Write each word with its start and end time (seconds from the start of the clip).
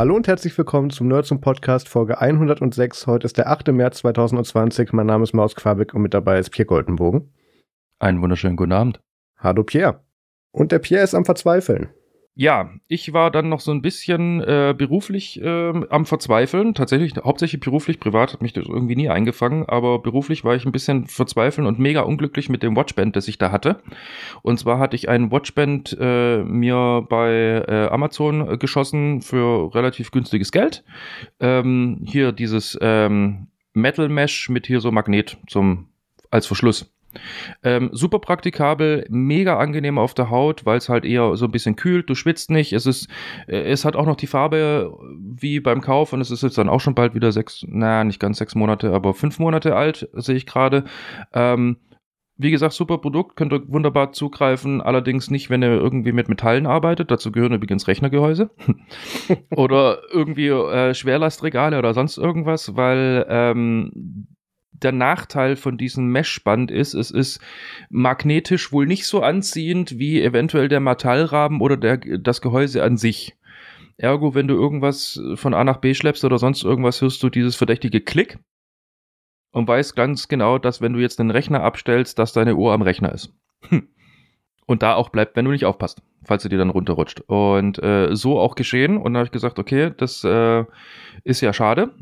Hallo 0.00 0.16
und 0.16 0.26
herzlich 0.28 0.56
willkommen 0.56 0.88
zum 0.88 1.08
Nerds 1.08 1.30
und 1.30 1.42
Podcast 1.42 1.86
Folge 1.86 2.22
106. 2.22 3.06
Heute 3.06 3.26
ist 3.26 3.36
der 3.36 3.50
8. 3.50 3.68
März 3.68 3.98
2020. 3.98 4.94
Mein 4.94 5.04
Name 5.04 5.24
ist 5.24 5.34
Maus 5.34 5.54
Quabeck 5.54 5.92
und 5.92 6.00
mit 6.00 6.14
dabei 6.14 6.38
ist 6.38 6.48
Pierre 6.48 6.64
Goldenbogen. 6.64 7.34
Einen 7.98 8.22
wunderschönen 8.22 8.56
guten 8.56 8.72
Abend. 8.72 9.02
Hallo 9.36 9.62
Pierre. 9.62 10.02
Und 10.52 10.72
der 10.72 10.78
Pierre 10.78 11.04
ist 11.04 11.14
am 11.14 11.26
Verzweifeln. 11.26 11.90
Ja, 12.40 12.70
ich 12.88 13.12
war 13.12 13.30
dann 13.30 13.50
noch 13.50 13.60
so 13.60 13.70
ein 13.70 13.82
bisschen 13.82 14.40
äh, 14.40 14.74
beruflich 14.74 15.42
äh, 15.42 15.72
am 15.90 16.06
Verzweifeln. 16.06 16.72
Tatsächlich, 16.72 17.12
hauptsächlich 17.22 17.60
beruflich, 17.60 18.00
privat 18.00 18.32
hat 18.32 18.40
mich 18.40 18.54
das 18.54 18.64
irgendwie 18.64 18.96
nie 18.96 19.10
eingefangen, 19.10 19.68
aber 19.68 19.98
beruflich 19.98 20.42
war 20.42 20.54
ich 20.54 20.64
ein 20.64 20.72
bisschen 20.72 21.06
verzweifeln 21.06 21.66
und 21.66 21.78
mega 21.78 22.00
unglücklich 22.00 22.48
mit 22.48 22.62
dem 22.62 22.76
Watchband, 22.76 23.14
das 23.14 23.28
ich 23.28 23.36
da 23.36 23.52
hatte. 23.52 23.82
Und 24.40 24.58
zwar 24.58 24.78
hatte 24.78 24.96
ich 24.96 25.10
ein 25.10 25.30
Watchband 25.30 25.94
äh, 26.00 26.42
mir 26.42 27.06
bei 27.10 27.62
äh, 27.68 27.88
Amazon 27.90 28.58
geschossen 28.58 29.20
für 29.20 29.74
relativ 29.74 30.10
günstiges 30.10 30.50
Geld. 30.50 30.82
Ähm, 31.40 32.00
hier 32.06 32.32
dieses 32.32 32.78
ähm, 32.80 33.48
Metal 33.74 34.08
Mesh 34.08 34.48
mit 34.48 34.66
hier 34.66 34.80
so 34.80 34.90
Magnet 34.90 35.36
zum 35.46 35.88
als 36.30 36.46
Verschluss. 36.46 36.90
Ähm, 37.62 37.90
super 37.92 38.18
praktikabel, 38.18 39.06
mega 39.10 39.58
angenehm 39.58 39.98
auf 39.98 40.14
der 40.14 40.30
Haut, 40.30 40.66
weil 40.66 40.78
es 40.78 40.88
halt 40.88 41.04
eher 41.04 41.36
so 41.36 41.46
ein 41.46 41.50
bisschen 41.50 41.76
kühlt, 41.76 42.08
du 42.08 42.14
schwitzt 42.14 42.50
nicht. 42.50 42.72
Es 42.72 42.86
ist, 42.86 43.08
äh, 43.46 43.62
es 43.62 43.84
hat 43.84 43.96
auch 43.96 44.06
noch 44.06 44.16
die 44.16 44.26
Farbe 44.26 44.96
wie 45.18 45.60
beim 45.60 45.80
Kauf 45.80 46.12
und 46.12 46.20
es 46.20 46.30
ist 46.30 46.42
jetzt 46.42 46.58
dann 46.58 46.68
auch 46.68 46.80
schon 46.80 46.94
bald 46.94 47.14
wieder 47.14 47.32
sechs, 47.32 47.64
naja, 47.68 48.04
nicht 48.04 48.20
ganz 48.20 48.38
sechs 48.38 48.54
Monate, 48.54 48.92
aber 48.92 49.14
fünf 49.14 49.38
Monate 49.38 49.76
alt, 49.76 50.08
sehe 50.14 50.36
ich 50.36 50.46
gerade. 50.46 50.84
Ähm, 51.32 51.76
wie 52.42 52.50
gesagt, 52.50 52.72
super 52.72 52.96
Produkt, 52.96 53.36
könnt 53.36 53.52
ihr 53.52 53.70
wunderbar 53.70 54.12
zugreifen, 54.12 54.80
allerdings 54.80 55.30
nicht, 55.30 55.50
wenn 55.50 55.62
ihr 55.62 55.72
irgendwie 55.72 56.12
mit 56.12 56.30
Metallen 56.30 56.66
arbeitet. 56.66 57.10
Dazu 57.10 57.32
gehören 57.32 57.52
übrigens 57.52 57.86
Rechnergehäuse 57.86 58.50
oder 59.50 59.98
irgendwie 60.10 60.48
äh, 60.48 60.94
Schwerlastregale 60.94 61.78
oder 61.78 61.92
sonst 61.92 62.16
irgendwas, 62.16 62.76
weil 62.76 63.26
ähm, 63.28 64.26
der 64.72 64.92
Nachteil 64.92 65.56
von 65.56 65.76
diesem 65.78 66.06
Meshband 66.06 66.70
ist, 66.70 66.94
es 66.94 67.10
ist 67.10 67.40
magnetisch 67.90 68.72
wohl 68.72 68.86
nicht 68.86 69.06
so 69.06 69.22
anziehend 69.22 69.98
wie 69.98 70.22
eventuell 70.22 70.68
der 70.68 70.80
Metallrahmen 70.80 71.60
oder 71.60 71.76
der, 71.76 71.98
das 72.18 72.40
Gehäuse 72.40 72.82
an 72.82 72.96
sich. 72.96 73.36
Ergo, 73.96 74.34
wenn 74.34 74.48
du 74.48 74.54
irgendwas 74.54 75.20
von 75.34 75.52
A 75.52 75.62
nach 75.64 75.78
B 75.78 75.94
schleppst 75.94 76.24
oder 76.24 76.38
sonst 76.38 76.64
irgendwas, 76.64 77.02
hörst 77.02 77.22
du 77.22 77.28
dieses 77.28 77.56
verdächtige 77.56 78.00
Klick 78.00 78.38
und 79.52 79.68
weißt 79.68 79.94
ganz 79.96 80.28
genau, 80.28 80.58
dass 80.58 80.80
wenn 80.80 80.94
du 80.94 81.00
jetzt 81.00 81.18
den 81.18 81.30
Rechner 81.30 81.62
abstellst, 81.62 82.18
dass 82.18 82.32
deine 82.32 82.56
Uhr 82.56 82.72
am 82.72 82.82
Rechner 82.82 83.12
ist. 83.12 83.34
Hm. 83.68 83.88
Und 84.66 84.82
da 84.82 84.94
auch 84.94 85.08
bleibt, 85.08 85.36
wenn 85.36 85.44
du 85.44 85.50
nicht 85.50 85.64
aufpasst, 85.64 86.00
falls 86.22 86.44
du 86.44 86.48
dir 86.48 86.58
dann 86.58 86.70
runterrutscht. 86.70 87.22
Und 87.22 87.82
äh, 87.82 88.14
so 88.14 88.38
auch 88.38 88.54
geschehen. 88.54 88.96
Und 88.96 89.12
dann 89.12 89.16
habe 89.16 89.26
ich 89.26 89.32
gesagt, 89.32 89.58
okay, 89.58 89.92
das 89.96 90.22
äh, 90.22 90.64
ist 91.24 91.40
ja 91.40 91.52
schade 91.52 91.92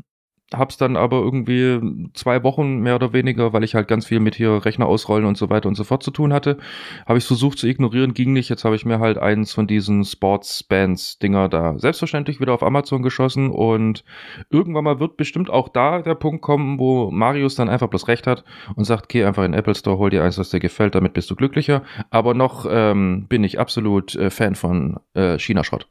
hab's 0.53 0.77
dann 0.77 0.97
aber 0.97 1.17
irgendwie 1.17 2.09
zwei 2.13 2.43
Wochen 2.43 2.79
mehr 2.79 2.95
oder 2.95 3.13
weniger, 3.13 3.53
weil 3.53 3.63
ich 3.63 3.75
halt 3.75 3.87
ganz 3.87 4.05
viel 4.05 4.19
mit 4.19 4.35
hier 4.35 4.65
Rechner 4.65 4.87
ausrollen 4.87 5.25
und 5.25 5.37
so 5.37 5.49
weiter 5.49 5.67
und 5.67 5.75
so 5.75 5.83
fort 5.83 6.03
zu 6.03 6.11
tun 6.11 6.33
hatte, 6.33 6.57
habe 7.05 7.17
ich 7.17 7.25
versucht 7.25 7.59
zu 7.59 7.67
ignorieren, 7.67 8.13
ging 8.13 8.33
nicht. 8.33 8.49
Jetzt 8.49 8.65
habe 8.65 8.75
ich 8.75 8.85
mir 8.85 8.99
halt 8.99 9.17
eins 9.17 9.53
von 9.53 9.67
diesen 9.67 10.03
Sports-Bands-Dinger 10.03 11.49
da 11.49 11.77
selbstverständlich 11.77 12.39
wieder 12.39 12.53
auf 12.53 12.63
Amazon 12.63 13.03
geschossen 13.03 13.51
und 13.51 14.03
irgendwann 14.49 14.83
mal 14.83 14.99
wird 14.99 15.17
bestimmt 15.17 15.49
auch 15.49 15.69
da 15.69 16.01
der 16.01 16.15
Punkt 16.15 16.41
kommen, 16.41 16.79
wo 16.79 17.11
Marius 17.11 17.55
dann 17.55 17.69
einfach 17.69 17.87
bloß 17.87 18.07
recht 18.07 18.25
hat 18.25 18.43
und 18.75 18.85
sagt, 18.85 19.09
geh 19.09 19.23
einfach 19.23 19.43
in 19.43 19.51
den 19.51 19.59
Apple 19.59 19.75
Store, 19.75 19.97
hol 19.97 20.09
dir 20.09 20.23
eins, 20.23 20.37
was 20.37 20.49
dir 20.49 20.59
gefällt, 20.59 20.95
damit 20.95 21.13
bist 21.13 21.29
du 21.29 21.35
glücklicher. 21.35 21.83
Aber 22.09 22.33
noch 22.33 22.65
ähm, 22.69 23.27
bin 23.29 23.43
ich 23.43 23.59
absolut 23.59 24.15
äh, 24.15 24.29
Fan 24.29 24.55
von 24.55 24.99
äh, 25.13 25.37
China-Schrott. 25.37 25.87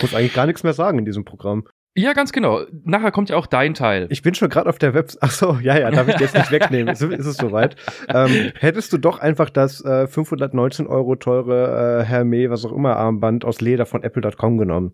Muss 0.00 0.14
eigentlich 0.14 0.34
gar 0.34 0.46
nichts 0.46 0.62
mehr 0.62 0.72
sagen 0.72 0.98
in 0.98 1.04
diesem 1.04 1.24
Programm. 1.24 1.64
Ja, 1.96 2.12
ganz 2.12 2.32
genau. 2.32 2.62
Nachher 2.84 3.10
kommt 3.10 3.30
ja 3.30 3.36
auch 3.36 3.46
dein 3.46 3.74
Teil. 3.74 4.06
Ich 4.10 4.22
bin 4.22 4.34
schon 4.34 4.48
gerade 4.48 4.68
auf 4.68 4.78
der 4.78 4.94
Website. 4.94 5.22
Ach 5.22 5.30
so, 5.30 5.58
ja, 5.60 5.76
ja, 5.76 5.90
darf 5.90 6.06
ich 6.06 6.20
jetzt 6.20 6.34
nicht 6.34 6.52
wegnehmen. 6.52 6.92
Ist, 6.92 7.02
ist 7.02 7.26
es 7.26 7.36
soweit? 7.36 7.76
ähm, 8.08 8.52
hättest 8.58 8.92
du 8.92 8.98
doch 8.98 9.18
einfach 9.18 9.50
das 9.50 9.84
äh, 9.84 10.06
519 10.06 10.86
Euro 10.86 11.16
teure 11.16 12.04
äh, 12.06 12.10
Hermé, 12.10 12.48
was 12.48 12.64
auch 12.64 12.72
immer, 12.72 12.96
Armband 12.96 13.44
aus 13.44 13.60
Leder 13.60 13.86
von 13.86 14.04
Apple.com 14.04 14.56
genommen? 14.58 14.92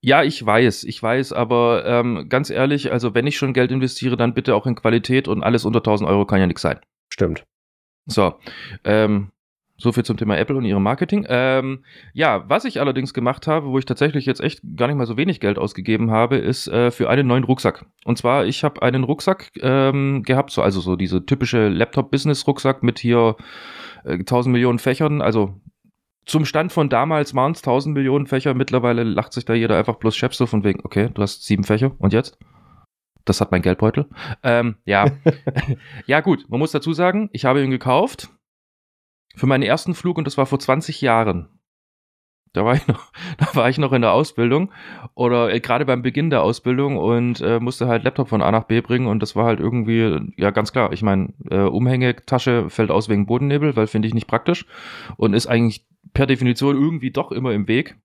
Ja, 0.00 0.24
ich 0.24 0.44
weiß, 0.44 0.84
ich 0.84 1.00
weiß, 1.00 1.32
aber 1.32 1.84
ähm, 1.86 2.26
ganz 2.28 2.50
ehrlich, 2.50 2.90
also 2.90 3.14
wenn 3.14 3.26
ich 3.26 3.36
schon 3.36 3.52
Geld 3.52 3.70
investiere, 3.70 4.16
dann 4.16 4.34
bitte 4.34 4.56
auch 4.56 4.66
in 4.66 4.74
Qualität 4.74 5.28
und 5.28 5.44
alles 5.44 5.64
unter 5.64 5.78
1000 5.78 6.08
Euro 6.08 6.26
kann 6.26 6.40
ja 6.40 6.46
nichts 6.46 6.62
sein. 6.62 6.80
Stimmt. 7.08 7.44
So, 8.06 8.34
ähm, 8.84 9.30
so 9.76 9.92
viel 9.92 10.04
zum 10.04 10.16
Thema 10.16 10.36
Apple 10.36 10.56
und 10.56 10.64
ihrem 10.64 10.82
Marketing. 10.82 11.26
Ähm, 11.28 11.84
ja, 12.12 12.44
was 12.48 12.64
ich 12.64 12.80
allerdings 12.80 13.14
gemacht 13.14 13.46
habe, 13.46 13.68
wo 13.68 13.78
ich 13.78 13.84
tatsächlich 13.84 14.26
jetzt 14.26 14.40
echt 14.40 14.60
gar 14.76 14.86
nicht 14.86 14.96
mal 14.96 15.06
so 15.06 15.16
wenig 15.16 15.40
Geld 15.40 15.58
ausgegeben 15.58 16.10
habe, 16.10 16.36
ist 16.36 16.68
äh, 16.68 16.90
für 16.90 17.10
einen 17.10 17.26
neuen 17.26 17.44
Rucksack. 17.44 17.84
Und 18.04 18.18
zwar, 18.18 18.46
ich 18.46 18.64
habe 18.64 18.82
einen 18.82 19.04
Rucksack 19.04 19.50
ähm, 19.60 20.22
gehabt, 20.22 20.50
so, 20.50 20.62
also 20.62 20.80
so 20.80 20.96
diese 20.96 21.26
typische 21.26 21.68
Laptop-Business-Rucksack 21.68 22.82
mit 22.82 22.98
hier 22.98 23.36
äh, 24.04 24.12
1000 24.12 24.52
Millionen 24.52 24.78
Fächern. 24.78 25.20
Also 25.20 25.60
zum 26.26 26.44
Stand 26.44 26.72
von 26.72 26.88
damals 26.88 27.34
waren 27.34 27.52
es 27.52 27.58
1000 27.58 27.94
Millionen 27.94 28.26
Fächer. 28.26 28.54
Mittlerweile 28.54 29.02
lacht 29.02 29.32
sich 29.32 29.44
da 29.44 29.54
jeder 29.54 29.76
einfach 29.76 29.96
bloß 29.96 30.14
Chef 30.14 30.34
so 30.34 30.46
von 30.46 30.64
wegen, 30.64 30.80
okay, 30.84 31.10
du 31.12 31.22
hast 31.22 31.44
sieben 31.44 31.64
Fächer 31.64 31.92
und 31.98 32.12
jetzt? 32.12 32.38
Das 33.24 33.40
hat 33.40 33.50
mein 33.50 33.62
Geldbeutel. 33.62 34.06
Ähm, 34.42 34.76
ja. 34.84 35.06
ja, 36.06 36.20
gut, 36.20 36.44
man 36.48 36.60
muss 36.60 36.72
dazu 36.72 36.92
sagen, 36.92 37.30
ich 37.32 37.44
habe 37.44 37.62
ihn 37.62 37.70
gekauft 37.70 38.28
für 39.34 39.46
meinen 39.46 39.62
ersten 39.62 39.94
Flug 39.94 40.18
und 40.18 40.26
das 40.26 40.36
war 40.36 40.46
vor 40.46 40.58
20 40.58 41.00
Jahren. 41.00 41.48
Da 42.52 42.66
war 42.66 42.74
ich 42.74 42.86
noch, 42.86 43.10
da 43.38 43.46
war 43.54 43.68
ich 43.68 43.78
noch 43.78 43.92
in 43.92 44.02
der 44.02 44.12
Ausbildung 44.12 44.70
oder 45.14 45.52
äh, 45.52 45.60
gerade 45.60 45.84
beim 45.84 46.02
Beginn 46.02 46.30
der 46.30 46.42
Ausbildung 46.42 46.96
und 46.96 47.40
äh, 47.40 47.60
musste 47.60 47.88
halt 47.88 48.04
Laptop 48.04 48.28
von 48.28 48.42
A 48.42 48.50
nach 48.50 48.64
B 48.64 48.80
bringen 48.80 49.06
und 49.06 49.20
das 49.20 49.34
war 49.36 49.46
halt 49.46 49.60
irgendwie, 49.60 50.32
ja 50.36 50.50
ganz 50.50 50.72
klar, 50.72 50.92
ich 50.92 51.02
meine, 51.02 51.32
äh, 51.50 51.60
Umhängetasche 51.60 52.68
fällt 52.68 52.90
aus 52.90 53.08
wegen 53.08 53.26
Bodennebel, 53.26 53.76
weil 53.76 53.86
finde 53.86 54.08
ich 54.08 54.14
nicht 54.14 54.26
praktisch 54.26 54.66
und 55.16 55.34
ist 55.34 55.46
eigentlich 55.46 55.86
per 56.12 56.26
Definition 56.26 56.76
irgendwie 56.76 57.10
doch 57.10 57.32
immer 57.32 57.52
im 57.52 57.68
Weg 57.68 57.96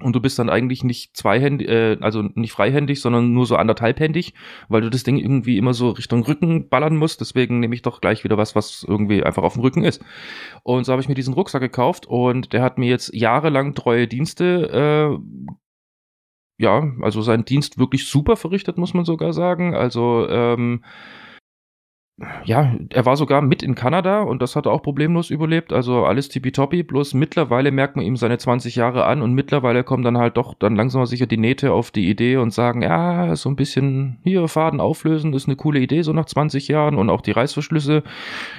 und 0.00 0.16
du 0.16 0.20
bist 0.20 0.38
dann 0.38 0.50
eigentlich 0.50 0.84
nicht 0.84 1.16
zweihändig, 1.16 1.68
äh, 1.68 1.96
also 2.00 2.22
nicht 2.34 2.52
freihändig, 2.52 3.00
sondern 3.00 3.32
nur 3.32 3.46
so 3.46 3.56
anderthalbhändig, 3.56 4.34
weil 4.68 4.80
du 4.80 4.90
das 4.90 5.04
Ding 5.04 5.16
irgendwie 5.16 5.58
immer 5.58 5.74
so 5.74 5.90
Richtung 5.90 6.24
Rücken 6.24 6.68
ballern 6.68 6.96
musst. 6.96 7.20
Deswegen 7.20 7.60
nehme 7.60 7.74
ich 7.74 7.82
doch 7.82 8.00
gleich 8.00 8.24
wieder 8.24 8.36
was, 8.36 8.56
was 8.56 8.84
irgendwie 8.86 9.22
einfach 9.22 9.42
auf 9.42 9.54
dem 9.54 9.62
Rücken 9.62 9.84
ist. 9.84 10.02
Und 10.62 10.84
so 10.84 10.92
habe 10.92 11.02
ich 11.02 11.08
mir 11.08 11.14
diesen 11.14 11.34
Rucksack 11.34 11.62
gekauft 11.62 12.06
und 12.06 12.52
der 12.52 12.62
hat 12.62 12.78
mir 12.78 12.88
jetzt 12.88 13.14
jahrelang 13.14 13.74
treue 13.74 14.08
Dienste 14.08 15.20
äh, 15.20 15.52
ja, 16.58 16.92
also 17.00 17.22
sein 17.22 17.44
Dienst 17.44 17.78
wirklich 17.78 18.06
super 18.06 18.36
verrichtet, 18.36 18.78
muss 18.78 18.94
man 18.94 19.04
sogar 19.04 19.32
sagen. 19.32 19.74
Also 19.74 20.28
ähm, 20.28 20.84
ja, 22.44 22.74
er 22.90 23.06
war 23.06 23.16
sogar 23.16 23.40
mit 23.42 23.62
in 23.62 23.74
Kanada 23.74 24.22
und 24.22 24.42
das 24.42 24.54
hat 24.54 24.66
er 24.66 24.72
auch 24.72 24.82
problemlos 24.82 25.30
überlebt. 25.30 25.72
Also 25.72 26.04
alles 26.04 26.28
tippitoppi. 26.28 26.82
Bloß 26.82 27.14
mittlerweile 27.14 27.70
merkt 27.70 27.96
man 27.96 28.04
ihm 28.04 28.16
seine 28.16 28.38
20 28.38 28.76
Jahre 28.76 29.06
an 29.06 29.22
und 29.22 29.32
mittlerweile 29.32 29.82
kommen 29.82 30.04
dann 30.04 30.18
halt 30.18 30.36
doch 30.36 30.54
dann 30.54 30.76
langsam 30.76 31.04
sicher 31.06 31.26
die 31.26 31.38
Nähte 31.38 31.72
auf 31.72 31.90
die 31.90 32.08
Idee 32.08 32.36
und 32.36 32.52
sagen, 32.52 32.82
ja, 32.82 33.34
so 33.34 33.48
ein 33.48 33.56
bisschen 33.56 34.18
hier 34.24 34.46
Faden 34.46 34.80
auflösen 34.80 35.32
ist 35.32 35.48
eine 35.48 35.56
coole 35.56 35.80
Idee, 35.80 36.02
so 36.02 36.12
nach 36.12 36.26
20 36.26 36.68
Jahren. 36.68 36.96
Und 36.96 37.10
auch 37.10 37.22
die 37.22 37.32
Reißverschlüsse 37.32 38.02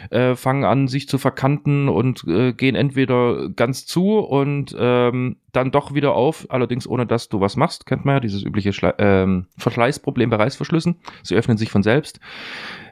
äh, 0.10 0.36
fangen 0.36 0.66
an, 0.66 0.88
sich 0.88 1.08
zu 1.08 1.18
verkanten 1.18 1.90
und 1.90 2.26
äh, 2.28 2.54
gehen 2.54 2.76
entweder 2.76 3.50
ganz 3.50 3.86
zu 3.86 4.18
und 4.18 4.76
ähm, 4.78 5.38
dann 5.54 5.72
doch 5.72 5.94
wieder 5.94 6.16
auf, 6.16 6.48
allerdings 6.50 6.88
ohne 6.88 7.06
dass 7.06 7.30
du 7.30 7.40
was 7.40 7.56
machst. 7.56 7.86
Kennt 7.86 8.04
man 8.04 8.16
ja 8.16 8.20
dieses 8.20 8.44
übliche 8.44 8.74
Schle 8.74 8.96
ähm, 8.98 9.46
Verschleißproblem 9.58 10.32
bei 10.32 10.38
Reißverschlüssen. 10.38 10.96
Sie 11.22 11.36
öffnen 11.36 11.58
sich 11.58 11.70
von 11.70 11.84
selbst. 11.84 12.20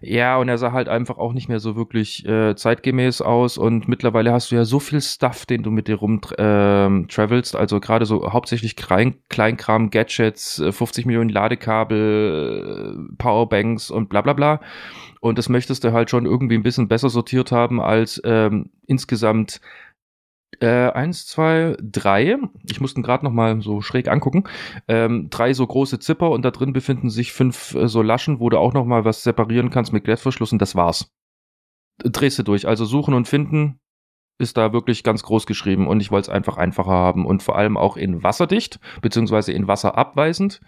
Ja, 0.03 0.37
und 0.37 0.49
er 0.49 0.57
sah 0.57 0.71
halt 0.71 0.89
einfach 0.89 1.19
auch 1.19 1.31
nicht 1.31 1.47
mehr 1.47 1.59
so 1.59 1.75
wirklich 1.75 2.25
äh, 2.25 2.55
zeitgemäß 2.55 3.21
aus 3.21 3.59
und 3.59 3.87
mittlerweile 3.87 4.33
hast 4.33 4.51
du 4.51 4.55
ja 4.55 4.65
so 4.65 4.79
viel 4.79 4.99
Stuff, 4.99 5.45
den 5.45 5.61
du 5.61 5.69
mit 5.69 5.87
dir 5.87 5.97
rum 5.97 6.21
ähm, 6.39 7.07
travelst, 7.07 7.55
also 7.55 7.79
gerade 7.79 8.05
so 8.07 8.33
hauptsächlich 8.33 8.75
Klein 8.75 9.15
Kleinkram, 9.29 9.91
Gadgets, 9.91 10.55
50 10.71 11.05
äh, 11.05 11.07
Millionen 11.07 11.29
Ladekabel, 11.29 12.97
äh, 13.11 13.15
Powerbanks 13.19 13.91
und 13.91 14.09
bla 14.09 14.21
bla 14.21 14.33
bla. 14.33 14.59
Und 15.19 15.37
das 15.37 15.49
möchtest 15.49 15.83
du 15.83 15.93
halt 15.93 16.09
schon 16.09 16.25
irgendwie 16.25 16.55
ein 16.55 16.63
bisschen 16.63 16.87
besser 16.87 17.09
sortiert 17.09 17.51
haben 17.51 17.79
als 17.79 18.19
ähm, 18.25 18.71
insgesamt 18.87 19.61
äh, 20.59 20.91
eins, 20.91 21.25
zwei, 21.25 21.77
drei. 21.81 22.37
Ich 22.69 22.81
musste 22.81 23.01
gerade 23.01 23.23
noch 23.25 23.31
mal 23.31 23.61
so 23.61 23.81
schräg 23.81 24.07
angucken. 24.07 24.43
Ähm, 24.87 25.29
drei 25.29 25.53
so 25.53 25.65
große 25.65 25.99
Zipper 25.99 26.29
und 26.31 26.43
da 26.43 26.51
drin 26.51 26.73
befinden 26.73 27.09
sich 27.09 27.31
fünf 27.31 27.75
äh, 27.75 27.87
so 27.87 28.01
Laschen, 28.01 28.39
wo 28.39 28.49
du 28.49 28.57
auch 28.57 28.73
noch 28.73 28.85
mal 28.85 29.05
was 29.05 29.23
separieren 29.23 29.69
kannst 29.69 29.93
mit 29.93 30.03
Klettverschluss 30.03 30.51
und 30.51 30.61
das 30.61 30.75
war's. 30.75 31.11
Drehst 32.03 32.39
du 32.39 32.43
durch. 32.43 32.67
Also 32.67 32.85
suchen 32.85 33.13
und 33.13 33.27
finden 33.27 33.79
ist 34.39 34.57
da 34.57 34.73
wirklich 34.73 35.03
ganz 35.03 35.23
groß 35.23 35.45
geschrieben 35.45 35.87
und 35.87 36.01
ich 36.01 36.11
wollte 36.11 36.31
es 36.31 36.35
einfach 36.35 36.57
einfacher 36.57 36.91
haben 36.91 37.25
und 37.25 37.43
vor 37.43 37.57
allem 37.57 37.77
auch 37.77 37.95
in 37.95 38.23
wasserdicht 38.23 38.79
beziehungsweise 39.01 39.51
in 39.51 39.67
wasserabweisend 39.67 40.61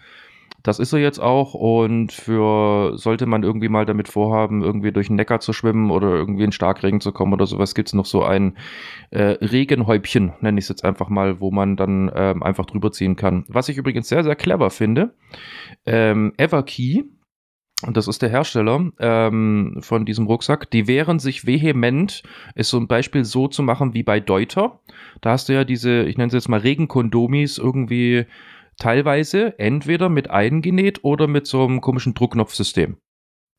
Das 0.64 0.78
ist 0.78 0.94
er 0.94 0.98
jetzt 0.98 1.20
auch 1.20 1.52
und 1.52 2.10
für 2.10 2.96
sollte 2.96 3.26
man 3.26 3.42
irgendwie 3.42 3.68
mal 3.68 3.84
damit 3.84 4.08
vorhaben, 4.08 4.62
irgendwie 4.62 4.92
durch 4.92 5.08
den 5.08 5.16
Neckar 5.16 5.40
zu 5.40 5.52
schwimmen 5.52 5.90
oder 5.90 6.08
irgendwie 6.08 6.44
in 6.44 6.52
Starkregen 6.52 7.02
zu 7.02 7.12
kommen 7.12 7.34
oder 7.34 7.46
sowas, 7.46 7.74
gibt 7.74 7.90
es 7.90 7.92
noch 7.92 8.06
so 8.06 8.24
ein 8.24 8.56
äh, 9.10 9.36
Regenhäubchen, 9.42 10.32
nenne 10.40 10.58
ich 10.58 10.64
es 10.64 10.70
jetzt 10.70 10.82
einfach 10.82 11.10
mal, 11.10 11.38
wo 11.38 11.50
man 11.50 11.76
dann 11.76 12.10
ähm, 12.14 12.42
einfach 12.42 12.64
drüber 12.64 12.92
ziehen 12.92 13.14
kann. 13.14 13.44
Was 13.48 13.68
ich 13.68 13.76
übrigens 13.76 14.08
sehr, 14.08 14.24
sehr 14.24 14.36
clever 14.36 14.70
finde, 14.70 15.14
ähm, 15.84 16.32
Everkey, 16.38 17.04
und 17.86 17.98
das 17.98 18.08
ist 18.08 18.22
der 18.22 18.30
Hersteller 18.30 18.90
ähm, 19.00 19.80
von 19.80 20.06
diesem 20.06 20.26
Rucksack, 20.26 20.70
die 20.70 20.88
wehren 20.88 21.18
sich 21.18 21.46
vehement, 21.46 22.22
es 22.54 22.70
so 22.70 22.78
ein 22.78 22.88
Beispiel 22.88 23.26
so 23.26 23.48
zu 23.48 23.62
machen 23.62 23.92
wie 23.92 24.02
bei 24.02 24.18
Deuter. 24.18 24.80
Da 25.20 25.32
hast 25.32 25.50
du 25.50 25.52
ja 25.52 25.64
diese, 25.64 26.04
ich 26.04 26.16
nenne 26.16 26.30
sie 26.30 26.38
jetzt 26.38 26.48
mal 26.48 26.60
Regenkondomis 26.60 27.58
irgendwie 27.58 28.24
teilweise 28.76 29.58
entweder 29.58 30.08
mit 30.08 30.30
eingenäht 30.30 31.04
oder 31.04 31.26
mit 31.26 31.46
so 31.46 31.64
einem 31.64 31.80
komischen 31.80 32.14
Druckknopfsystem. 32.14 32.96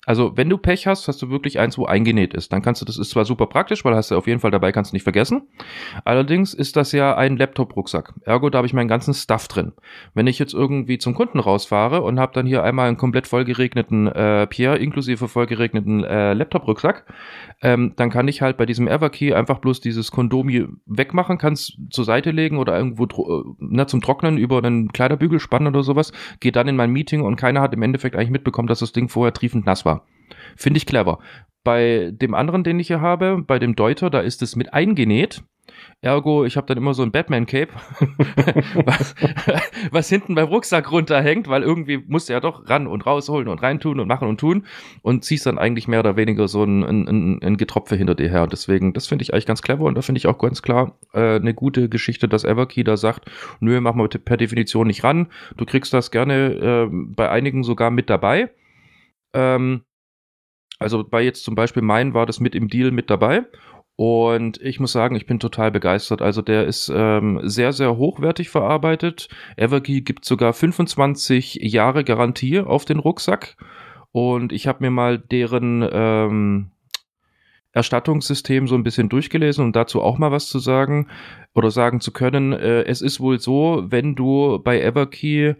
Also, 0.05 0.37
wenn 0.37 0.49
du 0.49 0.57
Pech 0.57 0.87
hast, 0.87 1.07
hast 1.07 1.21
du 1.21 1.29
wirklich 1.29 1.59
eins, 1.59 1.77
wo 1.77 1.85
eingenäht 1.85 2.33
ist. 2.33 2.53
Dann 2.53 2.61
kannst 2.61 2.81
du, 2.81 2.85
das 2.85 2.97
ist 2.97 3.09
zwar 3.09 3.25
super 3.25 3.47
praktisch, 3.47 3.83
weil 3.85 3.95
hast 3.95 4.11
du 4.11 4.17
auf 4.17 4.27
jeden 4.27 4.39
Fall 4.39 4.51
dabei, 4.51 4.71
kannst 4.71 4.91
du 4.91 4.95
nicht 4.95 5.03
vergessen. 5.03 5.47
Allerdings 6.03 6.53
ist 6.53 6.75
das 6.75 6.91
ja 6.91 7.15
ein 7.15 7.37
Laptop-Rucksack. 7.37 8.13
Ergo, 8.23 8.49
da 8.49 8.59
habe 8.59 8.67
ich 8.67 8.73
meinen 8.73 8.87
ganzen 8.87 9.13
Stuff 9.13 9.47
drin. 9.47 9.73
Wenn 10.13 10.27
ich 10.27 10.39
jetzt 10.39 10.53
irgendwie 10.53 10.97
zum 10.97 11.15
Kunden 11.15 11.39
rausfahre 11.39 12.01
und 12.01 12.19
habe 12.19 12.33
dann 12.33 12.45
hier 12.45 12.63
einmal 12.63 12.87
einen 12.87 12.97
komplett 12.97 13.27
vollgeregneten 13.27 14.07
äh, 14.07 14.47
Pierre 14.47 14.77
inklusive 14.77 15.27
vollgeregneten 15.27 16.03
äh, 16.03 16.33
Laptop-Rucksack, 16.33 17.05
ähm, 17.61 17.93
dann 17.95 18.09
kann 18.09 18.27
ich 18.27 18.41
halt 18.41 18.57
bei 18.57 18.65
diesem 18.65 18.87
Everkey 18.87 19.33
einfach 19.33 19.59
bloß 19.59 19.81
dieses 19.81 20.11
Kondomi 20.11 20.67
wegmachen, 20.85 21.37
kann 21.37 21.53
es 21.53 21.77
zur 21.89 22.05
Seite 22.05 22.31
legen 22.31 22.57
oder 22.57 22.77
irgendwo 22.77 23.05
äh, 23.05 23.43
na, 23.59 23.87
zum 23.87 24.01
Trocknen 24.01 24.37
über 24.37 24.57
einen 24.59 24.91
Kleiderbügel 24.91 25.39
spannen 25.39 25.69
oder 25.69 25.83
sowas, 25.83 26.11
geht 26.39 26.55
dann 26.55 26.67
in 26.67 26.75
mein 26.75 26.91
Meeting 26.91 27.21
und 27.21 27.35
keiner 27.37 27.61
hat 27.61 27.73
im 27.73 27.81
Endeffekt 27.81 28.15
eigentlich 28.15 28.29
mitbekommen, 28.29 28.67
dass 28.67 28.79
das 28.79 28.91
Ding 28.91 29.09
vorher 29.09 29.33
triefend 29.33 29.65
nass 29.65 29.85
war. 29.85 29.94
Finde 30.55 30.77
ich 30.77 30.85
clever. 30.85 31.19
Bei 31.63 32.11
dem 32.11 32.35
anderen, 32.35 32.63
den 32.63 32.79
ich 32.79 32.87
hier 32.87 33.01
habe, 33.01 33.43
bei 33.45 33.59
dem 33.59 33.75
Deuter, 33.75 34.09
da 34.09 34.19
ist 34.19 34.41
es 34.41 34.55
mit 34.55 34.73
eingenäht. 34.73 35.43
Ergo, 36.01 36.45
ich 36.45 36.57
habe 36.57 36.67
dann 36.67 36.77
immer 36.77 36.93
so 36.93 37.01
ein 37.01 37.11
Batman-Cape, 37.11 37.73
was, 38.85 39.15
was, 39.91 40.09
hinten 40.09 40.35
beim 40.35 40.47
Rucksack 40.47 40.91
runterhängt, 40.91 41.47
weil 41.47 41.63
irgendwie 41.63 41.97
musst 41.97 42.29
du 42.29 42.33
ja 42.33 42.39
doch 42.39 42.69
ran 42.69 42.85
und 42.85 43.05
rausholen 43.05 43.47
und 43.47 43.61
reintun 43.61 43.99
und 43.99 44.07
machen 44.07 44.27
und 44.27 44.39
tun 44.39 44.65
und 45.01 45.23
ziehst 45.23 45.45
dann 45.45 45.57
eigentlich 45.57 45.87
mehr 45.87 46.01
oder 46.01 46.15
weniger 46.15 46.47
so 46.47 46.63
ein, 46.63 46.83
ein, 46.83 47.39
ein 47.41 47.57
Getropfe 47.57 47.95
hinter 47.95 48.13
dir 48.13 48.29
her. 48.29 48.47
Deswegen, 48.47 48.93
das 48.93 49.07
finde 49.07 49.23
ich 49.23 49.33
eigentlich 49.33 49.47
ganz 49.47 49.61
clever 49.61 49.85
und 49.85 49.95
da 49.95 50.01
finde 50.01 50.19
ich 50.19 50.27
auch 50.27 50.37
ganz 50.37 50.61
klar 50.61 50.99
äh, 51.13 51.35
eine 51.35 51.53
gute 51.53 51.89
Geschichte, 51.89 52.27
dass 52.27 52.43
Everkey 52.43 52.83
da 52.83 52.97
sagt, 52.97 53.25
nö, 53.59 53.81
machen 53.81 53.99
wir 53.99 54.07
per 54.07 54.37
Definition 54.37 54.87
nicht 54.87 55.03
ran. 55.03 55.27
Du 55.57 55.65
kriegst 55.65 55.93
das 55.93 56.11
gerne 56.11 56.87
äh, 56.87 56.89
bei 56.91 57.29
einigen 57.29 57.63
sogar 57.63 57.89
mit 57.89 58.09
dabei. 58.09 58.51
Ähm, 59.33 59.81
also 60.79 61.03
bei 61.03 61.21
jetzt 61.21 61.43
zum 61.43 61.55
Beispiel 61.55 61.81
meinen 61.81 62.13
war 62.13 62.25
das 62.25 62.39
mit 62.39 62.55
im 62.55 62.67
Deal 62.67 62.91
mit 62.91 63.09
dabei. 63.09 63.45
Und 63.97 64.61
ich 64.61 64.81
muss 64.81 64.91
sagen, 64.91 65.15
ich 65.15 65.25
bin 65.25 65.39
total 65.39 65.71
begeistert. 65.71 66.21
Also 66.21 66.41
der 66.41 66.65
ist 66.65 66.91
ähm, 66.93 67.39
sehr, 67.43 67.71
sehr 67.71 67.95
hochwertig 67.95 68.49
verarbeitet. 68.49 69.29
Everkey 69.55 70.01
gibt 70.01 70.25
sogar 70.25 70.51
25 70.51 71.55
Jahre 71.61 72.03
Garantie 72.03 72.59
auf 72.59 72.83
den 72.83 72.99
Rucksack. 72.99 73.55
Und 74.11 74.51
ich 74.51 74.67
habe 74.67 74.83
mir 74.83 74.91
mal 74.91 75.17
deren 75.17 75.87
ähm, 75.89 76.71
Erstattungssystem 77.71 78.67
so 78.67 78.75
ein 78.75 78.83
bisschen 78.83 79.09
durchgelesen 79.09 79.63
und 79.63 79.75
dazu 79.75 80.01
auch 80.01 80.17
mal 80.17 80.31
was 80.31 80.47
zu 80.47 80.59
sagen 80.59 81.07
oder 81.53 81.71
sagen 81.71 82.01
zu 82.01 82.11
können. 82.11 82.51
Äh, 82.51 82.83
es 82.83 83.01
ist 83.01 83.21
wohl 83.21 83.39
so, 83.39 83.83
wenn 83.87 84.15
du 84.15 84.59
bei 84.63 84.81
Everkey 84.81 85.55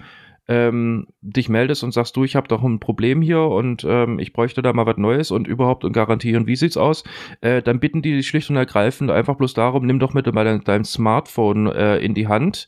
ähm, 0.48 1.08
dich 1.22 1.50
meldest 1.50 1.84
und 1.84 1.92
sagst, 1.92 2.16
du, 2.16 2.24
ich 2.24 2.36
habe 2.36 2.48
doch 2.48 2.64
ein 2.64 2.80
Problem 2.80 3.22
hier 3.22 3.42
und 3.42 3.86
ähm, 3.88 4.20
ich 4.20 4.34
bräuchte 4.34 4.62
da 4.62 4.74
mal 4.74 4.86
was 4.86 4.98
Neues 4.98 5.32
und 5.32 5.48
überhaupt 5.48 5.84
und 5.84 5.94
garantieren, 5.94 6.48
wie 6.48 6.56
sieht's 6.56 6.78
aus, 6.78 7.04
äh, 7.42 7.62
dann 7.62 7.80
bitten 7.80 8.02
die 8.02 8.16
dich 8.16 8.28
schlicht 8.28 8.50
und 8.50 8.56
ergreifend 8.56 9.12
einfach 9.12 9.36
bloß 9.36 9.54
darum, 9.54 9.86
nimm 9.86 10.00
doch 10.00 10.14
mit 10.14 10.28
dein, 10.28 10.64
dein 10.64 10.86
Smartphone 10.86 11.68
äh, 11.68 11.98
in 11.98 12.14
die 12.14 12.28
Hand, 12.28 12.68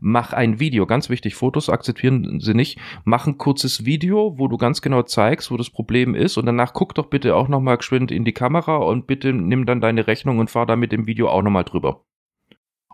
mach 0.00 0.32
ein 0.32 0.60
Video, 0.60 0.86
ganz 0.86 1.10
wichtig, 1.10 1.34
Fotos 1.34 1.68
akzeptieren 1.68 2.40
sie 2.40 2.54
nicht, 2.54 2.78
mach 3.04 3.26
ein 3.26 3.38
kurzes 3.38 3.84
Video, 3.84 4.38
wo 4.38 4.48
du 4.48 4.56
ganz 4.56 4.80
genau 4.80 5.02
zeigst, 5.02 5.50
wo 5.50 5.56
das 5.56 5.70
Problem 5.70 6.14
ist 6.14 6.36
und 6.36 6.46
danach 6.46 6.72
guck 6.72 6.94
doch 6.94 7.06
bitte 7.06 7.36
auch 7.36 7.48
nochmal 7.48 7.76
geschwind 7.76 8.10
in 8.10 8.24
die 8.24 8.32
Kamera 8.32 8.76
und 8.76 9.06
bitte 9.06 9.32
nimm 9.32 9.66
dann 9.66 9.80
deine 9.80 10.06
Rechnung 10.06 10.38
und 10.38 10.50
fahr 10.50 10.66
da 10.66 10.76
mit 10.76 10.92
dem 10.92 11.06
Video 11.06 11.28
auch 11.28 11.42
nochmal 11.42 11.64
drüber. 11.64 12.04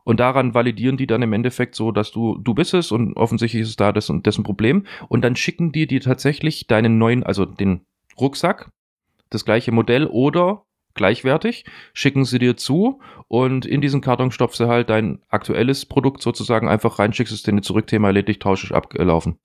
Und 0.04 0.20
daran 0.20 0.54
validieren 0.54 0.96
die 0.96 1.06
dann 1.06 1.22
im 1.22 1.32
Endeffekt 1.32 1.74
so, 1.74 1.90
dass 1.90 2.12
du, 2.12 2.38
du 2.38 2.54
bist 2.54 2.74
es 2.74 2.92
und 2.92 3.16
offensichtlich 3.16 3.62
ist 3.62 3.70
es 3.70 3.76
da 3.76 3.90
das 3.90 4.10
und 4.10 4.26
dessen 4.26 4.44
Problem. 4.44 4.86
Und 5.08 5.22
dann 5.22 5.34
schicken 5.34 5.72
die 5.72 5.86
dir 5.86 6.00
tatsächlich 6.00 6.66
deinen 6.66 6.98
neuen, 6.98 7.22
also 7.24 7.46
den 7.46 7.80
Rucksack, 8.20 8.70
das 9.30 9.44
gleiche 9.44 9.72
Modell 9.72 10.06
oder 10.06 10.62
gleichwertig, 10.94 11.64
schicken 11.92 12.24
sie 12.24 12.38
dir 12.38 12.56
zu 12.56 13.00
und 13.28 13.66
in 13.66 13.80
diesen 13.80 14.00
Karton 14.00 14.30
stopfst 14.30 14.60
du 14.60 14.68
halt 14.68 14.90
dein 14.90 15.20
aktuelles 15.28 15.86
Produkt 15.86 16.22
sozusagen 16.22 16.68
einfach 16.68 16.98
rein, 16.98 17.12
schickst 17.12 17.32
es 17.32 17.42
denen 17.42 17.62
zurück, 17.62 17.86
Thema 17.86 18.08
erledigt, 18.08 18.42
tausch 18.42 18.70
abgelaufen. 18.72 19.38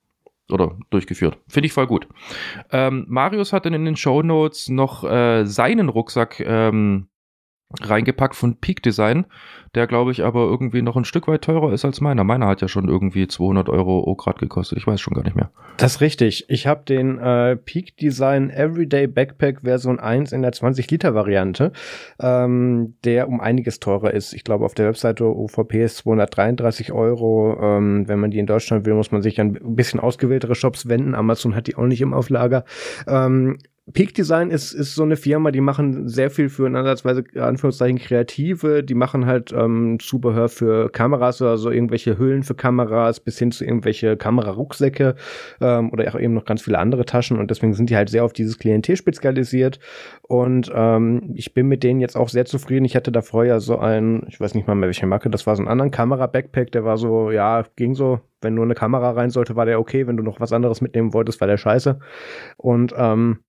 Oder 0.51 0.77
durchgeführt. 0.89 1.37
Finde 1.47 1.67
ich 1.67 1.73
voll 1.73 1.85
gut. 1.85 2.07
Ähm, 2.71 3.05
Marius 3.07 3.53
hat 3.53 3.65
dann 3.65 3.73
in 3.75 3.85
den 3.85 3.95
Show 3.95 4.23
Notes 4.23 4.67
noch 4.67 5.03
äh, 5.03 5.45
seinen 5.45 5.89
Rucksack 5.89 6.39
ähm, 6.39 7.07
reingepackt 7.81 8.35
von 8.35 8.55
Peak 8.55 8.81
Design, 8.81 9.25
der 9.75 9.85
glaube 9.85 10.11
ich 10.11 10.23
aber 10.23 10.41
irgendwie 10.41 10.81
noch 10.81 10.95
ein 10.95 11.05
Stück 11.05 11.27
weit 11.27 11.43
teurer 11.43 11.71
ist 11.71 11.85
als 11.85 12.01
meiner. 12.01 12.23
Meiner 12.23 12.47
hat 12.47 12.61
ja 12.61 12.67
schon 12.67 12.89
irgendwie 12.89 13.27
200 13.27 13.69
Euro 13.69 14.03
Ograd 14.07 14.39
gekostet. 14.39 14.79
Ich 14.79 14.87
weiß 14.87 14.99
schon 14.99 15.13
gar 15.13 15.23
nicht 15.23 15.35
mehr. 15.35 15.51
Das 15.77 15.95
ist 15.95 16.01
richtig. 16.01 16.49
Ich 16.49 16.65
habe 16.65 16.83
den 16.85 17.19
äh, 17.19 17.55
Peak 17.55 17.95
Design 17.97 18.49
Everyday 18.49 19.05
Backpack 19.05 19.61
Version 19.61 19.99
1 19.99 20.31
in 20.31 20.41
der 20.41 20.51
20 20.51 20.89
Liter 20.89 21.13
Variante, 21.13 21.71
ähm, 22.19 22.95
der 23.03 23.27
um 23.27 23.39
einiges 23.39 23.79
teurer 23.79 24.13
ist. 24.15 24.33
Ich 24.33 24.43
glaube 24.43 24.65
auf 24.65 24.73
der 24.73 24.87
Webseite 24.87 25.25
OVP 25.25 25.83
ist 25.83 25.97
233 25.97 26.91
Euro. 26.91 27.55
Ähm, 27.61 28.07
wenn 28.07 28.19
man 28.19 28.31
die 28.31 28.39
in 28.39 28.47
Deutschland 28.47 28.87
will, 28.87 28.95
muss 28.95 29.11
man 29.11 29.21
sich 29.21 29.39
an 29.39 29.59
ein 29.63 29.75
bisschen 29.75 29.99
ausgewähltere 29.99 30.55
Shops 30.55 30.87
wenden. 30.89 31.13
Amazon 31.13 31.55
hat 31.55 31.67
die 31.67 31.75
auch 31.75 31.85
nicht 31.85 32.01
im 32.01 32.15
Auflager. 32.15 32.65
Ähm, 33.07 33.59
Peak 33.93 34.13
Design 34.13 34.51
ist, 34.51 34.73
ist 34.73 34.93
so 34.93 35.03
eine 35.03 35.15
Firma, 35.15 35.51
die 35.51 35.61
machen 35.61 36.07
sehr 36.07 36.29
viel 36.29 36.49
für 36.49 36.67
in 36.67 36.75
Ansatzweise, 36.75 37.23
Anführungszeichen, 37.35 37.97
Kreative. 37.97 38.83
Die 38.83 38.93
machen 38.93 39.25
halt 39.25 39.51
ähm, 39.51 39.97
Zubehör 39.99 40.49
für 40.49 40.89
Kameras 40.89 41.41
oder 41.41 41.57
so 41.57 41.71
irgendwelche 41.71 42.17
Hüllen 42.17 42.43
für 42.43 42.55
Kameras 42.55 43.19
bis 43.19 43.39
hin 43.39 43.51
zu 43.51 43.65
irgendwelche 43.65 44.17
Kamerarucksäcke 44.17 45.15
ähm, 45.61 45.91
oder 45.91 46.07
auch 46.13 46.19
eben 46.19 46.33
noch 46.33 46.45
ganz 46.45 46.61
viele 46.61 46.77
andere 46.77 47.05
Taschen. 47.05 47.39
Und 47.39 47.49
deswegen 47.49 47.73
sind 47.73 47.89
die 47.89 47.95
halt 47.95 48.09
sehr 48.09 48.23
auf 48.23 48.33
dieses 48.33 48.59
Klientel 48.59 48.95
spezialisiert. 48.95 49.79
Und 50.21 50.71
ähm, 50.73 51.31
ich 51.33 51.53
bin 51.53 51.67
mit 51.67 51.83
denen 51.83 51.99
jetzt 51.99 52.15
auch 52.15 52.29
sehr 52.29 52.45
zufrieden. 52.45 52.85
Ich 52.85 52.95
hatte 52.95 53.11
da 53.11 53.21
vorher 53.21 53.59
so 53.59 53.79
einen, 53.79 54.25
ich 54.27 54.39
weiß 54.39 54.53
nicht 54.53 54.67
mal 54.67 54.75
mehr 54.75 54.87
welche 54.87 55.07
Marke, 55.07 55.29
das 55.29 55.47
war 55.47 55.55
so 55.55 55.63
ein 55.63 55.67
anderen 55.67 55.91
Kamera-Backpack, 55.91 56.71
der 56.71 56.83
war 56.85 56.97
so, 56.97 57.31
ja, 57.31 57.63
ging 57.75 57.95
so. 57.95 58.19
Wenn 58.41 58.53
nur 58.53 58.63
eine 58.63 58.75
Kamera 58.75 59.11
rein 59.11 59.31
sollte, 59.31 59.57
war 59.57 59.65
der 59.65 59.81
okay. 59.81 60.07
Wenn 60.07 60.15
du 60.15 60.23
noch 60.23 60.39
was 60.39 60.53
anderes 60.53 60.79
mitnehmen 60.79 61.13
wolltest, 61.13 61.41
war 61.41 61.47
der 61.49 61.57
scheiße. 61.57 61.99
Und 62.55 62.93
ähm, 62.95 63.39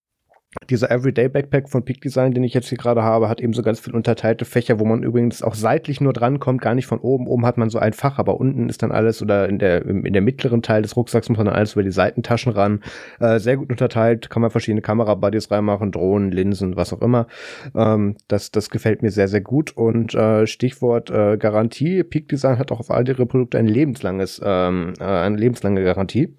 dieser 0.69 0.91
Everyday 0.91 1.29
Backpack 1.29 1.69
von 1.69 1.85
Peak 1.85 2.01
Design, 2.01 2.33
den 2.33 2.43
ich 2.43 2.55
jetzt 2.55 2.69
hier 2.69 2.79
gerade 2.79 3.05
habe, 3.05 3.29
hat 3.29 3.41
eben 3.41 3.53
so 3.53 3.63
ganz 3.63 3.79
viel 3.79 3.95
unterteilte 3.95 4.45
Fächer, 4.45 4.81
wo 4.81 4.85
man 4.85 5.05
übrigens 5.05 5.43
auch 5.43 5.55
seitlich 5.55 6.01
nur 6.01 6.13
drankommt, 6.13 6.61
gar 6.61 6.75
nicht 6.75 6.87
von 6.87 6.99
oben. 6.99 7.29
Oben 7.29 7.47
hat 7.47 7.57
man 7.57 7.71
so 7.71 7.79
ein 7.79 7.93
Fach, 7.93 8.19
aber 8.19 8.41
unten 8.41 8.69
ist 8.69 8.83
dann 8.83 8.91
alles 8.91 9.23
oder 9.23 9.49
in 9.49 9.61
der, 9.61 9.85
in 9.87 10.13
der 10.13 10.23
mittleren 10.23 10.63
Teil 10.63 10.83
des 10.83 10.97
Rucksacks 10.97 11.29
muss 11.29 11.39
man 11.39 11.47
dann 11.47 11.55
alles 11.55 11.75
über 11.75 11.85
die 11.85 11.93
Seitentaschen 11.93 12.53
ran. 12.53 12.83
Äh, 13.21 13.39
sehr 13.39 13.59
gut 13.59 13.71
unterteilt, 13.71 14.29
kann 14.29 14.43
man 14.43 14.51
verschiedene 14.51 14.83
Kamerabuddies 14.83 15.53
reinmachen, 15.53 15.93
Drohnen, 15.93 16.33
Linsen, 16.33 16.75
was 16.75 16.93
auch 16.93 17.01
immer. 17.01 17.29
Ähm, 17.77 18.17
das, 18.27 18.51
das 18.51 18.71
gefällt 18.71 19.03
mir 19.03 19.11
sehr, 19.13 19.29
sehr 19.29 19.43
gut. 19.43 19.77
Und 19.77 20.15
äh, 20.15 20.49
Stichwort 20.49 21.11
äh, 21.11 21.37
Garantie, 21.37 22.03
Peak 22.03 22.29
Design 22.29 22.59
hat 22.59 22.73
auch 22.73 22.81
auf 22.81 22.91
all 22.91 23.07
ihre 23.07 23.27
Produkte 23.27 23.59
ein 23.59 23.69
lebenslanges, 23.69 24.41
ähm, 24.45 24.95
äh, 24.99 25.05
eine 25.05 25.37
lebenslange 25.37 25.85
Garantie. 25.85 26.35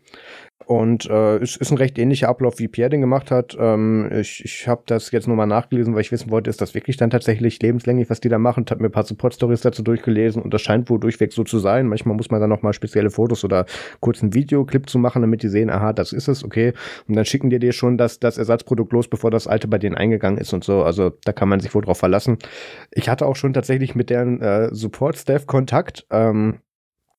Und 0.65 1.09
äh, 1.09 1.39
ist, 1.39 1.57
ist 1.57 1.71
ein 1.71 1.77
recht 1.77 1.97
ähnlicher 1.97 2.29
Ablauf, 2.29 2.59
wie 2.59 2.67
Pierre 2.67 2.89
den 2.89 3.01
gemacht 3.01 3.31
hat. 3.31 3.57
Ähm, 3.59 4.09
ich 4.13 4.43
ich 4.43 4.67
habe 4.67 4.83
das 4.85 5.11
jetzt 5.11 5.27
nochmal 5.27 5.47
nachgelesen, 5.47 5.93
weil 5.93 6.01
ich 6.01 6.11
wissen 6.11 6.31
wollte, 6.31 6.49
ist 6.49 6.61
das 6.61 6.73
wirklich 6.73 6.97
dann 6.97 7.09
tatsächlich 7.09 7.61
lebenslänglich, 7.61 8.09
was 8.09 8.19
die 8.19 8.29
da 8.29 8.37
machen. 8.37 8.65
Hab 8.69 8.79
mir 8.79 8.87
ein 8.87 8.91
paar 8.91 9.03
Support-Stories 9.03 9.61
dazu 9.61 9.83
durchgelesen 9.83 10.41
und 10.41 10.53
das 10.53 10.61
scheint 10.61 10.89
wohl 10.89 10.99
durchweg 10.99 11.33
so 11.33 11.43
zu 11.43 11.59
sein. 11.59 11.87
Manchmal 11.87 12.15
muss 12.15 12.29
man 12.29 12.39
dann 12.39 12.49
nochmal 12.49 12.73
spezielle 12.73 13.09
Fotos 13.09 13.43
oder 13.43 13.65
kurzen 13.99 14.33
Videoclip 14.33 14.89
zu 14.89 14.99
machen, 14.99 15.21
damit 15.21 15.43
die 15.43 15.49
sehen, 15.49 15.69
aha, 15.69 15.93
das 15.93 16.13
ist 16.13 16.27
es, 16.27 16.43
okay. 16.43 16.73
Und 17.07 17.15
dann 17.15 17.25
schicken 17.25 17.49
die 17.49 17.59
dir 17.59 17.73
schon 17.73 17.97
das, 17.97 18.19
das 18.19 18.37
Ersatzprodukt 18.37 18.93
los, 18.93 19.07
bevor 19.07 19.31
das 19.31 19.47
alte 19.47 19.67
bei 19.67 19.77
denen 19.77 19.95
eingegangen 19.95 20.39
ist 20.39 20.53
und 20.53 20.63
so. 20.63 20.83
Also 20.83 21.11
da 21.23 21.33
kann 21.33 21.49
man 21.49 21.59
sich 21.59 21.73
wohl 21.73 21.83
drauf 21.83 21.97
verlassen. 21.97 22.37
Ich 22.91 23.09
hatte 23.09 23.25
auch 23.25 23.35
schon 23.35 23.53
tatsächlich 23.53 23.95
mit 23.95 24.09
deren 24.09 24.41
äh, 24.41 24.69
Support-Staff 24.73 25.47
Kontakt. 25.47 26.05
Ähm, 26.11 26.59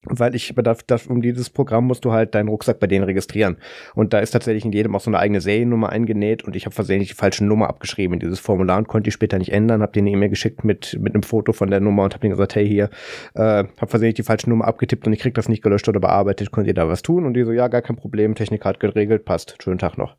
weil 0.04 0.34
ich 0.34 0.54
bedarf, 0.54 0.82
darf, 0.82 1.06
um 1.06 1.22
dieses 1.22 1.50
Programm 1.50 1.86
musst 1.86 2.04
du 2.04 2.12
halt 2.12 2.34
deinen 2.34 2.48
Rucksack 2.48 2.80
bei 2.80 2.86
denen 2.86 3.04
registrieren. 3.04 3.56
Und 3.94 4.12
da 4.12 4.18
ist 4.18 4.32
tatsächlich 4.32 4.64
in 4.64 4.72
jedem 4.72 4.96
auch 4.96 5.00
so 5.00 5.10
eine 5.10 5.18
eigene 5.18 5.40
Seriennummer 5.40 5.90
eingenäht 5.90 6.42
und 6.42 6.56
ich 6.56 6.64
habe 6.66 6.74
versehentlich 6.74 7.10
die 7.10 7.14
falsche 7.14 7.44
Nummer 7.44 7.68
abgeschrieben 7.68 8.14
in 8.14 8.20
dieses 8.20 8.40
Formular 8.40 8.78
und 8.78 8.88
konnte 8.88 9.04
die 9.04 9.12
später 9.12 9.38
nicht 9.38 9.52
ändern, 9.52 9.82
habe 9.82 9.92
denen 9.92 10.08
eine 10.08 10.16
E-Mail 10.16 10.30
geschickt 10.30 10.64
mit, 10.64 10.98
mit 11.00 11.14
einem 11.14 11.22
Foto 11.22 11.52
von 11.52 11.70
der 11.70 11.80
Nummer 11.80 12.02
und 12.04 12.14
habe 12.14 12.22
denen 12.22 12.32
gesagt, 12.32 12.56
hey 12.56 12.66
hier, 12.66 12.90
äh, 13.34 13.40
habe 13.40 13.86
versehentlich 13.86 14.16
die 14.16 14.22
falsche 14.24 14.50
Nummer 14.50 14.66
abgetippt 14.66 15.06
und 15.06 15.12
ich 15.12 15.20
krieg 15.20 15.34
das 15.34 15.48
nicht 15.48 15.62
gelöscht 15.62 15.88
oder 15.88 16.00
bearbeitet, 16.00 16.50
könnt 16.50 16.66
ihr 16.66 16.74
da 16.74 16.88
was 16.88 17.02
tun? 17.02 17.24
Und 17.24 17.34
die 17.34 17.44
so, 17.44 17.52
ja, 17.52 17.68
gar 17.68 17.82
kein 17.82 17.96
Problem, 17.96 18.34
Technik 18.34 18.64
hat 18.64 18.80
geregelt, 18.80 19.24
passt, 19.24 19.56
schönen 19.62 19.78
Tag 19.78 19.98
noch. 19.98 20.16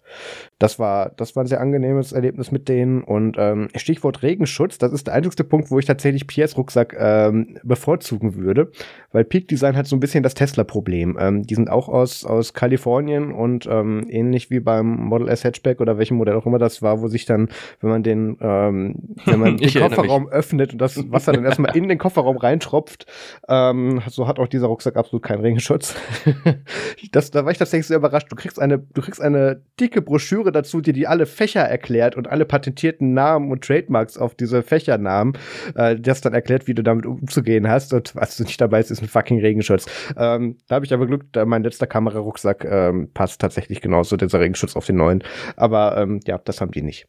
Das 0.63 0.79
war, 0.79 1.11
das 1.17 1.35
war 1.35 1.43
ein 1.43 1.47
sehr 1.47 1.59
angenehmes 1.59 2.13
Erlebnis 2.13 2.49
mit 2.49 2.69
denen 2.69 3.03
und 3.03 3.35
ähm, 3.37 3.67
Stichwort 3.75 4.23
Regenschutz, 4.23 4.77
das 4.77 4.93
ist 4.93 5.07
der 5.07 5.13
einzigste 5.13 5.43
Punkt, 5.43 5.69
wo 5.69 5.77
ich 5.77 5.83
tatsächlich 5.83 6.25
Piers 6.25 6.55
Rucksack 6.55 6.95
ähm, 6.97 7.57
bevorzugen 7.63 8.35
würde, 8.35 8.71
weil 9.11 9.25
Peak 9.25 9.49
Design 9.49 9.75
hat 9.75 9.87
so 9.87 9.97
ein 9.97 9.99
bisschen 9.99 10.23
das 10.23 10.35
Tesla-Problem. 10.35 11.17
Ähm, 11.19 11.43
die 11.43 11.55
sind 11.55 11.69
auch 11.69 11.89
aus, 11.89 12.23
aus 12.23 12.53
Kalifornien 12.53 13.33
und 13.33 13.67
ähm, 13.69 14.05
ähnlich 14.07 14.51
wie 14.51 14.61
beim 14.61 14.87
Model 14.87 15.27
S 15.27 15.43
Hatchback 15.43 15.81
oder 15.81 15.97
welchem 15.97 16.15
Modell 16.15 16.35
auch 16.35 16.45
immer 16.45 16.59
das 16.59 16.81
war, 16.81 17.01
wo 17.01 17.09
sich 17.09 17.25
dann, 17.25 17.49
wenn 17.81 17.89
man 17.89 18.03
den, 18.03 18.37
ähm, 18.39 18.95
wenn 19.25 19.39
man 19.41 19.57
den 19.57 19.69
Kofferraum 19.69 20.29
öffnet 20.29 20.71
und 20.71 20.79
das 20.79 21.11
Wasser 21.11 21.33
dann 21.33 21.43
erstmal 21.43 21.75
in 21.75 21.89
den 21.89 21.97
Kofferraum 21.97 22.37
reintropft, 22.37 23.05
ähm, 23.49 24.01
so 24.07 24.29
hat 24.29 24.39
auch 24.39 24.47
dieser 24.47 24.67
Rucksack 24.67 24.95
absolut 24.95 25.23
keinen 25.23 25.41
Regenschutz. 25.41 25.93
das, 27.11 27.31
da 27.31 27.43
war 27.43 27.51
ich 27.51 27.57
tatsächlich 27.57 27.87
sehr 27.87 27.97
überrascht. 27.97 28.31
Du 28.31 28.37
kriegst 28.37 28.61
eine, 28.61 28.79
du 28.79 29.01
kriegst 29.01 29.19
eine 29.19 29.61
dicke 29.77 30.01
Broschüre 30.01 30.52
dazu, 30.53 30.81
die 30.81 30.93
die 30.93 31.07
alle 31.07 31.25
Fächer 31.25 31.61
erklärt 31.61 32.15
und 32.15 32.29
alle 32.29 32.45
patentierten 32.45 33.13
Namen 33.13 33.51
und 33.51 33.63
Trademarks 33.63 34.17
auf 34.17 34.35
diese 34.35 34.63
Fächernamen, 34.63 35.37
äh, 35.75 35.95
das 35.95 36.21
dann 36.21 36.33
erklärt, 36.33 36.67
wie 36.67 36.73
du 36.73 36.83
damit 36.83 37.05
umzugehen 37.05 37.67
hast 37.67 37.93
und 37.93 38.15
was 38.15 38.37
du 38.37 38.43
nicht 38.43 38.59
dabei 38.61 38.79
ist, 38.79 38.91
ist 38.91 39.01
ein 39.01 39.07
fucking 39.07 39.39
Regenschutz. 39.39 39.85
Ähm, 40.17 40.57
da 40.67 40.75
habe 40.75 40.85
ich 40.85 40.93
aber 40.93 41.07
Glück, 41.07 41.25
da 41.31 41.45
mein 41.45 41.63
letzter 41.63 41.87
Kamerarucksack 41.87 42.65
ähm, 42.65 43.09
passt 43.13 43.41
tatsächlich 43.41 43.81
genauso, 43.81 44.17
dieser 44.17 44.39
Regenschutz 44.39 44.75
auf 44.75 44.85
den 44.85 44.95
neuen. 44.95 45.23
Aber 45.55 45.97
ähm, 45.97 46.19
ja, 46.25 46.37
das 46.37 46.61
haben 46.61 46.71
die 46.71 46.81
nicht. 46.81 47.07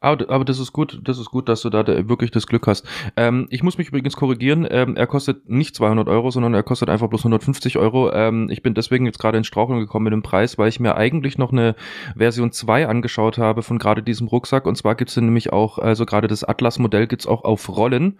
Aber, 0.00 0.28
aber 0.28 0.44
das 0.44 0.58
ist 0.58 0.72
gut, 0.72 1.00
das 1.04 1.18
ist 1.18 1.30
gut, 1.30 1.48
dass 1.48 1.62
du 1.62 1.70
da 1.70 1.86
wirklich 1.86 2.30
das 2.30 2.46
Glück 2.46 2.66
hast. 2.66 2.86
Ähm, 3.16 3.46
ich 3.50 3.62
muss 3.62 3.78
mich 3.78 3.88
übrigens 3.88 4.14
korrigieren. 4.14 4.66
Ähm, 4.70 4.94
er 4.94 5.06
kostet 5.06 5.48
nicht 5.48 5.74
200 5.74 6.06
Euro, 6.08 6.30
sondern 6.30 6.52
er 6.52 6.62
kostet 6.62 6.90
einfach 6.90 7.08
bloß 7.08 7.22
150 7.22 7.78
Euro. 7.78 8.12
Ähm, 8.12 8.48
ich 8.50 8.62
bin 8.62 8.74
deswegen 8.74 9.06
jetzt 9.06 9.18
gerade 9.18 9.38
in 9.38 9.44
Straucheln 9.44 9.80
gekommen 9.80 10.04
mit 10.04 10.12
dem 10.12 10.22
Preis, 10.22 10.58
weil 10.58 10.68
ich 10.68 10.80
mir 10.80 10.96
eigentlich 10.96 11.38
noch 11.38 11.50
eine 11.50 11.76
Version 12.14 12.52
2 12.52 12.86
angeschaut 12.88 13.38
habe 13.38 13.62
von 13.62 13.78
gerade 13.78 14.02
diesem 14.02 14.28
Rucksack. 14.28 14.66
Und 14.66 14.76
zwar 14.76 14.96
gibt 14.96 15.10
es 15.10 15.16
nämlich 15.16 15.52
auch, 15.52 15.78
also 15.78 16.04
gerade 16.04 16.28
das 16.28 16.44
Atlas-Modell 16.44 17.06
gibt's 17.06 17.26
auch 17.26 17.44
auf 17.44 17.68
Rollen. 17.74 18.18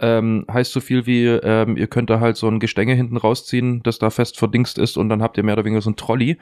Ähm, 0.00 0.44
heißt 0.52 0.72
so 0.72 0.80
viel 0.80 1.06
wie, 1.06 1.26
ähm, 1.26 1.78
ihr 1.78 1.86
könnt 1.86 2.10
da 2.10 2.20
halt 2.20 2.36
so 2.36 2.48
ein 2.48 2.60
Gestänge 2.60 2.94
hinten 2.94 3.16
rausziehen, 3.16 3.82
das 3.82 3.98
da 3.98 4.10
fest 4.10 4.38
verdingst 4.38 4.76
ist 4.76 4.98
und 4.98 5.08
dann 5.08 5.22
habt 5.22 5.38
ihr 5.38 5.42
mehr 5.42 5.54
oder 5.54 5.64
weniger 5.64 5.80
so 5.80 5.90
ein 5.90 5.96
Trolley. 5.96 6.36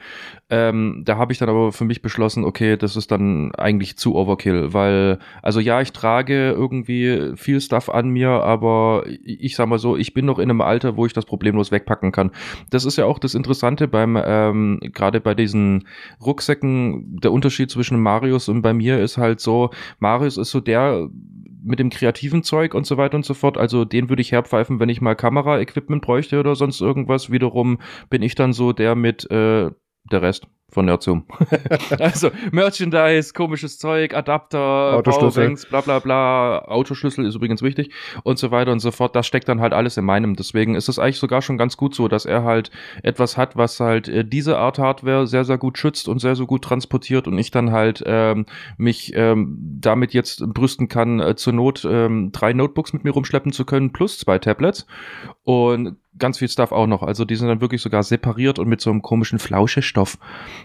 Ähm, 0.49 1.03
da 1.05 1.17
habe 1.17 1.31
ich 1.31 1.39
dann 1.39 1.49
aber 1.49 1.71
für 1.71 1.85
mich 1.85 2.01
beschlossen, 2.01 2.43
okay, 2.43 2.75
das 2.75 2.97
ist 2.97 3.11
dann 3.11 3.55
eigentlich 3.55 3.97
zu 3.97 4.15
Overkill, 4.15 4.72
weil, 4.73 5.19
also 5.41 5.59
ja, 5.59 5.81
ich 5.81 5.91
trage 5.93 6.51
irgendwie 6.51 7.33
viel 7.35 7.61
Stuff 7.61 7.89
an 7.89 8.09
mir, 8.09 8.29
aber 8.29 9.03
ich 9.23 9.55
sag 9.55 9.67
mal 9.67 9.79
so, 9.79 9.97
ich 9.97 10.13
bin 10.13 10.25
noch 10.25 10.39
in 10.39 10.49
einem 10.49 10.61
Alter, 10.61 10.97
wo 10.97 11.05
ich 11.05 11.13
das 11.13 11.25
problemlos 11.25 11.71
wegpacken 11.71 12.11
kann. 12.11 12.31
Das 12.69 12.85
ist 12.85 12.97
ja 12.97 13.05
auch 13.05 13.19
das 13.19 13.35
Interessante 13.35 13.87
beim, 13.87 14.19
ähm, 14.23 14.79
gerade 14.81 15.21
bei 15.21 15.35
diesen 15.35 15.87
Rucksäcken, 16.23 17.19
der 17.21 17.31
Unterschied 17.31 17.71
zwischen 17.71 17.99
Marius 17.99 18.49
und 18.49 18.61
bei 18.61 18.73
mir 18.73 18.99
ist 18.99 19.17
halt 19.17 19.39
so, 19.39 19.69
Marius 19.99 20.37
ist 20.37 20.51
so 20.51 20.59
der, 20.59 21.09
mit 21.63 21.79
dem 21.79 21.89
kreativen 21.89 22.43
Zeug 22.43 22.73
und 22.73 22.85
so 22.85 22.97
weiter 22.97 23.15
und 23.15 23.25
so 23.25 23.33
fort. 23.33 23.57
Also 23.57 23.85
den 23.85 24.09
würde 24.09 24.21
ich 24.21 24.31
herpfeifen, 24.31 24.79
wenn 24.79 24.89
ich 24.89 25.01
mal 25.01 25.15
Kamera-Equipment 25.15 26.01
bräuchte 26.01 26.39
oder 26.39 26.55
sonst 26.55 26.81
irgendwas. 26.81 27.31
Wiederum 27.31 27.79
bin 28.09 28.21
ich 28.21 28.35
dann 28.35 28.53
so 28.53 28.73
der 28.73 28.95
mit 28.95 29.29
äh, 29.31 29.71
der 30.11 30.21
Rest 30.21 30.47
von 30.73 30.85
Nerdsum. 30.85 31.25
also 31.99 32.31
Merchandise, 32.51 33.33
komisches 33.33 33.77
Zeug, 33.77 34.13
Adapter, 34.13 35.01
Powerbanks, 35.03 35.65
bla 35.67 35.81
bla 35.81 35.99
bla, 35.99 36.65
Autoschlüssel 36.65 37.25
ist 37.25 37.35
übrigens 37.35 37.61
wichtig 37.61 37.91
und 38.23 38.37
so 38.37 38.51
weiter 38.51 38.71
und 38.71 38.79
so 38.79 38.91
fort. 38.91 39.15
Das 39.15 39.25
steckt 39.27 39.47
dann 39.47 39.61
halt 39.61 39.73
alles 39.73 39.97
in 39.97 40.05
meinem. 40.05 40.35
Deswegen 40.35 40.75
ist 40.75 40.89
es 40.89 40.99
eigentlich 40.99 41.19
sogar 41.19 41.41
schon 41.41 41.57
ganz 41.57 41.77
gut 41.77 41.95
so, 41.95 42.07
dass 42.07 42.25
er 42.25 42.43
halt 42.43 42.71
etwas 43.03 43.37
hat, 43.37 43.55
was 43.55 43.79
halt 43.79 44.09
äh, 44.09 44.25
diese 44.25 44.57
Art 44.57 44.79
Hardware 44.79 45.27
sehr, 45.27 45.45
sehr 45.45 45.57
gut 45.57 45.77
schützt 45.77 46.07
und 46.07 46.19
sehr, 46.19 46.35
sehr 46.35 46.47
gut 46.47 46.63
transportiert 46.63 47.27
und 47.27 47.37
ich 47.37 47.51
dann 47.51 47.71
halt 47.71 48.03
ähm, 48.05 48.45
mich 48.77 49.13
ähm, 49.15 49.57
damit 49.79 50.13
jetzt 50.13 50.43
brüsten 50.53 50.87
kann, 50.87 51.19
äh, 51.19 51.35
zur 51.35 51.53
Not 51.53 51.85
ähm, 51.89 52.31
drei 52.31 52.53
Notebooks 52.53 52.93
mit 52.93 53.03
mir 53.03 53.11
rumschleppen 53.11 53.51
zu 53.51 53.65
können 53.65 53.93
plus 53.93 54.17
zwei 54.17 54.39
Tablets 54.39 54.87
und 55.43 55.97
ganz 56.17 56.37
viel 56.39 56.47
Stuff 56.47 56.71
auch 56.71 56.87
noch. 56.87 57.03
Also 57.03 57.25
die 57.25 57.35
sind 57.35 57.47
dann 57.47 57.61
wirklich 57.61 57.81
sogar 57.81 58.03
separiert 58.03 58.59
und 58.59 58.67
mit 58.67 58.81
so 58.81 58.89
einem 58.89 59.01
komischen 59.01 59.39
Flauschestoff 59.39 60.17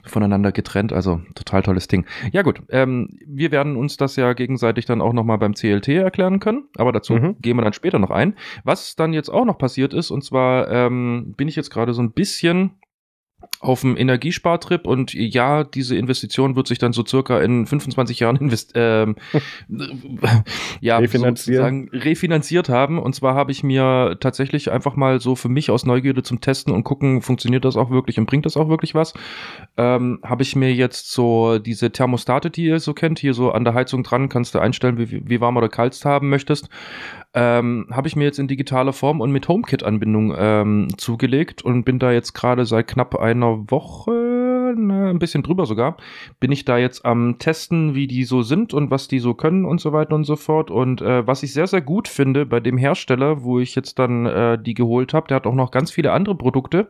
voneinander 0.05 0.53
getrennt. 0.53 0.93
Also 0.93 1.21
total 1.35 1.63
tolles 1.63 1.89
Ding. 1.89 2.07
Ja 2.33 2.43
gut, 2.43 2.63
ähm, 2.69 3.19
wir 3.27 3.51
werden 3.51 3.77
uns 3.77 3.97
das 3.97 4.17
ja 4.17 4.33
gegenseitig 4.33 4.85
dann 4.87 5.01
auch 5.01 5.13
nochmal 5.13 5.39
beim 5.39 5.55
CLT 5.55 5.89
erklären 5.89 6.41
können. 6.41 6.65
Aber 6.77 6.93
dazu 6.93 7.15
mhm. 7.15 7.37
gehen 7.41 7.57
wir 7.57 7.63
dann 7.63 7.73
später 7.73 7.99
noch 7.99 8.11
ein. 8.11 8.35
Was 8.65 8.97
dann 8.97 9.13
jetzt 9.13 9.31
auch 9.31 9.45
noch 9.45 9.59
passiert 9.59 9.95
ist, 9.95 10.11
und 10.11 10.25
zwar 10.25 10.71
ähm, 10.71 11.35
bin 11.37 11.49
ich 11.49 11.57
jetzt 11.57 11.71
gerade 11.71 11.95
so 11.95 12.03
ein 12.03 12.13
bisschen 12.13 12.73
auf 13.61 13.81
dem 13.81 13.97
Energiespartrip 13.97 14.87
und 14.87 15.15
ja, 15.15 15.65
diese 15.65 15.97
Investition 15.97 16.55
wird 16.55 16.69
sich 16.69 16.79
dann 16.79 16.93
so 16.93 17.05
circa 17.05 17.41
in 17.41 17.67
25 17.67 18.21
Jahren 18.21 18.37
invest 18.37 18.73
ähm, 18.75 19.17
ja, 20.81 20.99
refinanzieren. 20.99 21.89
refinanziert 21.93 22.69
haben. 22.69 22.99
Und 22.99 23.15
zwar 23.15 23.35
habe 23.35 23.51
ich 23.51 23.65
mir 23.65 24.17
tatsächlich 24.21 24.71
einfach 24.71 24.95
mal 24.95 25.21
so 25.21 25.35
für 25.35 25.49
mich 25.49 25.71
aus 25.71 25.87
Neugierde 25.87 26.23
zum 26.23 26.41
Testen 26.41 26.73
und 26.73 26.85
gucken, 26.85 27.21
funktioniert 27.21 27.65
das 27.65 27.77
auch 27.77 27.91
wirklich 27.91 28.19
und 28.19 28.27
bringt 28.27 28.47
das 28.47 28.57
auch 28.57 28.69
wirklich 28.69 28.95
was, 28.95 29.15
ähm, 29.77 30.21
habe 30.23 30.43
ich 30.43 30.55
mir 30.55 30.73
jetzt 30.73 31.11
so 31.11 31.59
diese 31.59 31.91
Thermostate, 31.91 32.51
die 32.51 32.67
ihr 32.67 32.79
so 32.79 32.95
kennt, 32.95 33.19
hier 33.19 33.35
so 33.35 33.51
an 33.51 33.65
der 33.65 33.75
Heizung 33.75 34.05
dran, 34.05 34.29
kannst 34.29 34.55
du 34.55 34.61
einstellen, 34.61 34.99
wie, 34.99 35.29
wie 35.29 35.41
warm 35.41 35.57
oder 35.57 35.69
kalt 35.69 35.89
haben 36.05 36.29
möchtest, 36.29 36.69
ähm, 37.35 37.87
habe 37.91 38.09
ich 38.09 38.17
mir 38.17 38.25
jetzt 38.25 38.39
in 38.39 38.49
digitaler 38.49 38.93
Form 38.93 39.21
und 39.21 39.31
mit 39.31 39.49
HomeKit-Anbindung 39.49 40.35
ähm, 40.37 40.89
zugelegt 40.97 41.63
und 41.63 41.85
bin 41.85 41.99
da 41.99 42.11
jetzt 42.11 42.33
gerade 42.33 42.65
seit 42.65 42.89
knapp 42.89 43.15
einer 43.17 43.71
Woche, 43.71 44.75
na, 44.77 45.11
ein 45.11 45.19
bisschen 45.19 45.43
drüber 45.43 45.67
sogar, 45.67 45.99
bin 46.41 46.53
ich 46.53 46.65
da 46.65 46.79
jetzt 46.79 47.05
am 47.05 47.39
Testen, 47.39 47.95
wie 47.95 48.07
die 48.07 48.25
so 48.25 48.43
sind 48.43 48.73
und 48.73 48.91
was 48.91 49.09
die 49.09 49.19
so 49.19 49.35
können 49.35 49.67
und 49.67 49.81
so 49.81 49.93
weiter 49.93 50.15
und 50.15 50.25
so 50.25 50.37
fort. 50.37 50.71
Und 50.71 51.03
äh, 51.03 51.27
was 51.27 51.43
ich 51.43 51.53
sehr, 51.53 51.67
sehr 51.67 51.83
gut 51.83 52.09
finde 52.09 52.47
bei 52.47 52.61
dem 52.61 52.79
Hersteller, 52.79 53.43
wo 53.43 53.61
ich 53.61 53.75
jetzt 53.75 53.99
dann 53.99 54.25
äh, 54.25 54.59
die 54.61 54.75
geholt 54.75 55.13
habe, 55.13 55.29
der 55.29 55.37
hat 55.37 55.47
auch 55.47 55.55
noch 55.55 55.71
ganz 55.71 55.91
viele 55.91 56.13
andere 56.13 56.35
Produkte. 56.35 56.89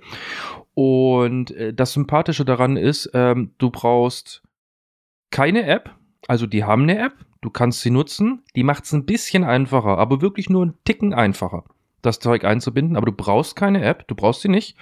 Und 0.74 1.50
äh, 1.50 1.74
das 1.74 1.92
Sympathische 1.92 2.44
daran 2.44 2.76
ist, 2.76 3.10
ähm, 3.12 3.50
du 3.58 3.70
brauchst 3.70 4.42
keine 5.30 5.66
App, 5.66 5.90
also 6.28 6.46
die 6.46 6.62
haben 6.62 6.84
eine 6.84 6.98
App, 6.98 7.14
Du 7.40 7.50
kannst 7.50 7.80
sie 7.80 7.90
nutzen, 7.90 8.42
die 8.56 8.64
macht 8.64 8.84
es 8.84 8.92
ein 8.92 9.06
bisschen 9.06 9.44
einfacher, 9.44 9.98
aber 9.98 10.20
wirklich 10.20 10.50
nur 10.50 10.62
einen 10.62 10.78
Ticken 10.84 11.14
einfacher 11.14 11.64
das 12.02 12.20
Zeug 12.20 12.44
einzubinden, 12.44 12.96
aber 12.96 13.06
du 13.06 13.12
brauchst 13.12 13.56
keine 13.56 13.82
App, 13.82 14.06
du 14.08 14.14
brauchst 14.14 14.42
sie 14.42 14.48
nicht. 14.48 14.76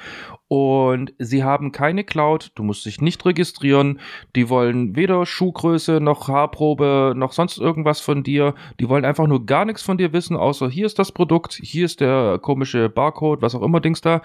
Und 0.49 1.13
sie 1.19 1.43
haben 1.43 1.73
keine 1.73 2.05
Cloud, 2.05 2.53
du 2.55 2.63
musst 2.63 2.87
dich 2.87 3.01
nicht 3.01 3.25
registrieren. 3.25 3.99
Die 4.37 4.49
wollen 4.49 4.95
weder 4.95 5.27
Schuhgröße 5.27 6.01
noch 6.01 6.29
Haarprobe 6.29 7.15
noch 7.17 7.33
sonst 7.33 7.59
irgendwas 7.59 8.01
von 8.01 8.23
dir. 8.23 8.55
Die 8.79 8.89
wollen 8.89 9.05
einfach 9.05 9.27
nur 9.27 9.45
gar 9.45 9.65
nichts 9.65 9.83
von 9.83 9.99
dir 9.99 10.13
wissen, 10.13 10.37
außer 10.37 10.69
hier 10.69 10.87
ist 10.87 10.99
das 11.01 11.11
Produkt, 11.11 11.55
hier 11.55 11.85
ist 11.85 12.01
der 12.01 12.39
komische 12.41 12.89
Barcode, 12.89 13.43
was 13.43 13.57
auch 13.57 13.63
immer 13.63 13.81
Dings 13.81 14.03
da. 14.03 14.23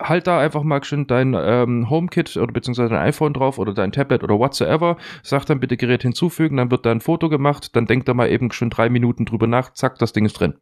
Halt 0.00 0.28
da 0.28 0.38
einfach 0.38 0.62
mal 0.62 0.84
schön 0.84 1.08
dein 1.08 1.34
ähm, 1.36 1.90
HomeKit 1.90 2.36
oder 2.36 2.52
beziehungsweise 2.52 2.90
dein 2.90 3.08
iPhone 3.08 3.34
drauf 3.34 3.58
oder 3.58 3.74
dein 3.74 3.90
Tablet 3.90 4.22
oder 4.22 4.38
whatsoever. 4.38 4.96
Sag 5.22 5.44
dann 5.46 5.60
bitte 5.60 5.76
Gerät 5.76 6.02
hinzufügen, 6.02 6.56
dann 6.56 6.70
wird 6.70 6.86
da 6.86 6.92
ein 6.92 7.00
Foto 7.00 7.28
gemacht, 7.28 7.74
dann 7.74 7.86
denkt 7.86 8.06
er 8.06 8.14
mal 8.14 8.30
eben 8.30 8.52
schon 8.52 8.70
drei 8.70 8.88
Minuten 8.88 9.24
drüber 9.24 9.48
nach, 9.48 9.72
zack, 9.72 9.98
das 9.98 10.12
Ding 10.12 10.24
ist 10.24 10.34
drin. 10.34 10.54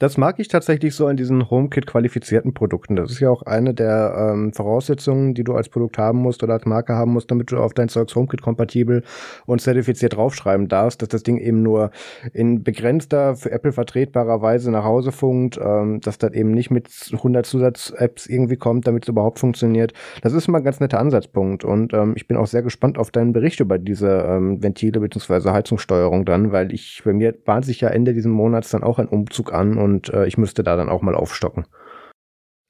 Das 0.00 0.18
mag 0.18 0.40
ich 0.40 0.48
tatsächlich 0.48 0.92
so 0.96 1.06
an 1.06 1.16
diesen 1.16 1.48
HomeKit-qualifizierten 1.48 2.52
Produkten. 2.52 2.96
Das 2.96 3.12
ist 3.12 3.20
ja 3.20 3.30
auch 3.30 3.42
eine 3.42 3.74
der 3.74 4.32
ähm, 4.32 4.52
Voraussetzungen, 4.52 5.34
die 5.34 5.44
du 5.44 5.54
als 5.54 5.68
Produkt 5.68 5.98
haben 5.98 6.18
musst 6.18 6.42
oder 6.42 6.54
als 6.54 6.66
Marke 6.66 6.94
haben 6.94 7.12
musst, 7.12 7.30
damit 7.30 7.52
du 7.52 7.58
auf 7.58 7.74
dein 7.74 7.88
Zeugs 7.88 8.16
HomeKit-kompatibel 8.16 9.04
und 9.46 9.60
zertifiziert 9.60 10.16
draufschreiben 10.16 10.66
darfst, 10.66 11.00
dass 11.00 11.10
das 11.10 11.22
Ding 11.22 11.36
eben 11.38 11.62
nur 11.62 11.92
in 12.32 12.64
begrenzter, 12.64 13.36
für 13.36 13.52
Apple 13.52 13.70
vertretbarer 13.70 14.42
Weise 14.42 14.72
nach 14.72 14.82
Hause 14.82 15.12
funkt, 15.12 15.60
ähm, 15.62 16.00
dass 16.00 16.18
das 16.18 16.32
eben 16.32 16.50
nicht 16.50 16.72
mit 16.72 16.88
100 17.12 17.46
Zusatz-Apps 17.46 18.26
irgendwie 18.26 18.56
kommt, 18.56 18.88
damit 18.88 19.04
es 19.04 19.08
überhaupt 19.08 19.38
funktioniert. 19.38 19.92
Das 20.22 20.32
ist 20.32 20.48
immer 20.48 20.58
ein 20.58 20.64
ganz 20.64 20.80
netter 20.80 20.98
Ansatzpunkt 20.98 21.62
und 21.62 21.94
ähm, 21.94 22.14
ich 22.16 22.26
bin 22.26 22.36
auch 22.36 22.48
sehr 22.48 22.62
gespannt 22.62 22.98
auf 22.98 23.12
deinen 23.12 23.32
Bericht 23.32 23.60
über 23.60 23.78
diese 23.78 24.08
ähm, 24.08 24.60
Ventile 24.60 24.98
bzw. 24.98 25.50
Heizungssteuerung 25.50 26.24
dann, 26.24 26.50
weil 26.50 26.72
ich, 26.72 27.02
bei 27.04 27.12
mir 27.12 27.30
bahnt 27.30 27.64
sich 27.64 27.80
ja 27.80 27.90
Ende 27.90 28.12
diesen 28.12 28.32
Monats 28.32 28.70
dann 28.70 28.82
auch 28.82 28.98
ein 28.98 29.06
Umzug 29.06 29.54
an 29.54 29.83
und 29.84 30.08
äh, 30.08 30.26
ich 30.26 30.38
müsste 30.38 30.64
da 30.64 30.76
dann 30.76 30.88
auch 30.88 31.02
mal 31.02 31.14
aufstocken. 31.14 31.66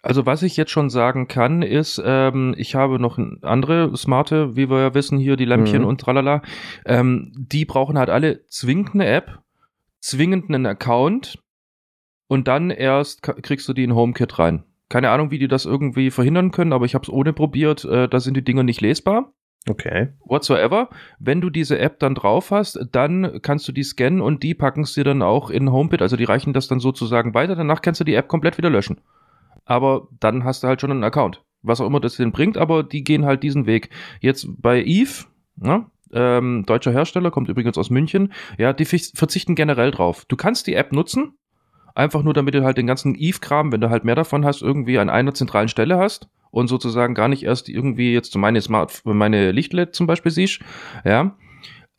Also 0.02 0.26
was 0.26 0.42
ich 0.42 0.58
jetzt 0.58 0.70
schon 0.70 0.90
sagen 0.90 1.28
kann, 1.28 1.62
ist, 1.62 2.00
ähm, 2.04 2.54
ich 2.58 2.74
habe 2.74 2.98
noch 2.98 3.18
andere 3.40 3.96
smarte, 3.96 4.54
wie 4.54 4.68
wir 4.68 4.80
ja 4.80 4.94
wissen, 4.94 5.16
hier 5.16 5.36
die 5.36 5.46
Lämpchen 5.46 5.80
mhm. 5.80 5.88
und 5.88 6.00
tralala. 6.02 6.42
Ähm, 6.84 7.32
die 7.34 7.64
brauchen 7.64 7.96
halt 7.96 8.10
alle 8.10 8.44
zwingend 8.48 8.92
eine 8.92 9.06
App, 9.06 9.38
zwingend 10.00 10.50
einen 10.50 10.66
Account 10.66 11.38
und 12.28 12.48
dann 12.48 12.70
erst 12.70 13.22
kriegst 13.22 13.66
du 13.66 13.72
die 13.72 13.84
in 13.84 13.94
HomeKit 13.94 14.38
rein 14.38 14.64
Keine 14.90 15.08
Ahnung, 15.08 15.30
wie 15.30 15.38
die 15.38 15.48
das 15.48 15.64
irgendwie 15.64 16.10
verhindern 16.10 16.50
können, 16.50 16.74
aber 16.74 16.84
ich 16.84 16.94
habe 16.94 17.04
es 17.04 17.10
ohne 17.10 17.32
probiert. 17.32 17.86
Äh, 17.86 18.06
da 18.06 18.20
sind 18.20 18.36
die 18.36 18.44
Dinger 18.44 18.62
nicht 18.62 18.82
lesbar. 18.82 19.32
Okay. 19.68 20.08
Whatsoever. 20.24 20.90
Wenn 21.18 21.40
du 21.40 21.48
diese 21.48 21.78
App 21.78 21.98
dann 21.98 22.14
drauf 22.14 22.50
hast, 22.50 22.78
dann 22.92 23.40
kannst 23.40 23.66
du 23.66 23.72
die 23.72 23.82
scannen 23.82 24.20
und 24.20 24.42
die 24.42 24.54
packen 24.54 24.84
dir 24.84 25.04
dann 25.04 25.22
auch 25.22 25.48
in 25.48 25.72
HomePit. 25.72 26.02
Also 26.02 26.16
die 26.16 26.24
reichen 26.24 26.52
das 26.52 26.68
dann 26.68 26.80
sozusagen 26.80 27.32
weiter. 27.32 27.56
Danach 27.56 27.80
kannst 27.80 28.00
du 28.00 28.04
die 28.04 28.14
App 28.14 28.28
komplett 28.28 28.58
wieder 28.58 28.68
löschen. 28.68 29.00
Aber 29.64 30.08
dann 30.20 30.44
hast 30.44 30.62
du 30.62 30.68
halt 30.68 30.80
schon 30.80 30.90
einen 30.90 31.04
Account. 31.04 31.42
Was 31.62 31.80
auch 31.80 31.86
immer 31.86 32.00
das 32.00 32.16
denn 32.16 32.32
bringt, 32.32 32.58
aber 32.58 32.82
die 32.82 33.04
gehen 33.04 33.24
halt 33.24 33.42
diesen 33.42 33.64
Weg. 33.64 33.88
Jetzt 34.20 34.46
bei 34.60 34.84
Eve, 34.84 35.24
ne? 35.56 35.86
ähm, 36.12 36.64
deutscher 36.66 36.92
Hersteller, 36.92 37.30
kommt 37.30 37.48
übrigens 37.48 37.78
aus 37.78 37.88
München, 37.88 38.32
ja, 38.58 38.72
die 38.72 38.84
verzichten 38.84 39.54
generell 39.54 39.90
drauf. 39.90 40.24
Du 40.26 40.36
kannst 40.36 40.66
die 40.66 40.74
App 40.74 40.92
nutzen, 40.92 41.38
einfach 41.94 42.22
nur 42.22 42.34
damit 42.34 42.54
du 42.54 42.64
halt 42.64 42.76
den 42.76 42.86
ganzen 42.86 43.14
Eve-Kram, 43.14 43.72
wenn 43.72 43.80
du 43.80 43.90
halt 43.90 44.04
mehr 44.04 44.14
davon 44.14 44.44
hast, 44.44 44.62
irgendwie 44.62 44.98
an 44.98 45.10
einer 45.10 45.34
zentralen 45.34 45.68
Stelle 45.68 45.98
hast 45.98 46.28
und 46.50 46.68
sozusagen 46.68 47.14
gar 47.14 47.28
nicht 47.28 47.42
erst 47.42 47.68
irgendwie 47.68 48.12
jetzt 48.12 48.36
meine 48.36 48.60
Smart, 48.60 49.02
meine 49.04 49.52
Lichtled 49.52 49.94
zum 49.94 50.06
Beispiel 50.06 50.32
siehst, 50.32 50.60
ja, 51.04 51.36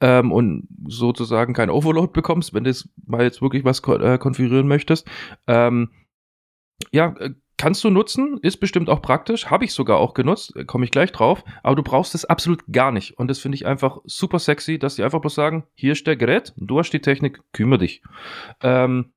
ähm, 0.02 0.32
und 0.32 0.68
sozusagen 0.88 1.54
kein 1.54 1.70
Overload 1.70 2.12
bekommst, 2.14 2.54
wenn 2.54 2.64
du 2.64 2.70
jetzt 2.70 2.90
mal 3.06 3.24
jetzt 3.24 3.42
wirklich 3.42 3.64
was 3.64 3.80
äh, 3.88 4.18
konfigurieren 4.18 4.68
möchtest. 4.68 5.08
Ähm, 5.48 5.92
ja, 6.92 7.16
äh, 7.20 7.32
kannst 7.58 7.84
du 7.84 7.90
nutzen, 7.90 8.38
ist 8.42 8.58
bestimmt 8.58 8.90
auch 8.90 9.02
praktisch, 9.02 9.48
habe 9.48 9.66
ich 9.66 9.74
sogar 9.74 9.98
auch 9.98 10.14
genutzt, 10.14 10.56
äh, 10.56 10.66
komme 10.66 10.86
ich 10.86 10.92
gleich 10.92 11.12
drauf, 11.12 11.44
aber 11.64 11.76
du 11.76 11.84
brauchst 11.84 12.14
es 12.14 12.26
absolut 12.26 12.64
gar 12.72 12.92
nicht. 12.92 13.18
Und 13.18 13.30
das 13.30 13.40
finde 13.40 13.56
ich 13.56 13.66
einfach 13.66 14.00
super 14.04 14.40
sexy, 14.40 14.78
dass 14.78 14.96
die 14.96 15.04
einfach 15.04 15.22
bloß 15.22 15.36
sagen, 15.36 15.64
hier 15.74 15.94
ist 15.94 16.06
der 16.08 16.18
Gerät, 16.18 16.54
du 16.58 16.80
hast 16.80 16.92
die 16.92 17.00
Technik, 17.00 17.42
kümmere 17.54 17.80
dich. 17.80 18.02
Ähm, 18.62 19.14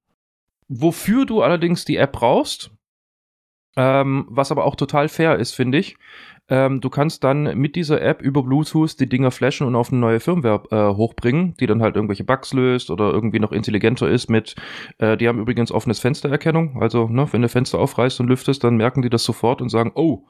wofür 0.68 1.26
du 1.26 1.42
allerdings 1.42 1.84
die 1.84 1.96
App 1.96 2.12
brauchst, 2.12 2.70
ähm, 3.76 4.26
was 4.28 4.50
aber 4.50 4.64
auch 4.64 4.76
total 4.76 5.08
fair 5.08 5.36
ist, 5.38 5.52
finde 5.54 5.78
ich. 5.78 5.96
Ähm, 6.50 6.80
du 6.80 6.88
kannst 6.88 7.24
dann 7.24 7.58
mit 7.58 7.76
dieser 7.76 8.00
App 8.00 8.22
über 8.22 8.42
Bluetooth 8.42 8.98
die 8.98 9.08
Dinger 9.08 9.30
flashen 9.30 9.66
und 9.66 9.76
auf 9.76 9.92
eine 9.92 10.00
neue 10.00 10.18
Firmware 10.18 10.62
äh, 10.70 10.96
hochbringen, 10.96 11.54
die 11.60 11.66
dann 11.66 11.82
halt 11.82 11.94
irgendwelche 11.94 12.24
Bugs 12.24 12.54
löst 12.54 12.90
oder 12.90 13.12
irgendwie 13.12 13.38
noch 13.38 13.52
intelligenter 13.52 14.08
ist 14.08 14.30
mit, 14.30 14.56
äh, 14.98 15.16
die 15.16 15.28
haben 15.28 15.38
übrigens 15.38 15.70
offenes 15.70 16.00
Fenstererkennung. 16.00 16.80
Also, 16.80 17.06
ne, 17.06 17.28
wenn 17.32 17.42
du 17.42 17.48
Fenster 17.48 17.78
aufreißt 17.78 18.20
und 18.20 18.28
lüftest, 18.28 18.64
dann 18.64 18.76
merken 18.76 19.02
die 19.02 19.10
das 19.10 19.24
sofort 19.24 19.60
und 19.60 19.68
sagen, 19.68 19.92
oh, 19.94 20.24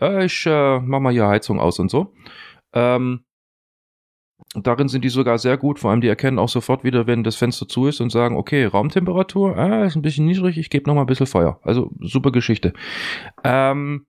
ich 0.00 0.46
äh, 0.46 0.80
mach 0.80 1.00
mal 1.00 1.12
hier 1.12 1.26
Heizung 1.26 1.60
aus 1.60 1.78
und 1.78 1.90
so. 1.90 2.14
Ähm, 2.72 3.24
Darin 4.54 4.88
sind 4.88 5.04
die 5.04 5.10
sogar 5.10 5.38
sehr 5.38 5.56
gut, 5.56 5.78
vor 5.78 5.90
allem 5.92 6.00
die 6.00 6.08
erkennen 6.08 6.40
auch 6.40 6.48
sofort 6.48 6.82
wieder, 6.82 7.06
wenn 7.06 7.22
das 7.22 7.36
Fenster 7.36 7.68
zu 7.68 7.86
ist 7.86 8.00
und 8.00 8.10
sagen, 8.10 8.36
okay, 8.36 8.64
Raumtemperatur, 8.64 9.56
ah, 9.56 9.84
ist 9.84 9.94
ein 9.94 10.02
bisschen 10.02 10.26
niedrig, 10.26 10.58
ich 10.58 10.70
gebe 10.70 10.88
noch 10.88 10.96
mal 10.96 11.02
ein 11.02 11.06
bisschen 11.06 11.26
Feuer. 11.26 11.60
Also 11.62 11.92
super 12.00 12.32
Geschichte. 12.32 12.72
Ähm, 13.44 14.06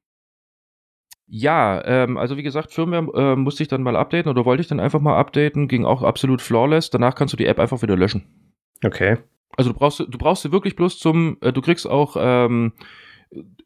ja, 1.28 1.82
ähm, 1.86 2.18
also 2.18 2.38
wie 2.38 2.44
gesagt, 2.44 2.74
Firmware 2.74 3.34
äh, 3.34 3.36
musste 3.36 3.62
ich 3.62 3.70
dann 3.70 3.84
mal 3.84 3.96
updaten 3.96 4.32
oder 4.32 4.44
wollte 4.44 4.62
ich 4.62 4.68
dann 4.68 4.80
einfach 4.80 5.00
mal 5.00 5.18
updaten, 5.18 5.68
ging 5.68 5.86
auch 5.86 6.02
absolut 6.02 6.42
flawless. 6.42 6.90
Danach 6.90 7.14
kannst 7.14 7.34
du 7.34 7.38
die 7.38 7.46
App 7.46 7.60
einfach 7.60 7.82
wieder 7.84 7.96
löschen. 7.96 8.24
Okay. 8.84 9.18
Also 9.56 9.72
du 9.72 9.78
brauchst, 9.78 10.00
du 10.00 10.18
brauchst 10.18 10.42
sie 10.42 10.52
wirklich 10.52 10.76
bloß 10.76 10.98
zum, 10.98 11.38
äh, 11.42 11.54
du 11.54 11.62
kriegst 11.62 11.88
auch 11.88 12.18
ähm, 12.20 12.74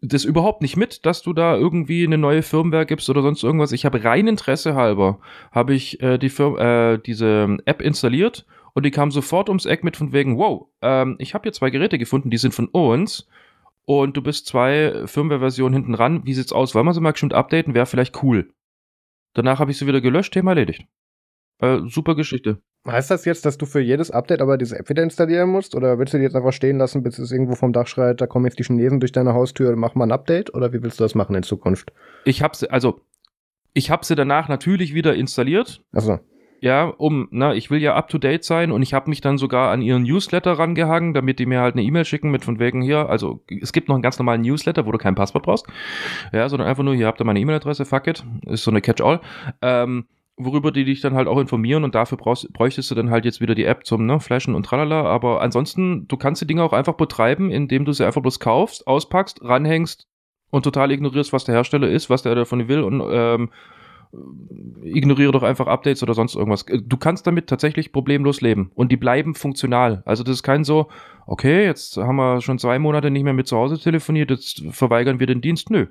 das 0.01 0.23
überhaupt 0.23 0.61
nicht 0.61 0.77
mit, 0.77 1.05
dass 1.05 1.23
du 1.23 1.33
da 1.33 1.55
irgendwie 1.55 2.05
eine 2.05 2.17
neue 2.17 2.43
Firmware 2.43 2.85
gibst 2.85 3.09
oder 3.09 3.21
sonst 3.21 3.43
irgendwas. 3.43 3.71
Ich 3.71 3.85
habe 3.85 4.03
rein 4.03 4.27
Interesse 4.27 4.75
halber, 4.75 5.19
habe 5.51 5.73
ich 5.73 6.01
äh, 6.01 6.17
die 6.17 6.29
Firm 6.29 6.57
äh, 6.57 6.99
diese 6.99 7.57
App 7.65 7.81
installiert 7.81 8.45
und 8.73 8.85
die 8.85 8.91
kam 8.91 9.09
sofort 9.09 9.49
ums 9.49 9.65
Eck 9.65 9.83
mit 9.83 9.97
von 9.97 10.13
wegen, 10.13 10.37
wow, 10.37 10.67
ähm, 10.81 11.15
ich 11.17 11.33
habe 11.33 11.43
hier 11.43 11.53
zwei 11.53 11.71
Geräte 11.71 11.97
gefunden, 11.97 12.29
die 12.29 12.37
sind 12.37 12.53
von 12.53 12.67
uns 12.67 13.27
und 13.85 14.15
du 14.17 14.21
bist 14.21 14.47
zwei 14.47 15.03
Firmware-Versionen 15.05 15.73
hinten 15.73 15.95
ran. 15.95 16.25
Wie 16.25 16.33
sieht's 16.33 16.53
aus? 16.53 16.75
Wollen 16.75 16.85
wir 16.85 16.93
sie 16.93 17.01
mal 17.01 17.11
bestimmt 17.11 17.33
updaten? 17.33 17.73
Wäre 17.73 17.85
vielleicht 17.85 18.21
cool. 18.23 18.53
Danach 19.33 19.59
habe 19.59 19.71
ich 19.71 19.77
sie 19.77 19.87
wieder 19.87 20.01
gelöscht, 20.01 20.33
Thema 20.33 20.51
erledigt. 20.51 20.85
Äh, 21.59 21.79
super 21.87 22.15
Geschichte. 22.15 22.61
Heißt 22.87 23.09
das 23.09 23.25
jetzt, 23.25 23.45
dass 23.45 23.57
du 23.57 23.65
für 23.65 23.79
jedes 23.79 24.11
Update 24.11 24.41
aber 24.41 24.57
diese 24.57 24.77
App 24.77 24.89
wieder 24.89 25.01
installieren 25.01 25.49
musst? 25.49 25.73
Oder 25.73 25.97
willst 25.97 26.13
du 26.13 26.17
die 26.17 26.23
jetzt 26.23 26.35
einfach 26.35 26.53
stehen 26.53 26.77
lassen, 26.77 27.01
bis 27.01 27.17
es 27.17 27.31
irgendwo 27.31 27.55
vom 27.55 27.73
Dach 27.73 27.87
schreit, 27.87 28.21
da 28.21 28.27
kommen 28.27 28.45
jetzt 28.45 28.59
die 28.59 28.63
Chinesen 28.63 28.99
durch 28.99 29.11
deine 29.11 29.33
Haustür 29.33 29.71
und 29.71 29.79
machen 29.79 29.97
mal 29.97 30.05
ein 30.05 30.11
Update? 30.11 30.53
Oder 30.53 30.71
wie 30.71 30.83
willst 30.83 30.99
du 30.99 31.03
das 31.03 31.15
machen 31.15 31.35
in 31.35 31.41
Zukunft? 31.41 31.91
Ich 32.25 32.43
habe 32.43 32.55
sie, 32.55 32.69
also, 32.69 33.01
ich 33.73 33.89
habe 33.89 34.05
sie 34.05 34.15
danach 34.15 34.49
natürlich 34.49 34.93
wieder 34.93 35.15
installiert. 35.15 35.81
Achso. 35.93 36.19
Ja, 36.61 36.85
um, 36.85 37.27
na, 37.31 37.53
ich 37.53 37.69
will 37.69 37.81
ja 37.81 37.95
up 37.95 38.07
to 38.07 38.17
date 38.17 38.43
sein 38.43 38.71
und 38.71 38.81
ich 38.81 38.93
habe 38.93 39.09
mich 39.09 39.21
dann 39.21 39.37
sogar 39.37 39.71
an 39.71 39.81
ihren 39.81 40.03
Newsletter 40.03 40.53
rangehangen, 40.53 41.13
damit 41.13 41.37
die 41.37 41.45
mir 41.45 41.59
halt 41.59 41.75
eine 41.75 41.83
E-Mail 41.83 42.05
schicken 42.05 42.31
mit 42.31 42.45
von 42.45 42.59
wegen 42.59 42.81
hier, 42.81 43.09
also 43.09 43.41
es 43.61 43.73
gibt 43.73 43.87
noch 43.87 43.95
einen 43.95 44.01
ganz 44.01 44.17
normalen 44.17 44.41
Newsletter, 44.41 44.85
wo 44.85 44.91
du 44.91 44.97
kein 44.97 45.15
Passwort 45.15 45.43
brauchst. 45.43 45.67
Ja, 46.31 46.47
sondern 46.49 46.67
einfach 46.67 46.83
nur, 46.83 46.95
hier 46.95 47.07
habt 47.07 47.19
ihr 47.19 47.25
meine 47.25 47.39
E-Mail-Adresse, 47.39 47.85
fuck 47.85 48.07
it, 48.07 48.25
ist 48.45 48.63
so 48.63 48.71
eine 48.71 48.81
Catch-all. 48.81 49.19
Ähm, 49.61 50.05
worüber 50.37 50.71
die 50.71 50.83
dich 50.83 51.01
dann 51.01 51.15
halt 51.15 51.27
auch 51.27 51.39
informieren 51.39 51.83
und 51.83 51.95
dafür 51.95 52.17
brauchst, 52.17 52.51
bräuchtest 52.51 52.91
du 52.91 52.95
dann 52.95 53.09
halt 53.09 53.25
jetzt 53.25 53.41
wieder 53.41 53.55
die 53.55 53.65
App 53.65 53.85
zum 53.85 54.05
ne, 54.05 54.19
Flashen 54.19 54.55
und 54.55 54.65
tralala. 54.65 55.03
Aber 55.03 55.41
ansonsten, 55.41 56.07
du 56.07 56.17
kannst 56.17 56.41
die 56.41 56.47
Dinge 56.47 56.63
auch 56.63 56.73
einfach 56.73 56.95
betreiben, 56.95 57.51
indem 57.51 57.85
du 57.85 57.93
sie 57.93 58.05
einfach 58.05 58.21
bloß 58.21 58.39
kaufst, 58.39 58.87
auspackst, 58.87 59.41
ranhängst 59.43 60.07
und 60.49 60.63
total 60.63 60.91
ignorierst, 60.91 61.31
was 61.33 61.45
der 61.45 61.55
Hersteller 61.55 61.89
ist, 61.89 62.09
was 62.09 62.23
der 62.23 62.35
davon 62.35 62.67
will 62.67 62.81
und 62.81 63.01
ähm, 63.09 63.49
ignoriere 64.83 65.31
doch 65.31 65.43
einfach 65.43 65.67
Updates 65.67 66.03
oder 66.03 66.13
sonst 66.13 66.35
irgendwas. 66.35 66.65
Du 66.65 66.97
kannst 66.97 67.27
damit 67.27 67.47
tatsächlich 67.47 67.91
problemlos 67.91 68.41
leben 68.41 68.71
und 68.75 68.91
die 68.91 68.97
bleiben 68.97 69.35
funktional. 69.35 70.03
Also 70.05 70.23
das 70.23 70.35
ist 70.35 70.43
kein 70.43 70.63
so, 70.63 70.87
okay, 71.27 71.65
jetzt 71.65 71.97
haben 71.97 72.15
wir 72.17 72.41
schon 72.41 72.59
zwei 72.59 72.79
Monate 72.79 73.09
nicht 73.09 73.23
mehr 73.23 73.33
mit 73.33 73.47
zu 73.47 73.57
Hause 73.57 73.79
telefoniert, 73.79 74.31
jetzt 74.31 74.63
verweigern 74.71 75.19
wir 75.19 75.27
den 75.27 75.41
Dienst. 75.41 75.69
Nö. 75.69 75.87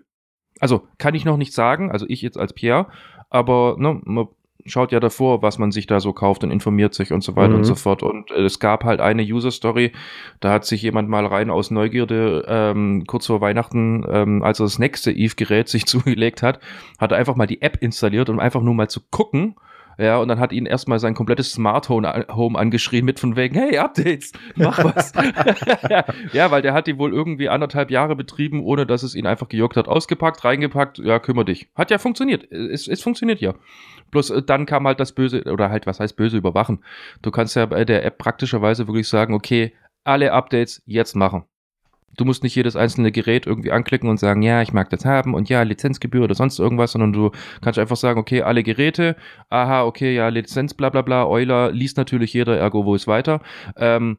Also 0.61 0.87
kann 0.99 1.15
ich 1.15 1.25
noch 1.25 1.37
nicht 1.37 1.53
sagen, 1.53 1.91
also 1.91 2.07
ich 2.09 2.23
jetzt 2.23 2.39
als 2.39 2.53
Pierre, 2.53 2.87
aber 3.35 3.75
ne, 3.79 4.01
man 4.05 4.29
schaut 4.65 4.93
ja 4.93 5.01
davor, 5.01 5.43
was 5.43 5.59
man 5.59 5.73
sich 5.73 5.87
da 5.87 6.01
so 6.01 6.13
kauft 6.13 6.45
und 6.45 6.51
informiert 6.51 6.95
sich 6.95 7.13
und 7.13 7.23
so 7.23 7.37
weiter 7.37 7.51
mhm. 7.51 7.57
und 7.57 7.65
so 7.65 7.75
fort. 7.75 8.03
Und 8.03 8.31
äh, 8.31 8.45
es 8.45 8.61
gab 8.61 8.85
halt 8.85 9.01
eine 9.01 9.23
User-Story, 9.23 9.93
da 10.41 10.53
hat 10.53 10.65
sich 10.65 10.83
jemand 10.83 11.09
mal 11.09 11.27
rein 11.27 11.51
aus 11.51 11.71
Neugierde 11.71 12.45
ähm, 12.49 13.05
kurz 13.07 13.27
vor 13.27 13.41
Weihnachten, 13.41 14.05
ähm, 14.09 14.43
als 14.43 14.61
er 14.61 14.67
das 14.67 14.79
nächste 14.79 15.11
Eve-Gerät 15.11 15.69
sich 15.69 15.85
zugelegt 15.87 16.43
hat, 16.43 16.61
hat 16.99 17.11
er 17.13 17.19
einfach 17.19 17.35
mal 17.35 17.47
die 17.47 17.61
App 17.61 17.79
installiert, 17.81 18.31
um 18.31 18.39
einfach 18.39 18.63
nur 18.63 18.75
mal 18.75 18.89
zu 18.89 19.01
gucken, 19.11 19.57
ja, 19.99 20.19
und 20.19 20.29
dann 20.29 20.41
hat 20.41 20.53
ihn 20.53 20.67
erstmal 20.67 20.99
sein 20.99 21.15
komplettes 21.15 21.53
Smart 21.53 21.89
Home 21.89 22.59
angeschrien 22.59 23.05
mit 23.05 23.21
von 23.21 23.37
wegen, 23.37 23.55
hey, 23.55 23.79
Updates, 23.79 24.33
mach 24.57 24.83
was. 24.83 25.13
ja, 26.33 26.51
weil 26.51 26.63
der 26.63 26.75
hat 26.75 26.87
die 26.87 26.99
wohl 26.99 27.13
irgendwie 27.13 27.49
anderthalb 27.49 27.91
Jahre 27.91 28.17
betrieben, 28.17 28.63
ohne 28.63 28.87
dass 28.87 29.03
es 29.03 29.15
ihn 29.15 29.27
einfach 29.27 29.49
gejuckt 29.49 29.77
hat. 29.77 29.89
Ausgepackt, 29.89 30.45
reingepackt, 30.45 30.99
ja, 30.99 31.19
kümmere 31.19 31.47
dich. 31.47 31.69
Hat 31.75 31.91
ja 31.91 31.99
funktioniert. 31.99 32.51
Es, 32.51 32.89
es 32.89 33.03
funktioniert 33.03 33.41
ja. 33.41 33.55
Bloß 34.11 34.31
äh, 34.31 34.43
dann 34.43 34.67
kam 34.67 34.87
halt 34.87 35.01
das 35.01 35.13
böse, 35.13 35.45
oder 35.45 35.71
halt, 35.71 35.87
was 35.87 36.01
heißt 36.01 36.17
böse 36.17 36.37
überwachen? 36.37 36.85
Du 37.23 37.31
kannst 37.31 37.57
ja 37.57 37.67
bei 37.67 37.85
der 37.85 38.05
App 38.05 38.19
praktischerweise 38.19 38.87
wirklich 38.87 39.09
sagen, 39.09 39.35
okay, 39.35 39.73
alle 40.05 40.33
Updates 40.33 40.83
jetzt 40.87 41.17
machen. 41.17 41.45
Du 42.17 42.25
musst 42.25 42.43
nicht 42.43 42.55
jedes 42.55 42.77
einzelne 42.77 43.13
Gerät 43.13 43.47
irgendwie 43.47 43.73
anklicken 43.73 44.09
und 44.09 44.19
sagen, 44.19 44.43
ja, 44.43 44.63
ich 44.63 44.73
mag 44.73 44.91
das 44.91 45.05
haben 45.05 45.35
und 45.35 45.49
ja, 45.49 45.63
Lizenzgebühr 45.63 46.25
oder 46.25 46.35
sonst 46.35 46.59
irgendwas, 46.59 46.93
sondern 46.93 47.13
du 47.13 47.31
kannst 47.61 47.79
einfach 47.79 47.97
sagen, 47.97 48.19
okay, 48.21 48.43
alle 48.43 48.63
Geräte, 48.63 49.17
aha, 49.51 49.85
okay, 49.85 50.15
ja, 50.15 50.29
Lizenz, 50.29 50.75
bla 50.75 50.91
bla 50.91 51.03
bla, 51.03 51.27
Euler 51.27 51.71
liest 51.73 51.97
natürlich 51.97 52.33
jeder, 52.33 52.57
ergo, 52.57 52.85
wo 52.85 52.95
ist 52.95 53.07
weiter. 53.07 53.41
Ähm, 53.77 54.19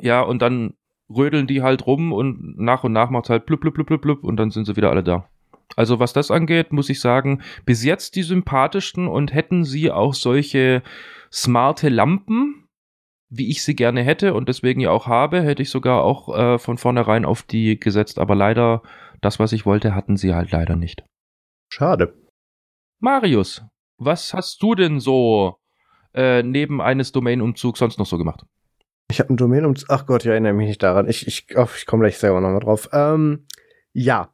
ja, 0.00 0.20
und 0.22 0.42
dann 0.42 0.74
rödeln 1.08 1.46
die 1.46 1.62
halt 1.62 1.86
rum 1.86 2.12
und 2.12 2.58
nach 2.58 2.84
und 2.84 2.92
nach 2.92 3.10
macht 3.10 3.28
halt 3.28 3.46
blub, 3.46 3.60
blub, 3.60 3.74
blub, 3.74 3.86
blub, 3.86 4.00
blub 4.00 4.24
und 4.24 4.36
dann 4.36 4.50
sind 4.50 4.64
sie 4.64 4.76
wieder 4.76 4.90
alle 4.90 5.02
da. 5.02 5.28
Also 5.76 5.98
was 5.98 6.12
das 6.12 6.30
angeht, 6.30 6.72
muss 6.72 6.90
ich 6.90 7.00
sagen, 7.00 7.42
bis 7.64 7.84
jetzt 7.84 8.16
die 8.16 8.22
sympathischsten 8.22 9.06
und 9.06 9.32
hätten 9.32 9.64
sie 9.64 9.90
auch 9.90 10.14
solche 10.14 10.82
smarte 11.32 11.88
Lampen, 11.88 12.61
wie 13.34 13.48
ich 13.48 13.64
sie 13.64 13.74
gerne 13.74 14.02
hätte 14.02 14.34
und 14.34 14.48
deswegen 14.48 14.80
ja 14.80 14.90
auch 14.90 15.06
habe, 15.06 15.42
hätte 15.42 15.62
ich 15.62 15.70
sogar 15.70 16.04
auch 16.04 16.36
äh, 16.36 16.58
von 16.58 16.76
vornherein 16.76 17.24
auf 17.24 17.42
die 17.42 17.80
gesetzt. 17.80 18.18
Aber 18.18 18.34
leider, 18.34 18.82
das, 19.22 19.38
was 19.38 19.52
ich 19.52 19.64
wollte, 19.64 19.94
hatten 19.94 20.18
sie 20.18 20.34
halt 20.34 20.50
leider 20.50 20.76
nicht. 20.76 21.02
Schade. 21.72 22.14
Marius, 23.00 23.64
was 23.96 24.34
hast 24.34 24.62
du 24.62 24.74
denn 24.74 25.00
so 25.00 25.56
äh, 26.12 26.42
neben 26.42 26.82
eines 26.82 27.12
Domain-Umzugs 27.12 27.78
sonst 27.78 27.98
noch 27.98 28.04
so 28.06 28.18
gemacht? 28.18 28.44
Ich 29.10 29.18
habe 29.18 29.30
einen 29.30 29.38
Domain-Umzug. 29.38 29.88
Ach 29.90 30.04
Gott, 30.04 30.24
ich 30.24 30.30
erinnere 30.30 30.52
mich 30.52 30.68
nicht 30.68 30.82
daran. 30.82 31.08
Ich, 31.08 31.26
ich, 31.26 31.46
oh, 31.56 31.68
ich 31.74 31.86
komme 31.86 32.02
gleich 32.02 32.18
selber 32.18 32.42
nochmal 32.42 32.60
drauf. 32.60 32.90
Ähm, 32.92 33.46
ja. 33.94 34.28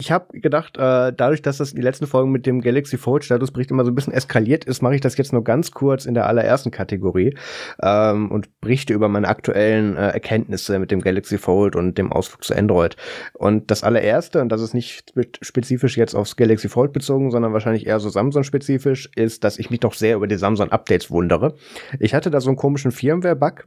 Ich 0.00 0.10
habe 0.10 0.40
gedacht, 0.40 0.78
äh, 0.78 1.12
dadurch, 1.12 1.42
dass 1.42 1.58
das 1.58 1.72
in 1.72 1.76
die 1.76 1.82
letzten 1.82 2.06
Folgen 2.06 2.32
mit 2.32 2.46
dem 2.46 2.62
Galaxy 2.62 2.96
Fold 2.96 3.22
Statusbericht 3.22 3.70
immer 3.70 3.84
so 3.84 3.90
ein 3.90 3.94
bisschen 3.94 4.14
eskaliert 4.14 4.64
ist, 4.64 4.80
mache 4.80 4.94
ich 4.94 5.02
das 5.02 5.16
jetzt 5.18 5.32
nur 5.32 5.44
ganz 5.44 5.72
kurz 5.72 6.06
in 6.06 6.14
der 6.14 6.26
allerersten 6.26 6.70
Kategorie 6.70 7.36
ähm, 7.82 8.30
und 8.30 8.60
berichte 8.62 8.94
über 8.94 9.08
meine 9.08 9.28
aktuellen 9.28 9.96
äh, 9.96 10.08
Erkenntnisse 10.08 10.78
mit 10.78 10.90
dem 10.90 11.02
Galaxy 11.02 11.36
Fold 11.36 11.76
und 11.76 11.98
dem 11.98 12.12
Ausflug 12.12 12.42
zu 12.42 12.56
Android. 12.56 12.96
Und 13.34 13.70
das 13.70 13.84
allererste, 13.84 14.40
und 14.40 14.48
das 14.48 14.62
ist 14.62 14.72
nicht 14.72 15.12
spezifisch 15.42 15.98
jetzt 15.98 16.14
aufs 16.14 16.36
Galaxy 16.36 16.70
Fold 16.70 16.94
bezogen, 16.94 17.30
sondern 17.30 17.52
wahrscheinlich 17.52 17.86
eher 17.86 18.00
so 18.00 18.08
Samsung-spezifisch, 18.08 19.10
ist, 19.16 19.44
dass 19.44 19.58
ich 19.58 19.68
mich 19.68 19.80
doch 19.80 19.92
sehr 19.92 20.16
über 20.16 20.26
die 20.26 20.36
Samsung-Updates 20.36 21.10
wundere. 21.10 21.54
Ich 21.98 22.14
hatte 22.14 22.30
da 22.30 22.40
so 22.40 22.48
einen 22.48 22.56
komischen 22.56 22.90
Firmware-Bug, 22.90 23.64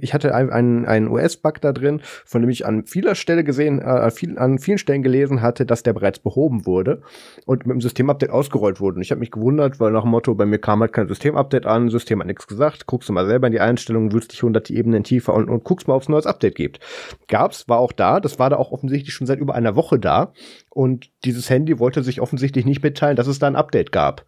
ich 0.00 0.14
hatte 0.14 0.34
einen, 0.34 0.84
einen 0.84 1.08
US-Bug 1.08 1.60
da 1.60 1.72
drin, 1.72 2.00
von 2.24 2.40
dem 2.40 2.50
ich 2.50 2.66
an 2.66 2.86
vieler 2.86 3.14
Stelle 3.14 3.44
gesehen, 3.44 3.80
äh, 3.80 3.84
an 3.84 4.58
vielen 4.58 4.78
Stellen 4.78 5.04
gelesen 5.04 5.42
hatte, 5.42 5.64
dass 5.64 5.75
der 5.82 5.92
bereits 5.92 6.18
behoben 6.18 6.66
wurde 6.66 7.02
und 7.44 7.66
mit 7.66 7.74
dem 7.74 7.80
Systemupdate 7.80 8.30
ausgerollt 8.30 8.80
wurde. 8.80 8.96
Und 8.96 9.02
ich 9.02 9.10
habe 9.10 9.20
mich 9.20 9.30
gewundert, 9.30 9.80
weil 9.80 9.92
nach 9.92 10.02
dem 10.02 10.10
Motto, 10.10 10.34
bei 10.34 10.46
mir 10.46 10.58
kam 10.58 10.80
halt 10.80 10.92
kein 10.92 11.08
Systemupdate 11.08 11.66
an, 11.66 11.88
System 11.88 12.20
hat 12.20 12.26
nichts 12.26 12.46
gesagt, 12.46 12.86
guckst 12.86 13.08
du 13.08 13.12
mal 13.12 13.26
selber 13.26 13.46
in 13.46 13.52
die 13.52 13.60
Einstellungen, 13.60 14.12
wühlst 14.12 14.32
dich 14.32 14.42
hundert 14.42 14.70
Ebenen 14.70 15.04
tiefer 15.04 15.34
und, 15.34 15.48
und 15.48 15.64
guckst 15.64 15.88
mal, 15.88 15.94
ob 15.94 16.02
es 16.02 16.08
ein 16.08 16.12
neues 16.12 16.26
Update 16.26 16.54
gibt. 16.54 16.80
Gab's, 17.28 17.68
war 17.68 17.78
auch 17.78 17.92
da, 17.92 18.20
das 18.20 18.38
war 18.38 18.50
da 18.50 18.56
auch 18.56 18.72
offensichtlich 18.72 19.14
schon 19.14 19.26
seit 19.26 19.38
über 19.38 19.54
einer 19.54 19.76
Woche 19.76 19.98
da 19.98 20.32
und 20.70 21.10
dieses 21.24 21.50
Handy 21.50 21.78
wollte 21.78 22.02
sich 22.02 22.20
offensichtlich 22.20 22.64
nicht 22.64 22.82
mitteilen, 22.82 23.16
dass 23.16 23.26
es 23.26 23.38
da 23.38 23.46
ein 23.46 23.56
Update 23.56 23.92
gab. 23.92 24.24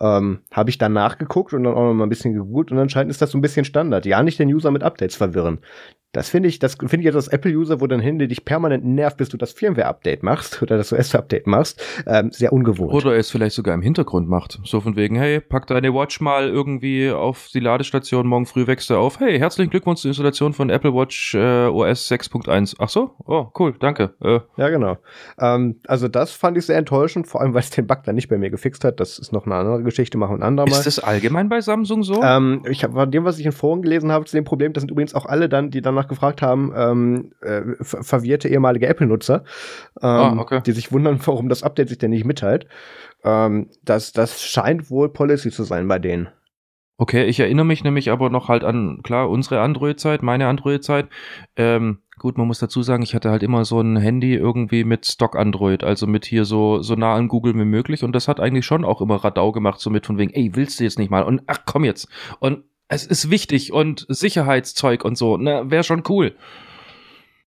Ähm, 0.00 0.40
habe 0.50 0.70
ich 0.70 0.78
dann 0.78 0.92
nachgeguckt 0.92 1.52
und 1.52 1.62
dann 1.62 1.74
auch 1.74 1.84
noch 1.84 1.94
mal 1.94 2.04
ein 2.04 2.08
bisschen 2.08 2.34
gegoogelt 2.34 2.72
und 2.72 2.78
anscheinend 2.78 3.12
ist 3.12 3.22
das 3.22 3.30
so 3.30 3.38
ein 3.38 3.42
bisschen 3.42 3.64
Standard. 3.64 4.06
Ja, 4.06 4.22
nicht 4.22 4.40
den 4.40 4.52
User 4.52 4.72
mit 4.72 4.82
Updates 4.82 5.14
verwirren. 5.14 5.60
Das 6.14 6.30
finde 6.30 6.48
ich, 6.48 6.60
das 6.60 6.76
finde 6.76 6.98
ich 6.98 7.04
jetzt 7.04 7.16
als 7.16 7.28
Apple-User, 7.28 7.80
wo 7.80 7.86
dein 7.88 7.98
Handy 7.98 8.28
dich 8.28 8.44
permanent 8.44 8.84
nervt, 8.84 9.16
bis 9.16 9.28
du 9.28 9.36
das 9.36 9.52
Firmware-Update 9.52 10.22
machst 10.22 10.62
oder 10.62 10.76
das 10.76 10.92
OS-Update 10.92 11.46
machst, 11.46 11.82
ähm, 12.06 12.30
sehr 12.30 12.52
ungewohnt. 12.52 12.92
Oder 12.92 13.16
es 13.16 13.30
vielleicht 13.30 13.56
sogar 13.56 13.74
im 13.74 13.82
Hintergrund 13.82 14.28
macht. 14.28 14.60
So 14.64 14.80
von 14.80 14.96
wegen, 14.96 15.16
hey, 15.16 15.40
pack 15.40 15.66
deine 15.66 15.92
Watch 15.92 16.20
mal 16.20 16.48
irgendwie 16.48 17.10
auf 17.10 17.48
die 17.52 17.58
Ladestation, 17.58 18.28
morgen 18.28 18.46
früh 18.46 18.66
wächst 18.66 18.90
er 18.90 18.98
auf. 18.98 19.18
Hey, 19.18 19.38
herzlichen 19.38 19.70
Glückwunsch 19.70 20.00
zur 20.00 20.10
Installation 20.10 20.52
von 20.52 20.70
Apple 20.70 20.94
Watch 20.94 21.34
äh, 21.34 21.66
OS 21.66 22.10
6.1. 22.10 22.76
Ach 22.78 22.88
so? 22.88 23.10
Oh, 23.26 23.48
cool, 23.58 23.74
danke. 23.80 24.14
Äh. 24.22 24.38
Ja, 24.56 24.68
genau. 24.68 24.98
Ähm, 25.40 25.80
also 25.88 26.06
das 26.06 26.30
fand 26.30 26.56
ich 26.56 26.66
sehr 26.66 26.78
enttäuschend, 26.78 27.26
vor 27.26 27.40
allem, 27.40 27.54
weil 27.54 27.60
es 27.60 27.70
den 27.70 27.88
Bug 27.88 28.04
dann 28.04 28.14
nicht 28.14 28.28
bei 28.28 28.38
mir 28.38 28.50
gefixt 28.50 28.84
hat. 28.84 29.00
Das 29.00 29.18
ist 29.18 29.32
noch 29.32 29.46
eine 29.46 29.56
andere 29.56 29.82
Geschichte, 29.82 30.16
machen 30.16 30.34
wir 30.34 30.38
ein 30.38 30.42
andermal. 30.44 30.72
Ist 30.72 30.86
das 30.86 31.00
allgemein 31.00 31.48
bei 31.48 31.60
Samsung 31.60 32.04
so? 32.04 32.22
Ähm, 32.22 32.62
ich 32.70 32.84
habe, 32.84 33.08
dem, 33.08 33.24
was 33.24 33.40
ich 33.40 33.46
in 33.46 33.52
Foren 33.52 33.82
gelesen 33.82 34.12
habe, 34.12 34.24
zu 34.26 34.36
dem 34.36 34.44
Problem, 34.44 34.72
das 34.72 34.82
sind 34.82 34.92
übrigens 34.92 35.14
auch 35.14 35.26
alle 35.26 35.48
dann, 35.48 35.70
die 35.70 35.82
danach 35.82 36.03
gefragt 36.08 36.42
haben, 36.42 36.72
ähm, 36.76 37.32
äh, 37.40 37.62
verwirrte 37.80 38.48
ehemalige 38.48 38.86
Apple-Nutzer, 38.86 39.44
ähm, 40.00 40.08
ah, 40.08 40.36
okay. 40.38 40.60
die 40.64 40.72
sich 40.72 40.92
wundern, 40.92 41.20
warum 41.24 41.48
das 41.48 41.62
Update 41.62 41.88
sich 41.88 41.98
denn 41.98 42.10
nicht 42.10 42.24
mitteilt. 42.24 42.66
Ähm, 43.24 43.68
das, 43.82 44.12
das 44.12 44.42
scheint 44.42 44.90
wohl 44.90 45.08
Policy 45.08 45.50
zu 45.50 45.64
sein 45.64 45.88
bei 45.88 45.98
denen. 45.98 46.28
Okay, 46.96 47.24
ich 47.24 47.40
erinnere 47.40 47.66
mich 47.66 47.82
nämlich 47.82 48.10
aber 48.12 48.30
noch 48.30 48.48
halt 48.48 48.62
an, 48.62 49.00
klar, 49.02 49.28
unsere 49.28 49.60
Android-Zeit, 49.60 50.22
meine 50.22 50.46
Android-Zeit. 50.46 51.08
Ähm, 51.56 51.98
gut, 52.20 52.38
man 52.38 52.46
muss 52.46 52.60
dazu 52.60 52.82
sagen, 52.82 53.02
ich 53.02 53.16
hatte 53.16 53.30
halt 53.30 53.42
immer 53.42 53.64
so 53.64 53.80
ein 53.80 53.96
Handy 53.96 54.34
irgendwie 54.34 54.84
mit 54.84 55.04
Stock 55.04 55.34
Android, 55.34 55.82
also 55.82 56.06
mit 56.06 56.24
hier 56.24 56.44
so, 56.44 56.82
so 56.82 56.94
nah 56.94 57.16
an 57.16 57.26
Google 57.26 57.54
wie 57.56 57.64
möglich. 57.64 58.04
Und 58.04 58.12
das 58.12 58.28
hat 58.28 58.38
eigentlich 58.38 58.64
schon 58.64 58.84
auch 58.84 59.00
immer 59.00 59.16
Radau 59.16 59.50
gemacht, 59.50 59.80
so 59.80 59.90
mit 59.90 60.06
von 60.06 60.18
wegen, 60.18 60.32
ey, 60.34 60.54
willst 60.54 60.78
du 60.78 60.84
jetzt 60.84 61.00
nicht 61.00 61.10
mal? 61.10 61.24
Und 61.24 61.42
ach, 61.48 61.58
komm 61.66 61.82
jetzt. 61.82 62.08
Und 62.38 62.62
es 62.88 63.06
ist 63.06 63.30
wichtig 63.30 63.72
und 63.72 64.06
Sicherheitszeug 64.08 65.04
und 65.04 65.16
so, 65.16 65.36
ne, 65.36 65.64
wäre 65.70 65.84
schon 65.84 66.02
cool. 66.08 66.34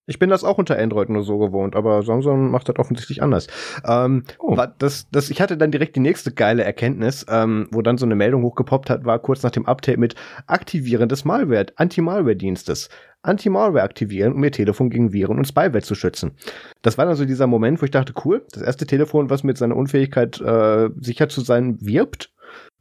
Ich 0.09 0.21
bin 0.21 0.31
das 0.31 0.45
auch 0.45 0.57
unter 0.57 0.79
Android 0.79 1.09
nur 1.09 1.25
so 1.25 1.37
gewohnt, 1.39 1.75
aber 1.75 2.03
Samsung 2.05 2.51
macht 2.53 2.69
das 2.69 2.79
offensichtlich 2.79 3.23
anders. 3.23 3.49
Ähm, 3.85 4.23
oh. 4.39 4.57
das, 4.79 5.09
das, 5.11 5.31
ich 5.31 5.41
hatte 5.41 5.57
dann 5.57 5.73
direkt 5.73 5.97
die 5.97 6.01
nächste 6.01 6.33
geile 6.33 6.63
Erkenntnis, 6.63 7.27
ähm, 7.29 7.67
wo 7.73 7.83
dann 7.83 7.99
so 7.99 8.07
eine 8.07 8.15
Meldung 8.15 8.45
hochgepoppt 8.45 8.89
hat, 8.89 9.05
war 9.05 9.19
kurz 9.19 9.43
nach 9.43 9.51
dem 9.51 9.67
Update 9.67 9.99
mit 9.99 10.15
Aktivieren 10.47 11.09
des 11.09 11.25
Malware, 11.25 11.67
Anti-Malware-Dienstes. 11.75 12.89
Anti-Malware 13.23 13.83
aktivieren, 13.83 14.35
um 14.35 14.45
ihr 14.45 14.53
Telefon 14.53 14.91
gegen 14.91 15.13
Viren 15.13 15.39
und 15.39 15.49
Spyware 15.49 15.83
zu 15.83 15.97
schützen. 15.97 16.37
Das 16.83 16.97
war 16.97 17.07
dann 17.07 17.17
so 17.17 17.25
dieser 17.25 17.49
Moment, 17.49 17.83
wo 17.83 17.85
ich 17.85 17.91
dachte, 17.91 18.15
cool, 18.25 18.47
das 18.53 18.63
erste 18.63 18.87
Telefon, 18.87 19.31
was 19.31 19.43
mit 19.43 19.59
seiner 19.59 19.75
Unfähigkeit 19.75 20.41
äh, 20.41 20.89
sicher 21.01 21.29
zu 21.29 21.41
sein 21.41 21.79
wirbt, 21.81 22.31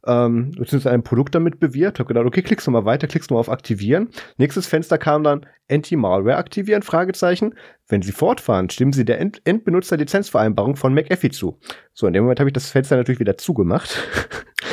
ähm, 0.06 0.52
beziehungsweise 0.52 0.90
ein 0.90 1.02
Produkt 1.02 1.34
damit 1.34 1.60
bewirbt. 1.60 1.98
Hab 1.98 2.08
gedacht, 2.08 2.26
okay, 2.26 2.42
klickst 2.42 2.66
du 2.66 2.70
mal 2.70 2.84
weiter, 2.84 3.06
klickst 3.06 3.30
du 3.30 3.34
mal 3.34 3.40
auf 3.40 3.50
Aktivieren. 3.50 4.08
Nächstes 4.36 4.66
Fenster 4.66 4.98
kam 4.98 5.24
dann 5.24 5.46
Anti-Malware 5.70 6.36
aktivieren, 6.36 6.82
Fragezeichen. 6.82 7.54
Wenn 7.88 8.02
Sie 8.02 8.12
fortfahren, 8.12 8.70
stimmen 8.70 8.92
Sie 8.92 9.04
der 9.04 9.20
End 9.20 9.40
Endbenutzer-Lizenzvereinbarung 9.44 10.76
von 10.76 10.94
McAfee 10.94 11.30
zu. 11.30 11.58
So, 11.92 12.06
in 12.06 12.12
dem 12.12 12.24
Moment 12.24 12.40
habe 12.40 12.50
ich 12.50 12.54
das 12.54 12.70
Fenster 12.70 12.96
natürlich 12.96 13.20
wieder 13.20 13.36
zugemacht. 13.36 14.02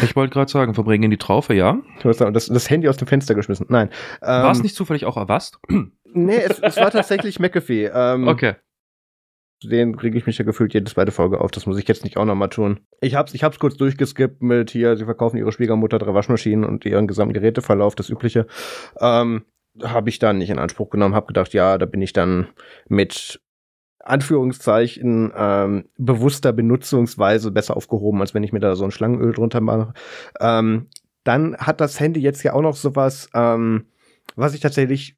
Ich 0.01 0.15
wollte 0.15 0.33
gerade 0.33 0.51
sagen, 0.51 0.73
verbringen 0.73 1.11
die 1.11 1.17
Traufe, 1.17 1.53
ja? 1.53 1.79
Und 2.03 2.35
das, 2.35 2.47
das 2.47 2.69
Handy 2.69 2.89
aus 2.89 2.97
dem 2.97 3.07
Fenster 3.07 3.35
geschmissen. 3.35 3.67
Nein. 3.69 3.89
Ähm, 4.21 4.43
war 4.43 4.51
es 4.51 4.63
nicht 4.63 4.75
zufällig 4.75 5.05
auch 5.05 5.17
Avast? 5.17 5.59
nee, 6.13 6.37
es, 6.37 6.59
es 6.59 6.77
war 6.77 6.91
tatsächlich 6.91 7.39
McAfee. 7.39 7.91
Ähm, 7.93 8.27
okay 8.27 8.55
den 9.61 9.95
kriege 9.95 10.17
ich 10.17 10.25
mich 10.25 10.37
ja 10.37 10.45
gefühlt 10.45 10.73
jede 10.73 10.91
zweite 10.91 11.11
Folge 11.11 11.39
auf. 11.39 11.51
Das 11.51 11.65
muss 11.65 11.77
ich 11.77 11.87
jetzt 11.87 12.03
nicht 12.03 12.17
auch 12.17 12.25
nochmal 12.25 12.49
tun. 12.49 12.79
Ich 13.01 13.15
hab's, 13.15 13.33
ich 13.33 13.43
hab's 13.43 13.59
kurz 13.59 13.77
durchgeskippt 13.77 14.41
mit 14.41 14.71
hier, 14.71 14.97
sie 14.97 15.05
verkaufen 15.05 15.37
ihre 15.37 15.51
Schwiegermutter 15.51 15.99
drei 15.99 16.13
Waschmaschinen 16.13 16.65
und 16.65 16.85
ihren 16.85 17.07
gesamten 17.07 17.33
Geräteverlauf, 17.33 17.95
das 17.95 18.09
übliche. 18.09 18.47
Ähm, 18.99 19.45
habe 19.81 20.09
ich 20.09 20.19
dann 20.19 20.37
nicht 20.37 20.49
in 20.49 20.59
Anspruch 20.59 20.89
genommen, 20.89 21.15
habe 21.15 21.27
gedacht, 21.27 21.53
ja, 21.53 21.77
da 21.77 21.85
bin 21.85 22.01
ich 22.01 22.13
dann 22.13 22.47
mit 22.87 23.41
Anführungszeichen 23.99 25.31
ähm, 25.35 25.85
bewusster 25.97 26.51
Benutzungsweise 26.51 27.51
besser 27.51 27.77
aufgehoben, 27.77 28.21
als 28.21 28.33
wenn 28.33 28.43
ich 28.43 28.51
mir 28.51 28.59
da 28.59 28.75
so 28.75 28.83
ein 28.83 28.91
Schlangenöl 28.91 29.33
drunter 29.33 29.61
mache. 29.61 29.93
Ähm, 30.39 30.89
dann 31.23 31.55
hat 31.57 31.79
das 31.79 31.99
Handy 31.99 32.19
jetzt 32.19 32.43
ja 32.43 32.53
auch 32.53 32.61
noch 32.61 32.75
sowas, 32.75 33.29
ähm, 33.33 33.85
was 34.35 34.53
ich 34.53 34.59
tatsächlich 34.59 35.17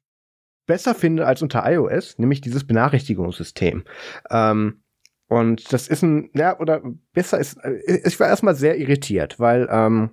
besser 0.66 0.94
finde 0.94 1.26
als 1.26 1.42
unter 1.42 1.64
iOS, 1.70 2.18
nämlich 2.18 2.40
dieses 2.40 2.66
Benachrichtigungssystem. 2.66 3.84
Ähm, 4.30 4.82
und 5.28 5.72
das 5.72 5.88
ist 5.88 6.02
ein, 6.02 6.30
ja, 6.34 6.58
oder 6.58 6.82
besser 7.12 7.38
ist, 7.38 7.56
äh, 7.62 8.00
ich 8.04 8.18
war 8.20 8.28
erstmal 8.28 8.54
sehr 8.54 8.78
irritiert, 8.78 9.40
weil 9.40 9.68
ähm, 9.70 10.10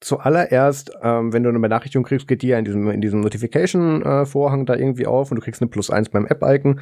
zuallererst, 0.00 0.92
ähm, 1.02 1.32
wenn 1.32 1.42
du 1.42 1.48
eine 1.48 1.58
Benachrichtigung 1.58 2.04
kriegst, 2.04 2.28
geht 2.28 2.42
die 2.42 2.48
ja 2.48 2.58
in 2.58 2.64
diesem, 2.64 2.88
in 2.90 3.00
diesem 3.00 3.20
Notification-Vorhang 3.20 4.62
äh, 4.62 4.64
da 4.64 4.76
irgendwie 4.76 5.06
auf 5.06 5.30
und 5.30 5.36
du 5.36 5.42
kriegst 5.42 5.60
eine 5.60 5.70
Plus 5.70 5.90
1 5.90 6.10
beim 6.10 6.26
App-Icon. 6.26 6.80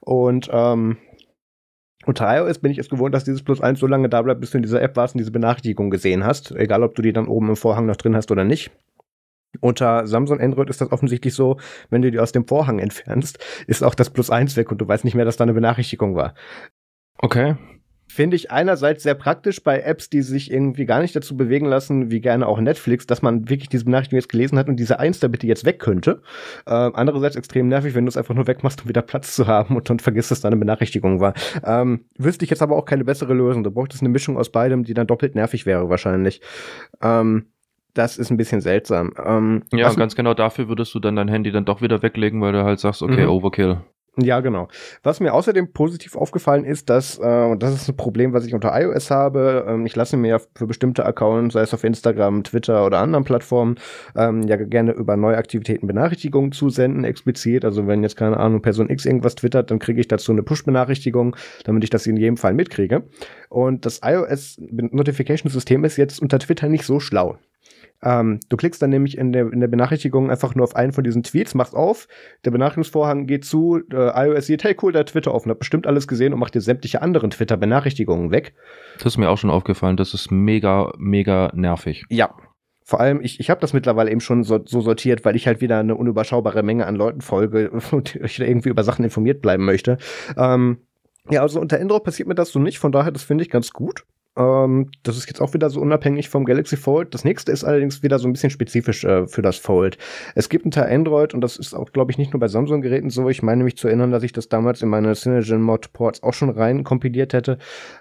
Und 0.00 0.48
ähm, 0.50 0.96
unter 2.06 2.36
iOS 2.36 2.58
bin 2.58 2.70
ich 2.70 2.78
es 2.78 2.88
gewohnt, 2.88 3.14
dass 3.14 3.24
dieses 3.24 3.42
Plus 3.42 3.60
1 3.60 3.78
so 3.78 3.86
lange 3.86 4.08
da 4.08 4.22
bleibt, 4.22 4.40
bis 4.40 4.50
du 4.50 4.58
in 4.58 4.62
dieser 4.62 4.82
App 4.82 4.96
warst 4.96 5.14
und 5.14 5.18
diese 5.18 5.30
Benachrichtigung 5.30 5.90
gesehen 5.90 6.24
hast. 6.24 6.52
Egal, 6.52 6.82
ob 6.82 6.94
du 6.94 7.02
die 7.02 7.12
dann 7.12 7.28
oben 7.28 7.50
im 7.50 7.56
Vorhang 7.56 7.86
noch 7.86 7.96
drin 7.96 8.16
hast 8.16 8.30
oder 8.30 8.44
nicht. 8.44 8.70
Unter 9.60 10.06
Samsung 10.06 10.40
Android 10.40 10.70
ist 10.70 10.80
das 10.80 10.92
offensichtlich 10.92 11.34
so, 11.34 11.58
wenn 11.90 12.02
du 12.02 12.10
die 12.10 12.18
aus 12.18 12.32
dem 12.32 12.46
Vorhang 12.46 12.78
entfernst, 12.78 13.38
ist 13.66 13.82
auch 13.82 13.94
das 13.94 14.10
Plus 14.10 14.30
eins 14.30 14.56
weg 14.56 14.70
und 14.70 14.78
du 14.78 14.88
weißt 14.88 15.04
nicht 15.04 15.14
mehr, 15.14 15.24
dass 15.24 15.36
da 15.36 15.44
eine 15.44 15.54
Benachrichtigung 15.54 16.14
war. 16.14 16.34
Okay. 17.18 17.56
Finde 18.06 18.36
ich 18.36 18.50
einerseits 18.50 19.02
sehr 19.02 19.14
praktisch 19.14 19.62
bei 19.62 19.80
Apps, 19.80 20.08
die 20.08 20.22
sich 20.22 20.50
irgendwie 20.50 20.84
gar 20.84 21.00
nicht 21.00 21.16
dazu 21.16 21.36
bewegen 21.36 21.66
lassen, 21.66 22.12
wie 22.12 22.20
gerne 22.20 22.46
auch 22.46 22.60
Netflix, 22.60 23.06
dass 23.06 23.22
man 23.22 23.48
wirklich 23.48 23.68
diese 23.70 23.86
Benachrichtigung 23.86 24.20
jetzt 24.20 24.28
gelesen 24.28 24.58
hat 24.58 24.68
und 24.68 24.76
diese 24.76 25.00
Eins 25.00 25.18
da 25.18 25.26
bitte 25.26 25.46
jetzt 25.46 25.64
weg 25.64 25.80
könnte. 25.80 26.22
Äh, 26.66 26.70
andererseits 26.70 27.34
extrem 27.34 27.66
nervig, 27.66 27.94
wenn 27.94 28.04
du 28.04 28.10
es 28.10 28.16
einfach 28.16 28.34
nur 28.34 28.46
wegmachst, 28.46 28.82
um 28.82 28.88
wieder 28.88 29.02
Platz 29.02 29.34
zu 29.34 29.46
haben 29.46 29.74
und 29.74 29.90
dann 29.90 29.98
vergisst, 29.98 30.30
dass 30.30 30.42
da 30.42 30.48
eine 30.48 30.56
Benachrichtigung 30.56 31.18
war. 31.18 31.34
Ähm, 31.64 32.04
wüsste 32.16 32.44
ich 32.44 32.50
jetzt 32.50 32.62
aber 32.62 32.76
auch 32.76 32.84
keine 32.84 33.04
bessere 33.04 33.34
Lösung. 33.34 33.64
Du 33.64 33.72
brauchtest 33.72 34.02
eine 34.02 34.10
Mischung 34.10 34.36
aus 34.38 34.52
beidem, 34.52 34.84
die 34.84 34.94
dann 34.94 35.06
doppelt 35.06 35.34
nervig 35.34 35.66
wäre 35.66 35.88
wahrscheinlich. 35.88 36.40
Ähm, 37.02 37.46
das 37.94 38.18
ist 38.18 38.30
ein 38.30 38.36
bisschen 38.36 38.60
seltsam. 38.60 39.12
Ähm, 39.24 39.62
ja, 39.72 39.92
ganz 39.94 40.14
genau 40.14 40.34
dafür 40.34 40.68
würdest 40.68 40.94
du 40.94 41.00
dann 41.00 41.16
dein 41.16 41.28
Handy 41.28 41.52
dann 41.52 41.64
doch 41.64 41.80
wieder 41.80 42.02
weglegen, 42.02 42.40
weil 42.40 42.52
du 42.52 42.64
halt 42.64 42.80
sagst, 42.80 43.02
okay, 43.02 43.22
mhm. 43.22 43.30
Overkill. 43.30 43.78
Ja, 44.16 44.38
genau. 44.40 44.68
Was 45.02 45.18
mir 45.18 45.34
außerdem 45.34 45.72
positiv 45.72 46.14
aufgefallen 46.14 46.64
ist, 46.64 46.88
dass, 46.88 47.18
äh, 47.18 47.22
und 47.22 47.64
das 47.64 47.74
ist 47.74 47.88
ein 47.88 47.96
Problem, 47.96 48.32
was 48.32 48.46
ich 48.46 48.54
unter 48.54 48.70
iOS 48.80 49.10
habe, 49.10 49.64
ähm, 49.68 49.86
ich 49.86 49.96
lasse 49.96 50.16
mir 50.16 50.28
ja 50.28 50.38
für 50.54 50.68
bestimmte 50.68 51.04
Accounts, 51.04 51.54
sei 51.54 51.62
es 51.62 51.74
auf 51.74 51.82
Instagram, 51.82 52.44
Twitter 52.44 52.86
oder 52.86 53.00
anderen 53.00 53.24
Plattformen, 53.24 53.74
ähm, 54.14 54.42
ja 54.42 54.54
gerne 54.54 54.92
über 54.92 55.16
neue 55.16 55.36
Aktivitäten 55.36 55.88
Benachrichtigungen 55.88 56.52
zusenden, 56.52 57.02
explizit. 57.02 57.64
Also 57.64 57.88
wenn 57.88 58.04
jetzt, 58.04 58.14
keine 58.16 58.36
Ahnung, 58.36 58.62
Person 58.62 58.88
X 58.88 59.04
irgendwas 59.04 59.34
twittert, 59.34 59.72
dann 59.72 59.80
kriege 59.80 60.00
ich 60.00 60.06
dazu 60.06 60.30
eine 60.30 60.44
Push-Benachrichtigung, 60.44 61.34
damit 61.64 61.82
ich 61.82 61.90
das 61.90 62.06
in 62.06 62.16
jedem 62.16 62.36
Fall 62.36 62.54
mitkriege. 62.54 63.02
Und 63.48 63.84
das 63.84 64.00
iOS-Notification-System 64.04 65.84
ist 65.84 65.96
jetzt 65.96 66.22
unter 66.22 66.38
Twitter 66.38 66.68
nicht 66.68 66.84
so 66.84 67.00
schlau. 67.00 67.36
Ähm, 68.04 68.38
du 68.48 68.56
klickst 68.56 68.82
dann 68.82 68.90
nämlich 68.90 69.16
in 69.16 69.32
der, 69.32 69.50
in 69.52 69.60
der 69.60 69.68
Benachrichtigung 69.68 70.30
einfach 70.30 70.54
nur 70.54 70.64
auf 70.64 70.76
einen 70.76 70.92
von 70.92 71.02
diesen 71.02 71.22
Tweets, 71.22 71.54
machst 71.54 71.74
auf, 71.74 72.06
der 72.44 72.50
Benachrichtigungsvorhang 72.50 73.26
geht 73.26 73.44
zu, 73.44 73.80
äh, 73.90 74.26
iOS 74.26 74.46
sieht, 74.46 74.62
hey 74.62 74.76
cool, 74.82 74.92
der 74.92 75.06
Twitter 75.06 75.34
offen, 75.34 75.50
hat 75.50 75.58
bestimmt 75.58 75.86
alles 75.86 76.06
gesehen 76.06 76.34
und 76.34 76.38
macht 76.38 76.54
dir 76.54 76.60
sämtliche 76.60 77.00
anderen 77.02 77.30
Twitter-Benachrichtigungen 77.30 78.30
weg. 78.30 78.54
Das 78.98 79.14
ist 79.14 79.18
mir 79.18 79.30
auch 79.30 79.38
schon 79.38 79.50
aufgefallen, 79.50 79.96
das 79.96 80.12
ist 80.12 80.30
mega, 80.30 80.92
mega 80.98 81.50
nervig. 81.54 82.04
Ja, 82.10 82.34
vor 82.86 83.00
allem, 83.00 83.22
ich, 83.22 83.40
ich 83.40 83.48
habe 83.48 83.62
das 83.62 83.72
mittlerweile 83.72 84.10
eben 84.10 84.20
schon 84.20 84.44
so, 84.44 84.60
so, 84.62 84.82
sortiert, 84.82 85.24
weil 85.24 85.36
ich 85.36 85.46
halt 85.46 85.62
wieder 85.62 85.78
eine 85.78 85.94
unüberschaubare 85.96 86.62
Menge 86.62 86.86
an 86.86 86.96
Leuten 86.96 87.22
folge 87.22 87.70
und 87.90 88.16
ich 88.16 88.38
irgendwie 88.38 88.68
über 88.68 88.84
Sachen 88.84 89.04
informiert 89.04 89.40
bleiben 89.40 89.64
möchte. 89.64 89.96
Ähm, 90.36 90.78
Ja, 91.30 91.40
also 91.40 91.58
unter 91.58 91.80
Android 91.80 92.04
passiert 92.04 92.28
mir 92.28 92.34
das 92.34 92.50
so 92.50 92.58
nicht, 92.58 92.78
von 92.78 92.92
daher, 92.92 93.10
das 93.10 93.22
finde 93.22 93.42
ich 93.42 93.50
ganz 93.50 93.72
gut. 93.72 94.04
Ähm, 94.36 94.90
das 95.02 95.16
ist 95.16 95.26
jetzt 95.28 95.40
auch 95.40 95.54
wieder 95.54 95.70
so 95.70 95.80
unabhängig 95.80 96.28
vom 96.28 96.44
Galaxy 96.44 96.76
Fold. 96.76 97.14
Das 97.14 97.24
nächste 97.24 97.52
ist 97.52 97.64
allerdings 97.64 98.02
wieder 98.02 98.18
so 98.18 98.28
ein 98.28 98.32
bisschen 98.32 98.50
spezifisch 98.50 99.04
äh, 99.04 99.26
für 99.26 99.42
das 99.42 99.56
Fold. 99.56 99.98
Es 100.34 100.48
gibt 100.48 100.64
unter 100.64 100.88
Android, 100.88 101.34
und 101.34 101.40
das 101.40 101.56
ist 101.56 101.74
auch, 101.74 101.92
glaube 101.92 102.10
ich, 102.10 102.18
nicht 102.18 102.32
nur 102.32 102.40
bei 102.40 102.48
Samsung-Geräten 102.48 103.10
so, 103.10 103.28
ich 103.28 103.42
meine 103.42 103.64
mich 103.64 103.76
zu 103.76 103.88
erinnern, 103.88 104.10
dass 104.10 104.22
ich 104.22 104.32
das 104.32 104.48
damals 104.48 104.82
in 104.82 104.88
meine 104.88 105.14
Cyanogen-Mod-Ports 105.14 106.22
auch 106.22 106.34
schon 106.34 106.50
rein 106.50 106.84
kompiliert 106.84 107.32
hätte. 107.32 107.58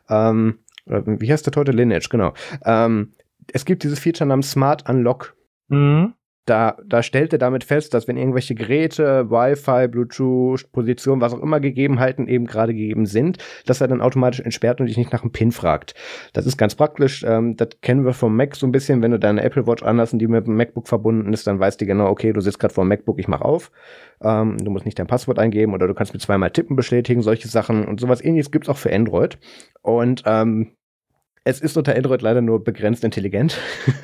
Ähm, 0.10 0.60
wie 0.86 1.32
heißt 1.32 1.48
der 1.48 1.54
heute? 1.56 1.72
Lineage, 1.72 2.10
genau. 2.10 2.34
Ähm, 2.66 3.14
es 3.52 3.66
gibt 3.66 3.84
dieses 3.84 4.00
Feature 4.00 4.28
namens 4.28 4.52
Smart 4.52 4.90
Unlock. 4.90 5.36
Mhm 5.70 6.14
da, 6.46 6.78
da 6.86 7.02
stellt 7.04 7.32
er 7.32 7.40
damit 7.40 7.64
fest, 7.64 7.94
dass 7.94 8.08
wenn 8.08 8.18
irgendwelche 8.18 8.54
Geräte, 8.54 9.30
Wi-Fi, 9.30 9.88
Bluetooth, 9.88 10.72
Position, 10.72 11.22
was 11.22 11.34
auch 11.34 11.42
immer 11.42 11.60
Gegebenheiten 11.60 12.28
eben 12.28 12.46
gerade 12.46 12.74
gegeben 12.74 13.06
sind, 13.06 13.38
dass 13.66 13.80
er 13.80 13.88
dann 13.88 14.02
automatisch 14.02 14.42
entsperrt 14.42 14.82
und 14.82 14.88
dich 14.88 14.98
nicht 14.98 15.14
nach 15.14 15.22
dem 15.22 15.32
PIN 15.32 15.52
fragt. 15.52 15.96
Das 16.34 16.46
ist 16.46 16.58
ganz 16.58 16.76
praktisch. 16.76 17.24
Ähm, 17.26 17.56
das 17.56 17.70
kennen 17.82 18.04
wir 18.06 18.14
vom 18.14 18.36
Mac 18.36 18.56
so 18.56 18.68
ein 18.68 18.72
bisschen. 18.74 19.02
Wenn 19.02 19.12
du 19.12 19.20
deine 19.20 19.42
Apple 19.42 19.68
Watch 19.68 19.84
anhast 19.84 20.14
und 20.14 20.20
die 20.20 20.28
mit 20.28 20.46
dem 20.46 20.58
MacBook 20.58 20.88
verbunden 20.88 21.32
ist, 21.32 21.48
dann 21.48 21.60
weißt 21.60 21.80
du 21.80 21.86
genau, 21.86 22.08
okay, 22.08 22.34
du 22.34 22.42
sitzt 22.42 22.60
gerade 22.60 22.74
vor 22.74 22.84
dem 22.84 22.90
MacBook, 22.90 23.20
ich 23.20 23.28
mach 23.28 23.42
auf. 23.42 23.72
Ähm, 24.22 24.58
du 24.58 24.70
musst 24.70 24.86
nicht 24.86 25.00
dein 25.00 25.08
Passwort 25.08 25.40
eingeben 25.40 25.74
oder 25.74 25.88
du 25.88 25.94
kannst 25.94 26.14
mit 26.14 26.22
zweimal 26.22 26.52
Tippen 26.52 26.76
bestätigen, 26.76 27.22
solche 27.22 27.48
Sachen 27.48 27.86
und 27.86 28.00
sowas 28.00 28.24
ähnliches 28.24 28.52
gibt's 28.52 28.70
auch 28.70 28.78
für 28.78 28.94
Android. 28.94 29.38
Und 29.82 30.24
ähm, 30.26 30.72
es 31.46 31.60
ist 31.60 31.78
unter 31.78 31.96
Android 31.96 32.22
leider 32.22 32.42
nur 32.42 32.64
begrenzt 32.64 33.04
intelligent, 33.04 33.58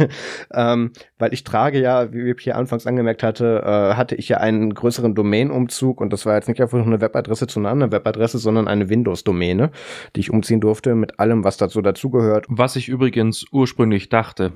ähm, 0.54 0.91
weil 1.17 1.34
ich 1.34 1.43
trage 1.43 1.80
ja, 1.80 2.12
wie 2.12 2.32
ich 2.32 2.41
hier 2.41 2.58
anfangs 2.58 2.86
angemerkt 2.86 3.23
hatte, 3.23 3.63
äh, 3.65 3.95
hatte 3.95 4.15
ich 4.15 4.28
ja 4.30 4.38
einen 4.38 4.73
größeren 4.73 5.15
Domain-Umzug 5.15 6.02
und 6.02 6.12
das 6.12 6.25
war 6.25 6.36
jetzt 6.36 6.49
nicht 6.49 6.62
einfach 6.62 6.78
nur 6.78 6.88
eine 6.88 7.02
Webadresse 7.02 7.47
zu 7.47 7.60
einer 7.60 7.69
anderen 7.69 7.91
Webadresse, 7.91 8.39
sondern 8.39 8.67
eine 8.67 8.89
Windows-Domäne, 8.89 9.71
die 10.15 10.19
ich 10.19 10.32
umziehen 10.32 10.60
durfte 10.60 10.95
mit 10.95 11.19
allem, 11.19 11.43
was 11.43 11.58
dazu 11.58 11.82
dazugehört. 11.82 12.45
Was 12.49 12.75
ich 12.75 12.89
übrigens 12.89 13.45
ursprünglich 13.52 14.10
dachte. 14.10 14.52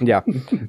Ja, 0.00 0.24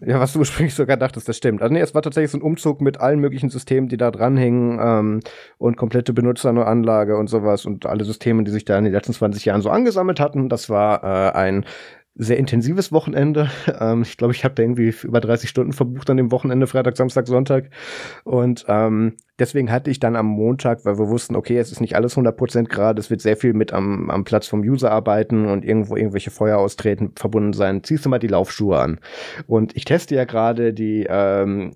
ja, 0.06 0.20
was 0.20 0.34
du 0.34 0.40
ursprünglich 0.40 0.74
sogar 0.74 0.98
dachtest, 0.98 1.28
das 1.28 1.38
stimmt. 1.38 1.62
Also 1.62 1.74
nee, 1.74 1.82
es 1.82 1.94
war 1.94 2.02
tatsächlich 2.02 2.32
so 2.32 2.38
ein 2.38 2.42
Umzug 2.42 2.82
mit 2.82 3.00
allen 3.00 3.20
möglichen 3.20 3.50
Systemen, 3.50 3.90
die 3.90 3.98
da 3.98 4.12
dranhängen 4.12 4.80
ähm, 4.82 5.20
und 5.58 5.78
komplette 5.78 6.14
Benutzeranlage 6.14 7.18
und 7.18 7.28
sowas 7.28 7.66
und 7.66 7.86
alle 7.86 8.06
Systeme, 8.06 8.44
die 8.44 8.52
sich 8.52 8.66
da 8.66 8.78
in 8.78 8.84
den 8.84 8.94
letzten 8.94 9.14
20 9.14 9.46
Jahren 9.46 9.62
so 9.62 9.70
angesammelt 9.70 10.20
hatten. 10.20 10.50
Das 10.50 10.70
war 10.70 11.04
äh, 11.04 11.32
ein 11.38 11.66
sehr 12.16 12.38
intensives 12.38 12.92
Wochenende. 12.92 13.50
Ähm, 13.80 14.04
ich 14.04 14.18
glaube, 14.18 14.34
ich 14.34 14.44
habe 14.44 14.54
da 14.54 14.62
irgendwie 14.62 14.94
über 15.04 15.20
30 15.20 15.50
Stunden 15.50 15.74
verbucht 15.74 16.10
an 16.10 16.18
dem 16.18 16.32
Wochenende, 16.32 16.68
Freitag, 16.68 16.96
Samstag, 16.96 17.28
Sonntag. 17.28 17.70
Und 18.24 18.66
ähm, 18.68 19.16
deswegen 19.40 19.72
hatte 19.72 19.90
ich 19.90 20.00
dann 20.00 20.16
am 20.16 20.28
Montag, 20.28 20.86
weil 20.86 21.00
wir 21.00 21.10
wussten, 21.10 21.36
okay, 21.36 21.58
es 21.58 21.72
ist 21.72 21.82
nicht 21.82 21.96
alles 21.96 22.16
100% 22.16 22.66
gerade, 22.66 23.00
es 23.00 23.10
wird 23.10 23.22
sehr 23.22 23.38
viel 23.38 23.54
mit 23.54 23.74
am, 23.74 24.10
am 24.12 24.26
Platz 24.26 24.48
vom 24.48 24.62
User 24.62 24.92
arbeiten 24.92 25.46
und 25.46 25.66
irgendwo 25.66 25.96
irgendwelche 25.96 26.30
Feuer 26.30 26.60
austreten 26.60 27.14
verbunden 27.16 27.54
sein, 27.54 27.84
ziehst 27.84 28.06
du 28.06 28.10
mal 28.10 28.20
die 28.20 28.28
Laufschuhe 28.28 28.78
an. 28.78 29.00
Und 29.48 29.76
ich 29.76 29.86
teste 29.86 30.14
ja 30.14 30.26
gerade 30.26 30.74
die 30.74 31.08
ähm, 31.10 31.72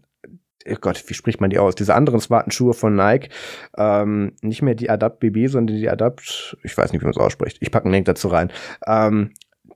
oh 0.69 0.75
Gott, 0.81 1.03
wie 1.07 1.13
spricht 1.13 1.41
man 1.41 1.49
die 1.49 1.59
aus? 1.59 1.75
Diese 1.75 1.95
anderen 1.95 2.19
smarten 2.19 2.51
Schuhe 2.51 2.73
von 2.73 2.95
Nike. 2.95 3.29
Ähm, 3.77 4.33
nicht 4.41 4.61
mehr 4.61 4.75
die 4.75 4.89
Adapt 4.89 5.19
BB, 5.19 5.47
sondern 5.47 5.77
die 5.77 5.89
Adapt, 5.89 6.57
ich 6.63 6.77
weiß 6.77 6.91
nicht, 6.91 7.01
wie 7.01 7.05
man 7.05 7.11
es 7.11 7.17
ausspricht. 7.17 7.57
Ich 7.61 7.71
packe 7.71 7.85
einen 7.85 7.93
Link 7.93 8.05
dazu 8.05 8.27
rein. 8.27 8.51
Ähm, 8.85 9.31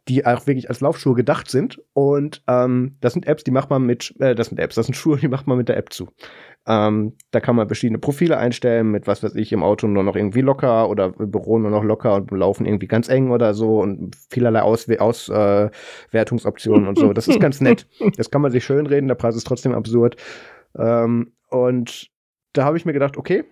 die 0.08 0.26
auch 0.26 0.48
wirklich 0.48 0.70
als 0.70 0.82
Laufschuhe 0.82 1.14
gedacht 1.14 1.52
sind. 1.52 1.80
Und 1.94 2.42
ähm, 2.48 2.98
das 3.02 3.14
sind 3.14 3.28
Apps, 3.28 3.44
die 3.44 3.52
macht 3.52 3.70
man 3.70 3.84
mit, 3.84 4.16
äh, 4.20 4.34
das 4.34 4.48
sind 4.48 4.60
Apps, 4.60 4.74
das 4.76 4.88
sind 4.88 4.96
Schuhe, 4.96 5.18
die 5.18 5.28
macht 5.28 5.46
man 5.48 5.58
mit 5.58 5.70
der 5.70 5.78
App 5.78 5.94
zu. 5.94 6.10
Ähm, 6.68 7.14
da 7.32 7.40
kann 7.40 7.56
man 7.56 7.68
verschiedene 7.68 8.00
Profile 8.00 8.38
einstellen, 8.38 8.92
mit 8.92 9.08
was 9.08 9.24
weiß 9.24 9.36
ich, 9.36 9.52
im 9.52 9.64
Auto 9.64 9.88
nur 9.88 10.04
noch 10.04 10.16
irgendwie 10.16 10.42
locker 10.42 10.90
oder 10.90 11.14
im 11.18 11.32
Büro 11.32 11.58
nur 11.58 11.72
noch 11.72 11.84
locker 11.84 12.14
und 12.16 12.30
Laufen 12.32 12.66
irgendwie 12.66 12.88
ganz 12.88 13.08
eng 13.10 13.32
oder 13.32 13.54
so 13.54 13.80
und 13.80 14.16
vielerlei 14.30 14.62
Auswertungsoptionen 14.62 16.86
äh, 16.86 16.90
und 16.90 17.00
so. 17.00 17.14
Das 17.14 17.28
ist 17.28 17.40
ganz 17.40 17.62
nett. 17.62 17.88
Das 18.18 18.30
kann 18.30 18.42
man 18.42 18.52
sich 18.52 18.66
schön 18.66 18.88
reden, 18.88 19.08
der 19.08 19.16
Preis 19.16 19.36
ist 19.36 19.48
trotzdem 19.48 19.74
absurd. 19.74 20.18
Ähm, 20.78 21.32
und 21.50 22.12
da 22.54 22.66
habe 22.66 22.78
ich 22.78 22.86
mir 22.86 22.94
gedacht, 22.94 23.18
okay, 23.18 23.46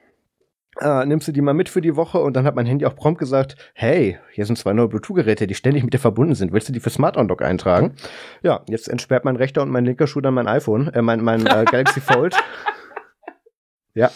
äh, 0.80 1.06
nimmst 1.06 1.28
du 1.28 1.32
die 1.32 1.42
mal 1.42 1.54
mit 1.54 1.70
für 1.70 1.82
die 1.82 1.96
Woche 1.96 2.20
und 2.20 2.36
dann 2.36 2.46
hat 2.46 2.56
mein 2.56 2.66
Handy 2.66 2.86
auch 2.86 2.96
prompt 2.96 3.20
gesagt, 3.20 3.56
hey, 3.74 4.18
hier 4.32 4.46
sind 4.46 4.58
zwei 4.58 4.74
neue 4.74 4.88
Bluetooth-Geräte, 4.88 5.48
die 5.48 5.56
ständig 5.56 5.84
mit 5.84 5.94
dir 5.94 6.00
verbunden 6.00 6.36
sind. 6.36 6.54
Willst 6.54 6.70
du 6.70 6.74
die 6.74 6.80
für 6.80 6.90
Smart 6.90 7.18
Unlock 7.18 7.42
eintragen? 7.42 7.96
Ja, 8.44 8.64
jetzt 8.68 8.88
entsperrt 8.88 9.26
mein 9.26 9.36
rechter 9.36 9.62
und 9.62 9.70
mein 9.70 9.86
linker 9.86 10.08
Schuh 10.08 10.22
dann 10.22 10.34
mein 10.34 10.48
iPhone, 10.48 10.88
äh, 10.90 11.02
mein, 11.02 11.22
mein 11.24 11.46
äh, 11.46 11.66
Galaxy 11.70 12.02
Fold. 12.02 12.36
ja. 13.94 14.12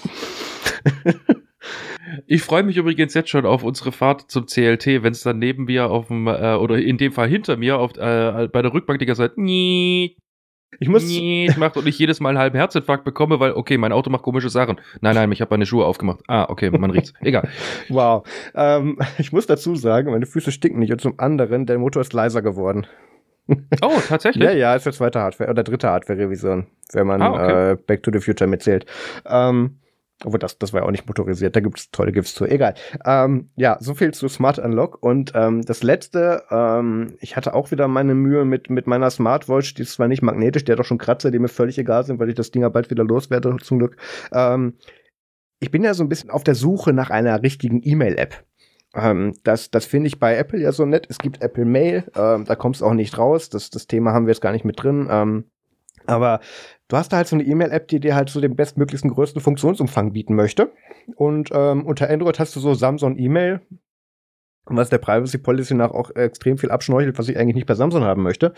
Ich 2.28 2.44
freue 2.44 2.64
mich 2.64 2.78
übrigens 2.78 3.14
jetzt 3.14 3.30
schon 3.30 3.46
auf 3.46 3.64
unsere 3.64 3.92
Fahrt 3.92 4.30
zum 4.30 4.46
CLT, 4.46 5.04
wenn 5.04 5.14
es 5.14 5.24
dann 5.24 5.40
neben 5.40 5.66
mir 5.66 5.90
auf 5.90 6.08
dem, 6.08 6.28
äh, 6.28 6.56
oder 6.56 6.78
in 6.78 6.98
dem 6.98 7.12
Fall 7.12 7.28
hinter 7.28 7.58
mir 7.58 7.80
auf, 7.80 7.98
äh, 7.98 8.48
bei 8.52 8.62
der 8.62 8.74
Rückbank 8.74 9.00
die 9.00 9.06
ganze 9.06 9.24
Zeit 9.24 9.38
ich 10.80 10.90
muss 10.90 11.04
ich 11.10 11.58
macht 11.58 11.78
und 11.78 11.88
ich 11.88 11.98
jedes 11.98 12.20
Mal 12.20 12.30
einen 12.30 12.38
halben 12.38 12.58
Herzinfarkt 12.58 13.04
bekomme, 13.04 13.40
weil 13.40 13.54
okay, 13.54 13.78
mein 13.78 13.92
Auto 13.92 14.10
macht 14.10 14.24
komische 14.24 14.50
Sachen. 14.50 14.80
Nein, 15.02 15.16
nein, 15.16 15.32
ich 15.32 15.42
habe 15.42 15.54
meine 15.54 15.66
Schuhe 15.66 15.86
aufgemacht. 15.86 16.20
Ah, 16.28 16.46
okay, 16.50 16.70
man 16.72 16.92
riecht's. 16.92 17.14
Egal. 17.22 17.48
Wow. 17.90 18.28
Ähm, 18.56 18.98
ich 19.18 19.32
muss 19.32 19.48
dazu 19.48 19.76
sagen, 19.76 20.12
meine 20.12 20.26
Füße 20.26 20.52
stinken 20.52 20.80
nicht 20.80 20.92
und 20.92 21.02
zum 21.02 21.20
anderen, 21.20 21.66
der 21.66 21.78
Motor 21.78 22.02
ist 22.02 22.14
leiser 22.14 22.42
geworden. 22.42 22.88
Oh, 23.82 24.00
tatsächlich? 24.08 24.44
ja, 24.50 24.52
ja, 24.52 24.76
ist 24.76 24.86
der 24.86 24.94
zweite 24.94 25.20
Hardware 25.20 25.50
oder 25.50 25.64
dritte 25.64 25.90
Hardware-Revision, 25.90 26.68
wenn 26.94 27.08
man 27.08 27.22
ah, 27.22 27.32
okay. 27.32 27.72
äh, 27.72 27.76
Back 27.76 28.04
to 28.04 28.12
the 28.12 28.20
Future 28.20 28.50
mitzählt. 28.50 28.86
Ähm, 29.26 29.80
aber 30.26 30.38
das, 30.38 30.58
das 30.58 30.74
war 30.74 30.82
ja 30.82 30.88
auch 30.88 30.92
nicht 30.92 31.08
motorisiert, 31.08 31.56
da 31.56 31.60
gibt's 31.60 31.92
tolle 31.92 32.12
GIFs 32.12 32.34
zu. 32.36 32.46
Egal. 32.46 32.76
Ähm, 33.06 33.50
ja, 33.56 33.78
so 33.80 33.94
viel 33.94 34.14
zu 34.14 34.28
Smart 34.28 34.60
Unlock. 34.60 35.02
Und 35.02 35.34
ähm, 35.36 35.62
das 35.64 35.84
letzte, 35.84 36.44
ähm, 36.50 37.16
ich 37.20 37.36
hatte 37.36 37.54
auch 37.54 37.72
wieder 37.72 37.88
meine 37.88 38.16
Mühe 38.16 38.46
mit, 38.46 38.70
mit 38.70 38.88
meiner 38.88 39.10
Smartwatch, 39.10 39.74
die 39.74 39.84
ist 39.84 39.94
zwar 39.94 40.08
nicht 40.08 40.22
magnetisch, 40.22 40.66
die 40.66 40.72
hat 40.72 40.80
auch 40.80 40.86
schon 40.86 40.98
Kratzer, 40.98 41.32
die 41.32 41.40
mir 41.40 41.48
völlig 41.48 41.78
egal 41.78 42.04
sind, 42.04 42.20
weil 42.20 42.30
ich 42.30 42.36
das 42.36 42.52
Ding 42.52 42.62
ja 42.62 42.70
bald 42.70 42.90
wieder 42.90 43.04
loswerde, 43.04 43.56
zum 43.62 43.80
Glück. 43.80 43.98
Ähm, 44.32 44.74
ich 45.60 45.72
bin 45.72 45.84
ja 45.84 45.94
so 45.94 46.04
ein 46.04 46.10
bisschen 46.10 46.30
auf 46.30 46.44
der 46.44 46.56
Suche 46.56 46.94
nach 46.94 47.10
einer 47.10 47.42
richtigen 47.42 47.82
E-Mail-App. 47.84 48.44
Ähm, 48.96 49.34
das 49.44 49.72
das 49.72 49.86
finde 49.86 50.08
ich 50.08 50.20
bei 50.20 50.36
Apple 50.36 50.60
ja 50.60 50.72
so 50.72 50.86
nett. 50.86 51.08
Es 51.10 51.18
gibt 51.18 51.42
Apple 51.42 51.66
Mail, 51.66 52.04
ähm, 52.16 52.46
da 52.46 52.56
kommst 52.56 52.82
du 52.82 52.86
auch 52.86 52.94
nicht 52.94 53.18
raus. 53.18 53.50
Das, 53.50 53.70
das 53.70 53.88
Thema 53.88 54.14
haben 54.14 54.26
wir 54.26 54.34
jetzt 54.34 54.42
gar 54.42 54.52
nicht 54.52 54.66
mit 54.66 54.82
drin. 54.82 55.08
Ähm, 55.10 55.46
aber 56.06 56.42
du 56.88 56.98
hast 56.98 57.14
da 57.14 57.18
halt 57.18 57.28
so 57.28 57.36
eine 57.36 57.44
E-Mail-App, 57.44 57.88
die 57.88 58.00
dir 58.00 58.16
halt 58.16 58.30
so 58.30 58.42
den 58.42 58.56
bestmöglichsten, 58.56 59.12
größten 59.12 59.42
Funktionsumfang 59.42 60.14
bieten 60.14 60.36
möchte. 60.36 60.72
Und 61.16 61.50
ähm, 61.54 61.86
unter 61.86 62.10
Android 62.10 62.40
hast 62.40 62.56
du 62.56 62.60
so 62.60 62.74
Samsung 62.74 63.18
E-Mail, 63.18 63.62
was 64.66 64.90
der 64.90 64.98
Privacy 64.98 65.38
Policy 65.38 65.74
nach 65.74 65.92
auch 65.92 66.16
extrem 66.16 66.58
viel 66.58 66.72
abschnorchelt, 66.72 67.18
was 67.20 67.28
ich 67.28 67.38
eigentlich 67.38 67.56
nicht 67.56 67.68
bei 67.68 67.76
Samsung 67.76 68.04
haben 68.04 68.24
möchte. 68.24 68.54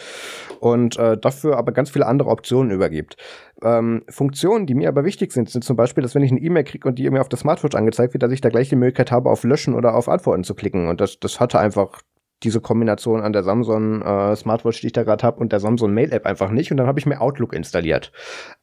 Und 0.60 0.98
äh, 0.98 1.18
dafür 1.18 1.58
aber 1.58 1.72
ganz 1.72 1.90
viele 1.90 2.06
andere 2.06 2.30
Optionen 2.30 2.72
übergibt. 2.72 3.18
Ähm, 3.64 4.04
Funktionen, 4.10 4.68
die 4.68 4.76
mir 4.76 4.90
aber 4.90 5.04
wichtig 5.04 5.32
sind, 5.32 5.50
sind 5.50 5.64
zum 5.64 5.76
Beispiel, 5.76 6.04
dass 6.04 6.14
wenn 6.14 6.24
ich 6.24 6.32
eine 6.32 6.42
E-Mail 6.42 6.64
kriege 6.64 6.88
und 6.88 7.00
die 7.00 7.10
mir 7.10 7.22
auf 7.22 7.30
der 7.30 7.40
Smartwatch 7.40 7.76
angezeigt 7.76 8.14
wird, 8.14 8.22
dass 8.22 8.32
ich 8.32 8.42
da 8.42 8.50
gleich 8.50 8.70
die 8.70 8.76
Möglichkeit 8.76 9.12
habe, 9.12 9.30
auf 9.30 9.44
Löschen 9.44 9.74
oder 9.74 9.96
auf 9.96 10.08
Antworten 10.08 10.44
zu 10.44 10.54
klicken. 10.54 10.88
Und 10.88 11.02
das, 11.02 11.20
das 11.20 11.40
hatte 11.40 11.60
einfach 11.60 12.02
diese 12.44 12.62
Kombination 12.62 13.22
an 13.22 13.34
der 13.34 13.44
Samsung 13.44 14.02
äh, 14.02 14.36
Smartwatch, 14.36 14.82
die 14.82 14.88
ich 14.88 14.94
da 14.94 15.04
gerade 15.04 15.24
habe, 15.24 15.40
und 15.40 15.52
der 15.52 15.60
Samsung 15.60 15.94
Mail 15.94 16.12
App 16.12 16.26
einfach 16.26 16.52
nicht. 16.52 16.72
Und 16.72 16.78
dann 16.78 16.88
habe 16.88 17.00
ich 17.00 17.06
mir 17.06 17.22
Outlook 17.22 17.54
installiert. 17.54 18.12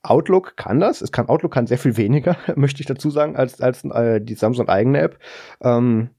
Outlook 0.02 0.56
kann 0.56 0.80
das. 0.80 1.00
Es 1.00 1.12
kann 1.12 1.28
Outlook 1.28 1.52
kann 1.52 1.66
sehr 1.66 1.78
viel 1.78 1.96
weniger, 1.96 2.36
möchte 2.56 2.80
ich 2.80 2.86
dazu 2.86 3.10
sagen, 3.10 3.36
als 3.36 3.60
als 3.60 3.84
äh, 3.84 4.20
die 4.20 4.34
Samsung 4.34 4.68
eigene 4.68 5.00
App. 5.00 5.18
Ähm, 5.62 6.10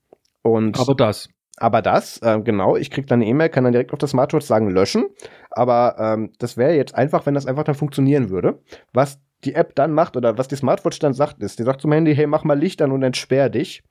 und 0.41 0.79
aber 0.79 0.95
das. 0.95 1.29
Aber 1.57 1.83
das, 1.83 2.17
äh, 2.23 2.41
genau, 2.41 2.75
ich 2.75 2.89
krieg 2.89 3.05
dann 3.05 3.21
eine 3.21 3.29
E-Mail, 3.29 3.49
kann 3.49 3.63
dann 3.63 3.73
direkt 3.73 3.93
auf 3.93 3.99
der 3.99 4.09
Smartwatch 4.09 4.45
sagen, 4.45 4.69
löschen. 4.71 5.05
Aber 5.51 5.95
ähm, 5.99 6.33
das 6.39 6.57
wäre 6.57 6.73
jetzt 6.73 6.95
einfach, 6.95 7.27
wenn 7.27 7.35
das 7.35 7.45
einfach 7.45 7.63
dann 7.63 7.75
funktionieren 7.75 8.29
würde. 8.29 8.59
Was 8.91 9.21
die 9.43 9.53
App 9.53 9.75
dann 9.75 9.91
macht 9.91 10.17
oder 10.17 10.37
was 10.37 10.47
die 10.47 10.55
Smartwatch 10.55 10.97
dann 10.97 11.13
sagt, 11.13 11.43
ist, 11.43 11.59
die 11.59 11.63
sagt 11.63 11.81
zum 11.81 11.91
Handy, 11.91 12.15
hey, 12.15 12.25
mach 12.25 12.43
mal 12.43 12.57
Licht 12.57 12.81
an 12.81 12.91
und 12.91 13.03
entsperr 13.03 13.49
dich 13.49 13.83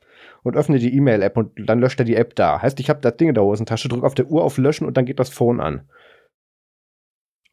und 0.43 0.57
öffne 0.57 0.79
die 0.79 0.95
E-Mail-App 0.97 1.37
und 1.37 1.53
dann 1.69 1.81
löscht 1.81 2.01
er 2.01 2.05
die 2.05 2.17
App 2.17 2.35
da. 2.35 2.61
Heißt, 2.61 2.81
ich 2.81 2.91
habe 2.91 3.01
das 3.01 3.17
Ding 3.17 3.29
in 3.29 3.35
der 3.35 3.45
Hosentasche, 3.45 3.89
drücke 3.89 4.07
auf 4.07 4.15
der 4.15 4.27
Uhr 4.27 4.43
auf 4.43 4.59
Löschen 4.59 4.87
und 4.87 4.97
dann 4.97 5.05
geht 5.05 5.21
das 5.21 5.31
Phone 5.31 5.61
an. 5.61 5.83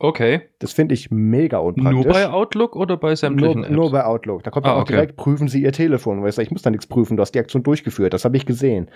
Okay. 0.02 0.41
Das 0.60 0.71
finde 0.71 0.95
ich 0.95 1.12
mega 1.12 1.58
unpraktisch. 1.58 2.06
Nur 2.06 2.13
bei 2.13 2.30
Outlook 2.30 2.75
oder 2.75 2.95
bei 2.95 3.15
sämtlichen 3.15 3.62
nur, 3.62 3.65
Apps? 3.65 3.75
Nur 3.75 3.91
bei 3.91 4.06
Outlook. 4.06 4.43
Da 4.43 4.52
kommt 4.52 4.65
ah, 4.65 4.75
auch 4.75 4.82
okay. 4.82 4.93
direkt, 4.93 5.17
prüfen 5.17 5.49
Sie 5.49 5.62
Ihr 5.62 5.73
Telefon. 5.73 6.23
Weißt 6.23 6.38
du, 6.38 6.41
ich 6.41 6.52
muss 6.52 6.62
da 6.62 6.69
nichts 6.69 6.88
prüfen, 6.88 7.17
du 7.17 7.21
hast 7.21 7.36
die 7.36 7.39
Aktion 7.39 7.63
durchgeführt, 7.63 8.13
das 8.13 8.23
habe 8.23 8.38
ich 8.38 8.45
gesehen. 8.45 8.89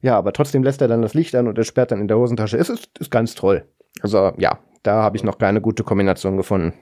Ja, 0.00 0.16
aber 0.16 0.32
trotzdem 0.32 0.62
lässt 0.62 0.80
er 0.80 0.88
dann 0.88 1.02
das 1.02 1.14
Licht 1.14 1.34
an 1.34 1.48
und 1.48 1.58
er 1.58 1.64
sperrt 1.64 1.92
dann 1.92 2.00
in 2.00 2.08
der 2.08 2.16
Hosentasche. 2.16 2.56
Es 2.56 2.70
ist, 2.70 2.98
ist 2.98 3.10
ganz 3.10 3.34
toll. 3.34 3.66
Also 4.00 4.32
ja, 4.38 4.58
da 4.82 5.02
habe 5.02 5.16
ich 5.16 5.24
noch 5.24 5.38
keine 5.38 5.60
gute 5.60 5.84
Kombination 5.84 6.36
gefunden. 6.36 6.72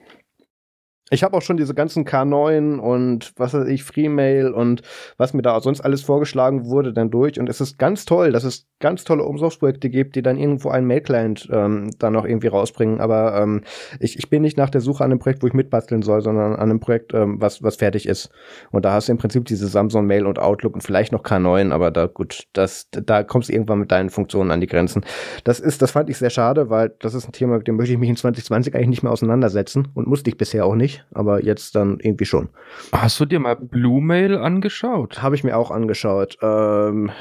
Ich 1.09 1.23
habe 1.23 1.37
auch 1.37 1.41
schon 1.41 1.55
diese 1.55 1.73
ganzen 1.73 2.03
K9 2.03 2.79
und 2.79 3.31
was 3.37 3.53
weiß 3.53 3.67
ich, 3.67 3.83
Freemail 3.83 4.51
und 4.51 4.81
was 5.17 5.33
mir 5.33 5.41
da 5.41 5.59
sonst 5.61 5.79
alles 5.79 6.01
vorgeschlagen 6.01 6.65
wurde, 6.65 6.91
dann 6.91 7.09
durch. 7.09 7.39
Und 7.39 7.47
es 7.47 7.61
ist 7.61 7.77
ganz 7.77 8.03
toll, 8.03 8.33
dass 8.33 8.43
es 8.43 8.67
ganz 8.79 9.05
tolle 9.05 9.23
Open-Source-Projekte 9.23 9.89
gibt, 9.89 10.17
die 10.17 10.21
dann 10.21 10.37
irgendwo 10.37 10.69
einen 10.69 10.85
Mail-Client 10.85 11.47
ähm, 11.51 11.91
dann 11.97 12.11
noch 12.11 12.25
irgendwie 12.25 12.47
rausbringen. 12.47 12.99
Aber 12.99 13.39
ähm, 13.41 13.61
ich, 14.01 14.19
ich 14.19 14.29
bin 14.29 14.41
nicht 14.41 14.57
nach 14.57 14.69
der 14.69 14.81
Suche 14.81 15.03
an 15.03 15.11
einem 15.11 15.19
Projekt, 15.19 15.43
wo 15.43 15.47
ich 15.47 15.53
mitbasteln 15.53 16.01
soll, 16.01 16.21
sondern 16.21 16.53
an 16.53 16.59
einem 16.59 16.79
Projekt, 16.81 17.13
ähm, 17.13 17.39
was, 17.39 17.63
was 17.63 17.77
fertig 17.77 18.05
ist. 18.05 18.29
Und 18.71 18.83
da 18.83 18.91
hast 18.91 19.07
du 19.07 19.13
im 19.13 19.17
Prinzip 19.17 19.45
diese 19.45 19.67
Samsung 19.67 20.05
Mail 20.07 20.25
und 20.25 20.39
Outlook 20.39 20.73
und 20.73 20.81
vielleicht 20.81 21.13
noch 21.13 21.23
K9, 21.23 21.71
aber 21.71 21.89
da 21.89 22.07
gut, 22.07 22.43
das, 22.51 22.89
da 22.91 23.23
kommst 23.23 23.47
du 23.47 23.53
irgendwann 23.53 23.79
mit 23.79 23.91
deinen 23.91 24.09
Funktionen 24.09 24.51
an 24.51 24.59
die 24.59 24.67
Grenzen. 24.67 25.05
Das 25.45 25.61
ist, 25.61 25.81
das 25.81 25.91
fand 25.91 26.09
ich 26.09 26.17
sehr 26.17 26.29
schade, 26.29 26.69
weil 26.69 26.93
das 26.99 27.13
ist 27.13 27.27
ein 27.27 27.31
Thema, 27.31 27.57
mit 27.57 27.67
dem 27.67 27.77
möchte 27.77 27.93
ich 27.93 27.99
mich 27.99 28.09
in 28.09 28.17
2020 28.17 28.75
eigentlich 28.75 28.87
nicht 28.87 29.03
mehr 29.03 29.11
auseinandersetzen 29.11 29.87
und 29.93 30.07
musste 30.07 30.29
ich 30.29 30.37
bisher 30.37 30.65
auch 30.65 30.75
nicht 30.75 30.96
aber 31.13 31.43
jetzt 31.43 31.75
dann 31.75 31.99
irgendwie 31.99 32.25
schon. 32.25 32.49
Hast 32.91 33.19
du 33.19 33.25
dir 33.25 33.39
mal 33.39 33.55
Bluemail 33.55 34.37
angeschaut? 34.37 35.21
Habe 35.21 35.35
ich 35.35 35.43
mir 35.43 35.57
auch 35.57 35.71
angeschaut. 35.71 36.37
Ähm, 36.41 37.11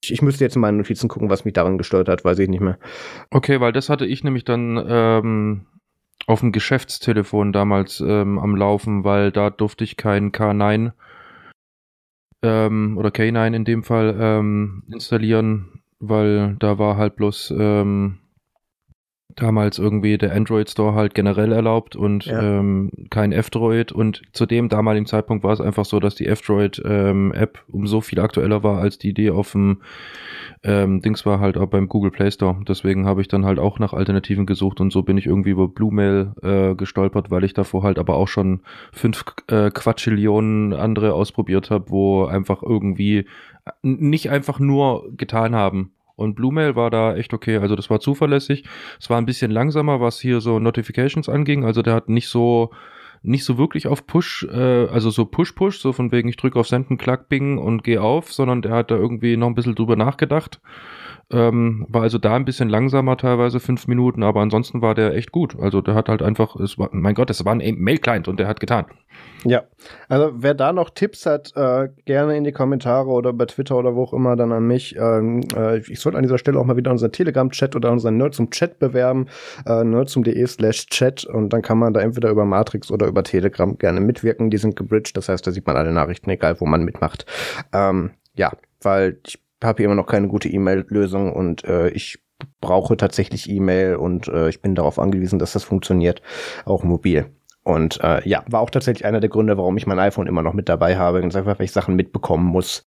ich, 0.00 0.12
ich, 0.12 0.22
müsste 0.22 0.44
jetzt 0.44 0.56
in 0.56 0.62
meinen 0.62 0.78
Notizen 0.78 1.08
gucken, 1.08 1.30
was 1.30 1.44
mich 1.44 1.54
daran 1.54 1.78
gestört 1.78 2.08
hat, 2.08 2.24
weiß 2.24 2.38
ich 2.38 2.48
nicht 2.48 2.60
mehr. 2.60 2.78
Okay, 3.30 3.60
weil 3.60 3.72
das 3.72 3.88
hatte 3.88 4.06
ich 4.06 4.24
nämlich 4.24 4.44
dann 4.44 4.82
ähm, 4.88 5.66
auf 6.26 6.40
dem 6.40 6.52
Geschäftstelefon 6.52 7.52
damals 7.52 8.00
ähm, 8.00 8.38
am 8.38 8.56
Laufen, 8.56 9.04
weil 9.04 9.32
da 9.32 9.50
durfte 9.50 9.84
ich 9.84 9.96
keinen 9.96 10.32
K9 10.32 10.92
ähm, 12.42 12.96
oder 12.98 13.10
K9 13.10 13.54
in 13.54 13.64
dem 13.64 13.82
Fall 13.82 14.16
ähm, 14.18 14.82
installieren, 14.90 15.82
weil 15.98 16.56
da 16.58 16.78
war 16.78 16.96
halt 16.96 17.16
bloß 17.16 17.54
ähm, 17.58 18.18
damals 19.38 19.78
irgendwie 19.78 20.18
der 20.18 20.34
Android 20.34 20.68
Store 20.68 20.94
halt 20.94 21.14
generell 21.14 21.52
erlaubt 21.52 21.96
und 21.96 22.26
ja. 22.26 22.58
ähm, 22.58 22.90
kein 23.10 23.32
F-Droid. 23.32 23.92
Und 23.92 24.22
zu 24.32 24.46
dem 24.46 24.68
damaligen 24.68 25.06
Zeitpunkt 25.06 25.44
war 25.44 25.52
es 25.52 25.60
einfach 25.60 25.84
so, 25.84 26.00
dass 26.00 26.14
die 26.14 26.26
F-Droid 26.26 26.82
ähm, 26.84 27.32
App 27.32 27.62
um 27.70 27.86
so 27.86 28.00
viel 28.00 28.20
aktueller 28.20 28.62
war 28.62 28.80
als 28.80 28.98
die, 28.98 29.14
die 29.14 29.30
auf 29.30 29.52
dem 29.52 29.78
ähm, 30.64 31.00
Dings 31.00 31.24
war 31.24 31.40
halt 31.40 31.56
auch 31.56 31.68
beim 31.68 31.88
Google 31.88 32.10
Play 32.10 32.30
Store. 32.30 32.56
Deswegen 32.66 33.06
habe 33.06 33.20
ich 33.20 33.28
dann 33.28 33.44
halt 33.44 33.58
auch 33.58 33.78
nach 33.78 33.92
Alternativen 33.92 34.46
gesucht 34.46 34.80
und 34.80 34.92
so 34.92 35.02
bin 35.02 35.16
ich 35.16 35.26
irgendwie 35.26 35.50
über 35.50 35.68
Bluemail 35.68 36.32
äh, 36.42 36.74
gestolpert, 36.74 37.30
weil 37.30 37.44
ich 37.44 37.54
davor 37.54 37.84
halt 37.84 37.98
aber 37.98 38.16
auch 38.16 38.28
schon 38.28 38.60
fünf 38.92 39.24
äh, 39.48 39.70
Quatschillionen 39.70 40.72
andere 40.72 41.14
ausprobiert 41.14 41.70
habe, 41.70 41.90
wo 41.90 42.24
einfach 42.24 42.62
irgendwie 42.62 43.26
nicht 43.82 44.30
einfach 44.30 44.58
nur 44.58 45.10
getan 45.16 45.54
haben, 45.54 45.92
und 46.18 46.34
Bluemail 46.34 46.74
war 46.74 46.90
da 46.90 47.14
echt 47.14 47.32
okay. 47.32 47.58
Also 47.58 47.76
das 47.76 47.90
war 47.90 48.00
zuverlässig. 48.00 48.64
Es 49.00 49.08
war 49.08 49.18
ein 49.18 49.26
bisschen 49.26 49.52
langsamer, 49.52 50.00
was 50.00 50.20
hier 50.20 50.40
so 50.40 50.58
Notifications 50.58 51.28
anging. 51.28 51.64
Also 51.64 51.80
der 51.82 51.94
hat 51.94 52.08
nicht 52.08 52.28
so 52.28 52.70
nicht 53.22 53.44
so 53.44 53.58
wirklich 53.58 53.86
auf 53.86 54.06
Push, 54.06 54.46
äh, 54.50 54.86
also 54.86 55.10
so 55.10 55.24
Push-Push, 55.24 55.78
so 55.78 55.92
von 55.92 56.12
wegen 56.12 56.28
ich 56.28 56.36
drücke 56.36 56.58
auf 56.58 56.68
Senden, 56.68 56.98
Klack, 56.98 57.28
Bing 57.28 57.58
und 57.58 57.82
gehe 57.82 58.00
auf, 58.00 58.32
sondern 58.32 58.62
der 58.62 58.72
hat 58.72 58.90
da 58.90 58.96
irgendwie 58.96 59.36
noch 59.36 59.48
ein 59.48 59.54
bisschen 59.54 59.74
drüber 59.74 59.96
nachgedacht. 59.96 60.60
Ähm, 61.30 61.84
war 61.88 62.02
also 62.02 62.16
da 62.16 62.36
ein 62.36 62.46
bisschen 62.46 62.70
langsamer, 62.70 63.18
teilweise 63.18 63.60
fünf 63.60 63.86
Minuten, 63.86 64.22
aber 64.22 64.40
ansonsten 64.40 64.80
war 64.80 64.94
der 64.94 65.14
echt 65.14 65.30
gut. 65.30 65.58
Also 65.60 65.82
der 65.82 65.94
hat 65.94 66.08
halt 66.08 66.22
einfach, 66.22 66.56
es 66.56 66.78
war, 66.78 66.88
mein 66.92 67.14
Gott, 67.14 67.28
es 67.28 67.44
war 67.44 67.54
ein 67.54 67.74
Mail-Client 67.78 68.28
und 68.28 68.40
der 68.40 68.48
hat 68.48 68.60
getan. 68.60 68.86
Ja, 69.44 69.64
also 70.08 70.32
wer 70.36 70.54
da 70.54 70.72
noch 70.72 70.90
Tipps 70.90 71.26
hat, 71.26 71.52
äh, 71.54 71.88
gerne 72.06 72.36
in 72.36 72.44
die 72.44 72.52
Kommentare 72.52 73.08
oder 73.08 73.34
bei 73.34 73.44
Twitter 73.44 73.76
oder 73.76 73.94
wo 73.94 74.04
auch 74.04 74.12
immer 74.14 74.36
dann 74.36 74.52
an 74.52 74.66
mich. 74.66 74.96
Ähm, 74.96 75.42
äh, 75.54 75.78
ich 75.78 76.00
sollte 76.00 76.16
an 76.16 76.24
dieser 76.24 76.38
Stelle 76.38 76.58
auch 76.58 76.64
mal 76.64 76.76
wieder 76.78 76.90
unseren 76.90 77.12
Telegram-Chat 77.12 77.76
oder 77.76 77.92
unseren 77.92 78.16
Nerd 78.16 78.34
zum 78.34 78.50
Chat 78.50 78.78
bewerben, 78.78 79.26
äh, 79.66 79.84
nerdsum.de 79.84 80.46
slash 80.46 80.86
chat 80.86 81.24
und 81.24 81.52
dann 81.52 81.60
kann 81.60 81.78
man 81.78 81.92
da 81.92 82.00
entweder 82.00 82.30
über 82.30 82.46
Matrix 82.46 82.90
oder 82.90 83.06
über 83.06 83.22
Telegram 83.22 83.76
gerne 83.76 84.00
mitwirken. 84.00 84.48
Die 84.48 84.58
sind 84.58 84.76
gebridged, 84.76 85.16
das 85.16 85.28
heißt, 85.28 85.46
da 85.46 85.50
sieht 85.50 85.66
man 85.66 85.76
alle 85.76 85.92
Nachrichten, 85.92 86.30
egal 86.30 86.58
wo 86.60 86.64
man 86.64 86.84
mitmacht. 86.84 87.26
Ähm, 87.72 88.12
ja, 88.34 88.52
weil 88.80 89.18
ich 89.26 89.38
habe 89.62 89.78
hier 89.78 89.86
immer 89.86 89.94
noch 89.94 90.06
keine 90.06 90.28
gute 90.28 90.48
E-Mail-Lösung 90.48 91.32
und 91.32 91.64
äh, 91.64 91.88
ich 91.90 92.18
brauche 92.60 92.96
tatsächlich 92.96 93.48
E-Mail 93.50 93.96
und 93.96 94.28
äh, 94.28 94.48
ich 94.48 94.62
bin 94.62 94.74
darauf 94.74 94.98
angewiesen, 94.98 95.38
dass 95.38 95.52
das 95.52 95.64
funktioniert, 95.64 96.22
auch 96.64 96.84
mobil. 96.84 97.30
Und 97.64 98.00
äh, 98.02 98.26
ja, 98.26 98.44
war 98.48 98.60
auch 98.60 98.70
tatsächlich 98.70 99.04
einer 99.04 99.20
der 99.20 99.28
Gründe, 99.28 99.58
warum 99.58 99.76
ich 99.76 99.86
mein 99.86 99.98
iPhone 99.98 100.26
immer 100.26 100.42
noch 100.42 100.54
mit 100.54 100.68
dabei 100.68 100.96
habe. 100.96 101.20
Ganz 101.20 101.36
einfach, 101.36 101.58
weil 101.58 101.66
ich 101.66 101.72
Sachen 101.72 101.96
mitbekommen 101.96 102.46
muss. 102.46 102.86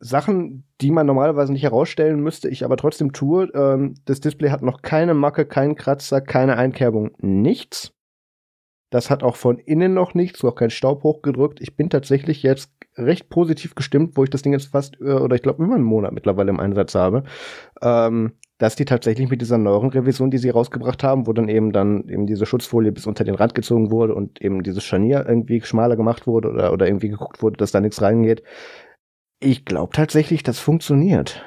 Sachen, 0.00 0.64
die 0.80 0.90
man 0.90 1.06
normalerweise 1.06 1.52
nicht 1.52 1.62
herausstellen 1.62 2.20
müsste, 2.20 2.48
ich 2.48 2.64
aber 2.64 2.76
trotzdem 2.76 3.12
tue. 3.12 3.48
Ähm, 3.54 3.94
das 4.06 4.20
Display 4.20 4.50
hat 4.50 4.62
noch 4.62 4.82
keine 4.82 5.14
Macke, 5.14 5.46
keinen 5.46 5.76
Kratzer, 5.76 6.20
keine 6.20 6.56
Einkerbung, 6.56 7.10
nichts. 7.18 7.92
Das 8.90 9.10
hat 9.10 9.22
auch 9.22 9.36
von 9.36 9.58
innen 9.58 9.92
noch 9.94 10.14
nichts, 10.14 10.42
auch 10.44 10.54
kein 10.54 10.70
Staub 10.70 11.02
hochgedrückt. 11.02 11.60
Ich 11.60 11.76
bin 11.76 11.90
tatsächlich 11.90 12.42
jetzt 12.42 12.72
recht 12.98 13.28
positiv 13.28 13.74
gestimmt, 13.74 14.16
wo 14.16 14.24
ich 14.24 14.30
das 14.30 14.42
Ding 14.42 14.52
jetzt 14.52 14.66
fast, 14.72 15.00
äh, 15.00 15.12
oder 15.12 15.36
ich 15.36 15.42
glaube, 15.42 15.62
über 15.62 15.74
einen 15.74 15.84
Monat 15.84 16.12
mittlerweile 16.12 16.50
im 16.50 16.60
Einsatz 16.60 16.94
habe. 16.94 17.24
Ähm, 17.80 18.32
dass 18.58 18.74
die 18.74 18.84
tatsächlich 18.84 19.30
mit 19.30 19.40
dieser 19.40 19.56
neueren 19.56 19.90
Revision, 19.90 20.30
die 20.30 20.38
sie 20.38 20.50
rausgebracht 20.50 21.04
haben, 21.04 21.26
wo 21.26 21.32
dann 21.32 21.48
eben 21.48 21.72
dann 21.72 22.08
eben 22.08 22.26
diese 22.26 22.44
Schutzfolie 22.44 22.90
bis 22.90 23.06
unter 23.06 23.22
den 23.22 23.36
Rand 23.36 23.54
gezogen 23.54 23.92
wurde 23.92 24.14
und 24.14 24.42
eben 24.42 24.64
dieses 24.64 24.82
Scharnier 24.84 25.24
irgendwie 25.28 25.60
schmaler 25.60 25.96
gemacht 25.96 26.26
wurde 26.26 26.50
oder, 26.50 26.72
oder 26.72 26.86
irgendwie 26.86 27.08
geguckt 27.08 27.40
wurde, 27.40 27.56
dass 27.56 27.70
da 27.70 27.80
nichts 27.80 28.02
reingeht. 28.02 28.42
Ich 29.40 29.64
glaube 29.64 29.92
tatsächlich, 29.92 30.42
das 30.42 30.58
funktioniert. 30.58 31.44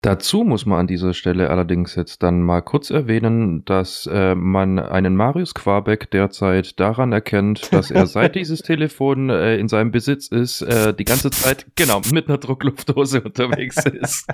Dazu 0.00 0.44
muss 0.44 0.64
man 0.64 0.78
an 0.78 0.86
dieser 0.86 1.12
Stelle 1.12 1.50
allerdings 1.50 1.96
jetzt 1.96 2.22
dann 2.22 2.40
mal 2.42 2.60
kurz 2.60 2.90
erwähnen, 2.90 3.64
dass 3.64 4.08
äh, 4.12 4.36
man 4.36 4.78
einen 4.78 5.16
Marius 5.16 5.54
Quabeck 5.54 6.08
derzeit 6.12 6.78
daran 6.78 7.10
erkennt, 7.10 7.72
dass 7.72 7.90
er 7.90 8.06
seit 8.06 8.36
dieses 8.36 8.62
Telefon 8.62 9.28
äh, 9.28 9.56
in 9.56 9.66
seinem 9.66 9.90
Besitz 9.90 10.28
ist, 10.28 10.62
äh, 10.62 10.94
die 10.94 11.04
ganze 11.04 11.30
Zeit 11.30 11.66
genau 11.74 12.00
mit 12.12 12.28
einer 12.28 12.38
Druckluftdose 12.38 13.20
unterwegs 13.24 13.84
ist. 13.86 14.28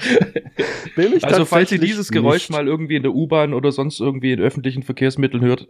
also 1.23 1.47
falls 1.47 1.73
ihr 1.73 1.79
dieses 1.79 2.11
Geräusch 2.11 2.51
nicht. 2.51 2.53
mal 2.59 2.69
irgendwie 2.69 2.97
in 2.97 3.03
der 3.03 3.15
U-Bahn 3.15 3.55
oder 3.55 3.73
sonst 3.73 4.01
irgendwie 4.01 4.33
in 4.33 4.41
öffentlichen 4.41 4.83
Verkehrsmitteln 4.83 5.43
hört, 5.43 5.67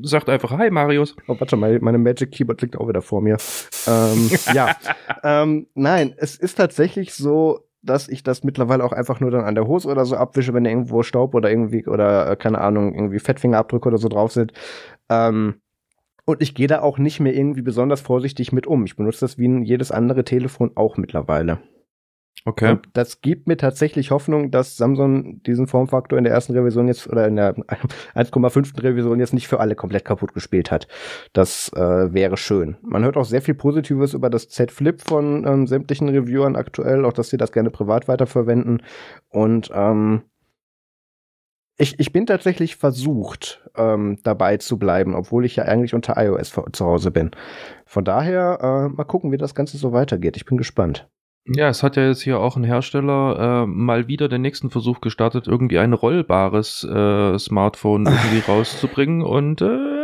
sagt 0.00 0.28
einfach 0.28 0.52
Hi 0.52 0.70
Marius. 0.70 1.16
Oh, 1.26 1.36
warte 1.38 1.56
mal, 1.56 1.78
meine 1.80 1.98
Magic 1.98 2.30
Keyboard 2.30 2.62
liegt 2.62 2.78
auch 2.78 2.88
wieder 2.88 3.02
vor 3.02 3.20
mir. 3.20 3.36
ähm, 3.86 4.30
ja, 4.54 4.76
ähm, 5.24 5.66
nein, 5.74 6.14
es 6.16 6.36
ist 6.36 6.54
tatsächlich 6.54 7.12
so, 7.12 7.66
dass 7.82 8.08
ich 8.08 8.22
das 8.22 8.44
mittlerweile 8.44 8.84
auch 8.84 8.92
einfach 8.92 9.20
nur 9.20 9.30
dann 9.30 9.44
an 9.44 9.54
der 9.54 9.66
Hose 9.66 9.88
oder 9.88 10.04
so 10.04 10.16
abwische, 10.16 10.54
wenn 10.54 10.64
irgendwo 10.64 11.02
Staub 11.02 11.34
oder 11.34 11.50
irgendwie 11.50 11.86
oder 11.86 12.30
äh, 12.30 12.36
keine 12.36 12.60
Ahnung, 12.60 12.94
irgendwie 12.94 13.18
Fettfingerabdrücke 13.18 13.88
oder 13.88 13.98
so 13.98 14.08
drauf 14.08 14.32
sind. 14.32 14.52
Ähm, 15.08 15.60
und 16.24 16.40
ich 16.40 16.54
gehe 16.54 16.68
da 16.68 16.80
auch 16.80 16.98
nicht 16.98 17.18
mehr 17.18 17.34
irgendwie 17.34 17.62
besonders 17.62 18.00
vorsichtig 18.00 18.52
mit 18.52 18.66
um. 18.66 18.84
Ich 18.84 18.96
benutze 18.96 19.20
das 19.20 19.38
wie 19.38 19.64
jedes 19.64 19.90
andere 19.90 20.24
Telefon 20.24 20.72
auch 20.76 20.96
mittlerweile. 20.96 21.58
Okay. 22.44 22.72
Und 22.72 22.88
das 22.92 23.20
gibt 23.20 23.46
mir 23.46 23.56
tatsächlich 23.56 24.10
Hoffnung, 24.10 24.50
dass 24.50 24.76
Samsung 24.76 25.42
diesen 25.44 25.68
Formfaktor 25.68 26.18
in 26.18 26.24
der 26.24 26.32
ersten 26.32 26.54
Revision 26.54 26.88
jetzt 26.88 27.08
oder 27.08 27.28
in 27.28 27.36
der 27.36 27.54
1,5. 28.14 28.82
Revision 28.82 29.20
jetzt 29.20 29.32
nicht 29.32 29.46
für 29.46 29.60
alle 29.60 29.76
komplett 29.76 30.04
kaputt 30.04 30.34
gespielt 30.34 30.72
hat. 30.72 30.88
Das 31.32 31.70
äh, 31.74 32.12
wäre 32.12 32.36
schön. 32.36 32.76
Man 32.82 33.04
hört 33.04 33.16
auch 33.16 33.24
sehr 33.24 33.42
viel 33.42 33.54
Positives 33.54 34.12
über 34.12 34.28
das 34.28 34.48
Z 34.48 34.72
Flip 34.72 35.00
von 35.00 35.46
ähm, 35.46 35.66
sämtlichen 35.68 36.08
Reviewern 36.08 36.56
aktuell, 36.56 37.04
auch 37.04 37.12
dass 37.12 37.30
sie 37.30 37.36
das 37.36 37.52
gerne 37.52 37.70
privat 37.70 38.08
weiterverwenden. 38.08 38.82
Und 39.28 39.70
ähm, 39.72 40.22
ich, 41.78 41.98
ich 42.00 42.12
bin 42.12 42.26
tatsächlich 42.26 42.76
versucht, 42.76 43.68
ähm, 43.76 44.18
dabei 44.24 44.56
zu 44.56 44.78
bleiben, 44.78 45.14
obwohl 45.14 45.44
ich 45.44 45.56
ja 45.56 45.64
eigentlich 45.64 45.94
unter 45.94 46.14
iOS 46.16 46.52
zu 46.72 46.84
Hause 46.84 47.12
bin. 47.12 47.30
Von 47.86 48.04
daher 48.04 48.58
äh, 48.60 48.88
mal 48.88 49.04
gucken, 49.04 49.30
wie 49.32 49.38
das 49.38 49.54
Ganze 49.54 49.78
so 49.78 49.92
weitergeht. 49.92 50.36
Ich 50.36 50.44
bin 50.44 50.58
gespannt. 50.58 51.08
Ja, 51.46 51.68
es 51.68 51.82
hat 51.82 51.96
ja 51.96 52.06
jetzt 52.06 52.22
hier 52.22 52.38
auch 52.38 52.56
ein 52.56 52.62
Hersteller 52.62 53.64
äh, 53.64 53.66
mal 53.66 54.06
wieder 54.06 54.28
den 54.28 54.42
nächsten 54.42 54.70
Versuch 54.70 55.00
gestartet, 55.00 55.48
irgendwie 55.48 55.78
ein 55.78 55.92
rollbares 55.92 56.84
äh, 56.84 57.38
Smartphone 57.38 58.06
irgendwie 58.06 58.38
rauszubringen 58.48 59.22
und 59.22 59.60
äh, 59.60 60.02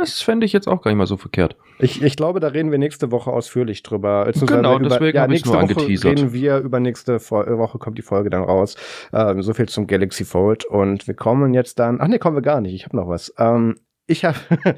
das 0.00 0.22
fände 0.22 0.46
ich 0.46 0.52
jetzt 0.52 0.68
auch 0.68 0.80
gar 0.80 0.90
nicht 0.90 0.98
mal 0.98 1.06
so 1.06 1.16
verkehrt. 1.16 1.56
Ich, 1.78 2.02
ich 2.02 2.16
glaube, 2.16 2.40
da 2.40 2.48
reden 2.48 2.70
wir 2.70 2.78
nächste 2.78 3.10
Woche 3.10 3.30
ausführlich 3.30 3.82
drüber. 3.82 4.30
Genau, 4.32 4.76
über, 4.76 4.88
deswegen 4.88 5.16
ja, 5.16 5.22
habe 5.22 5.34
ich 5.34 5.44
nur 5.44 5.54
Woche 5.54 5.88
reden 5.88 6.32
wir 6.32 6.58
über 6.58 6.80
nächste 6.80 7.18
Woche 7.18 7.78
kommt 7.78 7.98
die 7.98 8.02
Folge 8.02 8.30
dann 8.30 8.44
raus. 8.44 8.76
Ähm, 9.12 9.42
so 9.42 9.54
viel 9.54 9.68
zum 9.68 9.86
Galaxy 9.86 10.24
Fold 10.24 10.64
und 10.64 11.06
wir 11.06 11.14
kommen 11.14 11.52
jetzt 11.54 11.78
dann. 11.78 12.00
Ach 12.00 12.08
nee, 12.08 12.18
kommen 12.18 12.36
wir 12.36 12.42
gar 12.42 12.60
nicht. 12.60 12.74
Ich 12.74 12.84
habe 12.84 12.96
noch 12.96 13.08
was. 13.08 13.34
Ähm, 13.38 13.78
ich 14.06 14.24
habe 14.24 14.38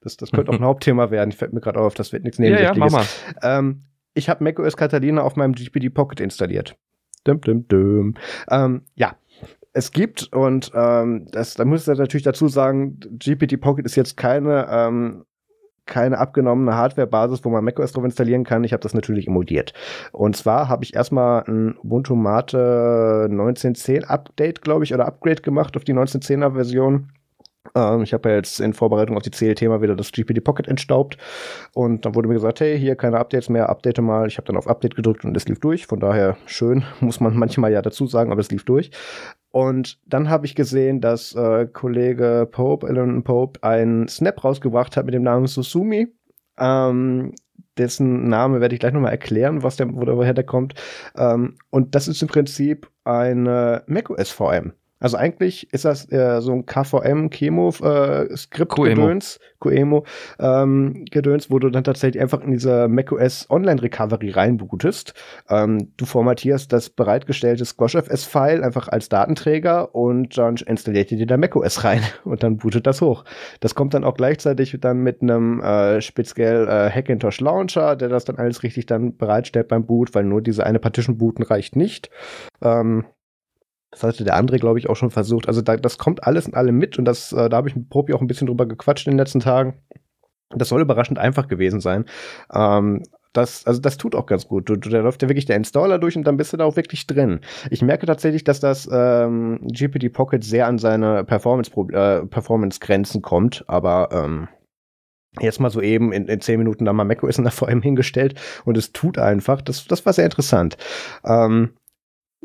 das, 0.00 0.16
das 0.16 0.30
könnte 0.30 0.52
auch 0.52 0.56
ein 0.56 0.64
Hauptthema 0.64 1.10
werden. 1.10 1.32
Fällt 1.32 1.52
mir 1.52 1.60
gerade 1.60 1.80
auf, 1.80 1.94
das 1.94 2.12
wird 2.12 2.24
nichts 2.24 2.38
Nebensächliches. 2.38 2.76
Ja, 2.76 2.84
ja, 2.84 2.90
mach 2.90 3.42
mal. 3.42 3.58
Ähm, 3.58 3.82
ich 4.14 4.28
habe 4.28 4.42
macOS 4.44 4.76
Catalina 4.76 5.22
auf 5.22 5.36
meinem 5.36 5.54
GPD 5.54 5.90
Pocket 5.90 6.20
installiert. 6.20 6.76
Dum, 7.24 7.40
dum, 7.40 7.66
dum. 7.68 8.14
Ähm, 8.50 8.82
ja, 8.94 9.16
es 9.72 9.90
gibt, 9.90 10.32
und 10.32 10.70
ähm, 10.74 11.26
das, 11.32 11.54
da 11.54 11.64
muss 11.64 11.88
ich 11.88 11.98
natürlich 11.98 12.22
dazu 12.22 12.48
sagen, 12.48 13.00
GPT 13.18 13.60
Pocket 13.60 13.84
ist 13.84 13.96
jetzt 13.96 14.16
keine, 14.16 14.68
ähm, 14.70 15.24
keine 15.86 16.18
abgenommene 16.18 16.74
Hardware-Basis, 16.74 17.44
wo 17.44 17.50
man 17.50 17.64
macOS 17.64 17.92
drauf 17.92 18.04
installieren 18.04 18.44
kann. 18.44 18.64
Ich 18.64 18.72
habe 18.72 18.82
das 18.82 18.94
natürlich 18.94 19.26
emuliert. 19.26 19.74
Und 20.12 20.36
zwar 20.36 20.68
habe 20.68 20.84
ich 20.84 20.94
erstmal 20.94 21.44
ein 21.46 21.76
Ubuntu 21.82 22.14
Mate 22.14 23.28
19.10 23.30 24.04
Update, 24.04 24.62
glaube 24.62 24.84
ich, 24.84 24.94
oder 24.94 25.06
Upgrade 25.06 25.42
gemacht 25.42 25.76
auf 25.76 25.84
die 25.84 25.94
19.10er 25.94 26.54
Version 26.54 27.10
Ähm, 27.74 28.02
ich 28.02 28.12
habe 28.12 28.28
ja 28.28 28.36
jetzt 28.36 28.60
in 28.60 28.74
Vorbereitung 28.74 29.16
auf 29.16 29.22
die 29.22 29.30
CLT 29.30 29.62
mal 29.62 29.82
wieder 29.82 29.96
das 29.96 30.12
GPD 30.12 30.40
Pocket 30.40 30.68
entstaubt 30.68 31.16
und 31.72 32.04
dann 32.04 32.14
wurde 32.14 32.28
mir 32.28 32.34
gesagt, 32.34 32.60
hey, 32.60 32.78
hier 32.78 32.96
keine 32.96 33.18
Updates 33.18 33.48
mehr, 33.48 33.68
update 33.68 34.00
mal. 34.00 34.26
Ich 34.26 34.36
habe 34.36 34.46
dann 34.46 34.56
auf 34.56 34.68
Update 34.68 34.96
gedrückt 34.96 35.24
und 35.24 35.36
es 35.36 35.48
lief 35.48 35.60
durch. 35.60 35.86
Von 35.86 36.00
daher 36.00 36.36
schön, 36.46 36.84
muss 37.00 37.20
man 37.20 37.36
manchmal 37.36 37.72
ja 37.72 37.82
dazu 37.82 38.06
sagen, 38.06 38.30
aber 38.30 38.40
es 38.40 38.50
lief 38.50 38.64
durch. 38.64 38.90
Und 39.50 39.98
dann 40.06 40.28
habe 40.28 40.46
ich 40.46 40.54
gesehen, 40.54 41.00
dass 41.00 41.34
äh, 41.34 41.66
Kollege 41.72 42.48
Pope, 42.50 42.86
Alan 42.86 43.22
Pope, 43.22 43.62
einen 43.62 44.08
Snap 44.08 44.42
rausgebracht 44.42 44.96
hat 44.96 45.06
mit 45.06 45.14
dem 45.14 45.22
Namen 45.22 45.46
Susumi. 45.46 46.08
Ähm, 46.58 47.34
dessen 47.78 48.28
Name 48.28 48.60
werde 48.60 48.74
ich 48.74 48.80
gleich 48.80 48.92
nochmal 48.92 49.12
erklären, 49.12 49.62
was 49.62 49.76
der, 49.76 49.88
woher 49.92 50.34
der 50.34 50.44
kommt. 50.44 50.74
Ähm, 51.16 51.56
und 51.70 51.94
das 51.94 52.08
ist 52.08 52.22
im 52.22 52.28
Prinzip 52.28 52.90
eine 53.04 53.82
macOS 53.86 54.30
VM. 54.30 54.72
Also 55.00 55.16
eigentlich 55.16 55.72
ist 55.72 55.84
das 55.84 56.10
äh, 56.10 56.40
so 56.40 56.52
ein 56.52 56.66
KVM 56.66 57.28
Chemo 57.30 57.70
äh, 57.82 58.28
Coemo 59.58 60.04
ähm, 60.38 61.04
Gedöns, 61.10 61.50
wo 61.50 61.58
du 61.58 61.68
dann 61.70 61.84
tatsächlich 61.84 62.22
einfach 62.22 62.40
in 62.42 62.52
diese 62.52 62.88
macOS 62.88 63.50
Online 63.50 63.82
Recovery 63.82 64.30
reinbootest. 64.30 65.14
Ähm, 65.50 65.92
du 65.96 66.06
formatierst 66.06 66.72
das 66.72 66.90
bereitgestellte 66.90 67.64
SquashFS 67.64 68.24
File 68.24 68.62
einfach 68.62 68.88
als 68.88 69.08
Datenträger 69.08 69.94
und 69.94 70.38
dann 70.38 70.56
installiert 70.66 71.10
ihr 71.12 71.18
dir 71.18 71.26
da 71.26 71.36
macOS 71.36 71.84
rein 71.84 72.02
und 72.24 72.42
dann 72.42 72.58
bootet 72.58 72.86
das 72.86 73.00
hoch. 73.00 73.24
Das 73.60 73.74
kommt 73.74 73.94
dann 73.94 74.04
auch 74.04 74.14
gleichzeitig 74.14 74.76
dann 74.80 74.98
mit 74.98 75.22
einem 75.22 75.60
äh, 75.60 76.00
speziell 76.00 76.68
äh, 76.68 76.90
Hackintosh 76.90 77.40
Launcher, 77.40 77.96
der 77.96 78.08
das 78.08 78.24
dann 78.24 78.36
alles 78.36 78.62
richtig 78.62 78.86
dann 78.86 79.16
bereitstellt 79.16 79.68
beim 79.68 79.86
Boot, 79.86 80.14
weil 80.14 80.24
nur 80.24 80.40
diese 80.40 80.64
eine 80.64 80.78
Partition 80.78 81.18
booten 81.18 81.42
reicht 81.42 81.76
nicht. 81.76 82.10
Ähm, 82.62 83.04
das 83.94 84.02
hatte 84.02 84.24
der 84.24 84.34
andere, 84.34 84.58
glaube 84.58 84.78
ich, 84.78 84.90
auch 84.90 84.96
schon 84.96 85.10
versucht. 85.10 85.46
Also 85.46 85.62
da, 85.62 85.76
das 85.76 85.98
kommt 85.98 86.24
alles 86.24 86.46
in 86.46 86.54
allem 86.54 86.76
mit 86.76 86.98
und 86.98 87.04
das, 87.04 87.32
äh, 87.32 87.48
da 87.48 87.56
habe 87.58 87.68
ich 87.68 87.76
mit 87.76 87.88
Propi 87.88 88.12
auch 88.12 88.20
ein 88.20 88.26
bisschen 88.26 88.48
drüber 88.48 88.66
gequatscht 88.66 89.06
in 89.06 89.12
den 89.12 89.18
letzten 89.18 89.40
Tagen. 89.40 89.74
Das 90.50 90.68
soll 90.68 90.82
überraschend 90.82 91.18
einfach 91.18 91.46
gewesen 91.48 91.80
sein. 91.80 92.04
Ähm, 92.52 93.02
das, 93.32 93.66
also 93.66 93.80
das 93.80 93.96
tut 93.96 94.14
auch 94.14 94.26
ganz 94.26 94.46
gut. 94.48 94.68
Du, 94.68 94.76
du, 94.76 94.88
da 94.88 95.00
läuft 95.00 95.22
ja 95.22 95.28
wirklich 95.28 95.46
der 95.46 95.56
Installer 95.56 95.98
durch 95.98 96.16
und 96.16 96.24
dann 96.24 96.36
bist 96.36 96.52
du 96.52 96.56
da 96.56 96.64
auch 96.64 96.76
wirklich 96.76 97.06
drin. 97.06 97.40
Ich 97.70 97.82
merke 97.82 98.06
tatsächlich, 98.06 98.44
dass 98.44 98.60
das 98.60 98.88
ähm, 98.90 99.60
GPT 99.62 100.12
Pocket 100.12 100.42
sehr 100.42 100.66
an 100.66 100.78
seine 100.78 101.24
Performance, 101.24 101.70
äh, 101.92 102.26
Performance 102.26 102.80
kommt, 103.20 103.64
aber 103.68 104.08
ähm, 104.12 104.48
jetzt 105.40 105.60
mal 105.60 105.70
so 105.70 105.80
eben 105.80 106.12
in, 106.12 106.28
in 106.28 106.40
zehn 106.40 106.58
Minuten 106.58 106.84
da 106.84 106.92
mal 106.92 107.04
macOS 107.04 107.38
in 107.38 107.44
der 107.44 107.52
VM 107.52 107.82
hingestellt 107.82 108.40
und 108.64 108.76
es 108.76 108.92
tut 108.92 109.18
einfach. 109.18 109.62
Das, 109.62 109.86
das 109.86 110.06
war 110.06 110.12
sehr 110.12 110.24
interessant. 110.24 110.76
Ähm, 111.24 111.70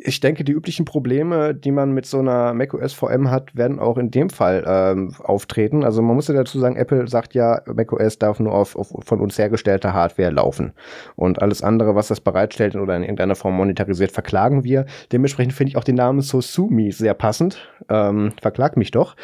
ich 0.01 0.19
denke, 0.19 0.43
die 0.43 0.51
üblichen 0.51 0.85
Probleme, 0.85 1.53
die 1.53 1.71
man 1.71 1.91
mit 1.91 2.05
so 2.05 2.19
einer 2.19 2.53
macOS 2.53 2.93
VM 2.93 3.29
hat, 3.29 3.55
werden 3.55 3.79
auch 3.79 3.97
in 3.97 4.11
dem 4.11 4.29
Fall 4.29 4.63
ähm, 4.65 5.13
auftreten. 5.19 5.83
Also 5.83 6.01
man 6.01 6.15
muss 6.15 6.27
ja 6.27 6.33
dazu 6.33 6.59
sagen, 6.59 6.75
Apple 6.75 7.07
sagt 7.07 7.33
ja, 7.33 7.61
macOS 7.65 8.17
darf 8.17 8.39
nur 8.39 8.53
auf, 8.53 8.75
auf 8.75 8.93
von 9.03 9.19
uns 9.19 9.37
hergestellter 9.37 9.93
Hardware 9.93 10.31
laufen. 10.31 10.73
Und 11.15 11.41
alles 11.41 11.61
andere, 11.61 11.95
was 11.95 12.07
das 12.07 12.21
bereitstellt 12.21 12.75
oder 12.75 12.95
in 12.95 13.03
irgendeiner 13.03 13.35
Form 13.35 13.55
monetarisiert, 13.55 14.11
verklagen 14.11 14.63
wir. 14.63 14.85
Dementsprechend 15.11 15.53
finde 15.53 15.71
ich 15.71 15.77
auch 15.77 15.83
den 15.83 15.95
Namen 15.95 16.21
Sosumi 16.21 16.91
sehr 16.91 17.13
passend. 17.13 17.69
Ähm, 17.89 18.33
verklag 18.41 18.77
mich 18.77 18.91
doch. 18.91 19.15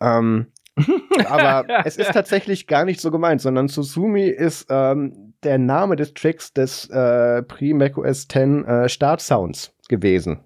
Ähm, 0.00 0.46
aber 1.28 1.66
es 1.84 1.96
ist 1.96 2.12
tatsächlich 2.12 2.66
gar 2.66 2.86
nicht 2.86 3.00
so 3.00 3.10
gemeint, 3.10 3.42
sondern 3.42 3.68
Susumi 3.68 4.28
ist 4.28 4.66
ähm, 4.70 5.34
der 5.42 5.58
Name 5.58 5.96
des 5.96 6.14
Tracks 6.14 6.54
des 6.54 6.88
äh, 6.88 7.42
Pre-macOS 7.42 8.28
10 8.28 8.64
äh, 8.64 8.88
Start-Sounds 8.88 9.74
gewesen. 9.88 10.40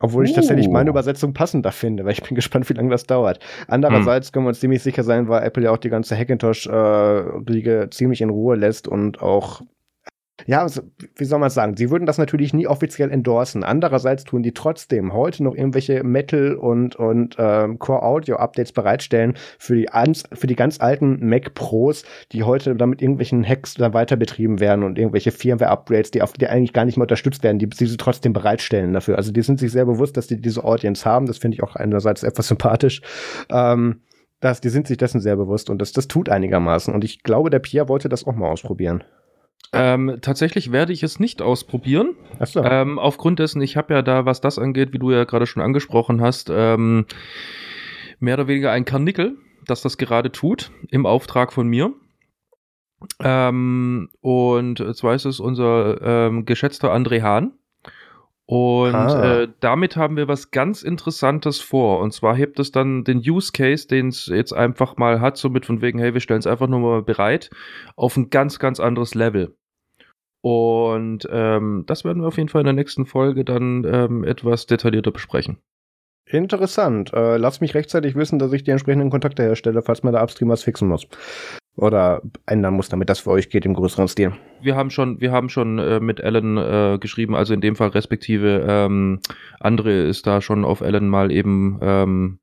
Obwohl 0.00 0.24
ich 0.24 0.32
uh. 0.32 0.36
tatsächlich 0.36 0.68
meine 0.68 0.90
oh. 0.90 0.92
Übersetzung 0.92 1.34
passender 1.34 1.72
finde, 1.72 2.04
weil 2.04 2.12
ich 2.12 2.22
bin 2.22 2.34
gespannt, 2.34 2.68
wie 2.68 2.74
lange 2.74 2.90
das 2.90 3.04
dauert. 3.04 3.38
Andererseits 3.68 4.28
hm. 4.28 4.32
können 4.32 4.44
wir 4.46 4.50
uns 4.50 4.60
ziemlich 4.60 4.82
sicher 4.82 5.04
sein, 5.04 5.28
weil 5.28 5.42
Apple 5.44 5.64
ja 5.64 5.70
auch 5.70 5.78
die 5.78 5.90
ganze 5.90 6.16
Hackintosh-Riege 6.16 7.82
äh, 7.82 7.90
ziemlich 7.90 8.22
in 8.22 8.30
Ruhe 8.30 8.56
lässt 8.56 8.88
und 8.88 9.20
auch 9.22 9.62
ja, 10.46 10.62
also, 10.62 10.82
wie 11.16 11.24
soll 11.24 11.38
man 11.38 11.50
sagen? 11.50 11.76
Sie 11.76 11.90
würden 11.90 12.06
das 12.06 12.18
natürlich 12.18 12.54
nie 12.54 12.66
offiziell 12.66 13.10
endorsen. 13.10 13.64
Andererseits 13.64 14.24
tun 14.24 14.42
die 14.42 14.52
trotzdem 14.52 15.12
heute 15.12 15.42
noch 15.42 15.54
irgendwelche 15.54 16.04
Metal- 16.04 16.54
und, 16.54 16.96
und 16.96 17.36
ähm, 17.38 17.78
Core-Audio-Updates 17.78 18.72
bereitstellen 18.72 19.34
für 19.58 19.76
die, 19.76 19.88
für 20.32 20.46
die 20.46 20.56
ganz 20.56 20.80
alten 20.80 21.26
Mac 21.28 21.54
Pros, 21.54 22.04
die 22.32 22.44
heute 22.44 22.76
damit 22.76 23.02
irgendwelchen 23.02 23.46
Hacks 23.46 23.74
da 23.74 23.92
weiter 23.92 24.16
betrieben 24.16 24.60
werden 24.60 24.84
und 24.84 24.98
irgendwelche 24.98 25.32
Firmware-Upgrades, 25.32 26.10
die, 26.10 26.22
auf, 26.22 26.32
die 26.32 26.46
eigentlich 26.46 26.72
gar 26.72 26.84
nicht 26.84 26.96
mehr 26.96 27.04
unterstützt 27.04 27.42
werden, 27.42 27.58
die, 27.58 27.68
die 27.68 27.86
sie 27.86 27.96
trotzdem 27.96 28.32
bereitstellen 28.32 28.92
dafür. 28.92 29.16
Also 29.16 29.32
die 29.32 29.42
sind 29.42 29.58
sich 29.58 29.72
sehr 29.72 29.86
bewusst, 29.86 30.16
dass 30.16 30.26
die 30.26 30.40
diese 30.40 30.64
Audience 30.64 31.04
haben. 31.04 31.26
Das 31.26 31.38
finde 31.38 31.56
ich 31.56 31.62
auch 31.62 31.76
einerseits 31.76 32.22
etwas 32.22 32.48
sympathisch. 32.48 33.02
Ähm, 33.50 34.00
das, 34.40 34.60
die 34.62 34.70
sind 34.70 34.86
sich 34.86 34.96
dessen 34.96 35.20
sehr 35.20 35.36
bewusst 35.36 35.68
und 35.68 35.80
das, 35.80 35.92
das 35.92 36.08
tut 36.08 36.28
einigermaßen. 36.28 36.92
Und 36.94 37.04
ich 37.04 37.22
glaube, 37.22 37.50
der 37.50 37.58
Pierre 37.58 37.88
wollte 37.88 38.08
das 38.08 38.26
auch 38.26 38.34
mal 38.34 38.48
ausprobieren. 38.48 39.04
Ähm, 39.72 40.18
tatsächlich 40.20 40.72
werde 40.72 40.92
ich 40.92 41.02
es 41.02 41.20
nicht 41.20 41.42
ausprobieren. 41.42 42.16
Ach 42.38 42.46
so. 42.46 42.62
Ähm, 42.62 42.98
aufgrund 42.98 43.38
dessen, 43.38 43.62
ich 43.62 43.76
habe 43.76 43.94
ja 43.94 44.02
da, 44.02 44.24
was 44.24 44.40
das 44.40 44.58
angeht, 44.58 44.92
wie 44.92 44.98
du 44.98 45.12
ja 45.12 45.24
gerade 45.24 45.46
schon 45.46 45.62
angesprochen 45.62 46.20
hast, 46.20 46.50
ähm, 46.52 47.06
mehr 48.18 48.34
oder 48.34 48.48
weniger 48.48 48.72
ein 48.72 48.84
Karnickel, 48.84 49.36
das 49.66 49.82
das 49.82 49.96
gerade 49.96 50.32
tut, 50.32 50.72
im 50.88 51.06
Auftrag 51.06 51.52
von 51.52 51.68
mir. 51.68 51.92
Ähm, 53.20 54.10
und 54.20 54.96
zwar 54.96 55.14
ist 55.14 55.24
es 55.24 55.40
unser 55.40 56.02
ähm, 56.02 56.44
geschätzter 56.46 56.92
André 56.92 57.22
Hahn. 57.22 57.52
Und 58.50 58.96
ah. 58.96 59.42
äh, 59.42 59.48
damit 59.60 59.94
haben 59.94 60.16
wir 60.16 60.26
was 60.26 60.50
ganz 60.50 60.82
Interessantes 60.82 61.60
vor. 61.60 62.00
Und 62.00 62.12
zwar 62.12 62.34
hebt 62.34 62.58
es 62.58 62.72
dann 62.72 63.04
den 63.04 63.18
Use 63.18 63.52
Case, 63.52 63.86
den 63.86 64.08
es 64.08 64.26
jetzt 64.26 64.52
einfach 64.52 64.96
mal 64.96 65.20
hat, 65.20 65.36
so 65.36 65.50
mit 65.50 65.66
von 65.66 65.82
wegen, 65.82 66.00
hey, 66.00 66.14
wir 66.14 66.20
stellen 66.20 66.40
es 66.40 66.48
einfach 66.48 66.66
nur 66.66 66.80
mal 66.80 67.02
bereit, 67.02 67.50
auf 67.94 68.16
ein 68.16 68.28
ganz, 68.28 68.58
ganz 68.58 68.80
anderes 68.80 69.14
Level. 69.14 69.54
Und 70.40 71.28
ähm, 71.30 71.84
das 71.86 72.04
werden 72.04 72.22
wir 72.22 72.26
auf 72.26 72.38
jeden 72.38 72.48
Fall 72.48 72.62
in 72.62 72.64
der 72.64 72.74
nächsten 72.74 73.06
Folge 73.06 73.44
dann 73.44 73.84
ähm, 73.84 74.24
etwas 74.24 74.66
detaillierter 74.66 75.12
besprechen. 75.12 75.58
Interessant. 76.26 77.12
Äh, 77.12 77.36
lass 77.36 77.60
mich 77.60 77.76
rechtzeitig 77.76 78.16
wissen, 78.16 78.40
dass 78.40 78.52
ich 78.52 78.64
die 78.64 78.72
entsprechenden 78.72 79.10
Kontakte 79.10 79.44
herstelle, 79.44 79.82
falls 79.82 80.02
man 80.02 80.12
da 80.12 80.24
Upstream 80.24 80.48
was 80.48 80.64
fixen 80.64 80.88
muss. 80.88 81.06
Oder 81.76 82.22
ändern 82.46 82.74
muss, 82.74 82.88
damit 82.88 83.08
das 83.08 83.20
für 83.20 83.30
euch 83.30 83.48
geht 83.48 83.64
im 83.64 83.74
größeren 83.74 84.08
Stil. 84.08 84.32
Wir 84.60 84.76
haben 84.76 84.90
schon, 84.90 85.20
wir 85.20 85.32
haben 85.32 85.48
schon 85.48 85.78
äh, 85.78 86.00
mit 86.00 86.22
Alan 86.22 86.56
äh, 86.56 86.98
geschrieben, 87.00 87.34
also 87.34 87.54
in 87.54 87.60
dem 87.60 87.76
Fall 87.76 87.88
respektive 87.88 88.66
ähm, 88.68 89.20
andere 89.60 89.92
ist 89.92 90.26
da 90.26 90.42
schon 90.42 90.64
auf 90.64 90.82
Alan 90.82 91.08
mal 91.08 91.32
eben 91.32 91.78
ähm, 91.80 92.38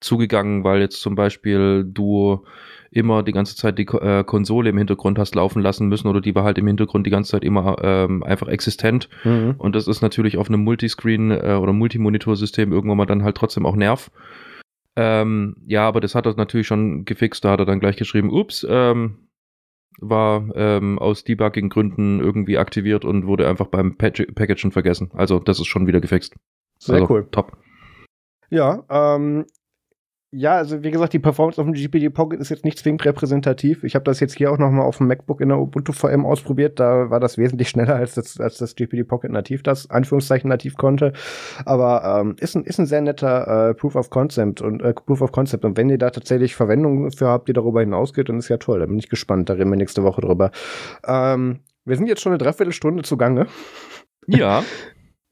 zugegangen, 0.00 0.64
weil 0.64 0.80
jetzt 0.80 1.00
zum 1.00 1.14
Beispiel 1.14 1.84
du 1.86 2.44
immer 2.90 3.22
die 3.22 3.32
ganze 3.32 3.56
Zeit 3.56 3.78
die 3.78 3.86
äh, 3.86 4.22
Konsole 4.22 4.70
im 4.70 4.78
Hintergrund 4.78 5.18
hast 5.18 5.34
laufen 5.34 5.62
lassen 5.62 5.88
müssen 5.88 6.08
oder 6.08 6.20
die 6.20 6.34
war 6.34 6.44
halt 6.44 6.58
im 6.58 6.66
Hintergrund 6.66 7.06
die 7.06 7.10
ganze 7.10 7.32
Zeit 7.32 7.42
immer 7.42 7.76
ähm, 7.82 8.22
einfach 8.22 8.48
existent. 8.48 9.08
Mhm. 9.24 9.54
Und 9.56 9.74
das 9.74 9.88
ist 9.88 10.02
natürlich 10.02 10.36
auf 10.36 10.48
einem 10.48 10.62
Multiscreen 10.62 11.30
äh, 11.30 11.58
oder 11.60 11.72
Multimonitor-System 11.72 12.70
irgendwann 12.70 12.98
mal 12.98 13.06
dann 13.06 13.24
halt 13.24 13.36
trotzdem 13.36 13.64
auch 13.64 13.76
Nerv. 13.76 14.10
Ähm, 14.96 15.56
ja, 15.66 15.86
aber 15.86 16.00
das 16.00 16.14
hat 16.14 16.26
er 16.26 16.34
natürlich 16.34 16.66
schon 16.66 17.04
gefixt. 17.04 17.44
Da 17.44 17.52
hat 17.52 17.60
er 17.60 17.66
dann 17.66 17.80
gleich 17.80 17.96
geschrieben, 17.96 18.30
ups, 18.30 18.66
ähm, 18.68 19.28
war 19.98 20.48
ähm, 20.54 20.98
aus 20.98 21.24
Debugging-Gründen 21.24 22.20
irgendwie 22.20 22.58
aktiviert 22.58 23.04
und 23.04 23.26
wurde 23.26 23.48
einfach 23.48 23.66
beim 23.66 23.96
Packagen 23.96 24.72
vergessen. 24.72 25.10
Also 25.14 25.38
das 25.38 25.60
ist 25.60 25.66
schon 25.66 25.86
wieder 25.86 26.00
gefixt. 26.00 26.34
Sehr 26.78 26.96
also, 26.96 27.08
cool. 27.08 27.28
Top. 27.30 27.56
Ja, 28.50 28.84
ähm, 28.90 29.46
ja, 30.34 30.56
also 30.56 30.82
wie 30.82 30.90
gesagt, 30.90 31.12
die 31.12 31.18
Performance 31.18 31.60
auf 31.60 31.66
dem 31.66 31.74
GPD 31.74 32.08
Pocket 32.08 32.40
ist 32.40 32.48
jetzt 32.48 32.64
nicht 32.64 32.78
zwingend 32.78 33.04
repräsentativ. 33.04 33.84
Ich 33.84 33.94
habe 33.94 34.06
das 34.06 34.18
jetzt 34.18 34.34
hier 34.34 34.50
auch 34.50 34.56
noch 34.56 34.70
mal 34.70 34.82
auf 34.82 34.96
dem 34.96 35.06
MacBook 35.06 35.42
in 35.42 35.50
der 35.50 35.58
Ubuntu 35.58 35.92
VM 35.92 36.24
ausprobiert. 36.24 36.80
Da 36.80 37.10
war 37.10 37.20
das 37.20 37.36
wesentlich 37.36 37.68
schneller, 37.70 37.96
als 37.96 38.14
das, 38.14 38.40
als 38.40 38.56
das 38.56 38.74
GPD 38.74 39.04
Pocket 39.04 39.30
nativ 39.30 39.62
das, 39.62 39.90
Anführungszeichen, 39.90 40.48
nativ 40.48 40.78
konnte. 40.78 41.12
Aber 41.66 42.20
ähm, 42.20 42.36
ist, 42.40 42.56
ein, 42.56 42.64
ist 42.64 42.78
ein 42.78 42.86
sehr 42.86 43.02
netter 43.02 43.70
äh, 43.70 43.74
Proof 43.74 43.94
of 43.94 44.08
Concept 44.08 44.62
und 44.62 44.80
äh, 44.80 44.94
Proof 44.94 45.20
of 45.20 45.32
Concept. 45.32 45.66
Und 45.66 45.76
wenn 45.76 45.90
ihr 45.90 45.98
da 45.98 46.08
tatsächlich 46.08 46.54
Verwendung 46.54 47.10
für 47.10 47.28
habt, 47.28 47.48
die 47.48 47.52
darüber 47.52 47.80
hinausgeht, 47.80 48.30
dann 48.30 48.38
ist 48.38 48.48
ja 48.48 48.56
toll. 48.56 48.80
Da 48.80 48.86
bin 48.86 48.98
ich 48.98 49.10
gespannt. 49.10 49.50
Da 49.50 49.52
reden 49.52 49.68
wir 49.68 49.76
nächste 49.76 50.02
Woche 50.02 50.22
drüber. 50.22 50.50
Ähm, 51.06 51.58
wir 51.84 51.96
sind 51.96 52.06
jetzt 52.06 52.22
schon 52.22 52.32
eine 52.32 52.38
Dreiviertelstunde 52.38 53.02
zugange. 53.02 53.48
Ja. 54.26 54.64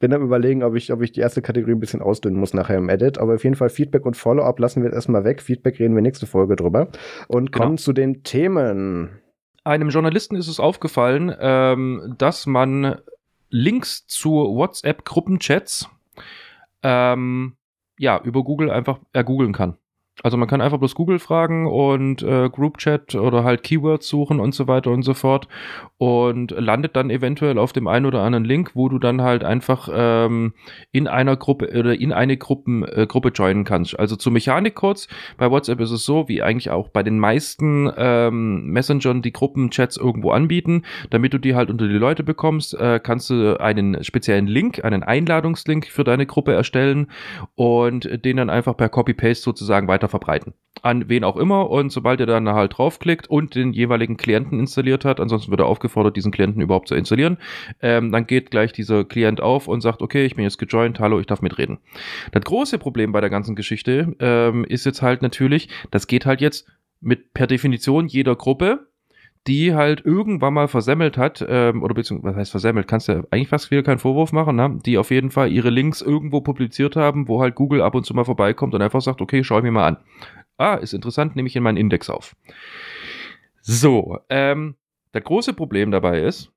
bin 0.01 0.12
am 0.14 0.22
überlegen, 0.22 0.64
ob 0.64 0.74
ich, 0.74 0.92
ob 0.92 1.03
ich 1.03 1.12
die 1.12 1.20
erste 1.20 1.42
Kategorie 1.42 1.74
ein 1.74 1.80
bisschen 1.80 2.03
ausdünnen 2.03 2.40
muss 2.40 2.55
nachher 2.55 2.78
im 2.78 2.88
Edit. 2.88 3.18
Aber 3.18 3.34
auf 3.34 3.44
jeden 3.44 3.55
Fall 3.55 3.68
Feedback 3.68 4.05
und 4.07 4.16
Follow-up 4.16 4.59
lassen 4.59 4.82
wir 4.82 4.88
jetzt 4.88 4.96
erstmal 4.96 5.24
weg. 5.24 5.42
Feedback 5.42 5.78
reden 5.78 5.94
wir 5.94 6.03
nächste 6.03 6.26
Folge 6.26 6.57
drüber. 6.57 6.88
Und 7.28 7.53
kommen 7.53 7.76
genau. 7.76 7.80
zu 7.80 7.92
den 7.92 8.24
Themen. 8.24 9.20
Einem 9.62 9.90
Journalisten 9.90 10.36
ist 10.36 10.48
es 10.48 10.59
aufgefallen, 10.59 11.32
ähm, 11.38 12.14
dass 12.18 12.46
man 12.46 12.96
Links 13.51 14.07
zu 14.07 14.30
WhatsApp-Gruppenchats 14.30 15.88
ähm, 16.82 17.57
ja, 17.98 18.20
über 18.24 18.42
Google 18.42 18.70
einfach 18.70 19.01
ergoogeln 19.12 19.53
kann. 19.53 19.76
Also 20.22 20.36
man 20.36 20.48
kann 20.48 20.60
einfach 20.60 20.78
bloß 20.78 20.94
Google 20.94 21.18
fragen 21.18 21.66
und 21.66 22.22
äh, 22.22 22.48
Group 22.50 22.78
Chat 22.78 23.14
oder 23.14 23.44
halt 23.44 23.62
Keywords 23.62 24.08
suchen 24.08 24.40
und 24.40 24.54
so 24.54 24.68
weiter 24.68 24.90
und 24.90 25.02
so 25.02 25.14
fort 25.14 25.48
und 25.98 26.50
landet 26.50 26.96
dann 26.96 27.10
eventuell 27.10 27.58
auf 27.58 27.72
dem 27.72 27.86
einen 27.86 28.06
oder 28.06 28.22
anderen 28.22 28.44
Link, 28.44 28.72
wo 28.74 28.88
du 28.88 28.98
dann 28.98 29.22
halt 29.22 29.44
einfach 29.44 29.88
ähm, 29.92 30.52
in 30.92 31.08
einer 31.08 31.36
Gruppe 31.36 31.70
oder 31.78 31.98
in 31.98 32.12
eine 32.12 32.36
Gruppen, 32.36 32.84
äh, 32.84 33.06
Gruppe 33.06 33.30
joinen 33.30 33.64
kannst. 33.64 33.98
Also 33.98 34.16
zur 34.16 34.32
Mechanik 34.32 34.74
kurz, 34.74 35.08
bei 35.36 35.50
WhatsApp 35.50 35.80
ist 35.80 35.90
es 35.90 36.04
so, 36.04 36.28
wie 36.28 36.42
eigentlich 36.42 36.70
auch 36.70 36.88
bei 36.88 37.02
den 37.02 37.18
meisten 37.18 37.90
ähm, 37.96 38.66
Messengern 38.66 39.22
die 39.22 39.32
Gruppenchats 39.32 39.96
irgendwo 39.96 40.30
anbieten, 40.30 40.82
damit 41.10 41.32
du 41.32 41.38
die 41.38 41.54
halt 41.54 41.70
unter 41.70 41.88
die 41.88 41.94
Leute 41.94 42.22
bekommst, 42.22 42.74
äh, 42.74 43.00
kannst 43.02 43.30
du 43.30 43.58
einen 43.60 44.02
speziellen 44.04 44.46
Link, 44.46 44.84
einen 44.84 45.02
Einladungslink 45.02 45.86
für 45.86 46.04
deine 46.04 46.26
Gruppe 46.26 46.52
erstellen 46.52 47.10
und 47.54 48.24
den 48.24 48.36
dann 48.36 48.50
einfach 48.50 48.76
per 48.76 48.88
Copy-Paste 48.88 49.42
sozusagen 49.42 49.88
weiter 49.88 50.09
verbreiten. 50.11 50.54
An 50.82 51.08
wen 51.08 51.24
auch 51.24 51.36
immer 51.36 51.70
und 51.70 51.90
sobald 51.90 52.20
ihr 52.20 52.26
dann 52.26 52.48
halt 52.48 52.78
draufklickt 52.78 53.28
und 53.28 53.54
den 53.54 53.72
jeweiligen 53.72 54.16
Klienten 54.16 54.58
installiert 54.58 55.04
hat, 55.04 55.20
ansonsten 55.20 55.50
wird 55.50 55.61
er 55.61 55.66
aufgefordert, 55.66 56.16
diesen 56.16 56.32
Klienten 56.32 56.62
überhaupt 56.62 56.88
zu 56.88 56.94
installieren, 56.94 57.38
ähm, 57.80 58.12
dann 58.12 58.26
geht 58.26 58.50
gleich 58.50 58.72
dieser 58.72 59.04
Klient 59.04 59.40
auf 59.40 59.68
und 59.68 59.80
sagt, 59.80 60.02
okay, 60.02 60.24
ich 60.24 60.36
bin 60.36 60.44
jetzt 60.44 60.58
gejoint, 60.58 61.00
hallo, 61.00 61.20
ich 61.20 61.26
darf 61.26 61.42
mitreden. 61.42 61.78
Das 62.32 62.44
große 62.44 62.78
Problem 62.78 63.12
bei 63.12 63.20
der 63.20 63.30
ganzen 63.30 63.56
Geschichte 63.56 64.14
ähm, 64.20 64.64
ist 64.64 64.86
jetzt 64.86 65.02
halt 65.02 65.22
natürlich, 65.22 65.68
das 65.90 66.06
geht 66.06 66.26
halt 66.26 66.40
jetzt 66.40 66.66
mit 67.00 67.32
per 67.32 67.46
Definition 67.46 68.06
jeder 68.06 68.36
Gruppe, 68.36 68.89
die 69.47 69.74
halt 69.74 70.05
irgendwann 70.05 70.55
mal 70.55 70.68
versemmelt 70.68 71.16
hat, 71.16 71.45
ähm, 71.49 71.82
oder 71.82 71.95
beziehungsweise, 71.95 72.34
was 72.34 72.41
heißt 72.41 72.51
versemmelt, 72.51 72.86
kannst 72.88 73.09
du 73.09 73.26
eigentlich 73.30 73.49
fast 73.49 73.70
wieder 73.70 73.82
keinen 73.82 73.99
Vorwurf 73.99 74.32
machen, 74.32 74.57
ne? 74.57 74.78
die 74.84 74.99
auf 74.99 75.11
jeden 75.11 75.30
Fall 75.30 75.51
ihre 75.51 75.70
Links 75.70 76.03
irgendwo 76.03 76.41
publiziert 76.41 76.97
haben, 76.97 77.26
wo 77.26 77.41
halt 77.41 77.55
Google 77.55 77.80
ab 77.80 77.95
und 77.95 78.05
zu 78.05 78.14
mal 78.14 78.24
vorbeikommt 78.24 78.74
und 78.74 78.82
einfach 78.82 79.01
sagt, 79.01 79.20
okay, 79.20 79.43
schau 79.43 79.59
ich 79.59 79.64
mir 79.64 79.70
mal 79.70 79.86
an. 79.88 79.97
Ah, 80.59 80.74
ist 80.74 80.93
interessant, 80.93 81.36
nehme 81.36 81.49
ich 81.49 81.57
in 81.57 81.62
meinen 81.62 81.78
Index 81.78 82.11
auf. 82.11 82.36
So, 83.62 84.18
ähm, 84.28 84.76
das 85.12 85.24
große 85.24 85.55
Problem 85.55 85.91
dabei 85.91 86.20
ist, 86.20 86.53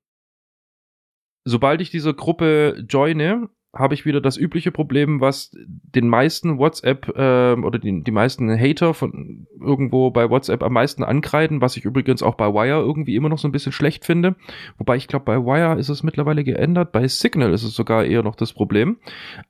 sobald 1.44 1.80
ich 1.80 1.90
diese 1.90 2.14
Gruppe 2.14 2.84
joine, 2.88 3.48
habe 3.74 3.94
ich 3.94 4.06
wieder 4.06 4.20
das 4.20 4.36
übliche 4.36 4.70
Problem, 4.72 5.20
was 5.20 5.50
den 5.66 6.08
meisten 6.08 6.58
WhatsApp 6.58 7.08
äh, 7.16 7.54
oder 7.54 7.78
die, 7.78 8.02
die 8.02 8.10
meisten 8.10 8.50
Hater 8.50 8.94
von 8.94 9.46
irgendwo 9.60 10.10
bei 10.10 10.30
WhatsApp 10.30 10.62
am 10.62 10.72
meisten 10.72 11.02
ankreiden, 11.02 11.60
was 11.60 11.76
ich 11.76 11.84
übrigens 11.84 12.22
auch 12.22 12.34
bei 12.34 12.52
Wire 12.52 12.80
irgendwie 12.80 13.16
immer 13.16 13.28
noch 13.28 13.38
so 13.38 13.48
ein 13.48 13.52
bisschen 13.52 13.72
schlecht 13.72 14.04
finde. 14.04 14.36
Wobei 14.78 14.96
ich 14.96 15.08
glaube, 15.08 15.24
bei 15.24 15.38
Wire 15.38 15.78
ist 15.78 15.88
es 15.88 16.02
mittlerweile 16.02 16.44
geändert, 16.44 16.92
bei 16.92 17.06
Signal 17.08 17.52
ist 17.52 17.64
es 17.64 17.74
sogar 17.74 18.04
eher 18.04 18.22
noch 18.22 18.36
das 18.36 18.52
Problem. 18.52 18.98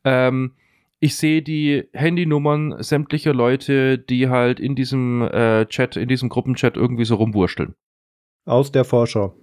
Ähm, 0.04 0.52
ich 1.00 1.16
sehe 1.16 1.42
die 1.42 1.84
Handynummern 1.92 2.82
sämtlicher 2.82 3.34
Leute, 3.34 3.98
die 3.98 4.28
halt 4.28 4.58
in 4.58 4.74
diesem 4.74 5.22
äh, 5.22 5.66
Chat, 5.66 5.96
in 5.96 6.08
diesem 6.08 6.30
Gruppenchat 6.30 6.76
irgendwie 6.76 7.04
so 7.04 7.16
rumwursteln. 7.16 7.74
Aus 8.46 8.72
der 8.72 8.84
Vorschau 8.84 9.34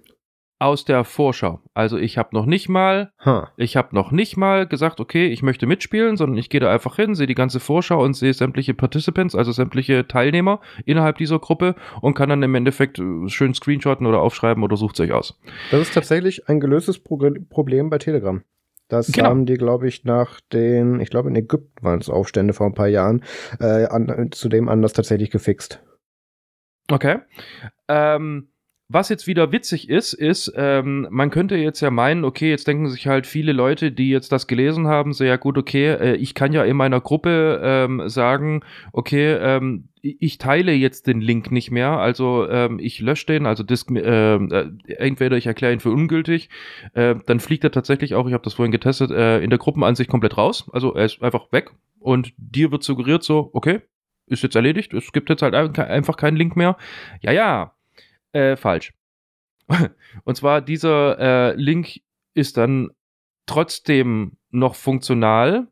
aus 0.62 0.84
der 0.84 1.02
Vorschau. 1.02 1.60
Also 1.74 1.98
ich 1.98 2.16
habe 2.18 2.30
noch 2.32 2.46
nicht 2.46 2.68
mal, 2.68 3.12
huh. 3.24 3.46
ich 3.56 3.76
habe 3.76 3.94
noch 3.94 4.12
nicht 4.12 4.36
mal 4.36 4.66
gesagt, 4.66 5.00
okay, 5.00 5.26
ich 5.26 5.42
möchte 5.42 5.66
mitspielen, 5.66 6.16
sondern 6.16 6.38
ich 6.38 6.50
gehe 6.50 6.60
da 6.60 6.70
einfach 6.70 6.96
hin, 6.96 7.16
sehe 7.16 7.26
die 7.26 7.34
ganze 7.34 7.58
Vorschau 7.58 8.02
und 8.02 8.14
sehe 8.14 8.32
sämtliche 8.32 8.72
Participants, 8.72 9.34
also 9.34 9.50
sämtliche 9.50 10.06
Teilnehmer 10.06 10.60
innerhalb 10.86 11.18
dieser 11.18 11.40
Gruppe 11.40 11.74
und 12.00 12.14
kann 12.14 12.28
dann 12.28 12.44
im 12.44 12.54
Endeffekt 12.54 13.00
äh, 13.00 13.28
schön 13.28 13.54
screenshotten 13.54 14.06
oder 14.06 14.20
aufschreiben 14.20 14.62
oder 14.62 14.76
sucht 14.76 14.96
sich 14.96 15.12
aus. 15.12 15.36
Das 15.72 15.80
ist 15.80 15.94
tatsächlich 15.94 16.48
ein 16.48 16.60
gelöstes 16.60 17.00
Pro 17.00 17.18
Problem 17.50 17.90
bei 17.90 17.98
Telegram. 17.98 18.42
Das 18.86 19.10
genau. 19.10 19.30
haben 19.30 19.46
die, 19.46 19.54
glaube 19.54 19.88
ich, 19.88 20.04
nach 20.04 20.40
den, 20.52 21.00
ich 21.00 21.10
glaube 21.10 21.28
in 21.28 21.34
Ägypten 21.34 21.82
waren 21.82 21.98
es 21.98 22.08
Aufstände 22.08 22.52
vor 22.52 22.66
ein 22.66 22.74
paar 22.74 22.88
Jahren, 22.88 23.24
äh, 23.58 23.86
an, 23.86 24.28
zudem 24.30 24.68
anders 24.68 24.92
tatsächlich 24.92 25.30
gefixt. 25.30 25.82
Okay. 26.90 27.18
Ähm, 27.88 28.51
was 28.88 29.08
jetzt 29.08 29.26
wieder 29.26 29.52
witzig 29.52 29.88
ist, 29.88 30.12
ist, 30.12 30.52
ähm, 30.56 31.06
man 31.10 31.30
könnte 31.30 31.56
jetzt 31.56 31.80
ja 31.80 31.90
meinen, 31.90 32.24
okay, 32.24 32.50
jetzt 32.50 32.66
denken 32.66 32.88
sich 32.88 33.06
halt 33.06 33.26
viele 33.26 33.52
Leute, 33.52 33.90
die 33.90 34.10
jetzt 34.10 34.32
das 34.32 34.46
gelesen 34.46 34.86
haben, 34.86 35.12
so 35.12 35.24
ja 35.24 35.36
gut, 35.36 35.56
okay, 35.56 35.86
äh, 35.94 36.14
ich 36.16 36.34
kann 36.34 36.52
ja 36.52 36.62
in 36.64 36.76
meiner 36.76 37.00
Gruppe 37.00 37.60
ähm, 37.62 38.08
sagen, 38.08 38.62
okay, 38.92 39.32
ähm, 39.34 39.88
ich 40.02 40.38
teile 40.38 40.72
jetzt 40.72 41.06
den 41.06 41.20
Link 41.20 41.52
nicht 41.52 41.70
mehr, 41.70 41.92
also 41.92 42.48
ähm, 42.48 42.78
ich 42.80 43.00
lösche 43.00 43.26
den, 43.26 43.46
also 43.46 43.62
Disk, 43.62 43.90
äh, 43.90 44.34
äh, 44.34 44.70
entweder 44.88 45.36
ich 45.36 45.46
erkläre 45.46 45.72
ihn 45.72 45.80
für 45.80 45.90
ungültig, 45.90 46.50
äh, 46.94 47.14
dann 47.26 47.40
fliegt 47.40 47.64
er 47.64 47.70
tatsächlich 47.70 48.14
auch, 48.14 48.26
ich 48.26 48.34
habe 48.34 48.44
das 48.44 48.54
vorhin 48.54 48.72
getestet, 48.72 49.10
äh, 49.10 49.40
in 49.40 49.50
der 49.50 49.58
Gruppenansicht 49.58 50.10
komplett 50.10 50.36
raus, 50.36 50.68
also 50.72 50.94
er 50.94 51.06
ist 51.06 51.22
einfach 51.22 51.50
weg 51.52 51.70
und 52.00 52.34
dir 52.36 52.72
wird 52.72 52.82
suggeriert 52.82 53.22
so, 53.22 53.50
okay, 53.52 53.80
ist 54.26 54.42
jetzt 54.42 54.56
erledigt, 54.56 54.92
es 54.92 55.12
gibt 55.12 55.30
jetzt 55.30 55.42
halt 55.42 55.54
einfach 55.54 56.16
keinen 56.16 56.36
Link 56.36 56.56
mehr. 56.56 56.76
Ja, 57.20 57.32
ja, 57.32 57.74
äh, 58.32 58.56
falsch. 58.56 58.92
Und 60.24 60.36
zwar 60.36 60.60
dieser 60.60 61.18
äh, 61.18 61.54
Link 61.54 62.00
ist 62.34 62.56
dann 62.56 62.90
trotzdem 63.46 64.36
noch 64.50 64.74
funktional. 64.74 65.68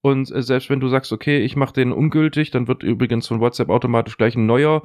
Und 0.00 0.30
äh, 0.30 0.42
selbst 0.42 0.70
wenn 0.70 0.80
du 0.80 0.88
sagst, 0.88 1.12
okay, 1.12 1.38
ich 1.38 1.56
mache 1.56 1.74
den 1.74 1.92
ungültig, 1.92 2.50
dann 2.50 2.68
wird 2.68 2.82
übrigens 2.82 3.26
von 3.26 3.40
WhatsApp 3.40 3.68
automatisch 3.68 4.16
gleich 4.16 4.36
ein 4.36 4.46
neuer 4.46 4.82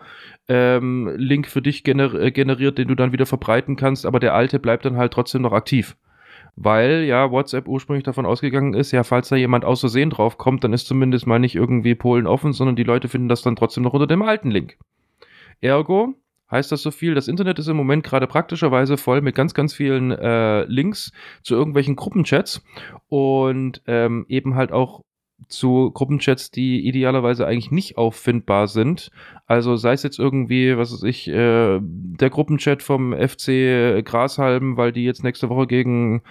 ähm, 0.48 1.12
Link 1.16 1.48
für 1.48 1.62
dich 1.62 1.84
gener 1.84 2.14
äh, 2.16 2.32
generiert, 2.32 2.78
den 2.78 2.88
du 2.88 2.96
dann 2.96 3.12
wieder 3.12 3.26
verbreiten 3.26 3.76
kannst, 3.76 4.06
aber 4.06 4.20
der 4.20 4.34
alte 4.34 4.60
bleibt 4.60 4.86
dann 4.86 4.98
halt 4.98 5.14
trotzdem 5.14 5.44
noch 5.44 5.54
aktiv. 5.54 5.96
Weil 6.56 7.04
ja 7.04 7.32
WhatsApp 7.32 7.68
ursprünglich 7.68 8.04
davon 8.04 8.26
ausgegangen 8.28 8.74
ist, 8.74 8.92
ja, 8.92 9.04
falls 9.04 9.30
da 9.30 9.36
jemand 9.36 9.66
aus 9.66 9.80
Versehen 9.80 10.12
drauf 10.12 10.38
kommt, 10.38 10.64
dann 10.64 10.74
ist 10.74 10.86
zumindest 10.86 11.26
mal 11.26 11.40
nicht 11.40 11.56
irgendwie 11.56 11.96
Polen 11.96 12.28
offen, 12.28 12.54
sondern 12.54 12.76
die 12.76 12.84
Leute 12.84 13.08
finden 13.08 13.28
das 13.28 13.42
dann 13.42 13.56
trotzdem 13.56 13.84
noch 13.84 13.94
unter 13.94 14.08
dem 14.08 14.22
alten 14.22 14.52
Link. 14.52 14.78
Ergo, 15.62 16.16
heißt 16.54 16.72
das 16.72 16.82
so 16.82 16.92
viel. 16.92 17.16
Das 17.16 17.28
Internet 17.28 17.60
ist 17.60 17.68
im 17.68 17.76
Moment 17.76 18.04
gerade 18.04 18.28
praktischerweise 18.28 18.98
voll 18.98 19.22
mit 19.22 19.36
ganz, 19.36 19.54
ganz 19.54 19.74
vielen 19.74 20.12
äh, 20.12 20.64
Links 20.66 21.12
zu 21.42 21.56
irgendwelchen 21.56 21.96
Gruppenchats 21.96 22.64
und 23.10 23.82
ähm, 23.88 24.26
eben 24.30 24.56
halt 24.56 24.72
auch 24.72 25.02
zu 25.50 25.92
Gruppenchats, 25.92 26.52
die 26.52 26.88
idealerweise 26.88 27.46
eigentlich 27.46 27.72
nicht 27.72 27.98
auffindbar 27.98 28.68
sind. 28.68 29.10
Also 29.46 29.76
sei 29.76 29.94
es 29.94 30.04
jetzt 30.04 30.20
irgendwie, 30.20 30.78
was 30.78 30.94
weiß 30.94 31.04
ich, 31.04 31.28
äh, 31.28 31.80
der 31.82 32.30
Gruppenchat 32.30 32.82
vom 32.82 33.14
FC 33.14 34.04
Grashalm, 34.06 34.78
weil 34.78 34.92
die 34.92 35.04
jetzt 35.04 35.24
nächste 35.24 35.50
Woche 35.50 35.68
gegen 35.68 36.22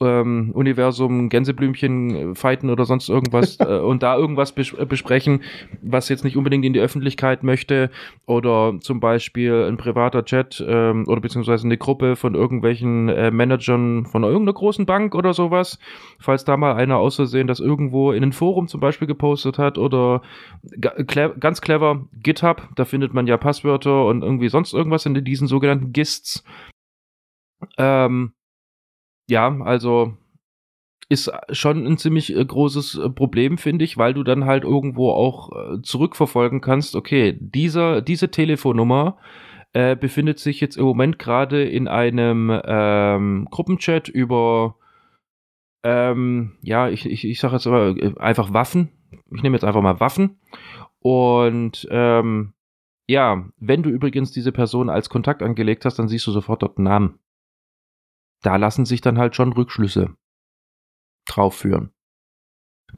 ähm, 0.00 0.50
Universum 0.54 1.28
Gänseblümchen 1.28 2.34
fighten 2.34 2.70
oder 2.70 2.84
sonst 2.84 3.08
irgendwas 3.08 3.56
äh, 3.60 3.78
und 3.78 4.02
da 4.02 4.16
irgendwas 4.16 4.52
bes 4.52 4.74
besprechen, 4.88 5.42
was 5.82 6.08
jetzt 6.08 6.24
nicht 6.24 6.36
unbedingt 6.36 6.64
in 6.64 6.72
die 6.72 6.80
Öffentlichkeit 6.80 7.42
möchte 7.42 7.90
oder 8.26 8.74
zum 8.80 9.00
Beispiel 9.00 9.64
ein 9.68 9.76
privater 9.76 10.24
Chat 10.24 10.64
ähm, 10.66 11.04
oder 11.06 11.20
beziehungsweise 11.20 11.66
eine 11.66 11.78
Gruppe 11.78 12.16
von 12.16 12.34
irgendwelchen 12.34 13.08
äh, 13.08 13.30
Managern 13.30 14.06
von 14.06 14.24
irgendeiner 14.24 14.54
großen 14.54 14.86
Bank 14.86 15.14
oder 15.14 15.34
sowas, 15.34 15.78
falls 16.18 16.44
da 16.44 16.56
mal 16.56 16.74
einer 16.74 16.98
aus 16.98 17.16
Versehen 17.16 17.46
das 17.46 17.60
irgendwo 17.60 18.12
in 18.12 18.22
ein 18.22 18.32
Forum 18.32 18.68
zum 18.68 18.80
Beispiel 18.80 19.06
gepostet 19.06 19.58
hat 19.58 19.78
oder 19.78 20.22
cle 21.06 21.34
ganz 21.38 21.60
clever 21.60 22.06
GitHub, 22.22 22.68
da 22.76 22.84
findet 22.84 23.14
man 23.14 23.26
ja 23.26 23.36
Passwörter 23.36 24.06
und 24.06 24.22
irgendwie 24.22 24.48
sonst 24.48 24.72
irgendwas 24.72 25.06
in 25.06 25.14
diesen 25.24 25.46
sogenannten 25.46 25.92
GISTs. 25.92 26.44
Ähm, 27.78 28.32
ja, 29.28 29.56
also 29.60 30.16
ist 31.08 31.30
schon 31.50 31.86
ein 31.86 31.98
ziemlich 31.98 32.34
äh, 32.34 32.44
großes 32.44 32.98
äh, 32.98 33.10
Problem, 33.10 33.58
finde 33.58 33.84
ich, 33.84 33.96
weil 33.96 34.14
du 34.14 34.24
dann 34.24 34.44
halt 34.44 34.64
irgendwo 34.64 35.10
auch 35.10 35.50
äh, 35.52 35.82
zurückverfolgen 35.82 36.60
kannst, 36.60 36.96
okay, 36.96 37.36
dieser, 37.40 38.02
diese 38.02 38.30
Telefonnummer 38.30 39.18
äh, 39.72 39.94
befindet 39.94 40.38
sich 40.38 40.60
jetzt 40.60 40.76
im 40.76 40.84
Moment 40.84 41.18
gerade 41.18 41.62
in 41.64 41.86
einem 41.86 42.50
ähm, 42.64 43.46
Gruppenchat 43.50 44.08
über, 44.08 44.76
ähm, 45.84 46.56
ja, 46.62 46.88
ich, 46.88 47.06
ich, 47.06 47.24
ich 47.24 47.38
sage 47.38 47.54
jetzt 47.54 47.66
aber 47.66 47.94
einfach 48.18 48.52
Waffen. 48.52 48.90
Ich 49.30 49.42
nehme 49.42 49.54
jetzt 49.54 49.64
einfach 49.64 49.82
mal 49.82 50.00
Waffen. 50.00 50.40
Und 50.98 51.86
ähm, 51.90 52.54
ja, 53.06 53.48
wenn 53.58 53.84
du 53.84 53.90
übrigens 53.90 54.32
diese 54.32 54.50
Person 54.50 54.90
als 54.90 55.08
Kontakt 55.08 55.42
angelegt 55.42 55.84
hast, 55.84 55.98
dann 55.98 56.08
siehst 56.08 56.26
du 56.26 56.32
sofort 56.32 56.62
dort 56.62 56.78
einen 56.78 56.84
Namen. 56.84 57.18
Da 58.42 58.56
lassen 58.56 58.84
sich 58.84 59.00
dann 59.00 59.18
halt 59.18 59.34
schon 59.34 59.52
Rückschlüsse 59.52 60.14
drauf 61.26 61.56
führen. 61.56 61.90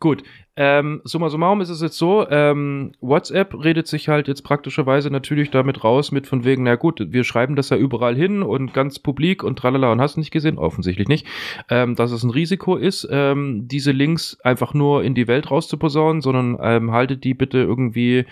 Gut, 0.01 0.23
ähm, 0.55 1.01
summa 1.05 1.29
summarum 1.29 1.61
ist 1.61 1.71
es 1.71 1.81
jetzt 1.81 1.97
so, 1.97 2.29
ähm, 2.29 2.93
WhatsApp 3.01 3.55
redet 3.65 3.89
sich 3.89 4.09
halt 4.09 4.29
jetzt 4.29 4.43
praktischerweise 4.43 5.11
natürlich 5.11 5.51
damit 5.51 5.83
raus 5.83 6.13
mit 6.13 6.27
von 6.27 6.45
wegen, 6.45 6.65
na 6.65 6.77
gut, 6.77 7.01
wir 7.11 7.25
schreiben 7.25 7.57
das 7.57 7.71
ja 7.71 7.77
überall 7.77 8.15
hin 8.15 8.43
und 8.43 8.75
ganz 8.75 8.99
publik 8.99 9.43
und 9.43 9.59
tralala 9.59 9.91
und 9.91 10.01
hast 10.01 10.17
nicht 10.17 10.31
gesehen, 10.31 10.59
offensichtlich 10.59 11.09
nicht, 11.09 11.27
ähm, 11.71 11.97
dass 11.97 12.13
es 12.13 12.23
ein 12.23 12.31
Risiko 12.31 12.77
ist, 12.77 13.09
ähm, 13.11 13.67
diese 13.67 13.91
Links 13.91 14.39
einfach 14.45 14.75
nur 14.75 15.03
in 15.03 15.15
die 15.15 15.27
Welt 15.27 15.51
rauszuposaunen, 15.51 16.21
sondern 16.21 16.59
ähm, 16.61 16.93
haltet 16.93 17.25
die 17.25 17.35
bitte 17.35 17.59
irgendwie 17.59 18.27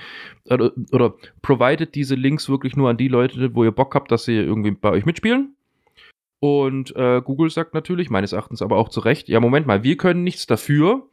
oder, 0.45 0.73
oder 0.93 1.15
provided 1.43 1.95
diese 1.95 2.17
Links 2.17 2.49
wirklich 2.49 2.77
nur 2.77 2.91
an 2.91 2.99
die 2.99 3.09
Leute, 3.09 3.55
wo 3.55 3.65
ihr 3.65 3.73
Bock 3.73 3.95
habt, 3.95 4.13
dass 4.13 4.25
sie 4.25 4.37
irgendwie 4.37 4.73
bei 4.73 4.91
euch 4.91 5.07
mitspielen. 5.07 5.57
Und 6.47 6.95
äh, 6.95 7.21
Google 7.23 7.51
sagt 7.51 7.75
natürlich, 7.75 8.09
meines 8.09 8.33
Erachtens 8.33 8.63
aber 8.63 8.77
auch 8.77 8.89
zu 8.89 9.01
Recht, 9.01 9.29
ja, 9.29 9.41
Moment 9.41 9.67
mal, 9.67 9.83
wir 9.83 9.97
können 9.97 10.23
nichts 10.23 10.47
dafür, 10.47 11.09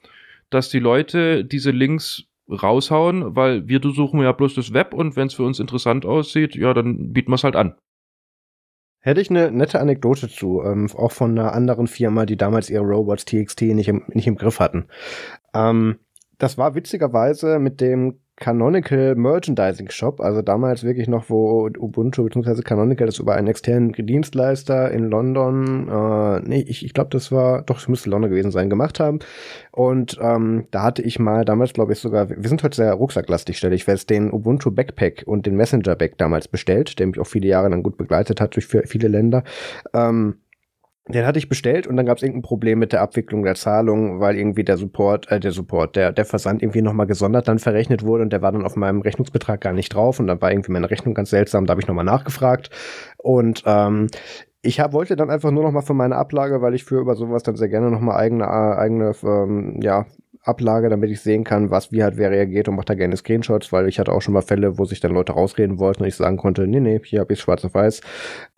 dass 0.51 0.69
die 0.69 0.77
Leute 0.79 1.43
diese 1.43 1.71
Links 1.71 2.25
raushauen, 2.47 3.35
weil 3.35 3.67
wir 3.67 3.81
suchen 3.81 4.21
ja 4.21 4.31
bloß 4.31 4.53
das 4.53 4.73
Web 4.73 4.93
und 4.93 5.15
wenn 5.15 5.27
es 5.27 5.33
für 5.33 5.43
uns 5.43 5.59
interessant 5.59 6.05
aussieht, 6.05 6.55
ja, 6.55 6.73
dann 6.75 7.13
bieten 7.13 7.31
wir 7.31 7.35
es 7.35 7.43
halt 7.43 7.55
an. 7.55 7.75
Hätte 8.99 9.21
ich 9.21 9.31
eine 9.31 9.51
nette 9.51 9.79
Anekdote 9.79 10.29
zu, 10.29 10.61
ähm, 10.63 10.87
auch 10.95 11.11
von 11.11 11.31
einer 11.31 11.53
anderen 11.53 11.87
Firma, 11.87 12.27
die 12.27 12.37
damals 12.37 12.69
ihre 12.69 12.83
Robots 12.83 13.25
TXT 13.25 13.63
nicht 13.63 13.87
im, 13.87 14.03
nicht 14.09 14.27
im 14.27 14.35
Griff 14.35 14.59
hatten. 14.59 14.85
Ähm, 15.55 15.97
das 16.37 16.59
war 16.59 16.75
witzigerweise 16.75 17.57
mit 17.57 17.81
dem 17.81 18.19
Canonical 18.43 19.15
Merchandising 19.15 19.89
Shop, 19.89 20.19
also 20.19 20.41
damals 20.41 20.83
wirklich 20.83 21.07
noch, 21.07 21.29
wo 21.29 21.69
Ubuntu 21.79 22.25
bzw. 22.25 22.61
Canonical 22.61 23.05
das 23.05 23.19
über 23.19 23.35
einen 23.35 23.47
externen 23.47 23.93
Dienstleister 23.93 24.91
in 24.91 25.05
London, 25.05 25.87
äh, 25.87 26.41
nee, 26.41 26.65
ich, 26.67 26.83
ich 26.83 26.93
glaube, 26.93 27.09
das 27.11 27.31
war, 27.31 27.61
doch, 27.61 27.77
es 27.77 27.87
müsste 27.87 28.09
London 28.09 28.29
gewesen 28.29 28.51
sein, 28.51 28.69
gemacht 28.69 28.99
haben. 28.99 29.19
Und 29.71 30.19
ähm, 30.21 30.67
da 30.71 30.83
hatte 30.83 31.03
ich 31.03 31.19
mal 31.19 31.45
damals, 31.45 31.71
glaube 31.71 31.93
ich, 31.93 31.99
sogar, 31.99 32.29
wir 32.29 32.49
sind 32.49 32.61
heute 32.63 32.75
sehr 32.75 32.93
rucksacklastig, 32.93 33.57
stelle 33.57 33.75
ich 33.75 33.85
fest, 33.85 34.09
den 34.09 34.29
Ubuntu 34.33 34.71
Backpack 34.71 35.23
und 35.25 35.45
den 35.45 35.55
Messenger 35.55 35.95
Bag 35.95 36.17
damals 36.17 36.49
bestellt, 36.49 36.99
der 36.99 37.07
mich 37.07 37.19
auch 37.21 37.27
viele 37.27 37.47
Jahre 37.47 37.69
dann 37.69 37.81
gut 37.81 37.95
begleitet 37.95 38.41
hat 38.41 38.55
durch 38.55 38.67
viele 38.67 39.07
Länder. 39.07 39.45
Ähm, 39.93 40.35
den 41.07 41.25
hatte 41.25 41.37
ich 41.37 41.49
bestellt 41.49 41.85
und 41.85 41.97
dann 41.97 42.05
gab 42.05 42.17
es 42.17 42.23
irgendein 42.23 42.43
Problem 42.43 42.79
mit 42.79 42.93
der 42.93 43.01
Abwicklung 43.01 43.43
der 43.43 43.55
Zahlung, 43.55 44.21
weil 44.21 44.37
irgendwie 44.37 44.63
der 44.63 44.77
Support, 44.77 45.29
äh, 45.29 45.39
der 45.39 45.51
Support, 45.51 45.97
der, 45.97 46.13
der 46.13 46.25
Versand 46.25 46.61
irgendwie 46.61 46.81
nochmal 46.81 47.07
gesondert 47.07 47.47
dann 47.47 47.59
verrechnet 47.59 48.03
wurde 48.03 48.23
und 48.23 48.31
der 48.31 48.41
war 48.41 48.53
dann 48.53 48.65
auf 48.65 48.77
meinem 48.77 49.01
Rechnungsbetrag 49.01 49.59
gar 49.59 49.73
nicht 49.73 49.93
drauf 49.93 50.19
und 50.19 50.27
dann 50.27 50.41
war 50.41 50.51
irgendwie 50.51 50.71
meine 50.71 50.89
Rechnung 50.89 51.13
ganz 51.13 51.29
seltsam, 51.29 51.65
da 51.65 51.71
habe 51.71 51.81
ich 51.81 51.87
nochmal 51.87 52.05
nachgefragt 52.05 52.69
und 53.17 53.63
ähm, 53.65 54.07
ich 54.61 54.79
hab, 54.79 54.93
wollte 54.93 55.17
dann 55.17 55.29
einfach 55.29 55.51
nur 55.51 55.63
noch 55.63 55.71
mal 55.71 55.81
für 55.81 55.93
meine 55.93 56.15
Ablage, 56.15 56.61
weil 56.61 56.73
ich 56.73 56.85
für 56.85 57.01
über 57.01 57.15
sowas 57.15 57.43
dann 57.43 57.57
sehr 57.57 57.67
gerne 57.67 57.91
noch 57.91 57.99
mal 57.99 58.15
eigene, 58.15 58.45
äh, 58.45 58.79
eigene 58.79 59.11
ähm, 59.23 59.81
ja, 59.81 60.05
Ablage, 60.41 60.89
damit 60.89 61.09
ich 61.09 61.21
sehen 61.21 61.43
kann, 61.43 61.69
was 61.69 61.91
wie 61.91 62.03
halt 62.03 62.17
wer 62.17 62.31
reagiert 62.31 62.67
und 62.67 62.75
mache 62.75 62.85
da 62.85 62.95
gerne 62.95 63.15
Screenshots, 63.15 63.71
weil 63.71 63.87
ich 63.87 63.99
hatte 63.99 64.11
auch 64.11 64.21
schon 64.21 64.33
mal 64.33 64.41
Fälle, 64.41 64.77
wo 64.77 64.85
sich 64.85 64.99
dann 64.99 65.13
Leute 65.13 65.33
rausreden 65.33 65.79
wollten 65.79 66.03
und 66.03 66.07
ich 66.07 66.15
sagen 66.15 66.37
konnte, 66.37 66.67
nee, 66.67 66.79
nee, 66.79 66.99
hier 67.03 67.19
habe 67.21 67.33
ich 67.33 67.39
schwarz 67.39 67.63
auf 67.65 67.73
weiß. 67.73 68.01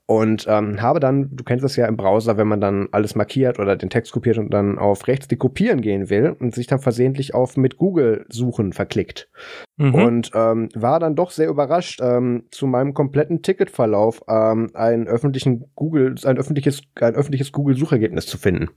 Und 0.08 0.46
ähm, 0.48 0.82
habe 0.82 1.00
dann, 1.00 1.36
du 1.36 1.44
kennst 1.44 1.64
das 1.64 1.76
ja 1.76 1.88
im 1.88 1.98
Browser, 1.98 2.38
wenn 2.38 2.48
man 2.48 2.62
dann 2.62 2.90
alles 2.92 3.16
markiert 3.16 3.58
oder 3.58 3.76
den 3.76 3.90
Text 3.90 4.12
kopiert 4.12 4.38
und 4.38 4.54
dann 4.54 4.78
auf 4.78 5.08
rechts 5.08 5.28
die 5.28 5.36
Kopieren 5.36 5.82
gehen 5.82 6.12
will 6.12 6.36
und 6.40 6.54
sich 6.54 6.68
dann 6.68 6.80
versehentlich 6.80 7.34
auf 7.34 7.58
mit 7.58 7.78
Google 7.78 8.26
suchen 8.30 8.72
verklickt. 8.72 9.30
Mhm. 9.78 9.96
Und 9.96 10.32
ähm, 10.36 10.70
war 10.76 11.00
dann 11.00 11.16
doch 11.16 11.32
sehr 11.32 11.50
überrascht, 11.50 12.02
ähm, 12.04 12.44
zu 12.52 12.68
meinem 12.68 12.94
kompletten 12.94 13.42
Ticketverlauf 13.42 14.22
ähm, 14.30 14.70
ein 14.76 15.08
öffentlichen 15.08 15.72
Google, 15.74 16.14
ein 16.24 16.38
öffentliches, 16.38 16.84
ein 17.02 17.16
öffentliches 17.16 17.52
Google-Suchergebnis 17.52 18.28
zu 18.28 18.38
finden. 18.38 18.70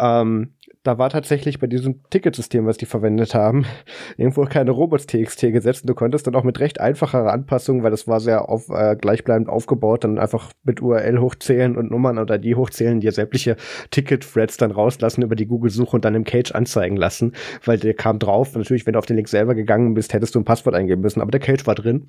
Ähm, 0.00 0.54
da 0.88 0.96
war 0.96 1.10
tatsächlich 1.10 1.58
bei 1.58 1.66
diesem 1.66 2.00
Ticketsystem, 2.08 2.64
was 2.64 2.78
die 2.78 2.86
verwendet 2.86 3.34
haben, 3.34 3.66
irgendwo 4.16 4.46
keine 4.46 4.70
Robots.txt 4.70 5.40
gesetzt. 5.42 5.82
Und 5.82 5.90
du 5.90 5.94
konntest 5.94 6.26
dann 6.26 6.34
auch 6.34 6.44
mit 6.44 6.60
recht 6.60 6.80
einfacher 6.80 7.30
Anpassung, 7.30 7.82
weil 7.82 7.90
das 7.90 8.08
war 8.08 8.20
sehr 8.20 8.48
auf, 8.48 8.70
äh, 8.70 8.96
gleichbleibend 8.96 9.50
aufgebaut, 9.50 10.04
dann 10.04 10.18
einfach 10.18 10.50
mit 10.64 10.80
URL 10.80 11.20
hochzählen 11.20 11.76
und 11.76 11.90
Nummern 11.90 12.18
oder 12.18 12.38
die 12.38 12.54
hochzählen, 12.54 13.00
dir 13.00 13.12
sämtliche 13.12 13.56
Ticket-Threads 13.90 14.56
dann 14.56 14.70
rauslassen 14.70 15.20
über 15.20 15.36
die 15.36 15.44
Google-Suche 15.44 15.96
und 15.96 16.06
dann 16.06 16.14
im 16.14 16.24
Cage 16.24 16.52
anzeigen 16.52 16.96
lassen, 16.96 17.32
weil 17.66 17.76
der 17.76 17.92
kam 17.92 18.18
drauf. 18.18 18.56
Natürlich, 18.56 18.86
wenn 18.86 18.94
du 18.94 18.98
auf 18.98 19.06
den 19.06 19.16
Link 19.16 19.28
selber 19.28 19.54
gegangen 19.54 19.92
bist, 19.92 20.14
hättest 20.14 20.34
du 20.34 20.40
ein 20.40 20.46
Passwort 20.46 20.74
eingeben 20.74 21.02
müssen, 21.02 21.20
aber 21.20 21.30
der 21.30 21.40
Cage 21.40 21.66
war 21.66 21.74
drin. 21.74 22.08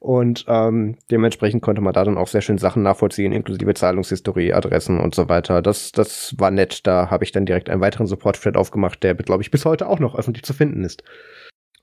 Und 0.00 0.44
ähm, 0.48 0.96
dementsprechend 1.12 1.62
konnte 1.62 1.80
man 1.80 1.92
da 1.92 2.04
dann 2.04 2.18
auch 2.18 2.26
sehr 2.28 2.40
schön 2.40 2.58
Sachen 2.58 2.82
nachvollziehen, 2.82 3.32
inklusive 3.32 3.72
Zahlungshistorie, 3.74 4.52
Adressen 4.52 4.98
und 4.98 5.14
so 5.14 5.28
weiter. 5.28 5.62
Das, 5.62 5.92
das 5.92 6.34
war 6.38 6.50
nett. 6.50 6.86
Da 6.88 7.08
habe 7.08 7.22
ich 7.22 7.30
dann 7.30 7.46
direkt 7.46 7.70
einen 7.70 7.80
weiteren 7.80 8.06
Support-Thread 8.16 8.56
aufgemacht, 8.56 9.02
der, 9.02 9.14
glaube 9.14 9.42
ich, 9.42 9.50
bis 9.50 9.64
heute 9.64 9.88
auch 9.88 10.00
noch 10.00 10.18
öffentlich 10.18 10.44
zu 10.44 10.52
finden 10.52 10.84
ist. 10.84 11.02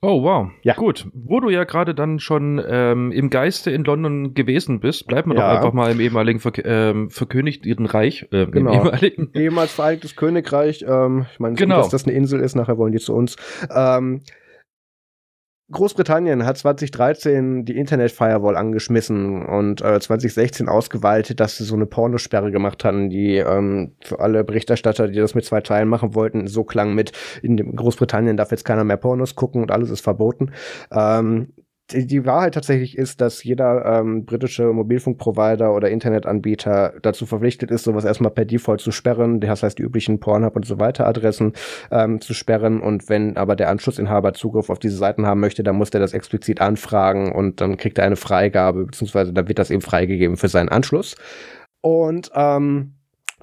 Oh, 0.02 0.22
wow. 0.22 0.50
Ja. 0.60 0.74
Gut. 0.74 1.06
Wo 1.14 1.40
du 1.40 1.48
ja 1.48 1.64
gerade 1.64 1.94
dann 1.94 2.18
schon 2.18 2.62
ähm, 2.68 3.10
im 3.10 3.30
Geiste 3.30 3.70
in 3.70 3.84
London 3.84 4.34
gewesen 4.34 4.80
bist, 4.80 5.06
bleiben 5.06 5.30
wir 5.30 5.38
ja. 5.38 5.48
doch 5.48 5.56
einfach 5.56 5.72
mal 5.72 5.90
im 5.92 6.00
ehemaligen 6.00 6.40
Ver 6.40 6.52
ähm, 6.62 7.08
verkönigten 7.08 7.86
Reich. 7.86 8.28
Äh, 8.30 8.46
genau. 8.46 8.74
Ehemaligen 8.74 9.30
Ehemals 9.32 9.72
Vereinigtes 9.72 10.14
Königreich. 10.14 10.84
Ähm, 10.86 11.24
ich 11.32 11.40
meine, 11.40 11.54
genau. 11.54 11.78
dass 11.78 11.88
das 11.88 12.04
eine 12.04 12.12
Insel 12.12 12.40
ist, 12.40 12.54
nachher 12.54 12.76
wollen 12.76 12.92
die 12.92 12.98
zu 12.98 13.14
uns. 13.14 13.36
Ähm, 13.74 14.20
Großbritannien 15.70 16.44
hat 16.44 16.58
2013 16.58 17.64
die 17.64 17.78
Internet-Firewall 17.78 18.54
angeschmissen 18.56 19.46
und 19.46 19.80
äh, 19.80 19.98
2016 19.98 20.68
ausgeweitet, 20.68 21.40
dass 21.40 21.56
sie 21.56 21.64
so 21.64 21.74
eine 21.74 21.86
Pornosperre 21.86 22.50
gemacht 22.50 22.84
hatten, 22.84 23.08
die 23.08 23.36
ähm, 23.36 23.92
für 24.02 24.20
alle 24.20 24.44
Berichterstatter, 24.44 25.08
die 25.08 25.18
das 25.18 25.34
mit 25.34 25.46
zwei 25.46 25.62
Teilen 25.62 25.88
machen 25.88 26.14
wollten, 26.14 26.48
so 26.48 26.64
klang 26.64 26.94
mit, 26.94 27.12
in 27.42 27.56
Großbritannien 27.76 28.36
darf 28.36 28.50
jetzt 28.50 28.64
keiner 28.64 28.84
mehr 28.84 28.98
Pornos 28.98 29.36
gucken 29.36 29.62
und 29.62 29.70
alles 29.70 29.88
ist 29.88 30.02
verboten. 30.02 30.52
Ähm, 30.92 31.48
die, 31.92 32.24
Wahrheit 32.24 32.54
tatsächlich 32.54 32.96
ist, 32.96 33.20
dass 33.20 33.44
jeder 33.44 33.84
ähm, 33.84 34.24
britische 34.24 34.72
Mobilfunkprovider 34.72 35.74
oder 35.74 35.90
Internetanbieter 35.90 36.94
dazu 37.02 37.26
verpflichtet 37.26 37.70
ist, 37.70 37.84
sowas 37.84 38.04
erstmal 38.04 38.30
per 38.30 38.46
Default 38.46 38.80
zu 38.80 38.90
sperren, 38.90 39.40
das 39.40 39.62
heißt 39.62 39.78
die 39.78 39.82
üblichen 39.82 40.18
Pornhub 40.18 40.56
und 40.56 40.64
so 40.64 40.78
weiter 40.78 41.06
Adressen 41.06 41.52
ähm, 41.90 42.20
zu 42.20 42.32
sperren 42.32 42.80
und 42.80 43.08
wenn 43.08 43.36
aber 43.36 43.54
der 43.54 43.68
Anschlussinhaber 43.68 44.32
Zugriff 44.32 44.70
auf 44.70 44.78
diese 44.78 44.96
Seiten 44.96 45.26
haben 45.26 45.40
möchte, 45.40 45.62
dann 45.62 45.76
muss 45.76 45.90
der 45.90 46.00
das 46.00 46.14
explizit 46.14 46.60
anfragen 46.60 47.32
und 47.32 47.60
dann 47.60 47.76
kriegt 47.76 47.98
er 47.98 48.04
eine 48.04 48.16
Freigabe, 48.16 48.86
beziehungsweise 48.86 49.32
dann 49.32 49.48
wird 49.48 49.58
das 49.58 49.70
eben 49.70 49.82
freigegeben 49.82 50.36
für 50.36 50.48
seinen 50.48 50.70
Anschluss. 50.70 51.16
Und 51.82 52.30
ähm, 52.34 52.93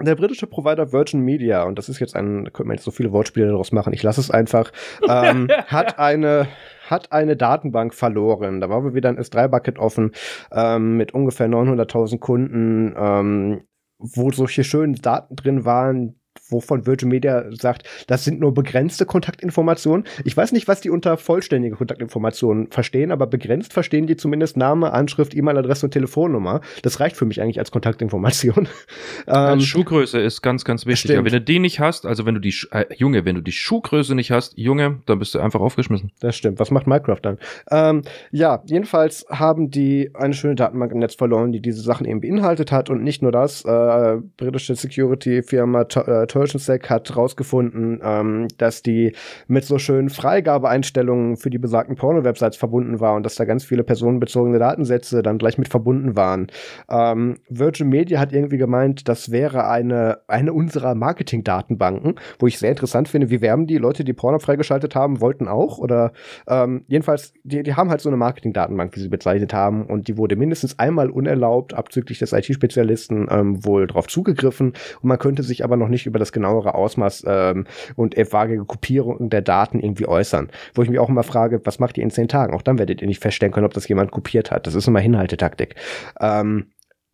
der 0.02 0.16
britische 0.16 0.46
Provider 0.46 0.92
Virgin 0.92 1.20
Media, 1.20 1.64
und 1.64 1.78
das 1.78 1.88
ist 1.88 2.00
jetzt 2.00 2.16
ein, 2.16 2.44
könnte 2.52 2.68
man 2.68 2.76
jetzt 2.76 2.84
so 2.84 2.90
viele 2.90 3.12
Wortspiele 3.12 3.48
daraus 3.48 3.72
machen, 3.72 3.92
ich 3.92 4.02
lasse 4.02 4.20
es 4.20 4.30
einfach, 4.30 4.72
ähm, 5.08 5.48
hat 5.66 5.98
eine 5.98 6.48
hat 6.88 7.10
eine 7.10 7.36
Datenbank 7.36 7.94
verloren. 7.94 8.60
Da 8.60 8.68
war 8.68 8.92
wieder 8.92 9.08
ein 9.08 9.18
S3-Bucket 9.18 9.78
offen 9.78 10.12
ähm, 10.52 10.98
mit 10.98 11.14
ungefähr 11.14 11.48
900.000 11.48 12.18
Kunden, 12.18 12.94
ähm, 12.98 13.62
wo 13.98 14.30
solche 14.30 14.62
schönen 14.62 14.96
Daten 14.96 15.36
drin 15.36 15.64
waren, 15.64 16.20
wovon 16.52 16.86
Virgin 16.86 17.08
Media 17.08 17.44
sagt, 17.50 17.88
das 18.06 18.24
sind 18.24 18.40
nur 18.40 18.54
begrenzte 18.54 19.06
Kontaktinformationen. 19.06 20.06
Ich 20.24 20.36
weiß 20.36 20.52
nicht, 20.52 20.68
was 20.68 20.80
die 20.80 20.90
unter 20.90 21.16
vollständige 21.16 21.76
Kontaktinformationen 21.76 22.70
verstehen, 22.70 23.10
aber 23.10 23.26
begrenzt 23.26 23.72
verstehen 23.72 24.06
die 24.06 24.16
zumindest 24.16 24.56
Name, 24.56 24.92
Anschrift, 24.92 25.34
E-Mail-Adresse 25.34 25.86
und 25.86 25.92
Telefonnummer. 25.92 26.60
Das 26.82 27.00
reicht 27.00 27.16
für 27.16 27.24
mich 27.24 27.40
eigentlich 27.40 27.58
als 27.58 27.70
Kontaktinformation. 27.70 28.68
ähm, 29.26 29.60
Schuhgröße 29.60 30.20
ist 30.20 30.42
ganz, 30.42 30.64
ganz 30.64 30.86
wichtig. 30.86 31.12
Ja, 31.12 31.24
wenn 31.24 31.32
du 31.32 31.40
die 31.40 31.58
nicht 31.58 31.80
hast, 31.80 32.06
also 32.06 32.26
wenn 32.26 32.34
du 32.34 32.40
die, 32.40 32.54
äh, 32.70 32.84
Junge, 32.94 33.24
wenn 33.24 33.36
du 33.36 33.40
die 33.40 33.52
Schuhgröße 33.52 34.14
nicht 34.14 34.30
hast, 34.30 34.56
Junge, 34.56 35.00
dann 35.06 35.18
bist 35.18 35.34
du 35.34 35.40
einfach 35.40 35.60
aufgeschmissen. 35.60 36.12
Das 36.20 36.36
stimmt. 36.36 36.60
Was 36.60 36.70
macht 36.70 36.86
Minecraft 36.86 37.20
dann? 37.22 37.38
Ähm, 37.70 38.02
ja, 38.30 38.62
jedenfalls 38.66 39.24
haben 39.30 39.70
die 39.70 40.10
eine 40.14 40.34
schöne 40.34 40.54
Datenbank 40.54 40.92
im 40.92 40.98
Netz 40.98 41.14
verloren, 41.14 41.52
die 41.52 41.60
diese 41.60 41.80
Sachen 41.82 42.06
eben 42.06 42.20
beinhaltet 42.20 42.72
hat 42.72 42.90
und 42.90 43.02
nicht 43.02 43.22
nur 43.22 43.32
das, 43.32 43.64
äh, 43.64 44.18
britische 44.36 44.74
Security-Firma 44.74 45.82
äh, 45.82 46.26
Stack 46.46 46.90
hat 46.90 47.16
rausgefunden, 47.16 48.00
ähm, 48.02 48.48
dass 48.58 48.82
die 48.82 49.14
mit 49.46 49.64
so 49.64 49.78
schönen 49.78 50.10
Freigabeeinstellungen 50.10 51.36
für 51.36 51.50
die 51.50 51.58
besagten 51.58 51.96
Porno-Websites 51.96 52.56
verbunden 52.56 53.00
war 53.00 53.14
und 53.14 53.24
dass 53.24 53.34
da 53.34 53.44
ganz 53.44 53.64
viele 53.64 53.84
personenbezogene 53.84 54.58
Datensätze 54.58 55.22
dann 55.22 55.38
gleich 55.38 55.58
mit 55.58 55.68
verbunden 55.68 56.16
waren. 56.16 56.48
Ähm, 56.90 57.38
Virgin 57.48 57.88
Media 57.88 58.18
hat 58.20 58.32
irgendwie 58.32 58.58
gemeint, 58.58 59.08
das 59.08 59.30
wäre 59.30 59.68
eine, 59.68 60.18
eine 60.28 60.52
unserer 60.52 60.94
Marketing-Datenbanken, 60.94 62.16
wo 62.38 62.46
ich 62.46 62.58
sehr 62.58 62.70
interessant 62.70 63.08
finde, 63.08 63.30
wie 63.30 63.40
werben 63.40 63.66
die 63.66 63.78
Leute, 63.78 64.04
die 64.04 64.12
Porno 64.12 64.38
freigeschaltet 64.38 64.94
haben, 64.94 65.20
wollten 65.20 65.48
auch 65.48 65.78
oder 65.78 66.12
ähm, 66.48 66.84
jedenfalls, 66.88 67.32
die, 67.44 67.62
die 67.62 67.74
haben 67.74 67.90
halt 67.90 68.00
so 68.00 68.08
eine 68.08 68.16
Marketing-Datenbank, 68.16 68.96
wie 68.96 69.00
sie 69.00 69.08
bezeichnet 69.08 69.52
haben 69.52 69.86
und 69.86 70.08
die 70.08 70.16
wurde 70.16 70.36
mindestens 70.36 70.78
einmal 70.78 71.10
unerlaubt, 71.10 71.74
abzüglich 71.74 72.18
des 72.18 72.32
IT-Spezialisten 72.32 73.26
ähm, 73.30 73.64
wohl 73.64 73.86
drauf 73.86 74.06
zugegriffen 74.08 74.72
und 75.00 75.08
man 75.08 75.18
könnte 75.18 75.42
sich 75.42 75.64
aber 75.64 75.76
noch 75.76 75.88
nicht 75.88 76.06
über 76.06 76.18
das 76.18 76.31
genauere 76.32 76.74
Ausmaß 76.74 77.24
ähm, 77.26 77.66
und 77.96 78.16
etwaige 78.16 78.64
Kopierung 78.64 79.30
der 79.30 79.42
Daten 79.42 79.80
irgendwie 79.80 80.06
äußern. 80.06 80.50
Wo 80.74 80.82
ich 80.82 80.90
mich 80.90 80.98
auch 80.98 81.08
immer 81.08 81.22
frage, 81.22 81.60
was 81.64 81.78
macht 81.78 81.98
ihr 81.98 82.04
in 82.04 82.10
zehn 82.10 82.28
Tagen? 82.28 82.54
Auch 82.54 82.62
dann 82.62 82.78
werdet 82.78 83.02
ihr 83.02 83.08
nicht 83.08 83.22
feststellen 83.22 83.52
können, 83.52 83.66
ob 83.66 83.74
das 83.74 83.88
jemand 83.88 84.10
kopiert 84.10 84.50
hat. 84.50 84.66
Das 84.66 84.74
ist 84.74 84.88
immer 84.88 85.00
Hinhaltetaktik. 85.00 85.76
Ähm, 86.20 86.66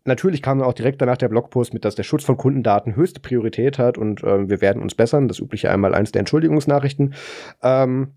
Natürlich 0.08 0.40
kam 0.40 0.62
auch 0.62 0.72
direkt 0.72 1.02
danach 1.02 1.18
der 1.18 1.28
Blogpost 1.28 1.74
mit, 1.74 1.84
dass 1.84 1.94
der 1.94 2.02
Schutz 2.02 2.24
von 2.24 2.38
Kundendaten 2.38 2.96
höchste 2.96 3.20
Priorität 3.20 3.78
hat 3.78 3.98
und 3.98 4.24
äh, 4.24 4.48
wir 4.48 4.62
werden 4.62 4.80
uns 4.80 4.94
bessern. 4.94 5.28
Das 5.28 5.38
übliche 5.38 5.70
einmal 5.70 5.94
eins 5.94 6.12
der 6.12 6.20
Entschuldigungsnachrichten. 6.20 7.14
Ähm, 7.62 8.14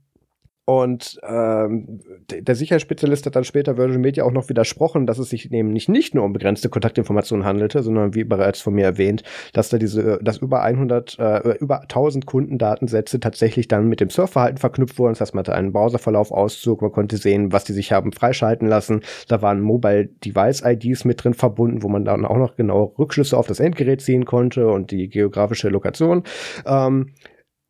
und 0.71 1.19
ähm, 1.27 1.99
der 2.29 2.55
Sicherheitsspezialist 2.55 3.25
hat 3.25 3.35
dann 3.35 3.43
später 3.43 3.75
Virgin 3.75 3.99
Media 3.99 4.23
auch 4.23 4.31
noch 4.31 4.47
widersprochen, 4.47 5.05
dass 5.05 5.17
es 5.17 5.29
sich 5.29 5.49
nämlich 5.49 5.89
nicht 5.89 6.15
nur 6.15 6.23
um 6.23 6.31
begrenzte 6.31 6.69
Kontaktinformationen 6.69 7.45
handelte, 7.45 7.83
sondern 7.83 8.15
wie 8.15 8.23
bereits 8.23 8.61
von 8.61 8.75
mir 8.75 8.85
erwähnt, 8.85 9.23
dass 9.51 9.67
da 9.67 9.77
diese, 9.77 10.19
dass 10.21 10.37
über 10.37 10.61
100, 10.61 11.19
äh, 11.19 11.57
über 11.57 11.81
1000 11.81 12.25
Kundendatensätze 12.25 13.19
tatsächlich 13.19 13.67
dann 13.67 13.89
mit 13.89 13.99
dem 13.99 14.09
Surfverhalten 14.09 14.59
verknüpft 14.59 14.97
wurden. 14.97 15.11
Das 15.11 15.19
heißt, 15.19 15.35
man 15.35 15.41
hatte 15.41 15.55
einen 15.55 15.73
Browserverlauf-Auszug, 15.73 16.81
man 16.81 16.93
konnte 16.93 17.17
sehen, 17.17 17.51
was 17.51 17.65
die 17.65 17.73
sich 17.73 17.91
haben 17.91 18.13
freischalten 18.13 18.69
lassen. 18.69 19.01
Da 19.27 19.41
waren 19.41 19.59
Mobile 19.59 20.05
Device 20.23 20.63
IDs 20.63 21.03
mit 21.03 21.21
drin 21.21 21.33
verbunden, 21.33 21.83
wo 21.83 21.89
man 21.89 22.05
dann 22.05 22.25
auch 22.25 22.37
noch 22.37 22.55
genaue 22.55 22.97
Rückschlüsse 22.97 23.37
auf 23.37 23.47
das 23.47 23.59
Endgerät 23.59 23.99
ziehen 23.99 24.23
konnte 24.23 24.69
und 24.69 24.91
die 24.91 25.09
geografische 25.09 25.67
Lokation. 25.67 26.23
Ähm, 26.65 27.11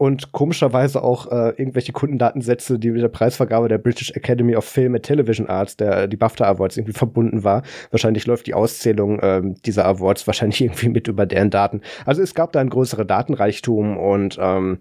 und 0.02 0.32
komischerweise 0.32 1.04
auch 1.04 1.32
äh, 1.32 1.50
irgendwelche 1.50 1.92
Kundendatensätze, 1.92 2.80
die 2.80 2.90
mit 2.90 3.04
der 3.04 3.08
Preisvergabe 3.08 3.68
der 3.68 3.78
British 3.78 4.10
Academy 4.10 4.56
of 4.56 4.66
Film 4.66 4.96
and 4.96 5.04
Television 5.04 5.48
Arts, 5.48 5.78
der 5.78 6.08
die 6.08 6.18
BAFTA 6.18 6.46
Awards 6.46 6.76
irgendwie 6.76 6.98
verbunden 6.98 7.44
war. 7.44 7.62
Wahrscheinlich 7.92 8.26
läuft 8.26 8.48
die 8.48 8.56
Auszählung 8.56 9.20
äh, 9.20 9.44
dieser 9.64 9.86
Awards 9.86 10.26
wahrscheinlich 10.28 10.60
irgendwie 10.60 10.90
mit 10.90 11.08
über 11.08 11.28
deren 11.28 11.52
Daten. 11.52 11.82
Also 12.04 12.24
es 12.24 12.34
gab 12.34 12.52
da 12.52 12.62
ein 12.62 12.72
größere 12.72 13.06
Datenreichtum 13.06 13.96
und 13.96 14.40
ähm, 14.42 14.80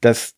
das 0.00 0.36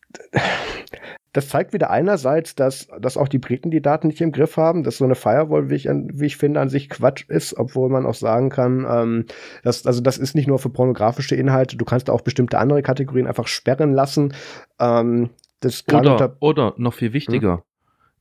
das 1.33 1.49
zeigt 1.49 1.73
wieder 1.73 1.89
einerseits, 1.89 2.53
dass, 2.55 2.87
dass 2.99 3.17
auch 3.17 3.27
die 3.27 3.39
Briten 3.39 3.71
die 3.71 3.81
Daten 3.81 4.07
nicht 4.07 4.21
im 4.21 4.31
Griff 4.31 4.55
haben, 4.55 4.83
dass 4.83 4.97
so 4.97 5.03
eine 5.03 5.15
Firewall, 5.15 5.69
wie 5.69 5.75
ich, 5.75 5.85
wie 5.85 6.27
ich 6.27 6.37
finde, 6.37 6.61
an 6.61 6.69
sich 6.69 6.89
Quatsch 6.89 7.27
ist, 7.27 7.57
obwohl 7.57 7.89
man 7.89 8.05
auch 8.05 8.13
sagen 8.13 8.49
kann, 8.49 8.85
ähm, 8.87 9.25
dass, 9.63 9.85
also 9.87 9.99
das 9.99 10.19
ist 10.19 10.35
nicht 10.35 10.47
nur 10.47 10.59
für 10.59 10.69
pornografische 10.69 11.35
Inhalte, 11.35 11.75
du 11.75 11.85
kannst 11.85 12.09
auch 12.11 12.21
bestimmte 12.21 12.59
andere 12.59 12.83
Kategorien 12.83 13.25
einfach 13.25 13.47
sperren 13.47 13.93
lassen. 13.93 14.33
Ähm, 14.79 15.31
das 15.59 15.83
oder, 15.91 16.37
oder 16.39 16.73
noch 16.77 16.93
viel 16.93 17.13
wichtiger, 17.13 17.55
hm? 17.55 17.61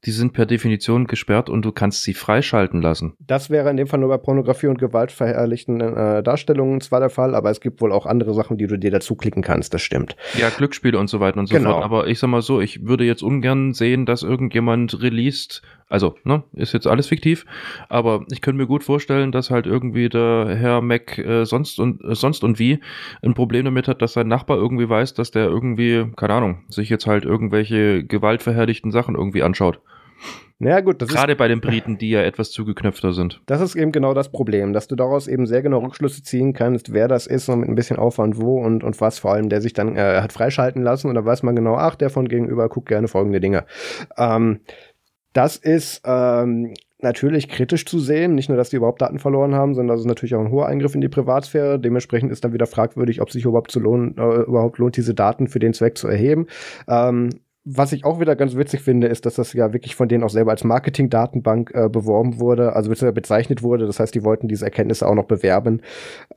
Die 0.05 0.11
sind 0.11 0.33
per 0.33 0.47
Definition 0.47 1.07
gesperrt 1.07 1.49
und 1.49 1.65
du 1.65 1.71
kannst 1.71 2.03
sie 2.03 2.15
freischalten 2.15 2.83
lassen. 2.83 3.15
Das 3.21 3.51
wäre 3.51 3.71
in 3.71 3.77
dem 3.77 3.87
Fall 3.87 4.01
nur 4.01 4.09
bei 4.09 4.19
Pornografie 4.19 4.67
und 4.67 4.79
gewaltverherrlichenden 4.79 5.97
äh, 5.97 6.23
Darstellungen 6.23 6.81
zwar 6.81 6.99
der 6.99 7.11
Fall, 7.11 7.35
aber 7.35 7.51
es 7.51 7.61
gibt 7.61 7.81
wohl 7.81 7.93
auch 7.93 8.07
andere 8.07 8.35
Sachen, 8.35 8.59
die 8.59 8.67
du 8.67 8.79
dir 8.79 8.91
dazu 8.91 9.15
klicken 9.15 9.43
kannst, 9.43 9.75
das 9.75 9.83
stimmt. 9.83 10.17
Ja, 10.35 10.49
Glücksspiele 10.49 10.99
und 10.99 11.09
so 11.09 11.21
weiter 11.21 11.39
und 11.39 11.47
so 11.47 11.55
genau. 11.55 11.73
fort. 11.73 11.85
Aber 11.85 12.07
ich 12.09 12.19
sag 12.19 12.29
mal 12.29 12.43
so, 12.43 12.61
ich 12.61 12.85
würde 12.85 13.05
jetzt 13.05 13.23
ungern 13.23 13.75
sehen, 13.75 14.05
dass 14.05 14.25
irgendjemand 14.25 15.01
released, 15.01 15.63
also, 15.89 16.17
ne, 16.25 16.43
ist 16.55 16.73
jetzt 16.73 16.89
alles 16.89 17.07
fiktiv, 17.07 17.47
aber 17.89 18.25
ich 18.33 18.41
könnte 18.41 18.61
mir 18.61 18.67
gut 18.67 18.83
vorstellen, 18.83 19.31
dass 19.31 19.51
halt 19.51 19.67
irgendwie 19.67 20.09
der 20.09 20.57
Herr 20.59 20.81
Mac 20.81 21.19
äh, 21.19 21.45
sonst 21.45 21.79
und 21.79 22.03
äh, 22.03 22.17
sonst 22.17 22.43
und 22.43 22.59
wie 22.59 22.81
ein 23.23 23.35
Problem 23.35 23.67
damit 23.67 23.87
hat, 23.87 24.03
dass 24.03 24.15
sein 24.15 24.27
Nachbar 24.27 24.57
irgendwie 24.57 24.89
weiß, 24.89 25.15
dass 25.15 25.31
der 25.31 25.45
irgendwie, 25.45 26.11
keine 26.17 26.35
Ahnung, 26.35 26.65
sich 26.69 26.89
jetzt 26.89 27.07
halt 27.07 27.25
irgendwelche 27.25 28.03
gewaltverherrlichten 28.03 28.91
Sachen 28.91 29.15
irgendwie 29.15 29.45
anschaut. 29.45 29.81
Naja, 30.59 30.81
gut, 30.81 31.03
das 31.03 31.09
Gerade 31.09 31.33
ist, 31.33 31.39
bei 31.39 31.49
den 31.49 31.61
Briten, 31.61 31.99
die 31.99 32.11
ja 32.11 32.23
etwas 32.23 32.53
zugeknöpfter 32.53 33.13
sind. 33.13 33.43
Das 33.47 33.61
ist 33.61 33.75
eben 33.75 33.91
genau 33.91 34.15
das 34.15 34.31
Problem, 34.31 34.73
dass 34.73 34.87
du 34.87 34.95
daraus 34.95 35.27
eben 35.27 35.47
sehr 35.47 35.61
genau 35.61 35.79
Rückschlüsse 35.79 36.23
ziehen 36.23 36.53
kannst, 36.53 36.93
wer 36.93 37.09
das 37.09 37.27
ist 37.27 37.49
und 37.49 37.61
mit 37.61 37.69
ein 37.69 37.75
bisschen 37.75 37.97
Aufwand 37.97 38.41
wo 38.41 38.61
und, 38.61 38.85
und 38.85 39.01
was 39.01 39.19
vor 39.19 39.33
allem, 39.33 39.49
der 39.49 39.61
sich 39.61 39.73
dann 39.73 39.97
äh, 39.97 40.21
hat 40.21 40.33
freischalten 40.33 40.83
lassen 40.83 41.09
und 41.09 41.17
da 41.17 41.25
weiß 41.25 41.43
man 41.43 41.57
genau, 41.57 41.75
ach, 41.75 41.97
der 41.97 42.11
von 42.11 42.29
gegenüber 42.29 42.69
guckt 42.69 42.89
gerne 42.89 43.09
folgende 43.09 43.41
Dinge. 43.41 43.65
Ähm, 44.17 44.61
das 45.33 45.57
ist 45.57 46.03
ähm, 46.05 46.75
natürlich 47.03 47.49
kritisch 47.49 47.85
zu 47.85 47.99
sehen. 47.99 48.35
Nicht 48.35 48.49
nur, 48.49 48.57
dass 48.57 48.71
die 48.71 48.77
überhaupt 48.77 49.03
Daten 49.03 49.19
verloren 49.19 49.55
haben, 49.55 49.75
sondern 49.75 49.95
das 49.95 50.03
ist 50.03 50.07
natürlich 50.07 50.35
auch 50.35 50.41
ein 50.41 50.51
hoher 50.51 50.67
Eingriff 50.67 50.95
in 50.95 51.01
die 51.01 51.09
Privatsphäre. 51.09 51.79
Dementsprechend 51.79 52.31
ist 52.31 52.45
dann 52.45 52.53
wieder 52.53 52.67
fragwürdig, 52.67 53.21
ob 53.21 53.31
sich 53.31 53.45
überhaupt, 53.45 53.71
zu 53.71 53.81
lohnen, 53.81 54.17
äh, 54.17 54.43
überhaupt 54.43 54.79
lohnt, 54.79 54.97
diese 54.97 55.15
Daten 55.15 55.49
für 55.49 55.59
den 55.59 55.75
Zweck 55.75 55.99
zu 55.99 56.09
erheben. 56.09 56.47
Ähm, 56.89 57.31
was 57.65 57.93
ich 57.93 58.05
auch 58.05 58.19
wieder 58.19 58.35
ganz 58.35 58.57
witzig 58.57 58.81
finde, 58.81 59.07
ist, 59.07 59.25
dass 59.25 59.37
das 59.37 59.53
ja 59.53 59.73
wirklich 59.73 59.95
von 59.95 60.09
denen 60.09 60.25
auch 60.25 60.31
selber 60.31 60.51
als 60.51 60.65
Marketing-Datenbank 60.65 61.71
äh, 61.75 61.89
beworben 61.89 62.41
wurde, 62.41 62.75
also 62.75 62.91
bezeichnet 63.13 63.63
wurde. 63.63 63.87
Das 63.87 64.01
heißt, 64.01 64.15
die 64.15 64.25
wollten 64.25 64.49
diese 64.49 64.65
Erkenntnisse 64.65 65.07
auch 65.07 65.15
noch 65.15 65.27
bewerben. 65.27 65.81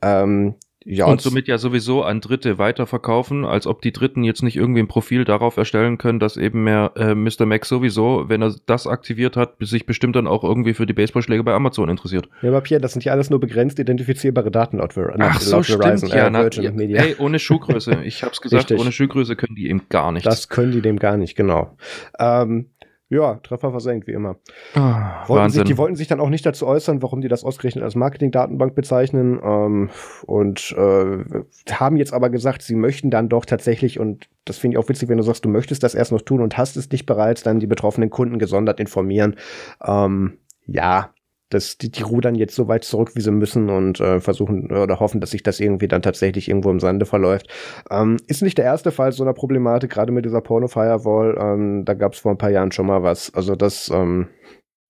Ähm, 0.02 0.54
ja, 0.88 1.06
und 1.06 1.20
somit 1.20 1.48
ja 1.48 1.58
sowieso 1.58 2.04
an 2.04 2.20
Dritte 2.20 2.58
weiterverkaufen, 2.58 3.44
als 3.44 3.66
ob 3.66 3.82
die 3.82 3.90
Dritten 3.90 4.22
jetzt 4.22 4.42
nicht 4.42 4.56
irgendwie 4.56 4.80
ein 4.80 4.86
Profil 4.86 5.24
darauf 5.24 5.56
erstellen 5.56 5.98
können, 5.98 6.20
dass 6.20 6.36
eben 6.36 6.62
mehr 6.62 6.92
äh, 6.94 7.14
Mr. 7.16 7.44
Max 7.44 7.68
sowieso, 7.68 8.28
wenn 8.28 8.40
er 8.40 8.54
das 8.66 8.86
aktiviert 8.86 9.36
hat, 9.36 9.54
sich 9.58 9.84
bestimmt 9.84 10.14
dann 10.14 10.28
auch 10.28 10.44
irgendwie 10.44 10.74
für 10.74 10.86
die 10.86 10.92
Baseballschläge 10.92 11.42
bei 11.42 11.54
Amazon 11.54 11.88
interessiert. 11.88 12.28
Ja, 12.40 12.50
aber 12.50 12.60
Pierre, 12.60 12.80
das 12.80 12.92
sind 12.92 13.04
ja 13.04 13.12
alles 13.12 13.30
nur 13.30 13.40
begrenzt 13.40 13.80
identifizierbare 13.80 14.52
Daten 14.52 14.78
laut, 14.78 14.94
laut 14.94 15.16
Ach 15.18 15.40
so, 15.40 15.56
laut 15.56 15.66
Verizon, 15.66 16.08
ja, 16.10 16.28
äh, 16.28 16.30
na, 16.30 16.48
ja, 16.48 16.70
Media. 16.70 17.02
Ey, 17.02 17.16
ohne 17.18 17.40
Schuhgröße. 17.40 18.02
Ich 18.04 18.22
hab's 18.22 18.40
gesagt, 18.40 18.70
Richtig. 18.70 18.80
ohne 18.80 18.92
Schuhgröße 18.92 19.34
können 19.34 19.56
die 19.56 19.68
eben 19.68 19.82
gar 19.88 20.12
nichts. 20.12 20.28
Das 20.28 20.48
können 20.48 20.70
die 20.70 20.82
dem 20.82 21.00
gar 21.00 21.16
nicht, 21.16 21.34
genau. 21.34 21.76
Ähm, 22.20 22.66
ja, 23.08 23.34
Treffer 23.36 23.70
versenkt, 23.70 24.08
wie 24.08 24.12
immer. 24.12 24.36
Oh, 24.74 24.80
wollten 25.28 25.50
sich, 25.50 25.62
die 25.62 25.78
wollten 25.78 25.94
sich 25.94 26.08
dann 26.08 26.18
auch 26.18 26.28
nicht 26.28 26.44
dazu 26.44 26.66
äußern, 26.66 27.02
warum 27.02 27.20
die 27.20 27.28
das 27.28 27.44
ausgerechnet 27.44 27.84
als 27.84 27.94
Marketing-Datenbank 27.94 28.74
bezeichnen. 28.74 29.38
Ähm, 29.42 29.90
und 30.26 30.74
äh, 30.76 31.44
haben 31.70 31.96
jetzt 31.96 32.12
aber 32.12 32.30
gesagt, 32.30 32.62
sie 32.62 32.74
möchten 32.74 33.10
dann 33.10 33.28
doch 33.28 33.44
tatsächlich, 33.44 34.00
und 34.00 34.28
das 34.44 34.58
finde 34.58 34.76
ich 34.76 34.84
auch 34.84 34.88
witzig, 34.88 35.08
wenn 35.08 35.18
du 35.18 35.22
sagst, 35.22 35.44
du 35.44 35.48
möchtest 35.48 35.84
das 35.84 35.94
erst 35.94 36.10
noch 36.10 36.22
tun 36.22 36.40
und 36.40 36.58
hast 36.58 36.76
es 36.76 36.90
nicht 36.90 37.06
bereits, 37.06 37.44
dann 37.44 37.60
die 37.60 37.68
betroffenen 37.68 38.10
Kunden 38.10 38.40
gesondert 38.40 38.80
informieren. 38.80 39.36
Ähm, 39.84 40.38
ja, 40.66 41.10
dass 41.50 41.78
die, 41.78 41.90
die 41.90 42.02
rudern 42.02 42.34
jetzt 42.34 42.54
so 42.54 42.68
weit 42.68 42.84
zurück, 42.84 43.12
wie 43.14 43.20
sie 43.20 43.30
müssen 43.30 43.70
und 43.70 44.00
äh, 44.00 44.20
versuchen 44.20 44.70
oder 44.72 45.00
hoffen, 45.00 45.20
dass 45.20 45.30
sich 45.30 45.42
das 45.42 45.60
irgendwie 45.60 45.88
dann 45.88 46.02
tatsächlich 46.02 46.48
irgendwo 46.48 46.70
im 46.70 46.80
Sande 46.80 47.06
verläuft. 47.06 47.48
Ähm, 47.90 48.16
ist 48.26 48.42
nicht 48.42 48.58
der 48.58 48.64
erste 48.64 48.90
Fall 48.90 49.12
so 49.12 49.22
einer 49.22 49.34
Problematik, 49.34 49.90
gerade 49.90 50.12
mit 50.12 50.24
dieser 50.24 50.40
Porno-Firewall. 50.40 51.36
Ähm, 51.38 51.84
da 51.84 51.94
gab 51.94 52.14
es 52.14 52.20
vor 52.20 52.32
ein 52.32 52.38
paar 52.38 52.50
Jahren 52.50 52.72
schon 52.72 52.86
mal 52.86 53.02
was. 53.02 53.32
Also 53.34 53.54
das. 53.54 53.90
Ähm 53.92 54.28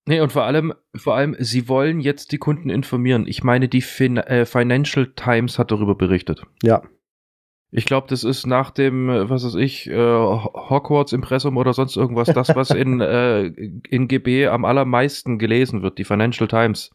Nee, 0.09 0.21
und 0.21 0.31
vor 0.31 0.43
allem, 0.43 0.73
vor 0.95 1.15
allem, 1.15 1.35
sie 1.37 1.67
wollen 1.67 1.99
jetzt 1.99 2.31
die 2.31 2.37
Kunden 2.37 2.69
informieren. 2.69 3.25
Ich 3.27 3.43
meine, 3.43 3.67
die 3.67 3.81
fin 3.81 4.15
äh, 4.15 4.45
Financial 4.45 5.11
Times 5.17 5.59
hat 5.59 5.69
darüber 5.69 5.95
berichtet. 5.95 6.43
Ja, 6.63 6.81
ich 7.71 7.85
glaube, 7.85 8.07
das 8.09 8.23
ist 8.23 8.47
nach 8.47 8.71
dem, 8.71 9.09
äh, 9.09 9.29
was 9.29 9.43
weiß 9.43 9.55
ich, 9.55 9.87
äh, 9.87 9.95
Hogwarts 9.95 11.13
Impressum 11.13 11.57
oder 11.57 11.73
sonst 11.73 11.97
irgendwas, 11.97 12.27
das, 12.33 12.55
was 12.55 12.71
in, 12.71 13.01
äh, 13.01 13.45
in 13.45 14.07
GB 14.07 14.47
am 14.47 14.65
allermeisten 14.65 15.37
gelesen 15.37 15.81
wird, 15.81 15.97
die 15.97 16.05
Financial 16.05 16.47
Times. 16.47 16.91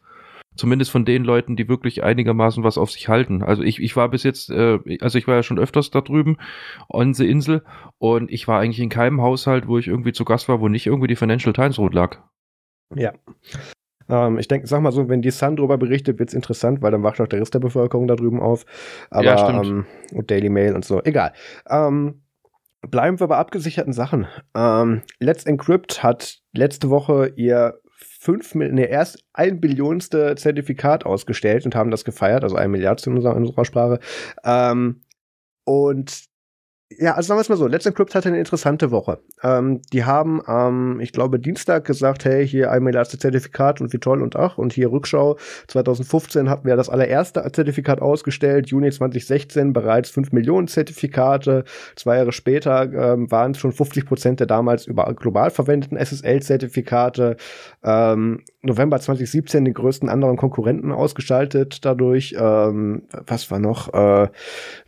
Zumindest 0.55 0.91
von 0.91 1.03
den 1.03 1.23
Leuten, 1.23 1.55
die 1.55 1.67
wirklich 1.67 2.03
einigermaßen 2.03 2.63
was 2.63 2.77
auf 2.77 2.91
sich 2.91 3.09
halten. 3.09 3.41
Also 3.41 3.63
ich, 3.63 3.81
ich 3.81 3.95
war 3.95 4.09
bis 4.09 4.21
jetzt, 4.21 4.51
äh, 4.51 4.79
also 5.01 5.17
ich 5.17 5.27
war 5.27 5.35
ja 5.35 5.43
schon 5.43 5.57
öfters 5.57 5.89
da 5.89 6.01
drüben 6.01 6.37
on 6.89 7.15
the 7.15 7.27
Insel 7.27 7.63
und 7.97 8.31
ich 8.31 8.47
war 8.47 8.59
eigentlich 8.59 8.79
in 8.79 8.89
keinem 8.89 9.21
Haushalt, 9.21 9.67
wo 9.67 9.79
ich 9.79 9.87
irgendwie 9.87 10.13
zu 10.13 10.25
Gast 10.25 10.49
war, 10.49 10.59
wo 10.59 10.67
nicht 10.67 10.85
irgendwie 10.85 11.07
die 11.07 11.15
Financial 11.15 11.53
Times 11.53 11.79
rot 11.79 11.95
lag. 11.95 12.19
Ja. 12.95 13.13
Ähm, 14.09 14.37
ich 14.37 14.47
denke, 14.47 14.67
sag 14.67 14.81
mal 14.81 14.91
so, 14.91 15.09
wenn 15.09 15.21
die 15.21 15.31
Sun 15.31 15.55
darüber 15.55 15.77
berichtet, 15.77 16.19
wird 16.19 16.29
es 16.29 16.35
interessant, 16.35 16.81
weil 16.81 16.91
dann 16.91 17.03
wacht 17.03 17.19
auch 17.21 17.27
der 17.27 17.39
Rest 17.39 17.53
der 17.53 17.59
Bevölkerung 17.59 18.07
da 18.07 18.15
drüben 18.15 18.41
auf. 18.41 18.65
Aber, 19.09 19.25
ja, 19.25 19.37
stimmt. 19.37 19.65
Ähm, 19.65 19.85
und 20.13 20.31
Daily 20.31 20.49
Mail 20.49 20.75
und 20.75 20.85
so. 20.85 21.01
Egal. 21.03 21.33
Ähm, 21.69 22.23
bleiben 22.81 23.19
wir 23.19 23.27
bei 23.27 23.37
abgesicherten 23.37 23.93
Sachen. 23.93 24.27
Ähm, 24.55 25.01
Let's 25.19 25.45
Encrypt 25.45 26.03
hat 26.03 26.39
letzte 26.53 26.89
Woche 26.89 27.33
ihr 27.35 27.79
fünf, 27.95 28.55
nee, 28.55 28.85
erst 28.85 29.23
ein 29.33 29.59
Billionste 29.59 30.35
Zertifikat 30.35 31.05
ausgestellt 31.05 31.65
und 31.65 31.75
haben 31.75 31.91
das 31.91 32.05
gefeiert, 32.05 32.43
also 32.43 32.55
ein 32.55 32.71
Milliard 32.71 33.05
in 33.05 33.15
unserer, 33.15 33.35
in 33.35 33.43
unserer 33.43 33.65
Sprache. 33.65 33.99
Ähm, 34.43 35.01
und 35.65 36.25
ja, 36.99 37.13
also 37.13 37.27
sagen 37.27 37.37
wir 37.37 37.41
es 37.41 37.49
mal 37.49 37.57
so, 37.57 37.67
Let's 37.67 37.85
Encrypt 37.85 38.15
hatte 38.15 38.29
eine 38.29 38.39
interessante 38.39 38.91
Woche. 38.91 39.19
Ähm, 39.43 39.81
die 39.91 40.03
haben 40.05 40.41
am, 40.45 40.93
ähm, 40.93 40.99
ich 41.01 41.11
glaube, 41.11 41.39
Dienstag 41.39 41.85
gesagt, 41.85 42.25
hey, 42.25 42.47
hier 42.47 42.71
einmal 42.71 42.95
erste 42.95 43.17
Zertifikat 43.17 43.81
und 43.81 43.93
wie 43.93 43.99
toll 43.99 44.21
und 44.21 44.35
ach, 44.35 44.57
und 44.57 44.73
hier 44.73 44.91
Rückschau. 44.91 45.37
2015 45.67 46.49
hatten 46.49 46.67
wir 46.67 46.75
das 46.75 46.89
allererste 46.89 47.49
Zertifikat 47.51 48.01
ausgestellt, 48.01 48.69
Juni 48.69 48.91
2016 48.91 49.73
bereits 49.73 50.09
5 50.09 50.31
Millionen 50.31 50.67
Zertifikate. 50.67 51.63
Zwei 51.95 52.17
Jahre 52.17 52.31
später 52.31 52.83
ähm, 52.91 53.31
waren 53.31 53.51
es 53.51 53.59
schon 53.59 53.71
50 53.71 54.05
Prozent 54.05 54.39
der 54.39 54.47
damals 54.47 54.85
über 54.85 55.11
global 55.13 55.51
verwendeten 55.51 55.97
SSL-Zertifikate. 55.97 57.37
Ähm, 57.83 58.41
November 58.63 58.99
2017 58.99 59.65
den 59.65 59.73
größten 59.73 60.09
anderen 60.09 60.37
Konkurrenten 60.37 60.91
ausgeschaltet 60.91 61.85
dadurch. 61.85 62.35
Ähm, 62.37 63.03
was 63.27 63.51
war 63.51 63.59
noch? 63.59 63.93
Äh, 63.93 64.29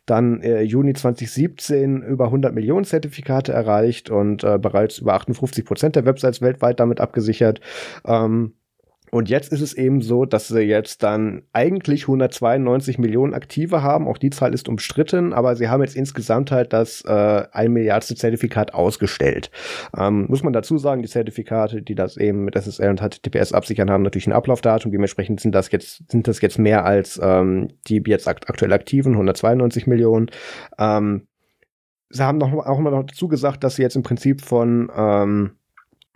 dann 0.06 0.42
äh, 0.42 0.62
Juni 0.62 0.94
2017 0.94 2.02
über 2.02 2.26
100 2.26 2.54
Millionen 2.54 2.86
Zertifikate 2.86 3.52
erreicht 3.52 4.10
und 4.10 4.44
äh, 4.44 4.58
bereits 4.58 5.00
über 5.00 5.14
58 5.16 5.66
Prozent 5.66 5.96
der 5.96 6.06
Websites 6.06 6.42
weltweit 6.42 6.80
damit 6.80 7.02
abgesichert. 7.02 7.60
Ähm, 8.06 8.54
und 9.12 9.30
jetzt 9.30 9.52
ist 9.52 9.62
es 9.62 9.74
eben 9.74 10.02
so, 10.02 10.26
dass 10.26 10.48
sie 10.48 10.62
jetzt 10.62 11.04
dann 11.04 11.44
eigentlich 11.54 12.04
192 12.04 12.98
Millionen 12.98 13.34
Aktive 13.34 13.82
haben. 13.82 14.08
Auch 14.08 14.18
die 14.18 14.30
Zahl 14.30 14.54
ist 14.54 14.68
umstritten, 14.68 15.34
aber 15.34 15.56
sie 15.56 15.70
haben 15.70 15.82
jetzt 15.82 15.96
insgesamt 15.96 16.52
halt 16.52 16.74
das 16.74 17.02
äh, 17.06 17.44
ein 17.52 17.72
Milliardste 17.72 18.16
Zertifikat 18.16 18.74
ausgestellt. 18.74 19.52
Ähm, 19.98 20.26
muss 20.28 20.44
man 20.44 20.54
dazu 20.54 20.78
sagen, 20.78 21.02
die 21.02 21.08
Zertifikate, 21.08 21.82
die 21.82 21.96
das 21.96 22.18
eben 22.18 22.46
mit 22.46 22.56
SSL 22.56 22.90
und 22.90 23.02
HTTPS 23.02 23.54
absichern, 23.54 23.90
haben 23.90 24.04
natürlich 24.04 24.28
ein 24.28 24.34
Ablaufdatum. 24.34 24.92
Dementsprechend 24.92 25.40
sind 25.40 25.54
das 25.54 25.72
jetzt, 25.72 26.10
sind 26.12 26.28
das 26.28 26.42
jetzt 26.42 26.60
mehr 26.60 26.86
als 26.86 27.20
ähm, 27.22 27.70
die 27.88 28.02
jetzt 28.06 28.28
aktuell 28.28 28.74
aktiven 28.74 29.14
192 29.14 29.88
Millionen. 29.88 30.28
Ähm, 30.78 31.28
sie 32.10 32.24
haben 32.24 32.38
noch, 32.38 32.54
auch 32.54 32.80
mal 32.80 32.92
noch 32.92 33.04
dazu 33.04 33.28
gesagt, 33.28 33.64
dass 33.64 33.76
sie 33.76 33.82
jetzt 33.82 33.96
im 33.96 34.04
Prinzip 34.04 34.42
von 34.42 34.90
ähm, 34.96 35.52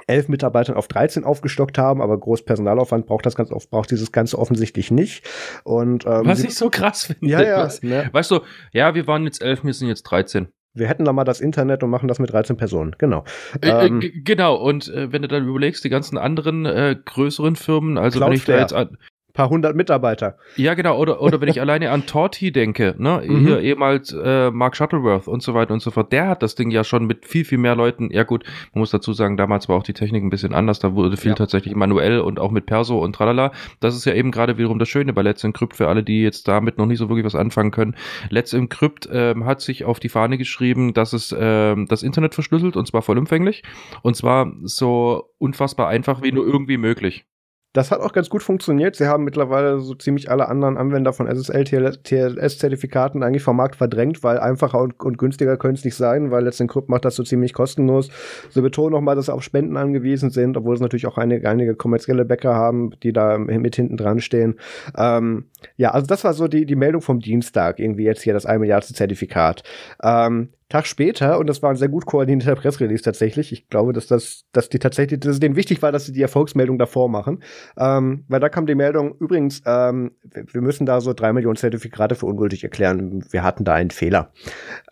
elf 0.10 0.28
Mitarbeitern 0.28 0.76
auf 0.76 0.88
13 0.88 1.24
aufgestockt 1.24 1.78
haben, 1.78 2.02
aber 2.02 2.18
groß 2.20 2.44
Personalaufwand 2.44 3.06
braucht 3.06 3.26
das 3.26 3.36
ganz 3.36 3.52
oft, 3.52 3.70
braucht 3.70 3.92
dieses 3.92 4.12
Ganze 4.12 4.38
offensichtlich 4.38 4.92
nicht. 4.92 5.28
Und, 5.64 6.06
ähm, 6.06 6.26
Was 6.26 6.44
ich 6.44 6.56
so 6.56 6.70
krass 6.70 7.06
finde. 7.06 7.28
Ja, 7.28 7.42
ja, 7.42 7.64
weißt, 7.64 7.84
ne? 7.84 8.10
weißt 8.12 8.32
du, 8.32 8.42
ja, 8.74 8.96
wir 8.96 9.08
waren 9.08 9.26
jetzt 9.26 9.42
elf, 9.42 9.64
wir 9.64 9.74
sind 9.74 9.88
jetzt 9.88 10.04
13. 10.04 10.48
Wir 10.74 10.88
hätten 10.88 11.04
da 11.04 11.14
mal 11.14 11.24
das 11.24 11.42
Internet 11.42 11.84
und 11.84 11.90
machen 11.90 12.08
das 12.08 12.20
mit 12.20 12.32
13 12.32 12.56
Personen, 12.56 12.96
genau. 12.98 13.24
Äh, 13.62 13.88
ähm, 13.88 14.04
genau, 14.24 14.56
und 14.56 14.88
äh, 14.90 15.12
wenn 15.12 15.24
du 15.24 15.28
dann 15.28 15.48
überlegst, 15.48 15.84
die 15.84 15.90
ganzen 15.90 16.18
anderen 16.18 16.66
äh, 16.66 16.96
größeren 17.04 17.56
Firmen, 17.56 17.98
also 17.98 18.20
Cloudflare. 18.20 18.30
wenn 18.30 18.38
ich 18.38 18.46
da 18.46 18.60
jetzt 18.60 18.74
an, 18.74 18.98
paar 19.34 19.50
hundert 19.50 19.76
Mitarbeiter. 19.76 20.38
Ja, 20.56 20.74
genau. 20.74 20.98
Oder, 20.98 21.22
oder 21.22 21.42
wenn 21.42 21.50
ich 21.50 21.62
alleine 21.62 21.92
an 21.92 22.06
Torti 22.06 22.52
denke, 22.52 22.96
ne, 22.98 23.22
mhm. 23.26 23.46
hier 23.46 23.60
ehemals 23.62 24.12
äh, 24.12 24.52
Mark 24.52 24.76
Shuttleworth 24.76 25.28
und 25.28 25.44
so 25.44 25.54
weiter 25.54 25.74
und 25.74 25.82
so 25.82 25.92
fort, 25.92 26.12
der 26.12 26.28
hat 26.28 26.44
das 26.44 26.56
Ding 26.56 26.72
ja 26.72 26.84
schon 26.84 27.06
mit 27.06 27.26
viel, 27.26 27.46
viel 27.46 27.58
mehr 27.58 27.76
Leuten, 27.76 28.10
ja 28.12 28.24
gut, 28.24 28.44
man 28.74 28.80
muss 28.80 28.92
dazu 28.92 29.14
sagen, 29.14 29.38
damals 29.38 29.70
war 29.70 29.78
auch 29.78 29.84
die 29.84 29.94
Technik 29.94 30.24
ein 30.24 30.30
bisschen 30.30 30.54
anders, 30.54 30.80
da 30.80 30.96
wurde 30.96 31.18
viel 31.18 31.32
ja. 31.32 31.36
tatsächlich 31.36 31.76
manuell 31.76 32.20
und 32.20 32.40
auch 32.40 32.52
mit 32.52 32.66
Perso 32.66 33.00
und 33.04 33.14
tralala. 33.14 33.52
Das 33.80 33.96
ist 33.96 34.06
ja 34.06 34.14
eben 34.14 34.32
gerade 34.32 34.58
wiederum 34.58 34.80
das 34.80 34.90
Schöne 34.90 35.14
bei 35.14 35.22
Let's 35.22 35.44
Encrypt 35.44 35.76
für 35.76 35.88
alle, 35.88 36.04
die 36.04 36.24
jetzt 36.24 36.48
damit 36.48 36.78
noch 36.78 36.86
nicht 36.86 36.98
so 36.98 37.10
wirklich 37.10 37.26
was 37.26 37.36
anfangen 37.36 37.72
können. 37.72 37.96
Let's 38.30 38.54
Encrypt 38.54 39.08
ähm, 39.12 39.46
hat 39.46 39.62
sich 39.62 39.86
auf 39.86 40.00
die 40.00 40.10
Fahne 40.10 40.38
geschrieben, 40.38 40.94
dass 40.94 41.14
es 41.14 41.36
ähm, 41.38 41.86
das 41.88 42.04
Internet 42.04 42.34
verschlüsselt 42.34 42.76
und 42.76 42.88
zwar 42.88 43.02
vollumfänglich 43.02 43.64
und 44.02 44.16
zwar 44.16 44.52
so 44.64 45.32
unfassbar 45.38 45.88
einfach 45.88 46.22
wie 46.22 46.32
nur 46.32 46.46
irgendwie 46.46 46.78
möglich. 46.78 47.26
Das 47.74 47.92
hat 47.92 48.02
auch 48.02 48.14
ganz 48.14 48.30
gut 48.30 48.42
funktioniert. 48.42 48.96
Sie 48.96 49.06
haben 49.06 49.24
mittlerweile 49.24 49.80
so 49.80 49.94
ziemlich 49.94 50.32
alle 50.32 50.50
anderen 50.50 50.76
Anwender 50.76 51.14
von 51.14 51.28
SSL 51.28 51.66
TLS-Zertifikaten 51.66 53.22
eigentlich 53.22 53.44
vom 53.44 53.58
Markt 53.58 53.76
verdrängt, 53.76 54.24
weil 54.24 54.40
einfacher 54.40 54.82
und, 54.82 55.00
und 55.00 55.20
günstiger 55.20 55.56
können 55.56 55.76
es 55.76 55.86
nicht 55.86 55.96
sein, 55.96 56.32
weil 56.32 56.44
Let's 56.44 56.60
Encrypt 56.60 56.90
macht 56.90 57.06
das 57.06 57.16
so 57.16 57.22
ziemlich 57.22 57.54
kostenlos. 57.54 58.10
Sie 58.50 58.62
betonen 58.62 58.94
nochmal, 58.94 59.16
dass 59.16 59.28
sie 59.28 59.34
auf 59.34 59.44
Spenden 59.44 59.78
angewiesen 59.78 60.32
sind, 60.32 60.58
obwohl 60.58 60.74
es 60.74 60.82
natürlich 60.82 61.06
auch 61.06 61.20
einige, 61.20 61.48
einige 61.48 61.76
kommerzielle 61.76 62.26
Bäcker 62.26 62.56
haben, 62.56 62.92
die 63.04 63.14
da 63.14 63.38
mit 63.38 63.76
hinten 63.76 63.98
dran 63.98 64.20
stehen. 64.20 64.56
Ähm, 64.98 65.46
ja, 65.78 65.92
also 65.92 66.08
das 66.08 66.24
war 66.24 66.34
so 66.34 66.48
die, 66.48 66.66
die 66.66 66.76
Meldung 66.76 67.04
vom 67.04 67.20
Dienstag, 67.20 67.80
irgendwie 67.80 68.04
jetzt 68.04 68.24
hier 68.24 68.34
das 68.34 68.48
1 68.48 68.60
Milliarden 68.60 68.96
Zertifikat. 68.96 69.62
Ähm, 70.02 70.50
Tag 70.70 70.86
später, 70.86 71.40
und 71.40 71.48
das 71.48 71.64
war 71.64 71.72
ein 71.72 71.76
sehr 71.76 71.90
gut 71.90 72.06
koordinierter 72.06 72.56
Pressrelease 72.56 73.04
tatsächlich, 73.04 73.52
ich 73.52 73.68
glaube, 73.70 73.92
dass 73.92 74.06
das, 74.06 74.46
dass 74.52 74.70
die 74.70 74.78
tatsächlich, 74.78 75.20
dass 75.20 75.34
es 75.34 75.40
denen 75.40 75.56
wichtig 75.56 75.82
war, 75.82 75.92
dass 75.92 76.06
sie 76.06 76.12
die 76.12 76.22
Erfolgsmeldung 76.22 76.78
davor 76.78 77.10
machen, 77.10 77.44
ähm, 77.76 78.24
weil 78.28 78.40
da 78.40 78.50
kam 78.50 78.68
die 78.68 78.76
Meldung, 78.76 79.16
übrigens, 79.20 79.64
ähm, 79.66 80.12
wir 80.24 80.62
müssen 80.62 80.86
da 80.86 81.02
so 81.02 81.14
drei 81.14 81.34
Millionen 81.34 81.58
Zertifikate 81.58 82.14
für 82.14 82.28
ungültig 82.28 82.64
erklären, 82.64 83.26
wir 83.32 83.44
hatten 83.44 83.64
da 83.64 83.74
einen 83.74 83.90
Fehler. 83.90 84.32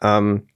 Ähm, 0.02 0.48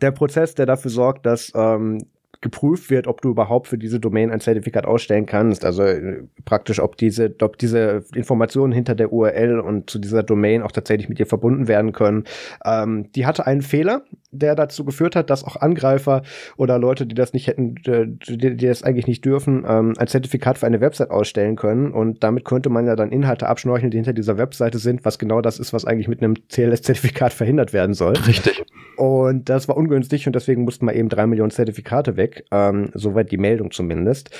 der 0.00 0.12
Prozess, 0.12 0.54
der 0.54 0.66
dafür 0.66 0.90
sorgt, 0.90 1.26
dass 1.26 1.52
ähm, 1.54 2.06
geprüft 2.40 2.88
wird, 2.90 3.06
ob 3.06 3.20
du 3.20 3.30
überhaupt 3.30 3.68
für 3.68 3.76
diese 3.76 4.00
Domain 4.00 4.30
ein 4.30 4.40
Zertifikat 4.40 4.86
ausstellen 4.86 5.26
kannst. 5.26 5.64
Also 5.64 5.82
äh, 5.82 6.22
praktisch, 6.46 6.80
ob 6.80 6.96
diese, 6.96 7.34
ob 7.42 7.58
diese 7.58 8.04
Informationen 8.14 8.72
hinter 8.72 8.94
der 8.94 9.12
URL 9.12 9.60
und 9.60 9.90
zu 9.90 9.98
dieser 9.98 10.22
Domain 10.22 10.62
auch 10.62 10.72
tatsächlich 10.72 11.08
mit 11.08 11.18
dir 11.18 11.26
verbunden 11.26 11.68
werden 11.68 11.92
können. 11.92 12.24
Ähm, 12.64 13.12
die 13.12 13.26
hatte 13.26 13.46
einen 13.46 13.60
Fehler, 13.60 14.04
der 14.30 14.54
dazu 14.54 14.84
geführt 14.86 15.16
hat, 15.16 15.28
dass 15.28 15.44
auch 15.44 15.56
Angreifer 15.56 16.22
oder 16.56 16.78
Leute, 16.78 17.06
die 17.06 17.14
das 17.14 17.34
nicht 17.34 17.46
hätten, 17.46 17.74
die, 17.74 18.56
die 18.56 18.66
das 18.66 18.82
eigentlich 18.82 19.06
nicht 19.06 19.24
dürfen, 19.24 19.64
ähm, 19.68 19.94
ein 19.98 20.06
Zertifikat 20.06 20.56
für 20.56 20.66
eine 20.66 20.80
Website 20.80 21.10
ausstellen 21.10 21.56
können. 21.56 21.92
Und 21.92 22.24
damit 22.24 22.46
könnte 22.46 22.70
man 22.70 22.86
ja 22.86 22.96
dann 22.96 23.12
Inhalte 23.12 23.48
abschnorcheln, 23.48 23.90
die 23.90 23.98
hinter 23.98 24.14
dieser 24.14 24.38
Webseite 24.38 24.78
sind, 24.78 25.04
was 25.04 25.18
genau 25.18 25.42
das 25.42 25.58
ist, 25.58 25.74
was 25.74 25.84
eigentlich 25.84 26.08
mit 26.08 26.22
einem 26.22 26.36
CLS-Zertifikat 26.48 27.34
verhindert 27.34 27.74
werden 27.74 27.92
soll. 27.94 28.16
Richtig. 28.26 28.64
Und 28.96 29.48
das 29.48 29.66
war 29.66 29.78
ungünstig 29.78 30.26
und 30.26 30.34
deswegen 30.34 30.64
mussten 30.64 30.84
wir 30.84 30.94
eben 30.94 31.08
drei 31.08 31.26
Millionen 31.26 31.50
Zertifikate 31.50 32.18
weg. 32.18 32.29
Ähm, 32.50 32.90
soweit 32.94 33.30
die 33.30 33.38
Meldung 33.38 33.70
zumindest. 33.70 34.30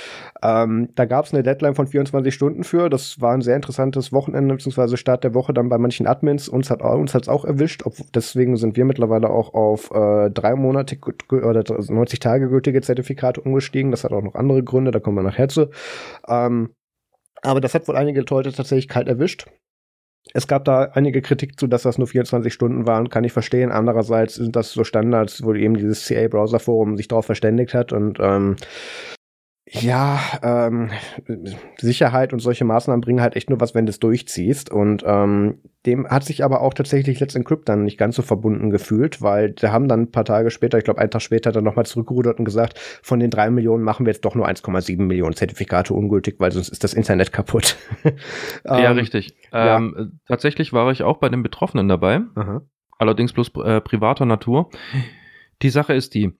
Ähm, 0.43 0.89
da 0.95 1.05
gab 1.05 1.25
es 1.25 1.33
eine 1.33 1.43
Deadline 1.43 1.75
von 1.75 1.87
24 1.87 2.33
Stunden 2.33 2.63
für. 2.63 2.89
Das 2.89 3.21
war 3.21 3.33
ein 3.33 3.41
sehr 3.41 3.55
interessantes 3.55 4.11
Wochenende 4.11 4.55
bzw. 4.55 4.97
Start 4.97 5.23
der 5.23 5.33
Woche 5.33 5.53
dann 5.53 5.69
bei 5.69 5.77
manchen 5.77 6.07
Admins. 6.07 6.49
Uns 6.49 6.69
hat 6.69 6.81
uns 6.81 7.15
auch 7.27 7.45
erwischt. 7.45 7.85
Ob, 7.85 7.93
deswegen 8.13 8.57
sind 8.57 8.75
wir 8.77 8.85
mittlerweile 8.85 9.29
auch 9.29 9.53
auf 9.53 9.91
äh, 9.91 10.29
drei 10.29 10.55
Monate 10.55 10.97
oder 11.31 11.63
90 11.63 12.19
Tage 12.19 12.49
gültige 12.49 12.81
Zertifikate 12.81 13.41
umgestiegen. 13.41 13.91
Das 13.91 14.03
hat 14.03 14.11
auch 14.11 14.23
noch 14.23 14.35
andere 14.35 14.63
Gründe. 14.63 14.91
Da 14.91 14.99
kommen 14.99 15.17
wir 15.17 15.23
nachher 15.23 15.49
zu. 15.49 15.69
Ähm, 16.27 16.69
aber 17.41 17.61
das 17.61 17.73
hat 17.73 17.87
wohl 17.87 17.97
einige 17.97 18.21
Leute 18.21 18.51
tatsächlich 18.51 18.87
kalt 18.87 19.07
erwischt. 19.07 19.47
Es 20.33 20.47
gab 20.47 20.65
da 20.65 20.83
einige 20.93 21.21
Kritik 21.21 21.59
zu, 21.59 21.67
dass 21.67 21.83
das 21.83 21.97
nur 21.97 22.07
24 22.07 22.53
Stunden 22.53 22.85
waren, 22.85 23.09
kann 23.09 23.23
ich 23.23 23.33
verstehen. 23.33 23.71
Andererseits 23.71 24.35
sind 24.35 24.55
das 24.55 24.71
so 24.71 24.83
Standards, 24.83 25.43
wo 25.43 25.53
eben 25.53 25.75
dieses 25.75 26.05
CA-Browser-Forum 26.07 26.95
sich 26.95 27.07
darauf 27.07 27.25
verständigt 27.25 27.73
hat 27.73 27.91
und 27.91 28.19
ähm, 28.21 28.55
ja, 29.65 30.19
ähm, 30.41 30.89
Sicherheit 31.77 32.33
und 32.33 32.39
solche 32.39 32.65
Maßnahmen 32.65 32.99
bringen 32.99 33.21
halt 33.21 33.35
echt 33.35 33.49
nur 33.49 33.61
was, 33.61 33.75
wenn 33.75 33.85
du 33.85 33.91
es 33.91 33.99
durchziehst. 33.99 34.71
Und 34.71 35.03
ähm, 35.05 35.59
dem 35.85 36.07
hat 36.07 36.23
sich 36.23 36.43
aber 36.43 36.61
auch 36.61 36.73
tatsächlich 36.73 37.19
Let's 37.19 37.35
Encrypt 37.35 37.69
dann 37.69 37.83
nicht 37.83 37.97
ganz 37.97 38.15
so 38.15 38.23
verbunden 38.23 38.71
gefühlt, 38.71 39.21
weil 39.21 39.51
die 39.51 39.67
haben 39.67 39.87
dann 39.87 40.01
ein 40.01 40.11
paar 40.11 40.25
Tage 40.25 40.49
später, 40.49 40.79
ich 40.79 40.83
glaube 40.83 40.99
einen 40.99 41.11
Tag 41.11 41.21
später, 41.21 41.51
dann 41.51 41.63
nochmal 41.63 41.85
zurückgerudert 41.85 42.39
und 42.39 42.45
gesagt, 42.45 42.79
von 42.79 43.19
den 43.19 43.29
drei 43.29 43.51
Millionen 43.51 43.83
machen 43.83 44.05
wir 44.05 44.11
jetzt 44.11 44.25
doch 44.25 44.35
nur 44.35 44.47
1,7 44.47 45.01
Millionen 45.03 45.35
Zertifikate 45.35 45.93
ungültig, 45.93 46.35
weil 46.39 46.51
sonst 46.51 46.69
ist 46.69 46.83
das 46.83 46.93
Internet 46.93 47.31
kaputt. 47.31 47.77
ja, 48.65 48.91
ähm, 48.91 48.97
richtig. 48.97 49.35
Ja. 49.53 49.77
Ähm, 49.77 50.19
tatsächlich 50.27 50.73
war 50.73 50.91
ich 50.91 51.03
auch 51.03 51.17
bei 51.17 51.29
den 51.29 51.43
Betroffenen 51.43 51.87
dabei, 51.87 52.21
Aha. 52.35 52.61
allerdings 52.97 53.31
bloß 53.31 53.51
äh, 53.63 53.79
privater 53.79 54.25
Natur. 54.25 54.69
Die 55.61 55.69
Sache 55.69 55.93
ist 55.93 56.15
die, 56.15 56.33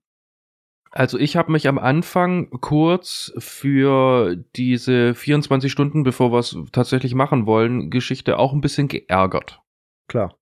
also 0.92 1.18
ich 1.18 1.38
habe 1.38 1.52
mich 1.52 1.68
am 1.70 1.80
Anfang 1.80 2.50
kurz 2.60 3.34
für 3.38 4.36
diese 4.56 5.16
24 5.16 5.72
Stunden, 5.72 6.04
bevor 6.04 6.34
wir 6.34 6.40
es 6.40 6.58
tatsächlich 6.74 7.16
machen 7.16 7.46
wollen, 7.46 7.90
Geschichte 7.90 8.38
auch 8.38 8.52
ein 8.52 8.62
bisschen 8.62 8.90
geärgert. 8.90 9.62
Klar. 10.08 10.36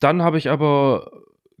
Dann 0.00 0.22
habe 0.22 0.38
ich 0.38 0.50
aber 0.50 1.12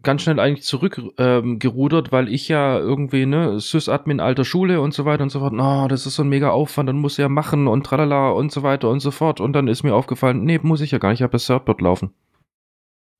ganz 0.02 0.22
schnell 0.22 0.40
eigentlich 0.40 0.66
zurückgerudert, 0.66 2.06
ähm, 2.06 2.12
weil 2.12 2.28
ich 2.28 2.48
ja 2.48 2.76
irgendwie, 2.76 3.24
ne, 3.24 3.60
Sysadmin 3.60 4.20
alter 4.20 4.44
Schule 4.44 4.80
und 4.80 4.92
so 4.92 5.04
weiter 5.04 5.22
und 5.22 5.30
so 5.30 5.38
fort, 5.38 5.54
oh, 5.56 5.86
das 5.88 6.06
ist 6.06 6.16
so 6.16 6.24
ein 6.24 6.28
mega 6.28 6.50
Aufwand, 6.50 6.88
dann 6.88 6.98
muss 6.98 7.16
ja 7.16 7.28
machen 7.28 7.68
und 7.68 7.86
tralala 7.86 8.30
und 8.30 8.50
so 8.50 8.64
weiter 8.64 8.90
und 8.90 9.00
so 9.00 9.12
fort. 9.12 9.40
Und 9.40 9.52
dann 9.52 9.68
ist 9.68 9.84
mir 9.84 9.94
aufgefallen, 9.94 10.44
nee, 10.44 10.58
muss 10.60 10.80
ich 10.80 10.90
ja 10.90 10.98
gar 10.98 11.10
nicht, 11.10 11.20
ich 11.20 11.22
habe 11.22 11.32
das 11.32 11.46
Certbot 11.46 11.80
laufen. 11.80 12.12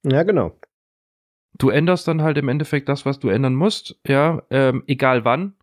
Ja, 0.03 0.25
genau 0.25 0.53
du 1.59 1.71
änderst 1.71 2.07
dann 2.09 2.23
halt 2.23 2.39
im 2.39 2.49
Endeffekt 2.49 2.89
das, 2.89 3.07
was 3.07 3.19
du 3.19 3.29
ändern 3.29 3.55
musst, 3.55 3.99
ja, 4.07 4.43
ähm, 4.51 4.83
egal 4.87 5.25
wann. 5.25 5.55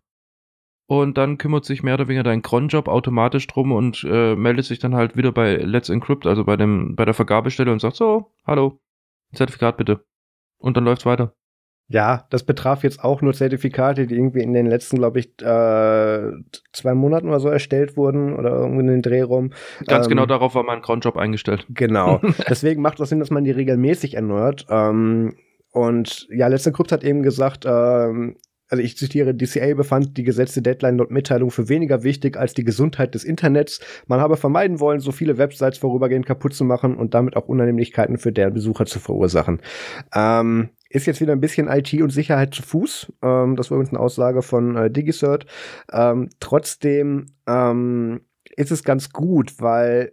Und 0.86 1.16
dann 1.16 1.38
kümmert 1.38 1.64
sich 1.64 1.82
mehr 1.82 1.94
oder 1.94 2.08
weniger 2.08 2.24
dein 2.24 2.42
Cronjob 2.42 2.88
automatisch 2.88 3.46
drum 3.46 3.72
und 3.72 4.04
äh, 4.04 4.34
meldet 4.34 4.66
sich 4.66 4.78
dann 4.78 4.94
halt 4.94 5.16
wieder 5.16 5.32
bei 5.32 5.56
Let's 5.56 5.88
Encrypt, 5.88 6.26
also 6.26 6.44
bei 6.44 6.56
dem, 6.56 6.96
bei 6.96 7.04
der 7.04 7.14
Vergabestelle 7.14 7.72
und 7.72 7.80
sagt 7.80 7.96
so, 7.96 8.32
hallo, 8.46 8.80
Zertifikat 9.34 9.76
bitte. 9.78 10.04
Und 10.58 10.76
dann 10.76 10.84
läuft's 10.84 11.06
weiter. 11.06 11.34
Ja, 11.88 12.26
das 12.30 12.44
betraf 12.44 12.84
jetzt 12.84 13.02
auch 13.04 13.20
nur 13.20 13.34
Zertifikate, 13.34 14.06
die 14.06 14.14
irgendwie 14.14 14.42
in 14.42 14.54
den 14.54 14.66
letzten, 14.66 14.96
glaube 14.96 15.18
ich, 15.18 15.26
äh, 15.42 16.32
zwei 16.72 16.94
Monaten 16.94 17.28
oder 17.28 17.40
so 17.40 17.48
erstellt 17.48 17.96
wurden 17.96 18.34
oder 18.34 18.50
irgendwie 18.50 18.80
in 18.80 18.86
den 18.86 19.02
Dreh 19.02 19.22
rum. 19.22 19.50
Ganz 19.86 19.88
genau 19.88 20.02
ähm, 20.04 20.08
genau 20.08 20.26
darauf 20.26 20.54
war 20.54 20.62
mein 20.62 20.80
Cronjob 20.80 21.16
eingestellt. 21.16 21.66
Genau. 21.68 22.20
Deswegen 22.48 22.80
macht 22.82 22.98
es 23.00 23.08
Sinn, 23.08 23.20
dass 23.20 23.30
man 23.30 23.44
die 23.44 23.50
regelmäßig 23.50 24.14
erneuert. 24.14 24.66
Ähm, 24.70 25.34
und 25.72 26.28
ja, 26.30 26.46
letzter 26.46 26.72
Krypt 26.72 26.92
hat 26.92 27.02
eben 27.02 27.22
gesagt, 27.22 27.64
ähm, 27.66 28.36
also 28.72 28.82
ich 28.82 28.96
zitiere, 28.96 29.34
DCA 29.34 29.74
befand 29.74 30.16
die 30.16 30.22
gesetzte 30.22 30.62
Deadline 30.62 30.96
laut 30.96 31.10
Mitteilung 31.10 31.50
für 31.50 31.68
weniger 31.68 32.04
wichtig 32.04 32.38
als 32.38 32.54
die 32.54 32.64
Gesundheit 32.64 33.14
des 33.14 33.22
Internets. 33.22 33.80
Man 34.06 34.18
habe 34.20 34.38
vermeiden 34.38 34.80
wollen, 34.80 35.00
so 35.00 35.12
viele 35.12 35.36
Websites 35.36 35.76
vorübergehend 35.76 36.24
kaputt 36.24 36.54
zu 36.54 36.64
machen 36.64 36.96
und 36.96 37.12
damit 37.12 37.36
auch 37.36 37.48
Unannehmlichkeiten 37.48 38.16
für 38.16 38.32
deren 38.32 38.54
Besucher 38.54 38.86
zu 38.86 38.98
verursachen. 38.98 39.60
Ähm, 40.14 40.70
ist 40.88 41.06
jetzt 41.06 41.20
wieder 41.20 41.32
ein 41.32 41.40
bisschen 41.40 41.68
IT 41.68 41.92
und 42.00 42.10
Sicherheit 42.10 42.54
zu 42.54 42.62
Fuß. 42.62 43.12
Ähm, 43.22 43.56
das 43.56 43.70
war 43.70 43.76
übrigens 43.76 43.92
eine 43.92 44.00
Aussage 44.00 44.40
von 44.40 44.76
äh, 44.76 44.90
DigiCert. 44.90 45.44
Ähm, 45.92 46.30
trotzdem 46.40 47.26
ähm, 47.46 48.22
ist 48.56 48.72
es 48.72 48.84
ganz 48.84 49.10
gut, 49.10 49.60
weil 49.60 50.12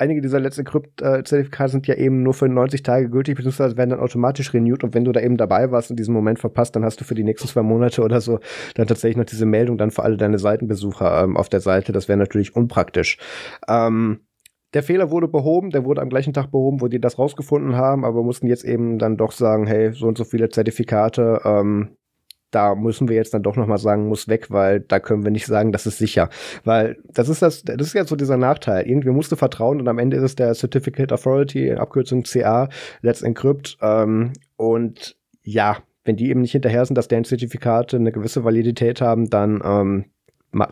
einige 0.00 0.20
dieser 0.20 0.40
letzten 0.40 0.64
Krypt-Zertifikate 0.64 1.70
sind 1.70 1.86
ja 1.86 1.94
eben 1.94 2.22
nur 2.22 2.34
für 2.34 2.48
90 2.48 2.82
Tage 2.82 3.10
gültig, 3.10 3.36
beziehungsweise 3.36 3.76
werden 3.76 3.90
dann 3.90 4.00
automatisch 4.00 4.52
renewed 4.54 4.82
und 4.82 4.94
wenn 4.94 5.04
du 5.04 5.12
da 5.12 5.20
eben 5.20 5.36
dabei 5.36 5.70
warst 5.70 5.90
und 5.90 5.98
diesen 5.98 6.14
Moment 6.14 6.38
verpasst, 6.38 6.74
dann 6.74 6.84
hast 6.84 7.00
du 7.00 7.04
für 7.04 7.14
die 7.14 7.24
nächsten 7.24 7.48
zwei 7.48 7.62
Monate 7.62 8.02
oder 8.02 8.20
so 8.20 8.40
dann 8.74 8.86
tatsächlich 8.86 9.16
noch 9.16 9.24
diese 9.24 9.46
Meldung 9.46 9.78
dann 9.78 9.90
für 9.90 10.02
alle 10.02 10.16
deine 10.16 10.38
Seitenbesucher 10.38 11.22
ähm, 11.22 11.36
auf 11.36 11.48
der 11.48 11.60
Seite. 11.60 11.92
Das 11.92 12.08
wäre 12.08 12.18
natürlich 12.18 12.56
unpraktisch. 12.56 13.18
Ähm, 13.68 14.20
der 14.72 14.82
Fehler 14.84 15.10
wurde 15.10 15.26
behoben, 15.26 15.70
der 15.70 15.84
wurde 15.84 16.00
am 16.00 16.08
gleichen 16.08 16.32
Tag 16.32 16.50
behoben, 16.52 16.80
wo 16.80 16.88
die 16.88 17.00
das 17.00 17.18
rausgefunden 17.18 17.76
haben, 17.76 18.04
aber 18.04 18.22
mussten 18.22 18.46
jetzt 18.46 18.64
eben 18.64 18.98
dann 18.98 19.16
doch 19.16 19.32
sagen, 19.32 19.66
hey, 19.66 19.92
so 19.92 20.06
und 20.06 20.16
so 20.16 20.24
viele 20.24 20.48
Zertifikate, 20.48 21.40
ähm, 21.44 21.96
da 22.50 22.74
müssen 22.74 23.08
wir 23.08 23.16
jetzt 23.16 23.34
dann 23.34 23.42
doch 23.42 23.56
nochmal 23.56 23.78
sagen, 23.78 24.08
muss 24.08 24.28
weg, 24.28 24.50
weil 24.50 24.80
da 24.80 25.00
können 25.00 25.24
wir 25.24 25.30
nicht 25.30 25.46
sagen, 25.46 25.72
das 25.72 25.86
ist 25.86 25.98
sicher. 25.98 26.28
Weil 26.64 26.96
das 27.12 27.28
ist 27.28 27.42
das, 27.42 27.62
das 27.62 27.86
ist 27.86 27.94
ja 27.94 28.04
so 28.04 28.16
dieser 28.16 28.36
Nachteil. 28.36 28.86
Irgendwie 28.86 29.10
musst 29.10 29.32
du 29.32 29.36
vertrauen 29.36 29.80
und 29.80 29.88
am 29.88 29.98
Ende 29.98 30.16
ist 30.16 30.22
es 30.22 30.36
der 30.36 30.54
Certificate 30.54 31.12
Authority, 31.12 31.72
Abkürzung 31.72 32.24
CA, 32.24 32.68
Let's 33.02 33.22
Encrypt. 33.22 33.78
Ähm, 33.80 34.32
und 34.56 35.16
ja, 35.42 35.78
wenn 36.04 36.16
die 36.16 36.30
eben 36.30 36.40
nicht 36.40 36.52
hinterher 36.52 36.84
sind, 36.84 36.96
dass 36.96 37.08
deren 37.08 37.24
Zertifikate 37.24 37.96
eine 37.96 38.12
gewisse 38.12 38.44
Validität 38.44 39.00
haben, 39.00 39.30
dann 39.30 39.62
ähm, 39.64 40.04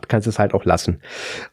kannst 0.07 0.27
du 0.27 0.29
es 0.29 0.39
halt 0.39 0.53
auch 0.53 0.65
lassen. 0.65 0.99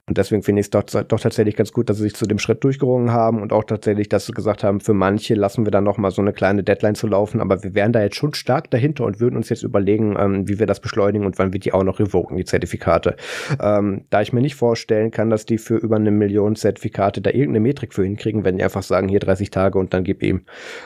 Und 0.07 0.19
deswegen 0.19 0.43
finde 0.43 0.61
ich 0.61 0.67
es 0.67 0.71
doch, 0.71 0.83
doch 0.83 1.21
tatsächlich 1.21 1.57
ganz 1.57 1.73
gut, 1.73 1.89
dass 1.89 1.99
sie 1.99 2.05
sich 2.05 2.15
zu 2.15 2.27
dem 2.27 2.39
Schritt 2.39 2.65
durchgerungen 2.65 3.13
haben 3.13 3.41
und 3.41 3.53
auch 3.53 3.65
tatsächlich, 3.65 4.09
dass 4.09 4.27
sie 4.27 4.33
gesagt 4.33 4.65
haben, 4.65 4.81
für 4.81 4.95
manche 4.95 5.35
lassen 5.35 5.65
wir 5.65 5.71
dann 5.71 5.85
noch 5.85 5.99
mal 5.99 6.11
so 6.11 6.23
eine 6.23 6.33
kleine 6.33 6.63
Deadline 6.63 6.95
zu 6.95 7.07
laufen, 7.07 7.41
aber 7.41 7.63
wir 7.63 7.75
wären 7.75 7.93
da 7.93 8.03
jetzt 8.03 8.17
schon 8.17 8.35
stark 8.35 8.71
dahinter 8.71 9.05
und 9.05 9.21
würden 9.21 9.37
uns 9.37 9.49
jetzt 9.49 9.63
überlegen, 9.63 10.17
ähm, 10.19 10.49
wie 10.49 10.59
wir 10.59 10.67
das 10.67 10.81
beschleunigen 10.81 11.27
und 11.27 11.39
wann 11.39 11.53
wir 11.53 11.61
die 11.61 11.73
auch 11.73 11.85
noch 11.85 11.99
revoken, 11.99 12.37
die 12.37 12.45
Zertifikate. 12.45 13.17
Ähm, 13.61 14.05
da 14.11 14.23
ich 14.23 14.33
mir 14.33 14.41
nicht 14.41 14.57
vorstellen 14.57 15.11
kann, 15.11 15.31
dass 15.31 15.47
die 15.47 15.59
für 15.59 15.77
über 15.77 15.97
eine 15.97 16.11
Million 16.11 16.57
Zertifikate 16.57 17.21
da 17.21 17.31
irgendeine 17.31 17.61
Metrik 17.61 17.95
für 17.95 18.03
hinkriegen, 18.05 18.45
wenn 18.45 18.57
die 18.57 18.65
einfach 18.65 18.83
sagen, 18.83 19.09
hier 19.09 19.21
30 19.21 19.51
Tage 19.51 19.79
und 19.79 19.95
dann 19.95 20.05
gib 20.05 20.23
ihm. 20.23 20.43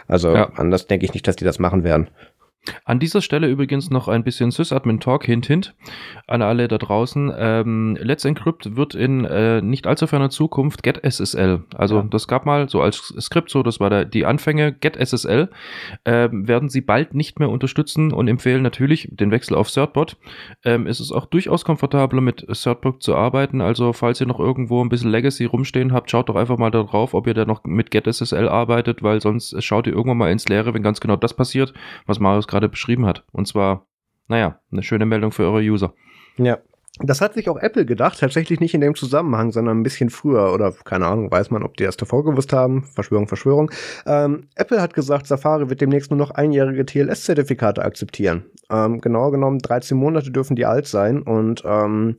Also 0.07 0.35
ja. 0.35 0.51
anders 0.57 0.87
denke 0.87 1.07
ich 1.07 1.15
nicht, 1.15 1.27
dass 1.27 1.37
die 1.37 1.45
das 1.45 1.59
machen 1.59 1.85
werden. 1.85 2.09
An 2.85 2.99
dieser 2.99 3.23
Stelle 3.23 3.49
übrigens 3.49 3.91
noch 3.91 4.07
ein 4.09 4.23
bisschen 4.23 4.51
Sysadmin-Talk, 4.51 5.25
hint, 5.25 5.47
hint, 5.47 5.75
an 6.27 6.43
alle 6.43 6.69
da 6.69 6.77
draußen. 6.77 7.33
Ähm, 7.35 7.97
Let's 7.99 8.25
Encrypt 8.27 8.77
wird 8.77 8.95
in 8.95 9.25
äh, 9.25 9.63
nicht 9.63 9.87
allzu 9.87 10.07
ferner 10.07 10.29
Zukunft 10.29 10.83
GetSSL, 10.83 11.65
also 11.75 11.97
ja. 11.97 12.07
das 12.11 12.29
gab 12.29 12.45
mal 12.45 12.69
so 12.69 12.83
als 12.83 13.15
Skript 13.19 13.51
so, 13.51 13.63
das 13.63 13.81
war 13.81 13.89
der, 13.89 14.05
die 14.05 14.27
Anfänge, 14.27 14.73
GetSSL, 14.73 15.49
äh, 16.05 16.29
werden 16.33 16.69
sie 16.69 16.83
bald 16.83 17.15
nicht 17.15 17.41
mehr 17.41 17.49
unterstützen 17.49 18.13
und 18.13 18.29
empfehlen 18.29 18.63
natürlich 18.63 19.09
den 19.11 19.31
Wechsel 19.31 19.55
auf 19.55 19.71
Certbot. 19.71 20.19
Ähm, 20.63 20.87
es 20.87 21.01
ist 21.01 21.13
auch 21.13 21.25
durchaus 21.25 21.65
komfortabler 21.65 22.21
mit 22.21 22.47
Certbot 22.55 23.03
zu 23.03 23.15
arbeiten, 23.17 23.63
also 23.63 23.95
falls 23.95 24.21
ihr 24.21 24.27
noch 24.27 24.39
irgendwo 24.39 24.85
ein 24.85 24.91
bisschen 24.91 25.11
Legacy 25.11 25.47
rumstehen 25.47 25.95
habt, 25.95 26.11
schaut 26.11 26.29
doch 26.29 26.37
einfach 26.37 26.59
mal 26.59 26.71
darauf, 26.71 27.15
ob 27.15 27.27
ihr 27.27 27.35
da 27.35 27.47
noch 27.47 27.65
mit 27.65 27.91
GetSSL 27.91 28.49
arbeitet, 28.49 29.03
weil 29.03 29.23
sonst 29.23 29.63
schaut 29.65 29.87
ihr 29.87 29.95
irgendwann 29.95 30.19
mal 30.19 30.31
ins 30.31 30.47
Leere, 30.49 30.75
wenn 30.75 30.83
ganz 30.83 31.01
genau 31.01 31.17
das 31.17 31.33
passiert, 31.33 31.73
was 32.07 32.21
Marius 32.21 32.50
gerade 32.51 32.69
beschrieben 32.69 33.07
hat. 33.07 33.25
Und 33.33 33.47
zwar, 33.49 33.87
naja, 34.29 34.61
eine 34.71 34.83
schöne 34.83 35.07
Meldung 35.07 35.33
für 35.33 35.45
eure 35.45 35.61
User. 35.61 35.95
Ja. 36.37 36.59
Das 37.03 37.21
hat 37.21 37.35
sich 37.35 37.49
auch 37.49 37.57
Apple 37.57 37.87
gedacht, 37.87 38.19
tatsächlich 38.21 38.61
nicht 38.61 38.75
in 38.75 38.81
dem 38.81 38.95
Zusammenhang, 38.95 39.53
sondern 39.53 39.79
ein 39.79 39.83
bisschen 39.83 40.11
früher 40.11 40.53
oder 40.53 40.73
keine 40.85 41.07
Ahnung, 41.07 41.31
weiß 41.31 41.51
man, 41.51 41.63
ob 41.63 41.77
die 41.77 41.85
das 41.85 41.97
davor 41.97 42.25
gewusst 42.25 42.53
haben. 42.53 42.83
Verschwörung, 42.83 43.27
Verschwörung. 43.27 43.71
Ähm, 44.07 44.49
Apple 44.57 44.83
hat 44.83 44.93
gesagt, 44.93 45.27
Safari 45.27 45.71
wird 45.71 45.81
demnächst 45.81 46.11
nur 46.11 46.19
noch 46.19 46.33
einjährige 46.33 46.85
TLS-Zertifikate 46.85 47.83
akzeptieren. 47.83 48.45
Ähm, 48.71 49.01
genauer 49.01 49.31
genommen 49.31 49.61
13 49.61 49.97
Monate 49.97 50.31
dürfen 50.31 50.57
die 50.57 50.67
alt 50.67 50.87
sein 50.87 51.23
und 51.23 51.63
ähm, 51.65 52.17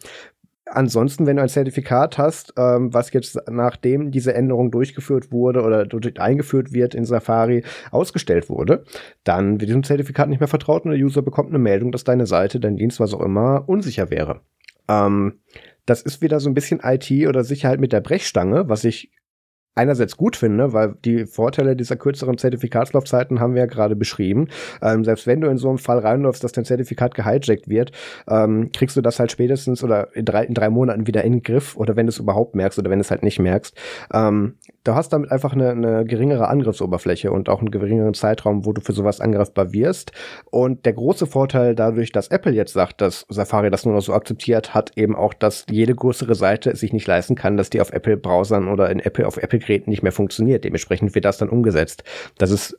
ansonsten, 0.72 1.26
wenn 1.26 1.38
du 1.38 1.42
ein 1.44 1.50
Zertifikat 1.50 2.18
hast, 2.18 2.54
ähm, 2.58 2.94
was 2.94 3.12
jetzt 3.14 3.38
nachdem 3.50 4.12
diese 4.12 4.34
Änderung 4.34 4.72
durchgeführt 4.72 5.32
wurde 5.32 5.62
oder 5.62 5.88
eingeführt 6.20 6.74
wird 6.74 6.96
in 6.96 7.06
Safari 7.06 7.64
ausgestellt 7.92 8.50
wurde, 8.50 8.84
dann 9.24 9.60
wird 9.60 9.70
diesem 9.70 9.84
Zertifikat 9.84 10.30
nicht 10.30 10.40
mehr 10.40 10.48
vertraut 10.48 10.86
und 10.86 10.92
der 10.92 11.00
User 11.00 11.22
bekommt 11.22 11.50
eine 11.50 11.60
Meldung, 11.60 11.92
dass 11.92 12.04
deine 12.04 12.26
Seite, 12.26 12.60
dein 12.60 12.78
Dienst, 12.78 13.00
was 13.00 13.14
auch 13.14 13.22
immer, 13.22 13.68
unsicher 13.68 14.10
wäre. 14.10 14.42
Ähm, 14.88 15.40
das 15.86 16.02
ist 16.02 16.22
wieder 16.22 16.40
so 16.40 16.50
ein 16.50 16.54
bisschen 16.54 16.80
IT 16.84 17.12
oder 17.28 17.44
Sicherheit 17.44 17.80
mit 17.80 17.92
der 17.92 18.02
Brechstange, 18.02 18.70
was 18.70 18.84
ich 18.84 19.12
einerseits 19.76 20.18
gut 20.18 20.36
finde, 20.36 20.74
weil 20.74 20.96
die 21.06 21.26
Vorteile 21.26 21.76
dieser 21.76 21.96
kürzeren 21.96 22.38
Zertifikatslaufzeiten 22.38 23.40
haben 23.40 23.54
wir 23.54 23.62
ja 23.62 23.68
gerade 23.68 23.96
beschrieben. 23.96 24.48
Ähm, 24.82 25.04
selbst 25.06 25.28
wenn 25.28 25.42
du 25.42 25.48
in 25.48 25.58
so 25.58 25.70
einen 25.70 25.78
Fall 25.78 26.00
reinläufst, 26.00 26.44
dass 26.44 26.52
dein 26.52 26.66
Zertifikat 26.66 27.16
gehijackt 27.16 27.70
wird, 27.70 27.92
ähm, 28.28 28.72
kriegst 28.74 28.98
du 28.98 29.02
das 29.02 29.20
halt 29.20 29.32
spätestens 29.32 29.84
oder 29.84 30.16
in 30.16 30.26
drei, 30.26 30.44
in 30.44 30.54
drei 30.54 30.70
Monaten 30.70 31.08
wieder 31.08 31.24
in 31.24 31.34
den 31.34 31.44
Griff 31.44 31.78
oder 31.78 31.96
wenn 31.96 32.06
du 32.06 32.10
es 32.10 32.20
überhaupt 32.20 32.56
merkst 32.56 32.80
oder 32.80 32.90
wenn 32.90 33.00
du 33.00 33.04
es 33.04 33.12
halt 33.12 33.24
nicht 33.24 33.40
merkst. 33.40 33.76
Ähm, 34.14 34.56
du 34.84 34.96
hast 34.96 35.10
damit 35.14 35.32
einfach 35.32 35.54
eine, 35.54 35.70
eine 35.72 36.06
geringere 36.06 36.48
Angriffsoberfläche 36.48 37.32
und 37.32 37.50
auch 37.50 37.60
einen 37.60 37.72
geringeren 37.72 38.14
Zeitraum, 38.14 38.66
wo 38.66 38.74
du 38.74 38.82
für 38.82 38.94
sowas 38.94 39.22
angreifbar 39.22 39.74
wirst. 39.74 40.12
Und 40.50 40.86
der 40.86 40.94
große 40.94 41.28
Vorteil 41.28 41.76
dadurch, 41.76 42.12
dass 42.12 42.30
Apple 42.30 42.54
jetzt 42.54 42.74
sagt, 42.74 43.02
dass 43.02 43.26
Safari 43.30 43.70
das 43.70 43.86
nur 43.86 43.94
noch 43.94 44.02
so 44.02 44.14
akzeptiert, 44.14 44.74
hat 44.74 44.92
eben 44.96 45.16
auch, 45.16 45.34
dass 45.34 45.66
jede 45.70 45.94
größere 45.94 46.36
Seite 46.36 46.72
es 46.72 46.80
sich 46.80 46.94
nicht 46.94 47.08
leisten 47.08 47.36
kann, 47.36 47.58
dass 47.58 47.70
die 47.70 47.82
auf 47.82 47.92
Apple-Browsern 47.92 48.68
oder 48.68 48.90
in 48.90 49.00
Apple 49.00 49.28
auf 49.28 49.38
Apple 49.38 49.60
Geräten 49.60 49.90
nicht 49.90 50.04
mehr 50.04 50.12
funktioniert. 50.12 50.64
Dementsprechend 50.64 51.14
wird 51.14 51.26
das 51.26 51.38
dann 51.38 51.50
umgesetzt. 51.50 52.04
Das 52.38 52.52
ist 52.52 52.78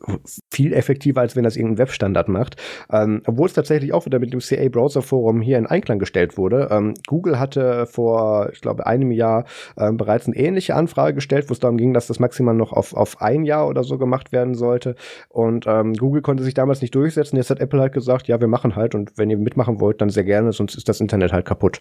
viel 0.51 0.73
effektiver, 0.73 1.21
als 1.21 1.37
wenn 1.37 1.45
das 1.45 1.57
irgendein 1.57 1.79
Webstandard 1.79 2.29
macht. 2.29 2.57
Ähm, 2.91 3.23
obwohl 3.27 3.47
es 3.47 3.53
tatsächlich 3.53 3.93
auch 3.93 4.07
wieder 4.07 4.19
mit 4.19 4.33
dem 4.33 4.41
CA 4.41 4.69
Browser 4.69 5.03
Forum 5.03 5.41
hier 5.41 5.59
in 5.59 5.67
Einklang 5.67 5.99
gestellt 5.99 6.37
wurde. 6.37 6.69
Ähm, 6.71 6.95
Google 7.07 7.39
hatte 7.39 7.87
vor, 7.87 8.51
ich 8.53 8.61
glaube, 8.61 8.87
einem 8.87 9.13
Jahr 9.13 9.45
ähm, 9.79 9.97
bereits 9.97 10.27
eine 10.27 10.37
ähnliche 10.37 10.75
Anfrage 10.75 11.15
gestellt, 11.15 11.49
wo 11.49 11.53
es 11.53 11.61
darum 11.61 11.77
ging, 11.77 11.92
dass 11.95 12.07
das 12.07 12.19
maximal 12.19 12.55
noch 12.55 12.73
auf, 12.73 12.95
auf 12.95 13.21
ein 13.21 13.45
Jahr 13.45 13.69
oder 13.69 13.85
so 13.85 13.99
gemacht 13.99 14.33
werden 14.33 14.55
sollte. 14.55 14.95
Und 15.29 15.67
ähm, 15.67 15.95
Google 15.95 16.23
konnte 16.23 16.43
sich 16.43 16.55
damals 16.55 16.81
nicht 16.83 16.95
durchsetzen. 16.95 17.37
Jetzt 17.37 17.51
hat 17.51 17.61
Apple 17.61 17.81
halt 17.81 17.93
gesagt, 17.93 18.29
ja, 18.29 18.41
wir 18.41 18.49
machen 18.49 18.77
halt 18.77 18.95
und 18.95 19.17
wenn 19.17 19.31
ihr 19.31 19.39
mitmachen 19.39 19.81
wollt, 19.81 20.01
dann 20.01 20.11
sehr 20.11 20.25
gerne, 20.25 20.53
sonst 20.53 20.75
ist 20.75 20.89
das 20.89 21.01
Internet 21.01 21.33
halt 21.33 21.47
kaputt. 21.47 21.81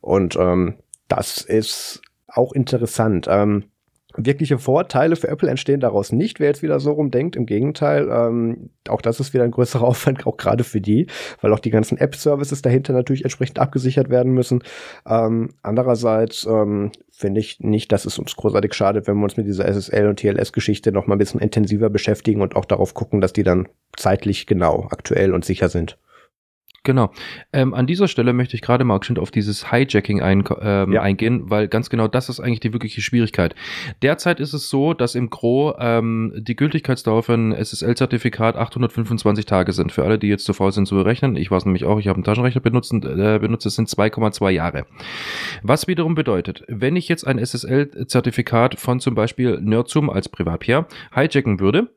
Und 0.00 0.36
ähm, 0.36 0.74
das 1.08 1.42
ist 1.42 2.02
auch 2.28 2.52
interessant. 2.52 3.26
Ähm, 3.28 3.64
wirkliche 4.26 4.58
Vorteile 4.58 5.16
für 5.16 5.28
Apple 5.28 5.48
entstehen 5.48 5.80
daraus 5.80 6.12
nicht, 6.12 6.40
wer 6.40 6.48
jetzt 6.48 6.62
wieder 6.62 6.80
so 6.80 6.92
rumdenkt. 6.92 7.36
Im 7.36 7.46
Gegenteil, 7.46 8.08
ähm, 8.10 8.70
auch 8.88 9.02
das 9.02 9.20
ist 9.20 9.34
wieder 9.34 9.44
ein 9.44 9.50
größerer 9.50 9.82
Aufwand, 9.86 10.26
auch 10.26 10.36
gerade 10.36 10.64
für 10.64 10.80
die, 10.80 11.06
weil 11.40 11.52
auch 11.52 11.60
die 11.60 11.70
ganzen 11.70 11.98
App-Services 11.98 12.62
dahinter 12.62 12.92
natürlich 12.92 13.24
entsprechend 13.24 13.58
abgesichert 13.58 14.10
werden 14.10 14.32
müssen. 14.32 14.62
Ähm, 15.06 15.50
andererseits 15.62 16.46
ähm, 16.46 16.92
finde 17.10 17.40
ich 17.40 17.60
nicht, 17.60 17.92
dass 17.92 18.06
es 18.06 18.18
uns 18.18 18.34
großartig 18.36 18.74
schadet, 18.74 19.06
wenn 19.06 19.16
wir 19.16 19.24
uns 19.24 19.36
mit 19.36 19.46
dieser 19.46 19.66
SSL 19.66 20.08
und 20.08 20.18
TLS-Geschichte 20.18 20.92
noch 20.92 21.06
mal 21.06 21.14
ein 21.16 21.18
bisschen 21.18 21.40
intensiver 21.40 21.90
beschäftigen 21.90 22.40
und 22.40 22.56
auch 22.56 22.64
darauf 22.64 22.94
gucken, 22.94 23.20
dass 23.20 23.32
die 23.32 23.42
dann 23.42 23.68
zeitlich 23.96 24.46
genau, 24.46 24.88
aktuell 24.90 25.34
und 25.34 25.44
sicher 25.44 25.68
sind. 25.68 25.98
Genau. 26.82 27.12
Ähm, 27.52 27.74
an 27.74 27.86
dieser 27.86 28.08
Stelle 28.08 28.32
möchte 28.32 28.56
ich 28.56 28.62
gerade 28.62 28.84
mal 28.84 28.98
auf 29.18 29.30
dieses 29.30 29.70
Hijacking 29.70 30.22
ein, 30.22 30.44
ähm, 30.62 30.92
ja. 30.94 31.02
eingehen, 31.02 31.50
weil 31.50 31.68
ganz 31.68 31.90
genau 31.90 32.08
das 32.08 32.30
ist 32.30 32.40
eigentlich 32.40 32.60
die 32.60 32.72
wirkliche 32.72 33.02
Schwierigkeit. 33.02 33.54
Derzeit 34.00 34.40
ist 34.40 34.54
es 34.54 34.70
so, 34.70 34.94
dass 34.94 35.14
im 35.14 35.28
Gro 35.28 35.74
ähm, 35.78 36.32
die 36.38 36.56
Gültigkeitsdauer 36.56 37.22
für 37.22 37.34
ein 37.34 37.52
SSL-Zertifikat 37.52 38.56
825 38.56 39.44
Tage 39.44 39.72
sind. 39.72 39.92
Für 39.92 40.04
alle, 40.04 40.18
die 40.18 40.28
jetzt 40.28 40.46
zu 40.46 40.54
faul 40.54 40.72
sind 40.72 40.86
zu 40.86 40.94
berechnen, 40.94 41.36
ich 41.36 41.50
weiß 41.50 41.66
nämlich 41.66 41.84
auch, 41.84 41.98
ich 41.98 42.08
habe 42.08 42.16
einen 42.16 42.24
Taschenrechner 42.24 42.62
benutzt, 42.62 42.94
äh, 42.94 43.38
benutzt 43.38 43.66
es 43.66 43.74
sind 43.74 43.90
2,2 43.90 44.48
Jahre. 44.48 44.86
Was 45.62 45.86
wiederum 45.86 46.14
bedeutet, 46.14 46.64
wenn 46.66 46.96
ich 46.96 47.08
jetzt 47.08 47.26
ein 47.26 47.38
SSL-Zertifikat 47.38 48.80
von 48.80 49.00
zum 49.00 49.14
Beispiel 49.14 49.60
Nerdsum 49.60 50.08
als 50.08 50.30
Privatpier 50.30 50.86
hijacken 51.14 51.60
würde, 51.60 51.90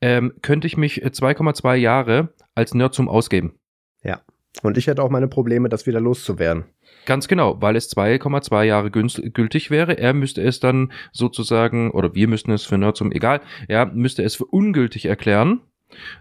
ähm, 0.00 0.32
könnte 0.40 0.66
ich 0.66 0.78
mich 0.78 1.04
2,2 1.04 1.74
Jahre 1.74 2.30
als 2.54 2.72
Nerdsum 2.72 3.06
ausgeben. 3.06 3.54
Ja. 4.02 4.22
Und 4.62 4.76
ich 4.76 4.86
hätte 4.86 5.02
auch 5.02 5.10
meine 5.10 5.28
Probleme, 5.28 5.68
das 5.68 5.86
wieder 5.86 6.00
loszuwerden. 6.00 6.64
Ganz 7.06 7.28
genau, 7.28 7.60
weil 7.62 7.76
es 7.76 7.90
2,2 7.96 8.62
Jahre 8.64 8.90
gültig 8.90 9.70
wäre. 9.70 9.96
Er 9.98 10.12
müsste 10.12 10.42
es 10.42 10.60
dann 10.60 10.92
sozusagen, 11.12 11.90
oder 11.92 12.14
wir 12.14 12.28
müssten 12.28 12.50
es 12.52 12.64
für 12.64 12.76
Nerdsum, 12.76 13.12
egal, 13.12 13.40
er 13.68 13.86
müsste 13.86 14.22
es 14.22 14.34
für 14.34 14.44
ungültig 14.44 15.06
erklären, 15.06 15.60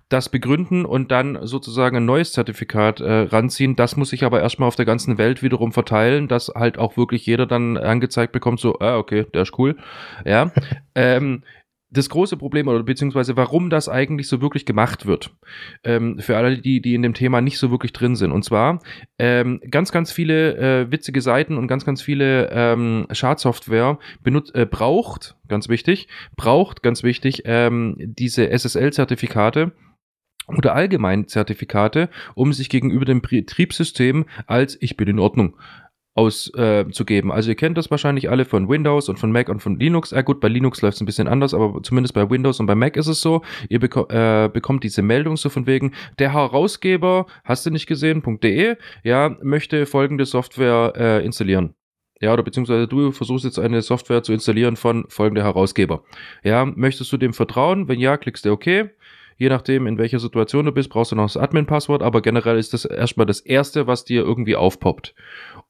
das 0.07 0.29
begründen 0.29 0.85
und 0.85 1.11
dann 1.11 1.37
sozusagen 1.45 1.97
ein 1.97 2.05
neues 2.05 2.33
Zertifikat 2.33 3.01
äh, 3.01 3.11
ranziehen. 3.21 3.75
Das 3.75 3.95
muss 3.97 4.09
sich 4.09 4.23
aber 4.23 4.41
erstmal 4.41 4.67
auf 4.67 4.75
der 4.75 4.85
ganzen 4.85 5.17
Welt 5.17 5.43
wiederum 5.43 5.71
verteilen, 5.71 6.27
dass 6.27 6.49
halt 6.55 6.77
auch 6.77 6.97
wirklich 6.97 7.25
jeder 7.25 7.45
dann 7.45 7.77
angezeigt 7.77 8.31
bekommt, 8.31 8.59
so, 8.59 8.79
ah, 8.79 8.97
okay, 8.97 9.25
der 9.33 9.43
ist 9.43 9.57
cool. 9.59 9.77
Ja. 10.25 10.51
ähm, 10.95 11.43
das 11.91 12.09
große 12.09 12.37
Problem 12.37 12.67
oder 12.67 12.83
beziehungsweise 12.83 13.35
warum 13.35 13.69
das 13.69 13.89
eigentlich 13.89 14.27
so 14.27 14.41
wirklich 14.41 14.65
gemacht 14.65 15.05
wird. 15.05 15.31
Ähm, 15.83 16.19
für 16.19 16.37
alle, 16.37 16.59
die, 16.59 16.81
die 16.81 16.93
in 16.93 17.01
dem 17.01 17.13
Thema 17.13 17.41
nicht 17.41 17.57
so 17.57 17.71
wirklich 17.71 17.93
drin 17.93 18.15
sind. 18.15 18.31
Und 18.31 18.43
zwar 18.43 18.79
ähm, 19.17 19.59
ganz, 19.69 19.91
ganz 19.91 20.11
viele 20.11 20.57
äh, 20.57 20.91
witzige 20.91 21.21
Seiten 21.21 21.57
und 21.57 21.67
ganz, 21.67 21.85
ganz 21.85 22.01
viele 22.01 22.49
ähm, 22.51 23.07
Schadsoftware 23.11 23.97
benutzt, 24.21 24.53
äh, 24.55 24.67
braucht, 24.69 25.35
ganz 25.47 25.67
wichtig, 25.69 26.07
braucht, 26.35 26.83
ganz 26.83 27.03
wichtig, 27.03 27.43
ähm, 27.45 27.95
diese 27.97 28.49
SSL-Zertifikate 28.49 29.71
oder 30.47 30.75
allgemein 30.75 31.27
Zertifikate, 31.27 32.09
um 32.35 32.53
sich 32.53 32.69
gegenüber 32.69 33.05
dem 33.05 33.21
Betriebssystem 33.21 34.25
als 34.47 34.77
ich 34.79 34.97
bin 34.97 35.07
in 35.07 35.19
Ordnung 35.19 35.55
auszugeben. 36.19 37.31
Äh, 37.31 37.33
also 37.33 37.49
ihr 37.49 37.55
kennt 37.55 37.77
das 37.77 37.89
wahrscheinlich 37.89 38.29
alle 38.29 38.45
von 38.45 38.67
Windows 38.67 39.09
und 39.09 39.17
von 39.17 39.31
Mac 39.31 39.49
und 39.49 39.61
von 39.61 39.79
Linux. 39.79 40.11
Ja 40.11 40.21
gut, 40.21 40.41
bei 40.41 40.49
Linux 40.49 40.81
läuft 40.81 40.95
es 40.95 41.01
ein 41.01 41.05
bisschen 41.05 41.27
anders, 41.27 41.53
aber 41.53 41.81
zumindest 41.81 42.13
bei 42.13 42.29
Windows 42.29 42.59
und 42.59 42.65
bei 42.65 42.75
Mac 42.75 42.97
ist 42.97 43.07
es 43.07 43.21
so. 43.21 43.41
Ihr 43.69 43.79
beko 43.79 44.07
äh, 44.09 44.49
bekommt 44.51 44.83
diese 44.83 45.01
Meldung 45.01 45.37
so 45.37 45.49
von 45.49 45.65
wegen, 45.65 45.93
der 46.19 46.33
Herausgeber, 46.33 47.25
hast 47.43 47.65
du 47.65 47.71
nicht 47.71 47.87
gesehen.de, 47.87 48.75
ja, 49.03 49.37
möchte 49.41 49.85
folgende 49.85 50.25
Software 50.25 50.93
äh, 50.95 51.25
installieren. 51.25 51.73
Ja, 52.21 52.33
oder 52.33 52.43
beziehungsweise 52.43 52.85
du 52.85 53.11
versuchst 53.13 53.45
jetzt 53.45 53.59
eine 53.59 53.81
Software 53.81 54.23
zu 54.23 54.33
installieren 54.33 54.75
von 54.75 55.05
folgender 55.07 55.43
Herausgeber. 55.43 56.03
Ja, 56.43 56.65
möchtest 56.65 57.13
du 57.13 57.17
dem 57.17 57.33
vertrauen? 57.33 57.87
Wenn 57.87 57.99
ja, 57.99 58.17
klickst 58.17 58.43
du 58.43 58.51
OK. 58.51 58.89
Je 59.39 59.47
nachdem, 59.47 59.87
in 59.87 59.97
welcher 59.97 60.19
Situation 60.19 60.65
du 60.65 60.73
bist, 60.73 60.89
brauchst 60.89 61.13
du 61.13 61.15
noch 61.15 61.23
das 61.23 61.37
Admin-Passwort, 61.37 62.03
aber 62.03 62.21
generell 62.21 62.57
ist 62.57 62.73
das 62.73 62.83
erstmal 62.83 63.25
das 63.25 63.39
Erste, 63.39 63.87
was 63.87 64.03
dir 64.03 64.21
irgendwie 64.21 64.57
aufpoppt. 64.57 65.15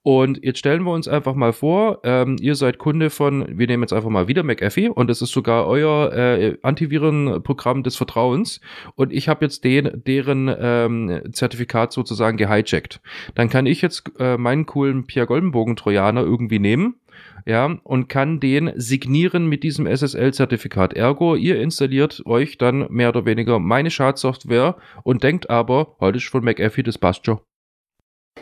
Und 0.01 0.43
jetzt 0.43 0.57
stellen 0.57 0.83
wir 0.83 0.91
uns 0.91 1.07
einfach 1.07 1.35
mal 1.35 1.53
vor, 1.53 1.99
ähm, 2.03 2.37
ihr 2.41 2.55
seid 2.55 2.79
Kunde 2.79 3.11
von, 3.11 3.45
wir 3.59 3.67
nehmen 3.67 3.83
jetzt 3.83 3.93
einfach 3.93 4.09
mal 4.09 4.27
wieder 4.27 4.41
McAfee 4.41 4.89
und 4.89 5.07
das 5.07 5.21
ist 5.21 5.31
sogar 5.31 5.67
euer 5.67 6.11
äh, 6.11 6.57
Antivirenprogramm 6.63 7.83
des 7.83 7.95
Vertrauens 7.95 8.59
und 8.95 9.13
ich 9.13 9.29
habe 9.29 9.45
jetzt 9.45 9.63
den, 9.63 10.01
deren 10.07 10.51
ähm, 10.59 11.21
Zertifikat 11.31 11.93
sozusagen 11.93 12.37
gehijackt. 12.37 13.01
Dann 13.35 13.49
kann 13.49 13.67
ich 13.67 13.83
jetzt 13.83 14.11
äh, 14.17 14.37
meinen 14.37 14.65
coolen 14.65 15.05
Pierre 15.05 15.27
Goldenbogen-Trojaner 15.27 16.21
irgendwie 16.21 16.59
nehmen 16.59 16.95
ja, 17.45 17.77
und 17.83 18.09
kann 18.09 18.39
den 18.39 18.71
signieren 18.75 19.47
mit 19.47 19.63
diesem 19.63 19.87
SSL-Zertifikat. 19.87 20.93
Ergo, 20.93 21.35
ihr 21.35 21.59
installiert 21.61 22.21
euch 22.25 22.57
dann 22.57 22.87
mehr 22.89 23.09
oder 23.09 23.25
weniger 23.25 23.59
meine 23.59 23.91
Schadsoftware 23.91 24.77
und 25.03 25.23
denkt 25.23 25.49
aber, 25.49 25.95
heute 25.99 26.17
ist 26.17 26.27
von 26.27 26.43
McAfee, 26.43 26.83
das 26.83 26.97
passt 26.97 27.25
schon. 27.25 27.39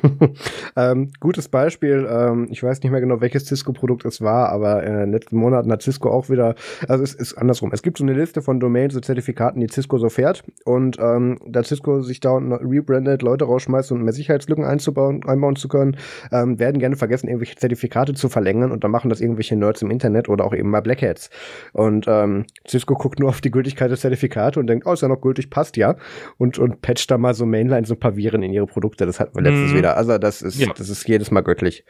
ähm, 0.76 1.12
gutes 1.20 1.50
Beispiel, 1.50 2.08
ähm, 2.10 2.48
ich 2.50 2.62
weiß 2.62 2.82
nicht 2.82 2.92
mehr 2.92 3.02
genau, 3.02 3.22
welches 3.22 3.46
Cisco-Produkt 3.46 4.06
es 4.06 4.22
war, 4.22 4.50
aber 4.50 4.84
in 4.84 4.94
den 4.94 5.12
letzten 5.12 5.38
Monaten 5.38 5.72
hat 5.72 5.82
Cisco 5.82 6.10
auch 6.10 6.30
wieder, 6.30 6.56
also 6.88 7.04
es 7.04 7.14
ist 7.14 7.36
andersrum. 7.36 7.72
Es 7.74 7.82
gibt 7.82 7.98
so 7.98 8.04
eine 8.04 8.14
Liste 8.14 8.42
von 8.42 8.60
Domains 8.60 8.96
und 8.96 9.04
Zertifikaten, 9.04 9.60
die 9.60 9.68
Cisco 9.68 9.98
so 9.98 10.10
fährt 10.10 10.44
und 10.66 10.98
ähm, 11.00 11.40
da 11.48 11.64
Cisco 11.64 12.02
sich 12.02 12.20
da 12.20 12.38
rebrandet, 12.38 13.22
Leute 13.22 13.46
rausschmeißt 13.46 13.92
um 13.92 14.04
mehr 14.04 14.14
Sicherheitslücken 14.14 14.64
einzubauen, 14.64 15.24
einbauen 15.26 15.56
zu 15.56 15.68
können, 15.68 15.98
ähm, 16.32 16.60
werden 16.60 16.80
gerne 16.80 16.96
vergessen, 16.96 17.28
irgendwelche 17.28 17.56
Zertifikate 17.56 18.14
zu 18.14 18.30
verlängern 18.30 18.72
und 18.72 18.84
dann 18.84 18.92
machen 18.92 19.10
das 19.10 19.22
irgendwelche 19.22 19.56
Nerds 19.56 19.82
im 19.82 19.92
Internet 19.92 20.30
oder 20.30 20.46
auch 20.46 20.54
eben 20.54 20.70
mal 20.70 20.82
Blackheads. 20.82 21.30
Und 21.74 22.06
ähm, 22.08 22.46
Cisco 22.68 22.96
guckt 22.96 23.20
nur 23.20 23.30
auf 23.30 23.42
die 23.42 23.52
Gültigkeit 23.52 23.90
der 23.90 23.98
Zertifikate 23.98 24.60
und 24.60 24.68
denkt, 24.68 24.86
oh, 24.86 24.94
ist 24.94 25.02
ja 25.02 25.08
noch 25.08 25.22
gültig, 25.22 25.50
passt 25.50 25.78
ja 25.78 25.96
und, 26.38 26.60
und 26.60 26.82
patcht 26.82 27.10
da 27.12 27.18
mal 27.18 27.34
so 27.34 27.46
Mainline 27.46 27.86
so 27.86 27.94
ein 27.94 28.00
paar 28.00 28.16
Viren 28.16 28.44
in 28.44 28.54
ihre 28.54 28.68
Produkte. 28.68 29.06
Das 29.06 29.20
hatten 29.20 29.36
wir 29.36 29.44
letztens 29.44 29.72
mhm. 29.72 29.78
wieder 29.78 29.87
wieder. 29.88 29.98
Also 29.98 30.18
das 30.18 30.42
ist, 30.42 30.60
ja. 30.60 30.72
das 30.76 30.90
ist 30.90 31.08
jedes 31.08 31.32
Mal 31.32 31.42
göttlich. 31.42 31.86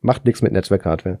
Macht 0.00 0.24
nichts 0.24 0.42
mit 0.42 0.52
Netzwerkhardware. 0.52 1.20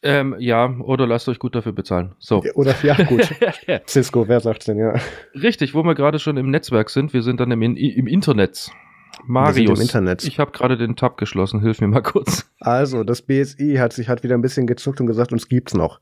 Ähm, 0.00 0.36
ja, 0.38 0.70
oder 0.80 1.06
lasst 1.06 1.28
euch 1.28 1.40
gut 1.40 1.56
dafür 1.56 1.72
bezahlen. 1.72 2.14
So. 2.18 2.44
Oder 2.54 2.74
ja, 2.82 2.94
gut. 2.94 3.34
Cisco, 3.88 4.28
wer 4.28 4.38
sagt's 4.38 4.66
denn, 4.66 4.78
ja? 4.78 4.94
Richtig, 5.34 5.74
wo 5.74 5.82
wir 5.82 5.96
gerade 5.96 6.20
schon 6.20 6.36
im 6.36 6.50
Netzwerk 6.50 6.90
sind, 6.90 7.12
wir 7.12 7.22
sind 7.22 7.40
dann 7.40 7.50
im, 7.50 7.62
im 7.62 8.06
Internet. 8.06 8.70
Marius, 9.26 9.78
im 9.78 9.82
Internet. 9.82 10.24
ich 10.24 10.38
habe 10.38 10.52
gerade 10.52 10.76
den 10.76 10.96
Tab 10.96 11.16
geschlossen, 11.16 11.60
hilf 11.60 11.80
mir 11.80 11.88
mal 11.88 12.02
kurz. 12.02 12.50
Also, 12.60 13.04
das 13.04 13.22
BSI 13.22 13.76
hat 13.76 13.92
sich 13.92 14.08
halt 14.08 14.22
wieder 14.22 14.34
ein 14.34 14.40
bisschen 14.40 14.66
gezuckt 14.66 15.00
und 15.00 15.06
gesagt, 15.06 15.32
uns 15.32 15.48
gibt's 15.48 15.74
noch. 15.74 16.00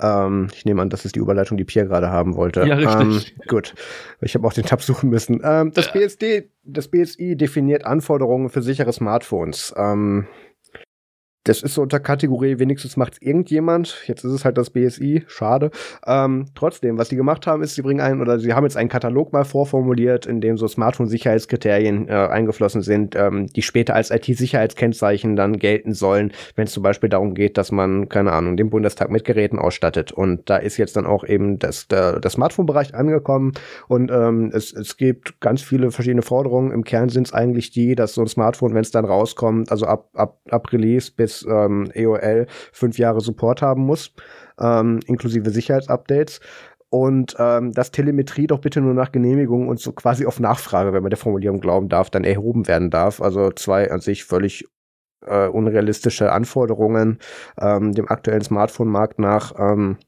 Ähm, 0.00 0.48
ich 0.54 0.64
nehme 0.64 0.82
an, 0.82 0.90
das 0.90 1.04
ist 1.04 1.14
die 1.14 1.20
Überleitung, 1.20 1.56
die 1.56 1.64
Pierre 1.64 1.86
gerade 1.86 2.10
haben 2.10 2.34
wollte. 2.34 2.66
Ja, 2.66 2.76
richtig. 2.76 3.36
Ähm, 3.36 3.42
gut, 3.48 3.74
ich 4.20 4.34
habe 4.34 4.46
auch 4.46 4.52
den 4.52 4.64
Tab 4.64 4.82
suchen 4.82 5.10
müssen. 5.10 5.40
Ähm, 5.42 5.72
das 5.74 5.92
BSD, 5.92 6.50
das 6.64 6.88
BSI 6.88 7.36
definiert 7.36 7.84
Anforderungen 7.84 8.48
für 8.48 8.62
sichere 8.62 8.92
Smartphones. 8.92 9.74
Ähm, 9.76 10.26
das 11.48 11.62
ist 11.62 11.74
so 11.74 11.82
unter 11.82 11.98
Kategorie, 11.98 12.58
wenigstens 12.58 12.96
macht 12.96 13.14
es 13.14 13.22
irgendjemand. 13.22 14.02
Jetzt 14.06 14.22
ist 14.22 14.32
es 14.32 14.44
halt 14.44 14.58
das 14.58 14.70
BSI, 14.70 15.24
schade. 15.28 15.70
Ähm, 16.06 16.46
trotzdem, 16.54 16.98
was 16.98 17.08
die 17.08 17.16
gemacht 17.16 17.46
haben, 17.46 17.62
ist, 17.62 17.74
sie 17.74 17.82
bringen 17.82 18.00
einen, 18.00 18.20
oder 18.20 18.38
sie 18.38 18.52
haben 18.52 18.64
jetzt 18.64 18.76
einen 18.76 18.90
Katalog 18.90 19.32
mal 19.32 19.44
vorformuliert, 19.44 20.26
in 20.26 20.42
dem 20.42 20.58
so 20.58 20.68
Smartphone-Sicherheitskriterien 20.68 22.08
äh, 22.08 22.12
eingeflossen 22.12 22.82
sind, 22.82 23.16
ähm, 23.16 23.46
die 23.46 23.62
später 23.62 23.94
als 23.94 24.10
IT-Sicherheitskennzeichen 24.10 25.36
dann 25.36 25.58
gelten 25.58 25.94
sollen, 25.94 26.32
wenn 26.54 26.66
es 26.66 26.72
zum 26.72 26.82
Beispiel 26.82 27.08
darum 27.08 27.34
geht, 27.34 27.56
dass 27.56 27.72
man, 27.72 28.10
keine 28.10 28.32
Ahnung, 28.32 28.58
den 28.58 28.68
Bundestag 28.68 29.10
mit 29.10 29.24
Geräten 29.24 29.58
ausstattet. 29.58 30.12
Und 30.12 30.50
da 30.50 30.58
ist 30.58 30.76
jetzt 30.76 30.96
dann 30.96 31.06
auch 31.06 31.24
eben 31.24 31.58
das, 31.58 31.88
der, 31.88 32.20
der 32.20 32.30
Smartphone-Bereich 32.30 32.94
angekommen 32.94 33.52
und 33.88 34.10
ähm, 34.10 34.50
es, 34.52 34.72
es 34.74 34.98
gibt 34.98 35.40
ganz 35.40 35.62
viele 35.62 35.90
verschiedene 35.90 36.22
Forderungen. 36.22 36.72
Im 36.72 36.84
Kern 36.84 37.08
sind 37.08 37.28
es 37.28 37.32
eigentlich 37.32 37.70
die, 37.70 37.94
dass 37.94 38.14
so 38.14 38.20
ein 38.20 38.28
Smartphone, 38.28 38.74
wenn 38.74 38.82
es 38.82 38.90
dann 38.90 39.06
rauskommt, 39.06 39.70
also 39.70 39.86
ab, 39.86 40.10
ab, 40.12 40.40
ab 40.50 40.72
Release 40.72 41.10
bis 41.10 41.37
ähm, 41.48 41.90
EOL 41.94 42.46
fünf 42.72 42.98
Jahre 42.98 43.20
Support 43.20 43.62
haben 43.62 43.82
muss, 43.82 44.12
ähm, 44.60 45.00
inklusive 45.06 45.50
Sicherheitsupdates 45.50 46.40
und 46.90 47.36
ähm, 47.38 47.72
dass 47.72 47.90
Telemetrie 47.90 48.46
doch 48.46 48.60
bitte 48.60 48.80
nur 48.80 48.94
nach 48.94 49.12
Genehmigung 49.12 49.68
und 49.68 49.78
so 49.78 49.92
quasi 49.92 50.24
auf 50.26 50.40
Nachfrage, 50.40 50.92
wenn 50.92 51.02
man 51.02 51.10
der 51.10 51.18
Formulierung 51.18 51.60
glauben 51.60 51.88
darf, 51.88 52.10
dann 52.10 52.24
erhoben 52.24 52.66
werden 52.66 52.90
darf. 52.90 53.20
Also 53.20 53.50
zwei 53.50 53.90
an 53.90 54.00
sich 54.00 54.24
völlig 54.24 54.66
äh, 55.26 55.48
unrealistische 55.48 56.32
Anforderungen 56.32 57.18
ähm, 57.60 57.92
dem 57.92 58.08
aktuellen 58.08 58.42
Smartphone-Markt 58.42 59.18
nach. 59.18 59.52
Ähm, 59.58 59.98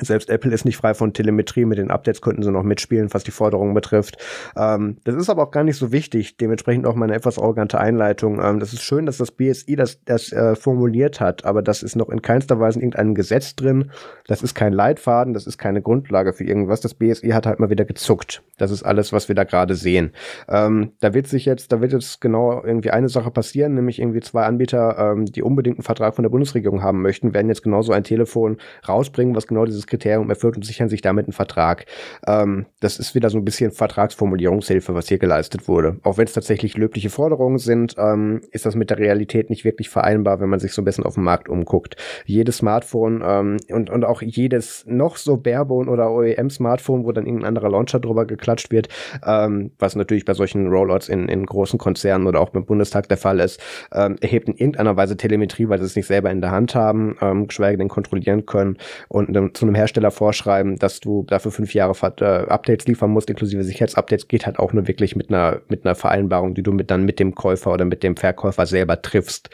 selbst 0.00 0.28
Apple 0.28 0.52
ist 0.52 0.64
nicht 0.64 0.76
frei 0.76 0.94
von 0.94 1.12
Telemetrie. 1.12 1.64
Mit 1.64 1.78
den 1.78 1.90
Updates 1.90 2.20
könnten 2.20 2.42
sie 2.42 2.50
noch 2.50 2.62
mitspielen, 2.62 3.12
was 3.12 3.24
die 3.24 3.30
Forderungen 3.30 3.74
betrifft. 3.74 4.18
Ähm, 4.56 4.98
das 5.04 5.14
ist 5.14 5.30
aber 5.30 5.44
auch 5.44 5.50
gar 5.50 5.64
nicht 5.64 5.76
so 5.76 5.92
wichtig. 5.92 6.36
Dementsprechend 6.36 6.86
auch 6.86 6.94
meine 6.94 7.14
etwas 7.14 7.38
arrogante 7.38 7.80
Einleitung. 7.80 8.40
Ähm, 8.42 8.60
das 8.60 8.72
ist 8.72 8.82
schön, 8.82 9.06
dass 9.06 9.16
das 9.16 9.30
BSI 9.30 9.76
das, 9.76 10.02
das 10.04 10.32
äh, 10.32 10.54
formuliert 10.54 11.20
hat, 11.20 11.44
aber 11.44 11.62
das 11.62 11.82
ist 11.82 11.96
noch 11.96 12.10
in 12.10 12.20
keinster 12.20 12.60
Weise 12.60 12.78
in 12.78 12.82
irgendeinem 12.82 13.14
Gesetz 13.14 13.56
drin. 13.56 13.90
Das 14.26 14.42
ist 14.42 14.54
kein 14.54 14.72
Leitfaden, 14.72 15.32
das 15.32 15.46
ist 15.46 15.56
keine 15.56 15.80
Grundlage 15.80 16.32
für 16.32 16.44
irgendwas. 16.44 16.80
Das 16.80 16.94
BSI 16.94 17.30
hat 17.30 17.46
halt 17.46 17.58
mal 17.58 17.70
wieder 17.70 17.84
gezuckt. 17.84 18.42
Das 18.58 18.70
ist 18.70 18.82
alles, 18.82 19.12
was 19.12 19.28
wir 19.28 19.34
da 19.34 19.44
gerade 19.44 19.74
sehen. 19.74 20.12
Ähm, 20.48 20.92
da 21.00 21.14
wird 21.14 21.26
sich 21.26 21.46
jetzt, 21.46 21.72
da 21.72 21.80
wird 21.80 21.92
jetzt 21.92 22.20
genau 22.20 22.62
irgendwie 22.62 22.90
eine 22.90 23.08
Sache 23.08 23.30
passieren, 23.30 23.74
nämlich 23.74 23.98
irgendwie 23.98 24.20
zwei 24.20 24.44
Anbieter, 24.44 24.98
ähm, 24.98 25.24
die 25.24 25.42
unbedingt 25.42 25.78
einen 25.78 25.84
Vertrag 25.84 26.14
von 26.14 26.22
der 26.22 26.30
Bundesregierung 26.30 26.82
haben 26.82 27.02
möchten, 27.02 27.34
werden 27.34 27.48
jetzt 27.48 27.62
genauso 27.62 27.92
ein 27.92 28.04
Telefon 28.04 28.58
rausbringen, 28.86 29.34
was 29.34 29.46
genau 29.46 29.64
dieses 29.64 29.85
Kriterium 29.86 30.30
erfüllt 30.30 30.56
und 30.56 30.64
sichern 30.64 30.88
sich 30.88 31.00
damit 31.00 31.26
einen 31.26 31.32
Vertrag. 31.32 31.86
Ähm, 32.26 32.66
das 32.80 32.98
ist 32.98 33.14
wieder 33.14 33.30
so 33.30 33.38
ein 33.38 33.44
bisschen 33.44 33.72
Vertragsformulierungshilfe, 33.72 34.94
was 34.94 35.08
hier 35.08 35.18
geleistet 35.18 35.68
wurde. 35.68 35.98
Auch 36.02 36.18
wenn 36.18 36.26
es 36.26 36.32
tatsächlich 36.32 36.76
löbliche 36.76 37.10
Forderungen 37.10 37.58
sind, 37.58 37.94
ähm, 37.98 38.40
ist 38.50 38.66
das 38.66 38.74
mit 38.74 38.90
der 38.90 38.98
Realität 38.98 39.50
nicht 39.50 39.64
wirklich 39.64 39.88
vereinbar, 39.88 40.40
wenn 40.40 40.48
man 40.48 40.60
sich 40.60 40.72
so 40.72 40.82
ein 40.82 40.84
bisschen 40.84 41.04
auf 41.04 41.14
dem 41.14 41.24
Markt 41.24 41.48
umguckt. 41.48 41.96
Jedes 42.24 42.58
Smartphone 42.58 43.22
ähm, 43.24 43.56
und, 43.70 43.90
und 43.90 44.04
auch 44.04 44.22
jedes 44.22 44.84
noch 44.86 45.16
so 45.16 45.36
Barebone 45.36 45.90
oder 45.90 46.10
OEM-Smartphone, 46.10 47.04
wo 47.04 47.12
dann 47.12 47.26
irgendein 47.26 47.48
anderer 47.48 47.70
Launcher 47.70 48.00
drüber 48.00 48.26
geklatscht 48.26 48.70
wird, 48.70 48.88
ähm, 49.24 49.72
was 49.78 49.96
natürlich 49.96 50.24
bei 50.24 50.34
solchen 50.34 50.68
Rollouts 50.68 51.08
in, 51.08 51.28
in 51.28 51.46
großen 51.46 51.78
Konzernen 51.78 52.26
oder 52.26 52.40
auch 52.40 52.50
beim 52.50 52.64
Bundestag 52.64 53.08
der 53.08 53.16
Fall 53.16 53.40
ist, 53.40 53.60
ähm, 53.92 54.16
erhebt 54.20 54.48
in 54.48 54.56
irgendeiner 54.56 54.96
Weise 54.96 55.16
Telemetrie, 55.16 55.68
weil 55.68 55.78
sie 55.78 55.84
es 55.84 55.96
nicht 55.96 56.06
selber 56.06 56.30
in 56.30 56.40
der 56.40 56.50
Hand 56.50 56.74
haben, 56.74 57.16
ähm, 57.20 57.46
geschweige 57.46 57.78
denn 57.78 57.88
kontrollieren 57.88 58.46
können 58.46 58.78
und 59.08 59.56
zu 59.56 59.64
einem 59.64 59.74
Hersteller 59.76 60.10
vorschreiben, 60.10 60.78
dass 60.78 61.00
du 61.00 61.24
dafür 61.24 61.52
fünf 61.52 61.74
Jahre 61.74 61.94
äh, 62.20 62.48
Updates 62.50 62.86
liefern 62.86 63.10
musst, 63.10 63.30
inklusive 63.30 63.64
Sicherheitsupdates, 63.64 64.28
geht 64.28 64.46
halt 64.46 64.58
auch 64.58 64.72
nur 64.72 64.88
wirklich 64.88 65.16
mit 65.16 65.28
einer, 65.28 65.60
mit 65.68 65.84
einer 65.84 65.94
Vereinbarung, 65.94 66.54
die 66.54 66.62
du 66.62 66.72
mit 66.72 66.90
dann 66.90 67.04
mit 67.04 67.20
dem 67.20 67.34
Käufer 67.34 67.72
oder 67.72 67.84
mit 67.84 68.02
dem 68.02 68.16
Verkäufer 68.16 68.66
selber 68.66 69.02
triffst. 69.02 69.50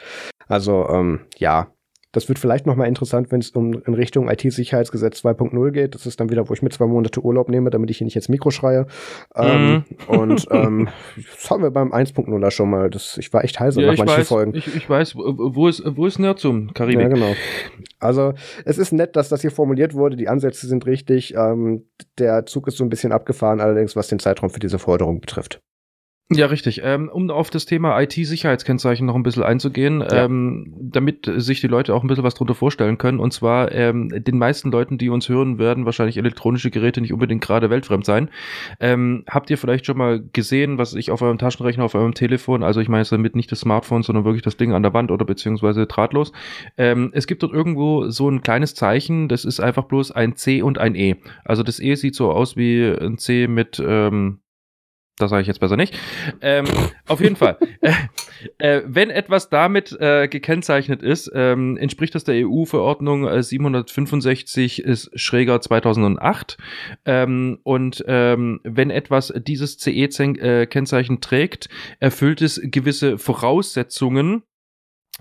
Also 0.47 0.87
ähm, 0.89 1.21
ja, 1.37 1.72
das 2.13 2.29
wird 2.29 2.37
vielleicht 2.39 2.67
nochmal 2.67 2.87
interessant, 2.87 3.31
wenn 3.31 3.41
es 3.41 3.49
um 3.49 3.73
in 3.73 3.95
Richtung 3.95 4.29
IT-Sicherheitsgesetz 4.29 5.25
2.0 5.25 5.71
geht. 5.71 5.95
Das 5.95 6.05
ist 6.05 6.19
dann 6.19 6.29
wieder, 6.29 6.47
wo 6.47 6.53
ich 6.53 6.61
mir 6.61 6.69
zwei 6.69 6.85
Monate 6.85 7.25
Urlaub 7.25 7.49
nehme, 7.49 7.71
damit 7.71 7.89
ich 7.89 7.97
hier 7.97 8.05
nicht 8.05 8.15
ins 8.15 8.29
Mikro 8.29 8.51
schreie. 8.51 8.85
Ähm, 9.35 9.83
mhm. 10.07 10.19
und 10.19 10.47
ähm, 10.51 10.89
das 11.15 11.49
haben 11.49 11.63
wir 11.63 11.71
beim 11.71 11.91
1.0er 11.91 12.51
schon 12.51 12.69
mal. 12.69 12.91
Das, 12.91 13.17
ich 13.17 13.33
war 13.33 13.43
echt 13.43 13.59
heiser 13.59 13.81
ja, 13.81 13.91
nach 13.91 13.97
manchen 13.97 14.17
weiß, 14.17 14.27
Folgen. 14.27 14.53
Ich, 14.53 14.73
ich 14.75 14.87
weiß, 14.87 15.15
wo 15.15 15.67
ist, 15.67 15.81
wo 15.85 16.05
ist 16.05 16.19
Nerdsum, 16.19 16.73
Karibik? 16.73 17.01
Ja, 17.01 17.07
genau. 17.07 17.33
Also 17.99 18.33
es 18.63 18.77
ist 18.77 18.93
nett, 18.93 19.15
dass 19.15 19.29
das 19.29 19.41
hier 19.41 19.51
formuliert 19.51 19.95
wurde. 19.95 20.15
Die 20.15 20.29
Ansätze 20.29 20.67
sind 20.67 20.85
richtig. 20.85 21.33
Ähm, 21.35 21.85
der 22.19 22.45
Zug 22.45 22.67
ist 22.67 22.77
so 22.77 22.83
ein 22.83 22.89
bisschen 22.89 23.11
abgefahren, 23.11 23.59
allerdings 23.59 23.95
was 23.95 24.07
den 24.07 24.19
Zeitraum 24.19 24.51
für 24.51 24.59
diese 24.59 24.77
Forderung 24.77 25.19
betrifft. 25.19 25.61
Ja, 26.31 26.45
richtig. 26.47 26.81
Ähm, 26.83 27.09
um 27.09 27.29
auf 27.29 27.49
das 27.49 27.65
Thema 27.65 27.99
IT-Sicherheitskennzeichen 28.01 29.05
noch 29.05 29.15
ein 29.15 29.23
bisschen 29.23 29.43
einzugehen, 29.43 29.99
ja. 29.99 30.25
ähm, 30.25 30.73
damit 30.79 31.29
sich 31.35 31.59
die 31.59 31.67
Leute 31.67 31.93
auch 31.93 32.01
ein 32.01 32.07
bisschen 32.07 32.23
was 32.23 32.33
drunter 32.33 32.55
vorstellen 32.55 32.97
können. 32.97 33.19
Und 33.19 33.33
zwar, 33.33 33.71
ähm, 33.73 34.09
den 34.09 34.37
meisten 34.37 34.71
Leuten, 34.71 34.97
die 34.97 35.09
uns 35.09 35.27
hören, 35.27 35.59
werden 35.59 35.85
wahrscheinlich 35.85 36.17
elektronische 36.17 36.71
Geräte 36.71 37.01
nicht 37.01 37.13
unbedingt 37.13 37.43
gerade 37.43 37.69
weltfremd 37.69 38.05
sein. 38.05 38.29
Ähm, 38.79 39.25
habt 39.29 39.49
ihr 39.49 39.57
vielleicht 39.57 39.85
schon 39.85 39.97
mal 39.97 40.23
gesehen, 40.31 40.77
was 40.77 40.95
ich 40.95 41.11
auf 41.11 41.21
eurem 41.21 41.37
Taschenrechner, 41.37 41.83
auf 41.83 41.95
eurem 41.95 42.13
Telefon, 42.13 42.63
also 42.63 42.79
ich 42.79 42.87
meine 42.87 43.01
jetzt 43.01 43.11
damit 43.11 43.35
nicht 43.35 43.51
das 43.51 43.59
Smartphone, 43.59 44.01
sondern 44.01 44.23
wirklich 44.23 44.43
das 44.43 44.57
Ding 44.57 44.73
an 44.73 44.81
der 44.81 44.93
Wand 44.93 45.11
oder 45.11 45.25
beziehungsweise 45.25 45.85
drahtlos. 45.87 46.31
Ähm, 46.77 47.11
es 47.13 47.27
gibt 47.27 47.43
dort 47.43 47.53
irgendwo 47.53 48.09
so 48.09 48.29
ein 48.29 48.41
kleines 48.41 48.75
Zeichen, 48.75 49.27
das 49.27 49.43
ist 49.45 49.59
einfach 49.59 49.83
bloß 49.83 50.11
ein 50.11 50.35
C 50.35 50.61
und 50.61 50.77
ein 50.79 50.95
E. 50.95 51.17
Also 51.43 51.63
das 51.63 51.79
E 51.79 51.95
sieht 51.95 52.15
so 52.15 52.31
aus 52.31 52.55
wie 52.55 52.85
ein 52.85 53.17
C 53.17 53.47
mit, 53.47 53.83
ähm, 53.85 54.39
das 55.17 55.29
sage 55.29 55.41
ich 55.41 55.47
jetzt 55.47 55.59
besser 55.59 55.77
nicht. 55.77 55.97
Ähm, 56.41 56.65
auf 57.07 57.21
jeden 57.21 57.35
Fall, 57.35 57.57
äh, 57.81 57.91
äh, 58.57 58.81
wenn 58.85 59.09
etwas 59.09 59.49
damit 59.49 59.95
äh, 59.99 60.27
gekennzeichnet 60.27 61.03
ist, 61.03 61.31
ähm, 61.33 61.77
entspricht 61.77 62.15
das 62.15 62.23
der 62.23 62.47
EU-Verordnung 62.47 63.41
765 63.41 64.83
ist 64.83 65.11
schräger 65.19 65.61
2008. 65.61 66.57
Ähm, 67.05 67.59
und 67.63 68.03
ähm, 68.07 68.59
wenn 68.63 68.89
etwas 68.89 69.33
dieses 69.35 69.77
CE-Kennzeichen 69.77 71.21
trägt, 71.21 71.69
erfüllt 71.99 72.41
es 72.41 72.59
gewisse 72.63 73.17
Voraussetzungen, 73.17 74.43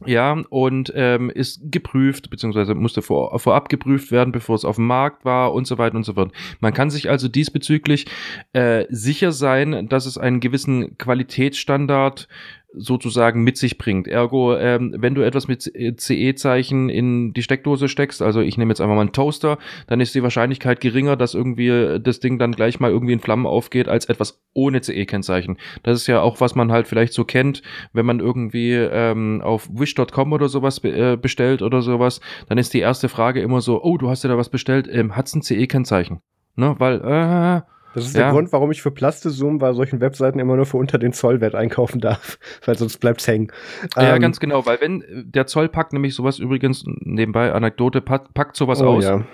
Ja, 0.06 0.42
und 0.48 0.90
ähm, 0.96 1.30
ist 1.30 1.60
geprüft, 1.70 2.30
beziehungsweise 2.30 2.74
musste 2.74 3.02
vor, 3.02 3.38
vorab 3.38 3.68
geprüft 3.68 4.10
werden, 4.10 4.32
bevor 4.32 4.56
es 4.56 4.64
auf 4.64 4.76
dem 4.76 4.86
Markt 4.86 5.24
war 5.24 5.52
und 5.52 5.66
so 5.66 5.76
weiter 5.76 5.96
und 5.96 6.04
so 6.04 6.14
fort. 6.14 6.32
Man 6.60 6.72
kann 6.72 6.90
sich 6.90 7.10
also 7.10 7.28
diesbezüglich 7.28 8.06
äh, 8.52 8.86
sicher 8.88 9.32
sein, 9.32 9.88
dass 9.88 10.06
es 10.06 10.16
einen 10.16 10.40
gewissen 10.40 10.96
Qualitätsstandard 10.96 12.26
sozusagen 12.74 13.42
mit 13.42 13.56
sich 13.56 13.78
bringt. 13.78 14.08
Ergo, 14.08 14.56
ähm, 14.56 14.94
wenn 14.96 15.14
du 15.14 15.22
etwas 15.22 15.48
mit 15.48 15.62
CE-Zeichen 15.62 16.88
in 16.88 17.32
die 17.32 17.42
Steckdose 17.42 17.88
steckst, 17.88 18.22
also 18.22 18.40
ich 18.40 18.56
nehme 18.56 18.70
jetzt 18.70 18.80
einfach 18.80 18.94
mal 18.94 19.02
einen 19.02 19.12
Toaster, 19.12 19.58
dann 19.86 20.00
ist 20.00 20.14
die 20.14 20.22
Wahrscheinlichkeit 20.22 20.80
geringer, 20.80 21.16
dass 21.16 21.34
irgendwie 21.34 21.98
das 22.00 22.20
Ding 22.20 22.38
dann 22.38 22.52
gleich 22.52 22.80
mal 22.80 22.90
irgendwie 22.90 23.12
in 23.12 23.20
Flammen 23.20 23.46
aufgeht, 23.46 23.88
als 23.88 24.06
etwas 24.06 24.42
ohne 24.54 24.80
CE-Kennzeichen. 24.80 25.58
Das 25.82 26.00
ist 26.00 26.06
ja 26.06 26.20
auch, 26.20 26.40
was 26.40 26.54
man 26.54 26.72
halt 26.72 26.88
vielleicht 26.88 27.12
so 27.12 27.24
kennt, 27.24 27.62
wenn 27.92 28.06
man 28.06 28.20
irgendwie 28.20 28.72
ähm, 28.72 29.42
auf 29.42 29.68
wish.com 29.72 30.32
oder 30.32 30.48
sowas 30.48 30.80
be 30.80 30.92
äh, 30.92 31.16
bestellt 31.16 31.62
oder 31.62 31.82
sowas, 31.82 32.20
dann 32.48 32.58
ist 32.58 32.74
die 32.74 32.80
erste 32.80 33.08
Frage 33.08 33.40
immer 33.40 33.60
so, 33.60 33.82
oh, 33.82 33.98
du 33.98 34.08
hast 34.08 34.24
ja 34.24 34.30
da 34.30 34.36
was 34.36 34.48
bestellt, 34.48 34.88
ähm, 34.90 35.16
hat's 35.16 35.34
ein 35.34 35.42
CE-Kennzeichen? 35.42 36.20
Ne, 36.54 36.74
weil, 36.78 37.00
äh, 37.00 37.62
das 37.94 38.06
ist 38.06 38.14
ja. 38.14 38.22
der 38.22 38.32
Grund, 38.32 38.52
warum 38.52 38.70
ich 38.70 38.82
für 38.82 38.90
Plastezoom 38.90 39.58
bei 39.58 39.72
solchen 39.72 40.00
Webseiten 40.00 40.38
immer 40.38 40.56
nur 40.56 40.66
für 40.66 40.76
unter 40.76 40.98
den 40.98 41.12
Zollwert 41.12 41.54
einkaufen 41.54 42.00
darf, 42.00 42.38
weil 42.64 42.76
sonst 42.76 42.98
bleibt's 42.98 43.26
hängen. 43.26 43.52
Ja, 43.96 44.14
ähm, 44.14 44.22
ganz 44.22 44.40
genau, 44.40 44.66
weil 44.66 44.80
wenn 44.80 45.04
der 45.26 45.46
Zoll 45.46 45.68
packt 45.68 45.92
nämlich 45.92 46.14
sowas 46.14 46.38
übrigens 46.38 46.84
nebenbei 46.86 47.52
Anekdote 47.52 48.00
packt, 48.00 48.34
packt 48.34 48.56
sowas 48.56 48.80
oh, 48.80 48.88
aus. 48.88 49.04
Ja. 49.04 49.24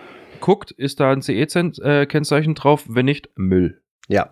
Guckt, 0.40 0.70
ist 0.70 1.00
da 1.00 1.10
ein 1.10 1.22
CE-Kennzeichen 1.22 2.54
drauf, 2.54 2.84
wenn 2.88 3.06
nicht 3.06 3.30
Müll. 3.36 3.82
Ja. 4.08 4.28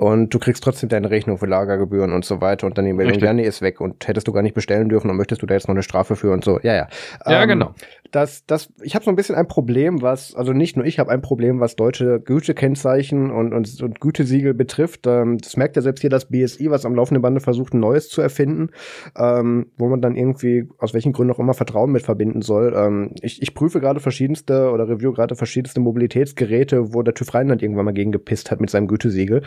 Und 0.00 0.32
du 0.32 0.38
kriegst 0.38 0.64
trotzdem 0.64 0.88
deine 0.88 1.10
Rechnung 1.10 1.36
für 1.36 1.44
Lagergebühren 1.44 2.14
und 2.14 2.24
so 2.24 2.40
weiter 2.40 2.66
und 2.66 2.78
dann 2.78 2.86
die 2.86 2.94
Meldung, 2.94 3.18
ja, 3.18 3.34
nee, 3.34 3.44
ist 3.44 3.60
weg 3.60 3.82
und 3.82 4.08
hättest 4.08 4.26
du 4.26 4.32
gar 4.32 4.40
nicht 4.40 4.54
bestellen 4.54 4.88
dürfen 4.88 5.10
und 5.10 5.16
möchtest 5.18 5.42
du 5.42 5.46
da 5.46 5.52
jetzt 5.52 5.68
noch 5.68 5.74
eine 5.74 5.82
Strafe 5.82 6.16
für 6.16 6.32
und 6.32 6.42
so. 6.42 6.58
Ja, 6.62 6.74
ja. 6.74 6.88
Ja, 7.26 7.42
ähm, 7.42 7.48
genau 7.48 7.74
das, 8.10 8.44
das, 8.46 8.72
ich 8.82 8.94
habe 8.94 9.04
so 9.04 9.10
ein 9.10 9.16
bisschen 9.16 9.34
ein 9.34 9.46
Problem, 9.46 10.02
was, 10.02 10.34
also 10.34 10.52
nicht 10.52 10.76
nur 10.76 10.84
ich 10.84 10.98
habe 10.98 11.10
ein 11.10 11.22
Problem, 11.22 11.60
was 11.60 11.76
deutsche 11.76 12.20
Gütekennzeichen 12.20 13.30
und, 13.30 13.52
und, 13.52 13.82
und 13.82 14.00
Gütesiegel 14.00 14.54
betrifft. 14.54 15.06
Ähm, 15.06 15.38
das 15.38 15.56
merkt 15.56 15.76
ja 15.76 15.82
selbst 15.82 16.00
hier 16.00 16.10
das 16.10 16.26
BSI, 16.26 16.70
was 16.70 16.84
am 16.84 16.94
laufenden 16.94 17.22
Bande 17.22 17.40
versucht, 17.40 17.74
ein 17.74 17.80
neues 17.80 18.08
zu 18.08 18.20
erfinden, 18.20 18.70
ähm, 19.16 19.66
wo 19.76 19.88
man 19.88 20.00
dann 20.00 20.16
irgendwie, 20.16 20.68
aus 20.78 20.92
welchen 20.94 21.12
Gründen 21.12 21.32
auch 21.32 21.38
immer, 21.38 21.54
Vertrauen 21.54 21.92
mit 21.92 22.02
verbinden 22.02 22.42
soll. 22.42 22.74
Ähm, 22.76 23.14
ich, 23.20 23.40
ich 23.42 23.54
prüfe 23.54 23.80
gerade 23.80 24.00
verschiedenste 24.00 24.70
oder 24.70 24.88
review 24.88 25.12
gerade 25.12 25.36
verschiedenste 25.36 25.80
Mobilitätsgeräte, 25.80 26.92
wo 26.94 27.02
der 27.02 27.14
TÜV 27.14 27.34
Rheinland 27.34 27.62
irgendwann 27.62 27.84
mal 27.84 27.92
gegen 27.92 28.12
gepisst 28.12 28.50
hat 28.50 28.60
mit 28.60 28.70
seinem 28.70 28.88
Gütesiegel. 28.88 29.42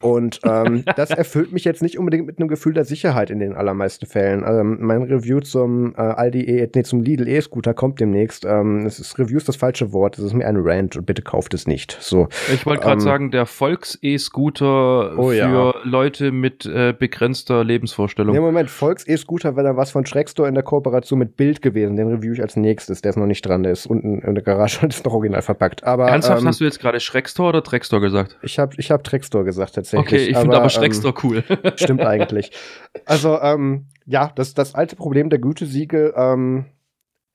Und 0.00 0.40
ähm, 0.44 0.84
das 0.96 1.10
erfüllt 1.10 1.52
mich 1.52 1.64
jetzt 1.64 1.82
nicht 1.82 1.98
unbedingt 1.98 2.26
mit 2.26 2.38
einem 2.38 2.48
Gefühl 2.48 2.72
der 2.74 2.84
Sicherheit 2.84 3.30
in 3.30 3.40
den 3.40 3.54
allermeisten 3.54 4.06
Fällen. 4.06 4.44
Ähm, 4.46 4.78
mein 4.80 5.02
Review 5.02 5.40
zum 5.40 5.94
äh, 5.96 6.00
Aldi 6.00 6.42
E, 6.42 6.68
nee, 6.74 6.82
zum 6.82 7.00
Lidl 7.02 7.26
E-Scooter 7.28 7.74
kommt 7.74 8.00
demnächst. 8.00 8.44
Ähm, 8.44 8.86
es 8.86 9.00
ist 9.00 9.18
Review 9.18 9.38
ist 9.38 9.48
das 9.48 9.56
falsche 9.56 9.92
Wort. 9.92 10.18
Es 10.18 10.24
ist 10.24 10.34
mir 10.34 10.46
ein 10.46 10.56
Rant 10.58 10.96
und 10.96 11.06
bitte 11.06 11.22
kauft 11.22 11.54
es 11.54 11.66
nicht. 11.66 11.96
So. 12.00 12.28
Ich 12.52 12.64
wollte 12.64 12.82
gerade 12.82 12.94
ähm, 12.94 13.00
sagen, 13.00 13.30
der 13.30 13.46
Volks-E-Scooter 13.46 15.18
oh, 15.18 15.30
für 15.30 15.34
ja. 15.34 15.74
Leute 15.82 16.30
mit 16.30 16.64
äh, 16.66 16.94
begrenzter 16.96 17.64
Lebensvorstellung. 17.64 18.34
Ja, 18.34 18.40
Moment, 18.40 18.70
Volks-E-Scooter 18.70 19.56
wäre 19.56 19.68
dann 19.68 19.76
was 19.76 19.90
von 19.90 20.06
Schreckstore 20.06 20.48
in 20.48 20.54
der 20.54 20.62
Kooperation 20.62 21.18
mit 21.18 21.36
Bild 21.36 21.60
gewesen. 21.60 21.96
Den 21.96 22.08
review 22.08 22.32
ich 22.32 22.42
als 22.42 22.56
nächstes. 22.56 23.02
Der 23.02 23.10
ist 23.10 23.16
noch 23.16 23.26
nicht 23.26 23.42
dran. 23.42 23.64
Der 23.64 23.72
ist 23.72 23.86
unten 23.86 24.20
in 24.20 24.34
der 24.34 24.44
Garage 24.44 24.78
und 24.82 24.94
ist 24.94 25.04
noch 25.04 25.12
original 25.12 25.42
verpackt. 25.42 25.82
Aber, 25.82 26.08
Ernsthaft, 26.08 26.42
ähm, 26.42 26.48
hast 26.48 26.60
du 26.60 26.64
jetzt 26.64 26.78
gerade 26.78 27.00
Schreckstore 27.00 27.48
oder 27.48 27.62
Dreckstore 27.62 28.00
gesagt? 28.00 28.38
Ich 28.42 28.60
habe 28.60 28.74
ich 28.76 28.92
hab 28.92 29.02
Dreckstore 29.02 29.44
gesagt, 29.44 29.76
tatsächlich. 29.78 30.06
Okay, 30.06 30.30
ich 30.30 30.36
finde 30.36 30.56
aber 30.56 30.68
Schreckstore 30.68 31.14
ähm, 31.14 31.20
cool. 31.22 31.44
stimmt 31.76 32.00
eigentlich. 32.06 32.50
Also, 33.04 33.40
ähm, 33.40 33.86
ja, 34.06 34.32
das, 34.34 34.54
das 34.54 34.74
alte 34.74 34.96
Problem 34.96 35.30
der 35.30 35.38
Gütesiegel, 35.38 36.14
ähm, 36.16 36.66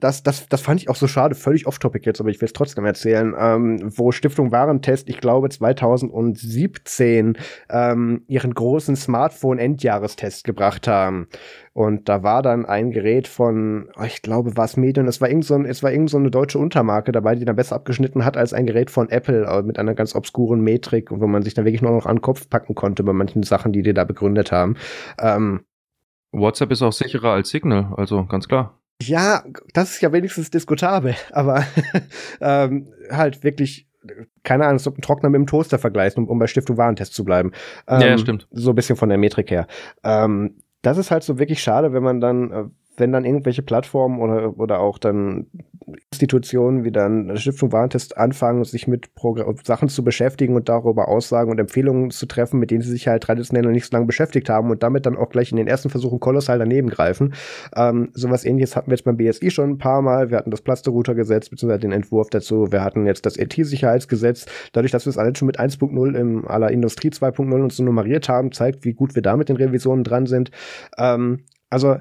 das, 0.04 0.22
das, 0.22 0.50
das 0.50 0.62
fand 0.62 0.82
ich 0.82 0.90
auch 0.90 0.98
so 0.98 1.08
schade, 1.08 1.34
völlig 1.34 1.66
off-topic 1.66 2.06
jetzt, 2.06 2.20
aber 2.20 2.30
ich 2.30 2.42
will 2.42 2.48
es 2.48 2.54
trotzdem 2.54 2.84
erzählen, 2.84 3.34
ähm, 3.40 3.80
wo 3.96 4.12
Stiftung 4.12 4.52
Warentest, 4.52 5.08
ich 5.08 5.22
glaube 5.22 5.48
2017, 5.48 7.38
ähm, 7.70 8.24
ihren 8.28 8.54
großen 8.54 8.98
Smartphone-Endjahrestest 8.98 10.44
gebracht 10.44 10.90
haben. 10.90 11.28
Und 11.72 12.10
da 12.10 12.22
war 12.22 12.42
dann 12.42 12.66
ein 12.66 12.92
Gerät 12.92 13.30
von, 13.30 13.90
oh, 13.98 14.04
ich 14.04 14.22
glaube, 14.22 14.58
war 14.58 14.66
es 14.66 14.76
Medion, 14.76 15.08
es 15.08 15.22
war 15.22 15.30
irgend 15.30 15.46
so, 15.46 15.56
ein, 15.56 15.66
es 15.66 15.82
war 15.84 15.92
irgend 15.92 16.10
so 16.10 16.18
eine 16.18 16.30
deutsche 16.30 16.60
Untermarke 16.60 17.14
dabei, 17.14 17.36
die 17.36 17.46
dann 17.46 17.56
besser 17.56 17.78
abgeschnitten 17.78 18.26
hat 18.26 18.36
als 18.36 18.54
ein 18.54 18.66
Gerät 18.66 18.92
von 18.92 19.10
Apple 19.10 19.46
äh, 19.46 19.64
mit 19.64 19.80
einer 19.80 19.96
ganz 19.96 20.16
obskuren 20.16 20.60
Metrik, 20.62 21.12
wo 21.12 21.28
man 21.28 21.44
sich 21.44 21.54
dann 21.54 21.64
wirklich 21.64 21.82
nur 21.82 21.92
noch 21.92 22.06
an 22.06 22.18
den 22.18 22.22
Kopf 22.22 22.50
packen 22.50 22.76
konnte 22.76 23.04
bei 23.04 23.14
manchen 23.14 23.44
Sachen, 23.44 23.72
die 23.72 23.82
die 23.82 23.94
da 23.94 24.04
begründet 24.04 24.52
haben. 24.52 24.76
Ähm, 25.18 25.62
WhatsApp 26.34 26.72
ist 26.72 26.82
auch 26.82 26.92
sicherer 26.92 27.32
als 27.32 27.50
Signal, 27.50 27.94
also 27.96 28.26
ganz 28.26 28.50
klar. 28.50 28.83
Ja, 29.02 29.44
das 29.74 29.92
ist 29.92 30.02
ja 30.02 30.12
wenigstens 30.12 30.52
diskutabel, 30.52 31.16
aber 31.32 31.66
ähm, 32.42 32.94
halt 33.10 33.44
wirklich, 33.44 33.88
keine 34.44 34.66
Ahnung, 34.66 34.80
so 34.80 34.92
ein 34.92 35.02
Trockner 35.02 35.30
mit 35.30 35.40
dem 35.40 35.48
Toaster 35.48 35.80
vergleichen, 35.80 36.24
um, 36.24 36.30
um 36.30 36.40
bei 36.40 36.48
Stiftung 36.48 36.78
Warentest 36.78 37.14
zu 37.14 37.24
bleiben. 37.24 37.52
Ähm, 37.88 38.02
ja, 38.02 38.18
stimmt. 38.18 38.48
So 38.52 38.72
ein 38.72 38.76
bisschen 38.76 38.96
von 38.96 39.10
der 39.10 39.18
Metrik 39.18 39.52
her. 39.52 39.68
Ähm, 40.04 40.58
das 40.82 40.98
ist 40.98 41.12
halt 41.12 41.24
so 41.24 41.40
wirklich 41.40 41.64
schade, 41.64 41.94
wenn 41.94 42.04
man 42.04 42.20
dann, 42.20 42.52
äh, 42.52 42.66
wenn 42.98 43.12
dann 43.12 43.26
irgendwelche 43.26 43.62
Plattformen 43.62 44.20
oder, 44.20 44.58
oder 44.60 44.80
auch 44.80 44.98
dann 44.98 45.48
Institutionen 46.12 46.84
wie 46.84 46.92
dann 46.92 47.36
Stiftung 47.38 47.72
Warentest 47.72 48.18
anfangen, 48.18 48.64
sich 48.64 48.88
mit 48.88 49.16
Progr 49.16 49.54
Sachen 49.64 49.90
zu 49.90 50.04
beschäftigen 50.04 50.56
und 50.56 50.70
darüber 50.70 51.08
Aussagen 51.08 51.52
und 51.52 51.60
Empfehlungen 51.60 52.12
zu 52.12 52.26
treffen, 52.26 52.60
mit 52.60 52.72
denen 52.72 52.82
sie 52.82 52.92
sich 52.92 53.08
halt 53.08 53.24
traditionell 53.24 53.64
noch 53.64 53.72
nicht 53.72 53.86
so 53.86 53.92
lange 53.92 54.06
beschäftigt 54.06 54.50
haben 54.50 54.70
und 54.70 54.84
damit 54.84 55.06
dann 55.06 55.18
auch 55.18 55.30
gleich 55.30 55.52
in 55.52 55.58
den 55.58 55.68
ersten 55.68 55.90
Versuchen 55.90 56.20
kolossal 56.20 56.60
daneben 56.60 56.90
greifen. 56.90 57.34
Ähm, 57.76 58.10
sowas 58.14 58.46
ähnliches 58.46 58.76
hatten 58.76 58.90
wir 58.90 58.96
jetzt 58.96 59.04
beim 59.04 59.18
BSI 59.18 59.52
schon 59.52 59.72
ein 59.72 59.78
paar 59.78 60.02
Mal. 60.02 60.30
Wir 60.30 60.38
hatten 60.38 60.52
das 60.52 60.62
Plasterrouter-Gesetz 60.62 61.50
bzw. 61.50 61.80
den 61.80 61.92
Entwurf 61.92 62.30
dazu. 62.30 62.72
Wir 62.72 62.84
hatten 62.84 63.06
jetzt 63.06 63.26
das 63.26 63.38
IT-Sicherheitsgesetz. 63.38 64.46
Dadurch, 64.72 64.92
dass 64.92 65.06
wir 65.06 65.10
es 65.10 65.18
alle 65.18 65.36
schon 65.36 65.48
mit 65.48 65.60
1.0 65.60 66.16
im 66.16 66.48
aller 66.48 66.72
Industrie 66.72 67.10
2.0 67.10 67.62
uns 67.62 67.76
so 67.76 67.84
nummeriert 67.84 68.30
haben, 68.30 68.52
zeigt, 68.52 68.86
wie 68.86 68.94
gut 68.94 69.16
wir 69.16 69.22
da 69.22 69.36
mit 69.36 69.50
den 69.50 69.58
Revisionen 69.58 70.04
dran 70.04 70.28
sind. 70.28 70.52
Ähm, 70.98 71.40
also 71.70 71.98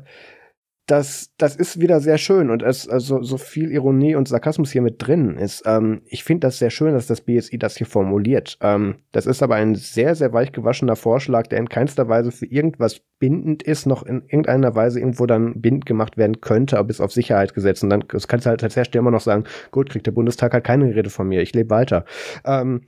das, 0.86 1.30
das 1.38 1.54
ist 1.54 1.80
wieder 1.80 2.00
sehr 2.00 2.18
schön 2.18 2.50
und 2.50 2.62
es, 2.62 2.88
also 2.88 3.22
so 3.22 3.38
viel 3.38 3.70
Ironie 3.70 4.16
und 4.16 4.26
Sarkasmus 4.26 4.72
hier 4.72 4.82
mit 4.82 4.96
drin 4.98 5.36
ist. 5.38 5.62
Ähm, 5.64 6.02
ich 6.06 6.24
finde 6.24 6.48
das 6.48 6.58
sehr 6.58 6.70
schön, 6.70 6.92
dass 6.92 7.06
das 7.06 7.20
BSI 7.20 7.56
das 7.56 7.76
hier 7.76 7.86
formuliert. 7.86 8.58
Ähm, 8.60 8.96
das 9.12 9.26
ist 9.26 9.42
aber 9.42 9.54
ein 9.54 9.76
sehr, 9.76 10.16
sehr 10.16 10.32
weich 10.32 10.50
gewaschener 10.50 10.96
Vorschlag, 10.96 11.46
der 11.46 11.60
in 11.60 11.68
keinster 11.68 12.08
Weise 12.08 12.32
für 12.32 12.46
irgendwas 12.46 13.00
bindend 13.20 13.62
ist, 13.62 13.86
noch 13.86 14.02
in 14.02 14.22
irgendeiner 14.22 14.74
Weise 14.74 14.98
irgendwo 14.98 15.26
dann 15.26 15.60
bindend 15.60 15.86
gemacht 15.86 16.16
werden 16.16 16.40
könnte, 16.40 16.78
aber 16.78 16.88
bis 16.88 17.00
auf 17.00 17.12
Sicherheit 17.12 17.54
gesetzt. 17.54 17.84
Und 17.84 17.90
dann 17.90 18.08
kannst 18.08 18.46
du 18.46 18.50
halt 18.50 18.64
als 18.64 18.74
Hersteller 18.74 19.02
immer 19.02 19.12
noch 19.12 19.20
sagen, 19.20 19.44
gut, 19.70 19.88
kriegt 19.88 20.06
der 20.06 20.12
Bundestag 20.12 20.52
halt 20.52 20.64
keine 20.64 20.92
Rede 20.92 21.10
von 21.10 21.28
mir, 21.28 21.42
ich 21.42 21.54
lebe 21.54 21.70
weiter. 21.70 22.04
Ähm, 22.44 22.82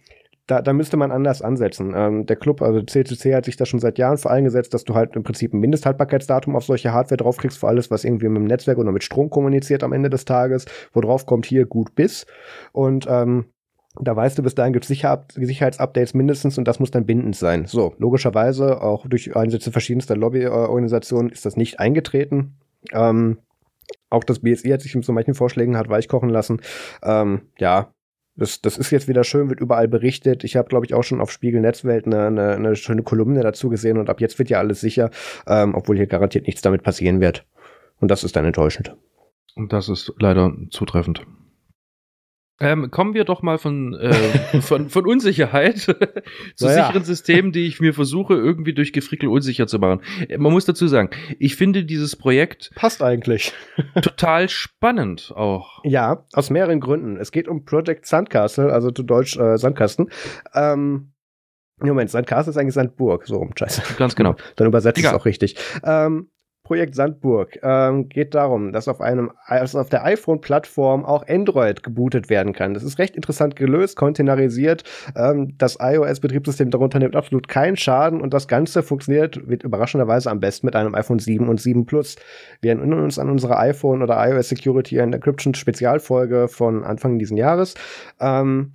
da, 0.46 0.60
da 0.60 0.72
müsste 0.72 0.96
man 0.96 1.10
anders 1.10 1.40
ansetzen. 1.40 1.94
Ähm, 1.96 2.26
der 2.26 2.36
Club, 2.36 2.60
also 2.60 2.82
CCC, 2.82 3.34
hat 3.34 3.46
sich 3.46 3.56
da 3.56 3.64
schon 3.64 3.80
seit 3.80 3.98
Jahren 3.98 4.18
vor 4.18 4.30
allem 4.30 4.44
gesetzt, 4.44 4.74
dass 4.74 4.84
du 4.84 4.94
halt 4.94 5.16
im 5.16 5.22
Prinzip 5.22 5.54
ein 5.54 5.60
Mindesthaltbarkeitsdatum 5.60 6.54
auf 6.54 6.64
solche 6.64 6.92
Hardware 6.92 7.16
draufkriegst, 7.16 7.58
für 7.58 7.68
alles, 7.68 7.90
was 7.90 8.04
irgendwie 8.04 8.28
mit 8.28 8.42
dem 8.42 8.46
Netzwerk 8.46 8.78
oder 8.78 8.92
mit 8.92 9.04
Strom 9.04 9.30
kommuniziert 9.30 9.82
am 9.82 9.92
Ende 9.92 10.10
des 10.10 10.24
Tages, 10.24 10.66
wo 10.92 11.00
drauf 11.00 11.24
kommt 11.24 11.46
hier 11.46 11.64
gut 11.64 11.94
bis. 11.94 12.26
Und 12.72 13.06
ähm, 13.08 13.46
da 14.00 14.14
weißt 14.14 14.36
du, 14.36 14.42
bis 14.42 14.54
dahin 14.54 14.72
gibt 14.72 14.84
es 14.84 14.88
Sicher 14.88 15.24
Sicherheitsupdates 15.34 16.14
mindestens 16.14 16.58
und 16.58 16.66
das 16.66 16.80
muss 16.80 16.90
dann 16.90 17.06
bindend 17.06 17.36
sein. 17.36 17.66
So, 17.66 17.94
logischerweise, 17.98 18.82
auch 18.82 19.06
durch 19.06 19.34
Einsätze 19.36 19.72
verschiedenster 19.72 20.16
Lobbyorganisationen 20.16 21.30
ist 21.30 21.46
das 21.46 21.56
nicht 21.56 21.80
eingetreten. 21.80 22.56
Ähm, 22.92 23.38
auch 24.10 24.24
das 24.24 24.40
BSI 24.40 24.70
hat 24.70 24.82
sich 24.82 24.94
mit 24.94 25.04
so 25.04 25.12
manchen 25.12 25.34
Vorschlägen 25.34 25.76
hat 25.76 25.88
weichkochen 25.88 26.28
lassen. 26.28 26.60
Ähm, 27.02 27.42
ja, 27.58 27.92
das, 28.36 28.60
das 28.60 28.78
ist 28.78 28.90
jetzt 28.90 29.08
wieder 29.08 29.24
schön, 29.24 29.48
wird 29.48 29.60
überall 29.60 29.88
berichtet. 29.88 30.44
Ich 30.44 30.56
habe, 30.56 30.68
glaube 30.68 30.86
ich, 30.86 30.94
auch 30.94 31.04
schon 31.04 31.20
auf 31.20 31.30
Spiegel 31.30 31.60
Netzwelt 31.60 32.06
eine, 32.06 32.26
eine, 32.26 32.54
eine 32.54 32.76
schöne 32.76 33.02
Kolumne 33.02 33.42
dazu 33.42 33.68
gesehen 33.68 33.98
und 33.98 34.10
ab 34.10 34.20
jetzt 34.20 34.38
wird 34.38 34.50
ja 34.50 34.58
alles 34.58 34.80
sicher, 34.80 35.10
ähm, 35.46 35.74
obwohl 35.74 35.96
hier 35.96 36.06
garantiert 36.06 36.46
nichts 36.46 36.62
damit 36.62 36.82
passieren 36.82 37.20
wird. 37.20 37.46
Und 38.00 38.10
das 38.10 38.24
ist 38.24 38.34
dann 38.36 38.44
enttäuschend. 38.44 38.96
Und 39.54 39.72
das 39.72 39.88
ist 39.88 40.12
leider 40.18 40.52
zutreffend. 40.70 41.24
Ähm, 42.60 42.90
kommen 42.92 43.14
wir 43.14 43.24
doch 43.24 43.42
mal 43.42 43.58
von, 43.58 43.94
äh, 43.94 44.12
von, 44.60 44.88
von 44.88 45.06
Unsicherheit 45.06 45.78
zu 46.54 46.66
naja. 46.66 46.86
sicheren 46.86 47.04
Systemen, 47.04 47.52
die 47.52 47.66
ich 47.66 47.80
mir 47.80 47.94
versuche, 47.94 48.34
irgendwie 48.34 48.74
durch 48.74 48.92
Gefrickel 48.92 49.28
unsicher 49.28 49.66
zu 49.66 49.78
machen. 49.80 50.02
Äh, 50.28 50.38
man 50.38 50.52
muss 50.52 50.64
dazu 50.64 50.86
sagen, 50.86 51.10
ich 51.38 51.56
finde 51.56 51.84
dieses 51.84 52.14
Projekt. 52.14 52.70
Passt 52.76 53.02
eigentlich. 53.02 53.52
total 54.02 54.48
spannend 54.48 55.32
auch. 55.34 55.82
Ja, 55.84 56.26
aus 56.32 56.50
mehreren 56.50 56.78
Gründen. 56.78 57.16
Es 57.16 57.32
geht 57.32 57.48
um 57.48 57.64
Project 57.64 58.06
Sandcastle, 58.06 58.72
also 58.72 58.92
zu 58.92 59.02
Deutsch 59.02 59.36
äh, 59.36 59.58
Sandkasten. 59.58 60.10
Ähm, 60.54 61.10
Moment, 61.80 62.10
Sandcastle 62.10 62.50
ist 62.52 62.56
eigentlich 62.56 62.74
Sandburg, 62.74 63.26
so 63.26 63.38
rum, 63.38 63.50
scheiße. 63.56 63.82
Ganz 63.98 64.14
genau. 64.14 64.36
Dann 64.54 64.68
übersetzt 64.68 65.00
es 65.00 65.12
auch 65.12 65.26
richtig. 65.26 65.56
Ähm, 65.82 66.30
Projekt 66.64 66.94
Sandburg 66.94 67.58
ähm, 67.62 68.08
geht 68.08 68.34
darum, 68.34 68.72
dass 68.72 68.88
auf 68.88 69.02
einem 69.02 69.30
also 69.44 69.78
auf 69.78 69.90
der 69.90 70.02
iPhone-Plattform 70.02 71.04
auch 71.04 71.28
Android 71.28 71.82
gebootet 71.82 72.30
werden 72.30 72.54
kann. 72.54 72.72
Das 72.72 72.82
ist 72.82 72.98
recht 72.98 73.16
interessant 73.16 73.54
gelöst, 73.54 73.96
containerisiert. 73.96 74.82
Ähm, 75.14 75.58
das 75.58 75.76
iOS-Betriebssystem 75.78 76.70
darunter 76.70 76.98
nimmt 77.00 77.16
absolut 77.16 77.48
keinen 77.48 77.76
Schaden 77.76 78.22
und 78.22 78.32
das 78.32 78.48
Ganze 78.48 78.82
funktioniert 78.82 79.46
wird 79.46 79.62
überraschenderweise 79.62 80.30
am 80.30 80.40
besten 80.40 80.66
mit 80.66 80.74
einem 80.74 80.94
iPhone 80.94 81.18
7 81.18 81.50
und 81.50 81.60
7 81.60 81.84
Plus. 81.84 82.16
Wir 82.62 82.72
erinnern 82.72 83.04
uns 83.04 83.18
an 83.18 83.28
unsere 83.28 83.58
iPhone 83.58 84.02
oder 84.02 84.16
iOS 84.26 84.48
Security 84.48 84.98
and 84.98 85.14
Encryption 85.14 85.52
Spezialfolge 85.52 86.48
von 86.48 86.82
Anfang 86.82 87.18
dieses 87.18 87.36
Jahres. 87.36 87.74
Ähm, 88.20 88.72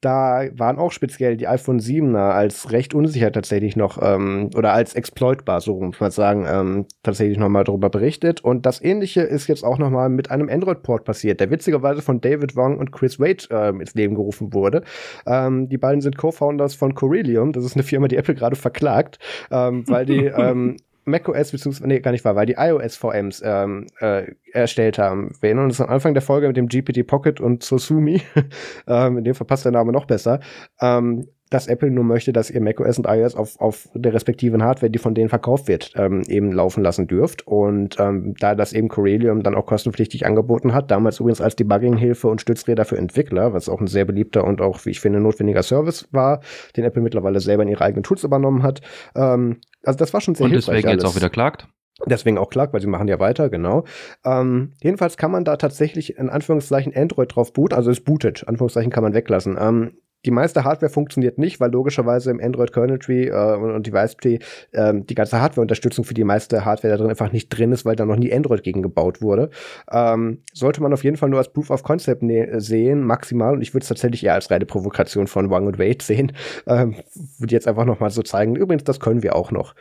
da 0.00 0.46
waren 0.52 0.78
auch 0.78 0.92
speziell 0.92 1.36
die 1.36 1.48
iPhone 1.48 1.80
7er 1.80 2.30
als 2.30 2.70
recht 2.70 2.94
unsicher 2.94 3.32
tatsächlich 3.32 3.74
noch 3.74 3.98
ähm, 4.00 4.50
oder 4.56 4.72
als 4.72 4.94
exploitbar, 4.94 5.60
so 5.60 5.80
muss 5.80 5.98
man 5.98 6.10
sagen, 6.10 6.46
ähm, 6.48 6.86
tatsächlich 7.02 7.38
nochmal 7.38 7.64
darüber 7.64 7.90
berichtet. 7.90 8.42
Und 8.42 8.64
das 8.64 8.82
ähnliche 8.82 9.22
ist 9.22 9.48
jetzt 9.48 9.64
auch 9.64 9.78
nochmal 9.78 10.08
mit 10.08 10.30
einem 10.30 10.48
Android-Port 10.48 11.04
passiert, 11.04 11.40
der 11.40 11.50
witzigerweise 11.50 12.00
von 12.02 12.20
David 12.20 12.54
Wong 12.54 12.78
und 12.78 12.92
Chris 12.92 13.18
Wade 13.18 13.44
ähm, 13.50 13.80
ins 13.80 13.94
Leben 13.94 14.14
gerufen 14.14 14.52
wurde. 14.52 14.84
Ähm, 15.26 15.68
die 15.68 15.78
beiden 15.78 16.00
sind 16.00 16.16
Co-Founders 16.16 16.74
von 16.74 16.94
Corellium, 16.94 17.52
das 17.52 17.64
ist 17.64 17.74
eine 17.74 17.82
Firma, 17.82 18.06
die 18.06 18.16
Apple 18.16 18.34
gerade 18.34 18.56
verklagt, 18.56 19.18
ähm, 19.50 19.84
weil 19.88 20.06
die 20.06 20.24
ähm, 20.26 20.76
macOS, 21.08 21.52
beziehungsweise, 21.52 21.88
nee, 21.88 22.00
gar 22.00 22.12
nicht 22.12 22.24
wahr, 22.24 22.36
weil 22.36 22.46
die 22.46 22.56
iOS-VMs 22.58 23.42
ähm, 23.44 23.86
äh, 24.00 24.32
erstellt 24.52 24.98
haben. 24.98 25.32
Wir 25.40 25.48
erinnern 25.48 25.66
uns 25.66 25.80
am 25.80 25.88
Anfang 25.88 26.14
der 26.14 26.22
Folge 26.22 26.46
mit 26.46 26.56
dem 26.56 26.68
GPT 26.68 27.06
Pocket 27.06 27.40
und 27.40 27.62
Sosumi, 27.62 28.22
ähm, 28.86 29.18
in 29.18 29.24
dem 29.24 29.34
verpasst 29.34 29.64
der 29.64 29.72
Name 29.72 29.92
noch 29.92 30.06
besser, 30.06 30.40
ähm, 30.80 31.28
dass 31.50 31.66
Apple 31.66 31.90
nur 31.90 32.04
möchte, 32.04 32.32
dass 32.32 32.50
ihr 32.50 32.60
macOS 32.60 32.98
und 32.98 33.06
iOS 33.06 33.34
auf, 33.34 33.60
auf 33.60 33.88
der 33.94 34.12
respektiven 34.12 34.62
Hardware, 34.62 34.90
die 34.90 34.98
von 34.98 35.14
denen 35.14 35.28
verkauft 35.28 35.68
wird, 35.68 35.92
ähm, 35.96 36.22
eben 36.28 36.52
laufen 36.52 36.82
lassen 36.82 37.06
dürft. 37.06 37.46
Und 37.46 37.98
ähm, 37.98 38.34
da 38.38 38.54
das 38.54 38.72
eben 38.72 38.88
Corellium 38.88 39.42
dann 39.42 39.54
auch 39.54 39.66
kostenpflichtig 39.66 40.26
angeboten 40.26 40.74
hat, 40.74 40.90
damals 40.90 41.20
übrigens 41.20 41.40
als 41.40 41.56
Debugging-Hilfe 41.56 42.28
und 42.28 42.40
Stützräder 42.40 42.84
für 42.84 42.98
Entwickler, 42.98 43.52
was 43.52 43.68
auch 43.68 43.80
ein 43.80 43.86
sehr 43.86 44.04
beliebter 44.04 44.44
und 44.44 44.60
auch, 44.60 44.84
wie 44.84 44.90
ich 44.90 45.00
finde, 45.00 45.20
notwendiger 45.20 45.62
Service 45.62 46.08
war, 46.12 46.40
den 46.76 46.84
Apple 46.84 47.02
mittlerweile 47.02 47.40
selber 47.40 47.62
in 47.62 47.68
ihre 47.68 47.84
eigenen 47.84 48.02
Tools 48.02 48.24
übernommen 48.24 48.62
hat, 48.62 48.80
ähm, 49.14 49.60
also 49.84 49.98
das 49.98 50.12
war 50.12 50.20
schon 50.20 50.34
sehr 50.34 50.46
Und 50.46 50.52
deswegen 50.52 50.88
alles. 50.88 51.02
jetzt 51.02 51.10
auch 51.10 51.16
wieder 51.16 51.30
klagt? 51.30 51.68
Deswegen 52.06 52.38
auch 52.38 52.50
klagt, 52.50 52.72
weil 52.72 52.80
sie 52.80 52.86
machen 52.86 53.08
ja 53.08 53.18
weiter, 53.18 53.50
genau. 53.50 53.84
Ähm, 54.24 54.72
jedenfalls 54.80 55.16
kann 55.16 55.32
man 55.32 55.44
da 55.44 55.56
tatsächlich 55.56 56.16
in 56.16 56.30
Anführungszeichen 56.30 56.94
Android 56.94 57.34
drauf 57.34 57.52
booten, 57.52 57.74
also 57.74 57.90
es 57.90 58.00
bootet, 58.00 58.46
Anführungszeichen 58.46 58.92
kann 58.92 59.02
man 59.02 59.14
weglassen. 59.14 59.56
Ähm, 59.60 59.92
die 60.24 60.30
meiste 60.32 60.64
Hardware 60.64 60.90
funktioniert 60.90 61.38
nicht, 61.38 61.60
weil 61.60 61.70
logischerweise 61.70 62.30
im 62.30 62.40
Android 62.40 62.72
Kernel 62.72 62.98
Tree 62.98 63.28
äh, 63.28 63.54
und 63.56 63.86
Device 63.86 64.16
Tree 64.16 64.38
ähm, 64.72 65.06
die 65.06 65.14
ganze 65.14 65.40
Hardware-Unterstützung 65.40 66.04
für 66.04 66.14
die 66.14 66.24
meiste 66.24 66.64
Hardware 66.64 66.92
da 66.92 66.98
drin 66.98 67.10
einfach 67.10 67.32
nicht 67.32 67.48
drin 67.50 67.70
ist, 67.72 67.84
weil 67.84 67.94
da 67.94 68.04
noch 68.04 68.16
nie 68.16 68.32
Android 68.32 68.62
gegen 68.62 68.82
gebaut 68.82 69.22
wurde. 69.22 69.50
Ähm, 69.90 70.42
sollte 70.52 70.82
man 70.82 70.92
auf 70.92 71.04
jeden 71.04 71.16
Fall 71.16 71.28
nur 71.28 71.38
als 71.38 71.52
Proof 71.52 71.70
of 71.70 71.84
Concept 71.84 72.22
ne 72.22 72.60
sehen, 72.60 73.04
maximal. 73.04 73.54
Und 73.54 73.62
ich 73.62 73.74
würde 73.74 73.84
es 73.84 73.88
tatsächlich 73.88 74.24
eher 74.24 74.34
als 74.34 74.50
reine 74.50 74.66
Provokation 74.66 75.28
von 75.28 75.50
Wang 75.50 75.66
und 75.66 75.78
Wade 75.78 76.02
sehen. 76.02 76.32
Ähm, 76.66 76.96
würde 77.38 77.54
jetzt 77.54 77.68
einfach 77.68 77.84
noch 77.84 78.00
mal 78.00 78.10
so 78.10 78.22
zeigen. 78.22 78.56
Übrigens, 78.56 78.84
das 78.84 79.00
können 79.00 79.22
wir 79.22 79.36
auch 79.36 79.52
noch. 79.52 79.74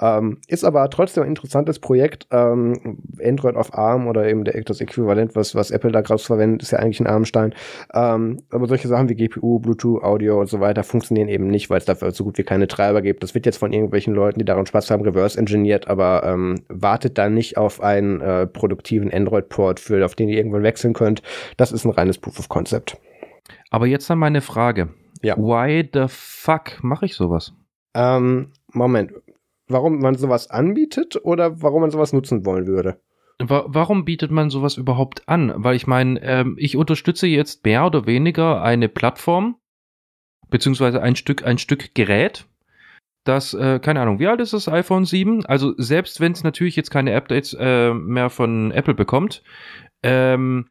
Ähm, 0.00 0.38
ist 0.48 0.64
aber 0.64 0.88
trotzdem 0.90 1.22
ein 1.22 1.28
interessantes 1.28 1.78
Projekt. 1.78 2.26
Ähm, 2.30 2.98
Android 3.22 3.54
auf 3.54 3.74
ARM 3.74 4.08
oder 4.08 4.26
eben 4.26 4.44
der, 4.44 4.60
das 4.62 4.80
Äquivalent, 4.80 5.36
was, 5.36 5.54
was 5.54 5.70
Apple 5.70 5.92
da 5.92 6.00
gerade 6.00 6.22
verwendet, 6.22 6.62
ist 6.62 6.72
ja 6.72 6.78
eigentlich 6.78 7.00
ein 7.00 7.06
ARM-Stein. 7.06 7.54
Ähm, 7.94 8.40
aber 8.50 8.66
solche 8.66 8.88
Sachen 8.88 9.08
wie 9.08 9.14
GPU, 9.14 9.60
Bluetooth 9.60 9.81
Bluetooth, 9.82 10.02
Audio 10.02 10.40
und 10.40 10.48
so 10.48 10.60
weiter 10.60 10.84
funktionieren 10.84 11.28
eben 11.28 11.48
nicht, 11.48 11.70
weil 11.70 11.78
es 11.78 11.84
dafür 11.84 12.12
so 12.12 12.24
gut 12.24 12.38
wie 12.38 12.42
keine 12.44 12.68
Treiber 12.68 13.02
gibt. 13.02 13.22
Das 13.22 13.34
wird 13.34 13.46
jetzt 13.46 13.58
von 13.58 13.72
irgendwelchen 13.72 14.14
Leuten, 14.14 14.38
die 14.38 14.44
daran 14.44 14.66
Spaß 14.66 14.90
haben, 14.90 15.02
reverse 15.02 15.38
engineert, 15.38 15.88
aber 15.88 16.22
ähm, 16.24 16.62
wartet 16.68 17.18
dann 17.18 17.34
nicht 17.34 17.56
auf 17.56 17.80
einen 17.80 18.20
äh, 18.20 18.46
produktiven 18.46 19.12
Android-Port, 19.12 19.80
für 19.80 20.04
auf 20.04 20.14
den 20.14 20.28
ihr 20.28 20.36
irgendwann 20.36 20.62
wechseln 20.62 20.94
könnt. 20.94 21.22
Das 21.56 21.72
ist 21.72 21.84
ein 21.84 21.90
reines 21.90 22.18
Proof 22.18 22.38
of 22.38 22.48
Concept. 22.48 22.96
Aber 23.70 23.86
jetzt 23.86 24.08
dann 24.08 24.18
meine 24.18 24.40
Frage. 24.40 24.90
Ja. 25.22 25.36
Why 25.36 25.88
the 25.92 26.06
fuck 26.08 26.82
mache 26.82 27.06
ich 27.06 27.14
sowas? 27.14 27.52
Ähm, 27.94 28.52
Moment. 28.72 29.12
Warum 29.68 30.00
man 30.00 30.16
sowas 30.16 30.50
anbietet 30.50 31.18
oder 31.24 31.62
warum 31.62 31.82
man 31.82 31.90
sowas 31.90 32.12
nutzen 32.12 32.44
wollen 32.44 32.66
würde? 32.66 33.00
Warum 33.38 34.04
bietet 34.04 34.30
man 34.30 34.50
sowas 34.50 34.76
überhaupt 34.76 35.28
an? 35.28 35.52
Weil 35.56 35.74
ich 35.74 35.86
meine, 35.86 36.20
ähm, 36.22 36.56
ich 36.58 36.76
unterstütze 36.76 37.26
jetzt 37.26 37.64
mehr 37.64 37.86
oder 37.86 38.06
weniger 38.06 38.62
eine 38.62 38.88
Plattform, 38.88 39.56
beziehungsweise 40.52 41.02
ein 41.02 41.16
Stück, 41.16 41.44
ein 41.44 41.58
Stück 41.58 41.94
Gerät, 41.94 42.46
das, 43.24 43.54
äh, 43.54 43.80
keine 43.80 44.00
Ahnung, 44.00 44.18
wie 44.20 44.26
alt 44.26 44.40
ist 44.40 44.52
das 44.52 44.68
iPhone 44.68 45.04
7? 45.04 45.46
Also 45.46 45.74
selbst 45.76 46.20
wenn 46.20 46.32
es 46.32 46.44
natürlich 46.44 46.76
jetzt 46.76 46.90
keine 46.90 47.16
Updates 47.16 47.56
äh, 47.58 47.92
mehr 47.92 48.30
von 48.30 48.70
Apple 48.72 48.94
bekommt, 48.94 49.42
ähm, 50.02 50.68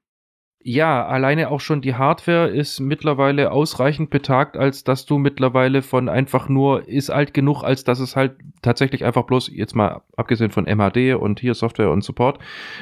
ja, 0.63 1.07
alleine 1.07 1.49
auch 1.49 1.59
schon 1.59 1.81
die 1.81 1.95
Hardware 1.95 2.47
ist 2.47 2.79
mittlerweile 2.79 3.51
ausreichend 3.51 4.11
betagt, 4.11 4.57
als 4.57 4.83
dass 4.83 5.07
du 5.07 5.17
mittlerweile 5.17 5.81
von 5.81 6.07
einfach 6.07 6.49
nur 6.49 6.87
ist 6.87 7.09
alt 7.09 7.33
genug, 7.33 7.63
als 7.63 7.83
dass 7.83 7.99
es 7.99 8.15
halt 8.15 8.35
tatsächlich 8.61 9.03
einfach 9.03 9.23
bloß, 9.23 9.49
jetzt 9.51 9.75
mal 9.75 10.03
abgesehen 10.15 10.51
von 10.51 10.65
MHD 10.65 11.15
und 11.15 11.39
hier 11.39 11.55
Software 11.55 11.89
und 11.89 12.03
Support, 12.03 12.37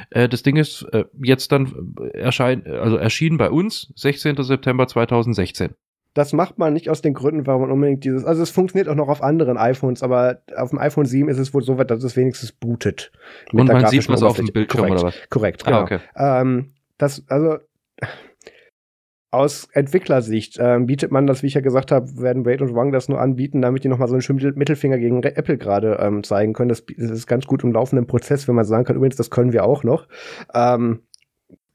äh, 0.09 0.27
das 0.27 0.43
Ding 0.43 0.57
ist 0.57 0.84
äh, 0.91 1.05
jetzt 1.23 1.53
dann 1.53 1.95
erscheint, 2.13 2.67
also 2.67 2.97
erschienen 2.97 3.38
bei 3.38 3.49
uns 3.49 3.93
16. 3.95 4.43
September 4.43 4.88
2016 4.88 5.73
das 6.14 6.34
macht 6.34 6.57
man 6.57 6.73
nicht 6.73 6.90
aus 6.90 7.02
den 7.02 7.14
Gründen, 7.14 7.45
warum 7.45 7.61
man 7.64 7.72
unbedingt 7.72 8.03
dieses. 8.03 8.26
Also 8.26 8.41
es 8.41 8.49
funktioniert 8.49 8.90
auch 8.90 8.95
noch 8.95 9.10
auf 9.10 9.22
anderen 9.22 9.57
iPhones, 9.57 10.02
aber 10.03 10.41
auf 10.56 10.72
dem 10.72 10.80
iPhone 10.80 11.06
7 11.06 11.30
ist 11.30 11.38
es 11.38 11.53
wohl 11.53 11.61
so 11.61 11.77
weit, 11.77 11.91
dass 11.91 12.03
es 12.03 12.15
wenigstens 12.15 12.52
bootet. 12.52 13.11
Und 13.52 13.68
man 13.68 13.86
sieht 13.88 14.10
was 14.10 14.23
auf 14.23 14.38
dem 14.38 14.48
Bildschirm 14.48 14.81
korrekt, 14.81 14.99
oder 14.99 15.07
was? 15.07 15.30
Korrekt, 15.30 15.65
genau. 15.65 15.80
Ah, 15.80 15.84
okay. 15.84 15.99
ähm, 16.18 16.73
das, 16.98 17.23
also 17.27 17.57
aus 19.31 19.68
Entwicklersicht 19.73 20.57
ähm, 20.60 20.88
bietet 20.88 21.11
man 21.11 21.27
das, 21.27 21.44
wie 21.44 21.48
ich 21.48 21.53
ja 21.53 21.61
gesagt 21.61 21.91
habe, 21.91 22.18
werden 22.18 22.45
Wade 22.45 22.64
und 22.64 22.73
Wang 22.73 22.91
das 22.91 23.10
nur 23.10 23.22
anbieten, 23.22 23.61
damit 23.61 23.84
die 23.84 23.88
nochmal 23.88 24.07
so 24.07 24.15
einen 24.15 24.23
schönen 24.23 24.57
Mittelfinger 24.57 24.98
gegen 24.98 25.22
Apple 25.22 25.57
gerade 25.57 25.99
ähm, 26.02 26.23
zeigen 26.23 26.53
können. 26.53 26.69
Das, 26.69 26.84
das, 26.86 27.11
ist 27.11 27.27
ganz 27.27 27.45
gut 27.45 27.64
im 27.64 27.72
laufenden 27.72 28.07
Prozess, 28.07 28.48
wenn 28.48 28.56
man 28.56 28.65
sagen 28.65 28.86
kann, 28.86 28.95
übrigens, 28.95 29.18
das 29.18 29.30
können 29.30 29.53
wir 29.53 29.65
auch 29.65 29.84
noch. 29.84 30.07
Ähm, 30.56 31.03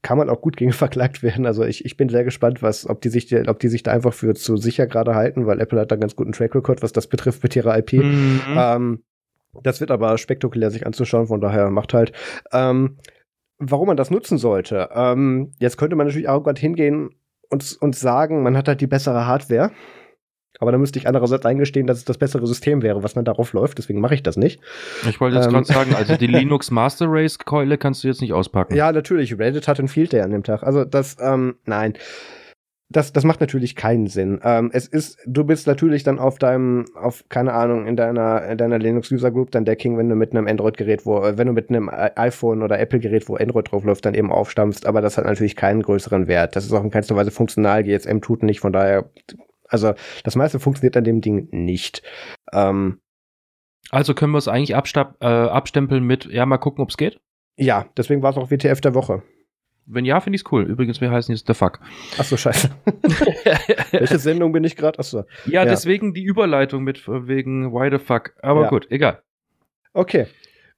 kann 0.05 0.19
man 0.19 0.29
auch 0.29 0.39
gut 0.39 0.55
gegen 0.55 0.71
verklagt 0.83 1.23
werden. 1.23 1.47
Also 1.47 1.63
ich, 1.63 1.83
ich 1.83 1.97
bin 1.97 2.09
sehr 2.09 2.23
gespannt, 2.23 2.61
was, 2.61 2.87
ob 2.87 3.01
die 3.01 3.09
sich, 3.09 3.35
ob 3.49 3.59
die 3.59 3.69
sich 3.69 3.81
da 3.81 3.91
einfach 3.91 4.13
für 4.13 4.35
zu 4.35 4.55
sicher 4.55 4.85
gerade 4.85 5.15
halten, 5.15 5.47
weil 5.47 5.59
Apple 5.59 5.79
hat 5.79 5.91
da 5.91 5.95
ganz 5.95 6.15
guten 6.15 6.31
Track 6.31 6.53
Record, 6.53 6.83
was 6.83 6.93
das 6.93 7.07
betrifft 7.07 7.41
mit 7.41 7.55
ihrer 7.55 7.75
IP. 7.77 7.93
Mhm. 7.93 8.41
Ähm, 8.55 9.03
das 9.63 9.79
wird 9.79 9.89
aber 9.89 10.17
spektakulär 10.17 10.69
sich 10.69 10.85
anzuschauen, 10.85 11.27
von 11.27 11.41
daher 11.41 11.71
macht 11.71 11.93
halt. 11.93 12.11
Ähm, 12.51 12.97
warum 13.57 13.87
man 13.87 13.97
das 13.97 14.11
nutzen 14.11 14.37
sollte. 14.37 14.89
Ähm, 14.93 15.53
jetzt 15.59 15.77
könnte 15.77 15.95
man 15.95 16.05
natürlich 16.05 16.29
arrogant 16.29 16.59
hingehen 16.59 17.09
und, 17.49 17.77
und 17.79 17.95
sagen, 17.95 18.43
man 18.43 18.55
hat 18.55 18.67
halt 18.67 18.81
die 18.81 18.87
bessere 18.87 19.25
Hardware. 19.25 19.71
Aber 20.59 20.71
dann 20.71 20.81
müsste 20.81 20.99
ich 20.99 21.07
andererseits 21.07 21.45
eingestehen, 21.45 21.87
dass 21.87 21.97
es 21.97 22.05
das 22.05 22.17
bessere 22.17 22.45
System 22.47 22.81
wäre, 22.81 23.03
was 23.03 23.13
dann 23.13 23.25
darauf 23.25 23.53
läuft. 23.53 23.77
Deswegen 23.77 23.99
mache 23.99 24.15
ich 24.15 24.23
das 24.23 24.37
nicht. 24.37 24.61
Ich 25.07 25.19
wollte 25.19 25.37
jetzt 25.37 25.47
ähm, 25.47 25.53
gerade 25.53 25.65
sagen, 25.65 25.95
also 25.95 26.15
die 26.15 26.27
Linux 26.27 26.71
Master 26.71 27.07
Race 27.09 27.39
Keule 27.39 27.77
kannst 27.77 28.03
du 28.03 28.07
jetzt 28.07 28.21
nicht 28.21 28.33
auspacken. 28.33 28.75
Ja, 28.75 28.91
natürlich. 28.91 29.37
Reddit 29.37 29.67
hat 29.67 29.79
einen 29.79 29.87
Field 29.87 30.13
Day 30.13 30.21
an 30.21 30.31
dem 30.31 30.43
Tag. 30.43 30.63
Also 30.63 30.85
das, 30.85 31.17
ähm, 31.19 31.55
nein. 31.65 31.93
Das, 32.89 33.11
das 33.11 33.23
macht 33.23 33.41
natürlich 33.41 33.75
keinen 33.75 34.05
Sinn. 34.05 34.39
Ähm, 34.43 34.69
es 34.71 34.87
ist, 34.87 35.17
du 35.25 35.43
bist 35.43 35.65
natürlich 35.65 36.03
dann 36.03 36.19
auf 36.19 36.37
deinem, 36.37 36.85
auf, 36.93 37.23
keine 37.29 37.53
Ahnung, 37.53 37.87
in 37.87 37.95
deiner, 37.95 38.45
in 38.45 38.59
deiner 38.59 38.77
Linux 38.77 39.11
User 39.11 39.31
Group 39.31 39.49
dann 39.49 39.65
der 39.65 39.75
King, 39.75 39.97
wenn 39.97 40.07
du 40.07 40.15
mit 40.15 40.31
einem 40.31 40.47
Android-Gerät, 40.47 41.03
wo, 41.03 41.19
wenn 41.23 41.47
du 41.47 41.53
mit 41.53 41.69
einem 41.69 41.89
iPhone 41.89 42.61
oder 42.61 42.79
Apple-Gerät, 42.79 43.27
wo 43.27 43.37
Android 43.37 43.71
drauf 43.71 43.83
läuft, 43.83 44.05
dann 44.05 44.13
eben 44.13 44.31
aufstampfst, 44.31 44.85
aber 44.85 45.01
das 45.01 45.17
hat 45.17 45.25
natürlich 45.25 45.55
keinen 45.55 45.81
größeren 45.81 46.27
Wert. 46.27 46.55
Das 46.55 46.63
ist 46.63 46.73
auch 46.73 46.83
in 46.83 46.91
keinster 46.91 47.15
Weise 47.15 47.31
funktional, 47.31 47.83
GSM 47.83 48.19
tut 48.19 48.43
nicht, 48.43 48.59
von 48.59 48.71
daher 48.71 49.09
also 49.75 49.93
das 50.23 50.35
meiste 50.35 50.59
funktioniert 50.59 50.97
an 50.97 51.03
dem 51.03 51.21
Ding 51.21 51.47
nicht. 51.51 52.01
Ähm, 52.53 52.99
also 53.89 54.13
können 54.13 54.31
wir 54.31 54.39
es 54.39 54.47
eigentlich 54.47 54.71
äh, 54.71 55.25
abstempeln 55.25 56.03
mit, 56.03 56.25
ja, 56.25 56.45
mal 56.45 56.57
gucken, 56.57 56.81
ob 56.81 56.89
es 56.89 56.97
geht? 56.97 57.19
Ja, 57.57 57.85
deswegen 57.97 58.21
war 58.21 58.31
es 58.31 58.37
auch 58.37 58.51
WTF 58.51 58.81
der 58.81 58.95
Woche. 58.95 59.23
Wenn 59.87 60.03
ja, 60.03 60.19
finde 60.19 60.35
ich 60.35 60.43
es 60.43 60.51
cool. 60.51 60.63
Übrigens, 60.63 60.99
wir 60.99 61.11
heißen 61.11 61.33
jetzt 61.33 61.45
The 61.45 61.53
Fuck. 61.53 61.79
Achso, 62.17 62.37
scheiße. 62.37 62.71
Welche 63.91 64.17
Sendung 64.17 64.51
bin 64.51 64.63
ich 64.63 64.75
gerade? 64.75 64.97
Achso. 64.97 65.25
Ja, 65.45 65.63
ja, 65.63 65.65
deswegen 65.65 66.13
die 66.15 66.23
Überleitung 66.23 66.83
mit 66.83 67.07
wegen 67.07 67.71
Why 67.71 67.91
the 67.91 68.03
Fuck. 68.03 68.33
Aber 68.41 68.63
ja. 68.63 68.69
gut, 68.69 68.87
egal. 68.89 69.21
Okay. 69.93 70.25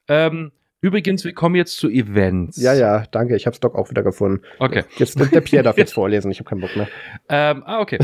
Ähm, 0.10 0.52
Übrigens, 0.80 1.26
wir 1.26 1.34
kommen 1.34 1.56
jetzt 1.56 1.78
zu 1.78 1.90
Events. 1.90 2.62
Ja, 2.62 2.74
ja, 2.74 3.04
danke. 3.12 3.36
Ich 3.36 3.48
habe 3.48 3.58
Doc 3.60 3.74
auch 3.74 3.90
wieder 3.90 4.04
gefunden. 4.04 4.44
Okay. 4.60 4.84
Jetzt 4.98 5.20
der 5.20 5.42
Pierre 5.42 5.64
darf 5.64 5.78
jetzt 5.78 5.94
vorlesen. 5.96 6.30
Ich 6.30 6.40
habe 6.40 6.48
keinen 6.48 6.62
Bock 6.62 6.76
mehr. 6.76 6.88
Ähm, 7.30 7.64
ah, 7.66 7.82
okay. 7.82 7.98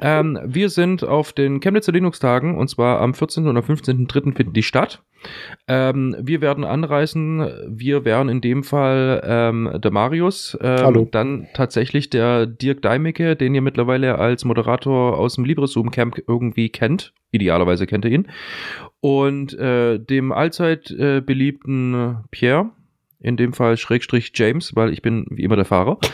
ähm, 0.00 0.38
wir 0.44 0.68
sind 0.68 1.04
auf 1.04 1.32
den 1.32 1.60
Chemnitzer 1.60 1.92
Linux-Tagen 1.92 2.58
und 2.58 2.68
zwar 2.68 3.00
am 3.00 3.14
14. 3.14 3.46
und 3.46 3.56
am 3.56 3.64
15.3. 3.64 4.36
finden 4.36 4.52
die 4.52 4.62
statt. 4.62 5.02
Ähm, 5.66 6.14
wir 6.20 6.40
werden 6.42 6.64
anreißen, 6.64 7.48
wir 7.68 8.04
wären 8.04 8.28
in 8.28 8.40
dem 8.40 8.62
Fall 8.62 9.22
ähm, 9.24 9.70
der 9.82 9.90
Marius, 9.90 10.56
ähm, 10.60 10.78
Hallo. 10.84 11.08
dann 11.10 11.48
tatsächlich 11.54 12.10
der 12.10 12.46
Dirk 12.46 12.82
Deimecke, 12.82 13.36
den 13.36 13.54
ihr 13.54 13.62
mittlerweile 13.62 14.18
als 14.18 14.44
Moderator 14.44 15.18
aus 15.18 15.34
dem 15.34 15.44
LibreZoom 15.44 15.90
Camp 15.90 16.22
irgendwie 16.28 16.68
kennt. 16.68 17.14
Idealerweise 17.30 17.86
kennt 17.86 18.04
ihr 18.04 18.12
ihn. 18.12 18.28
Und 19.00 19.54
äh, 19.58 19.98
dem 19.98 20.32
allzeit 20.32 20.90
äh, 20.90 21.20
beliebten 21.20 22.24
Pierre, 22.30 22.70
in 23.20 23.36
dem 23.36 23.52
Fall 23.52 23.76
Schrägstrich 23.76 24.32
James, 24.34 24.74
weil 24.76 24.92
ich 24.92 25.02
bin 25.02 25.26
wie 25.30 25.42
immer 25.42 25.56
der 25.56 25.64
Fahrer. 25.64 25.98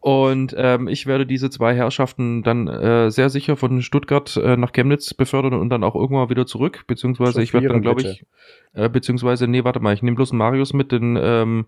Und 0.00 0.54
ähm, 0.56 0.88
ich 0.88 1.06
werde 1.06 1.26
diese 1.26 1.50
zwei 1.50 1.74
Herrschaften 1.74 2.42
dann 2.42 2.66
äh, 2.66 3.10
sehr 3.10 3.28
sicher 3.28 3.56
von 3.56 3.82
Stuttgart 3.82 4.38
äh, 4.38 4.56
nach 4.56 4.72
Chemnitz 4.72 5.12
befördern 5.12 5.52
und 5.52 5.68
dann 5.68 5.84
auch 5.84 5.94
irgendwann 5.94 6.30
wieder 6.30 6.46
zurück. 6.46 6.84
Beziehungsweise 6.86 7.42
ich 7.42 7.52
werde 7.52 7.68
dann, 7.68 7.82
glaube 7.82 8.00
ich, 8.00 8.24
äh, 8.72 8.88
beziehungsweise, 8.88 9.48
nee, 9.48 9.64
warte 9.64 9.80
mal, 9.80 9.92
ich 9.92 10.02
nehme 10.02 10.16
bloß 10.16 10.30
einen 10.30 10.38
Marius 10.38 10.72
mit, 10.72 10.92
den, 10.92 11.18
ähm, 11.20 11.66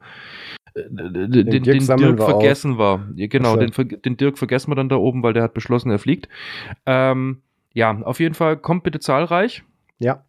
äh, 0.74 0.84
den, 0.88 1.50
den, 1.50 1.62
den 1.64 1.86
Dirk, 1.86 2.22
vergessen 2.22 2.72
auf. 2.72 2.78
war. 2.78 3.08
Genau, 3.14 3.56
den, 3.56 3.72
den, 4.04 4.16
Dirk 4.16 4.38
vergessen 4.38 4.70
wir 4.70 4.76
dann 4.76 4.88
da 4.88 4.96
oben, 4.96 5.22
weil 5.22 5.34
der 5.34 5.42
hat 5.42 5.52
beschlossen, 5.52 5.90
er 5.90 5.98
fliegt. 5.98 6.28
Ähm, 6.86 7.42
ja, 7.72 8.00
auf 8.02 8.20
jeden 8.20 8.34
Fall 8.34 8.56
kommt 8.56 8.82
bitte 8.82 9.00
zahlreich. 9.00 9.62
Ja 9.98 10.24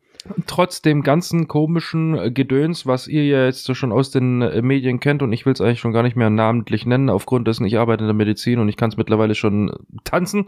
trotz 0.46 0.82
dem 0.82 1.02
ganzen 1.02 1.48
komischen 1.48 2.18
äh, 2.18 2.32
Gedöns, 2.32 2.86
was 2.86 3.08
ihr 3.08 3.26
ja 3.26 3.46
jetzt 3.46 3.76
schon 3.76 3.92
aus 3.92 4.12
den 4.12 4.42
äh, 4.42 4.62
Medien 4.62 5.00
kennt, 5.00 5.22
und 5.22 5.34
ich 5.34 5.46
will 5.46 5.54
es 5.54 5.62
eigentlich 5.62 5.80
schon 5.80 5.94
gar 5.94 6.04
nicht 6.04 6.16
mehr 6.16 6.30
namentlich 6.30 6.86
nennen, 6.86 7.10
aufgrund 7.10 7.48
dessen 7.48 7.66
ich 7.66 7.78
arbeite 7.78 8.04
in 8.04 8.08
der 8.08 8.16
Medizin 8.16 8.60
und 8.60 8.70
ich 8.70 8.78
kann 8.78 8.90
es 8.90 8.98
mittlerweile 8.98 9.36
schon 9.36 9.72
tanzen. 10.04 10.48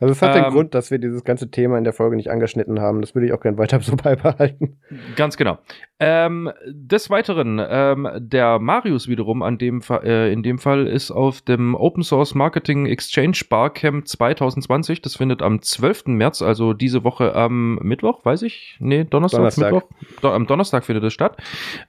Also 0.00 0.12
es 0.12 0.22
hat 0.22 0.36
ähm, 0.36 0.44
den 0.44 0.52
Grund, 0.52 0.74
dass 0.74 0.90
wir 0.90 0.98
dieses 0.98 1.24
ganze 1.24 1.50
Thema 1.50 1.78
in 1.78 1.84
der 1.84 1.92
Folge 1.92 2.16
nicht 2.16 2.30
angeschnitten 2.30 2.80
haben. 2.80 3.00
Das 3.00 3.14
würde 3.14 3.26
ich 3.26 3.32
auch 3.32 3.40
gerne 3.40 3.58
weiter 3.58 3.80
so 3.82 3.96
beibehalten. 3.96 4.78
Ganz 5.16 5.36
genau. 5.36 5.58
Ähm, 6.00 6.50
des 6.66 7.10
Weiteren, 7.10 7.60
ähm, 7.68 8.08
der 8.18 8.60
Marius 8.60 9.08
wiederum 9.08 9.42
an 9.42 9.58
dem 9.58 9.82
äh, 9.90 10.32
in 10.32 10.44
dem 10.44 10.58
Fall 10.58 10.86
ist 10.86 11.10
auf 11.10 11.40
dem 11.40 11.74
Open 11.74 12.04
Source 12.04 12.36
Marketing 12.36 12.86
Exchange 12.86 13.40
Barcamp 13.50 14.06
2020. 14.06 15.02
Das 15.02 15.16
findet 15.16 15.42
am 15.42 15.60
12. 15.60 16.06
März, 16.06 16.40
also 16.42 16.72
diese 16.72 17.02
Woche 17.02 17.34
am 17.34 17.76
Mittwoch, 17.82 18.24
weiß 18.24 18.42
ich? 18.42 18.76
Nee, 18.78 19.04
Donnerstag, 19.04 19.38
Donnerstag. 19.38 19.72
Mittwoch. 19.72 19.88
Do 20.22 20.30
am 20.30 20.46
Donnerstag 20.46 20.84
findet 20.84 21.04
es 21.04 21.12
statt. 21.12 21.36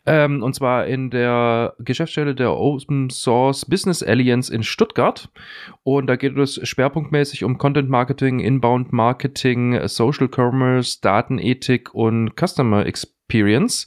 Ähm, 0.08 0.42
und 0.42 0.56
zwar 0.56 0.88
in 0.88 1.12
der 1.12 1.76
Geschäftsstelle 1.78 2.34
der 2.34 2.52
Open 2.58 3.12
Source 3.12 3.66
Business 3.66 4.02
Alliance 4.02 4.54
in 4.54 4.64
Stuttgart. 4.64 5.30
Und 5.84 6.08
da 6.08 6.16
geht 6.16 6.38
es 6.38 6.60
schwerpunktmäßig 6.68 7.44
um 7.44 7.58
Content 7.58 7.90
Marketing, 7.90 7.99
Inbound 8.40 8.94
Marketing, 8.94 9.88
Social 9.88 10.30
Commerce, 10.30 11.00
Datenethik 11.02 11.94
und 11.94 12.32
Customer 12.38 12.86
Experience. 12.86 13.19
Experience. 13.30 13.86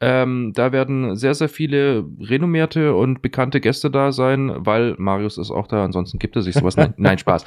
Ähm, 0.00 0.52
da 0.54 0.72
werden 0.72 1.14
sehr, 1.14 1.34
sehr 1.34 1.48
viele 1.48 2.04
renommierte 2.20 2.94
und 2.94 3.22
bekannte 3.22 3.60
Gäste 3.60 3.90
da 3.90 4.10
sein, 4.12 4.52
weil 4.56 4.94
Marius 4.98 5.38
ist 5.38 5.50
auch 5.50 5.68
da, 5.68 5.84
ansonsten 5.84 6.18
gibt 6.18 6.34
er 6.36 6.42
sich 6.42 6.54
sowas. 6.54 6.76
Nein, 6.76 6.94
nein 6.96 7.18
Spaß. 7.18 7.44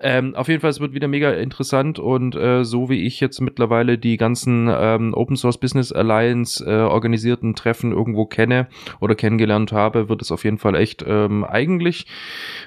Ähm, 0.00 0.34
auf 0.36 0.48
jeden 0.48 0.60
Fall, 0.60 0.70
es 0.70 0.80
wird 0.80 0.94
wieder 0.94 1.08
mega 1.08 1.32
interessant 1.32 1.98
und 1.98 2.36
äh, 2.36 2.64
so 2.64 2.90
wie 2.90 3.06
ich 3.06 3.20
jetzt 3.20 3.40
mittlerweile 3.40 3.98
die 3.98 4.16
ganzen 4.16 4.68
ähm, 4.70 5.14
Open 5.14 5.36
Source 5.36 5.58
Business 5.58 5.90
Alliance 5.90 6.64
äh, 6.64 6.82
organisierten 6.82 7.54
Treffen 7.54 7.90
irgendwo 7.90 8.26
kenne 8.26 8.68
oder 9.00 9.14
kennengelernt 9.14 9.72
habe, 9.72 10.08
wird 10.08 10.22
es 10.22 10.30
auf 10.30 10.44
jeden 10.44 10.58
Fall 10.58 10.76
echt 10.76 11.04
ähm, 11.06 11.42
eigentlich 11.42 12.06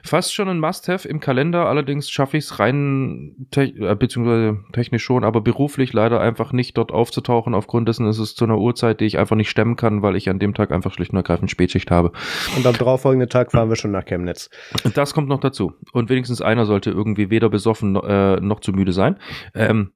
fast 0.04 0.34
schon 0.34 0.50
ein 0.50 0.60
Must-Have 0.60 1.08
im 1.08 1.20
Kalender. 1.20 1.68
Allerdings 1.68 2.10
schaffe 2.10 2.38
ich 2.38 2.46
es 2.46 2.60
rein, 2.60 3.48
te 3.52 3.64
äh, 3.64 3.96
beziehungsweise 3.96 4.58
technisch 4.74 5.04
schon, 5.04 5.24
aber 5.24 5.42
beruflich 5.42 5.94
leider 5.94 6.20
einfach 6.20 6.52
nicht 6.52 6.78
dort 6.78 6.92
aufzutauchen 6.92 7.54
aufgrund 7.54 7.88
dessen, 7.88 8.08
ist 8.08 8.17
es 8.20 8.36
zu 8.36 8.46
einer 8.46 8.58
Uhrzeit, 8.58 9.00
die 9.00 9.06
ich 9.06 9.18
einfach 9.18 9.36
nicht 9.36 9.50
stemmen 9.50 9.76
kann, 9.76 10.02
weil 10.02 10.16
ich 10.16 10.30
an 10.30 10.40
dem 10.40 10.54
Tag 10.54 10.72
einfach 10.72 10.94
schlicht 10.94 11.12
und 11.12 11.18
ergreifend 11.18 11.52
Spätschicht 11.52 11.92
habe. 11.92 12.12
Und 12.56 12.66
am 12.66 12.78
darauffolgenden 12.78 13.30
Tag 13.30 13.52
fahren 13.52 13.70
wir 13.70 13.76
schon 13.76 13.92
nach 13.92 14.06
Chemnitz. 14.06 14.50
Das 14.94 15.14
kommt 15.14 15.28
noch 15.30 15.40
dazu. 15.40 15.74
Und 15.94 16.10
wenigstens 16.10 16.42
einer 16.42 16.66
sollte 16.66 16.92
irgendwie 16.92 17.30
weder 17.30 17.50
besoffen 17.50 17.96
äh, 17.96 18.40
noch 18.40 18.60
zu 18.60 18.72
müde 18.72 18.94
sein. 18.94 19.18
Ähm, 19.54 19.92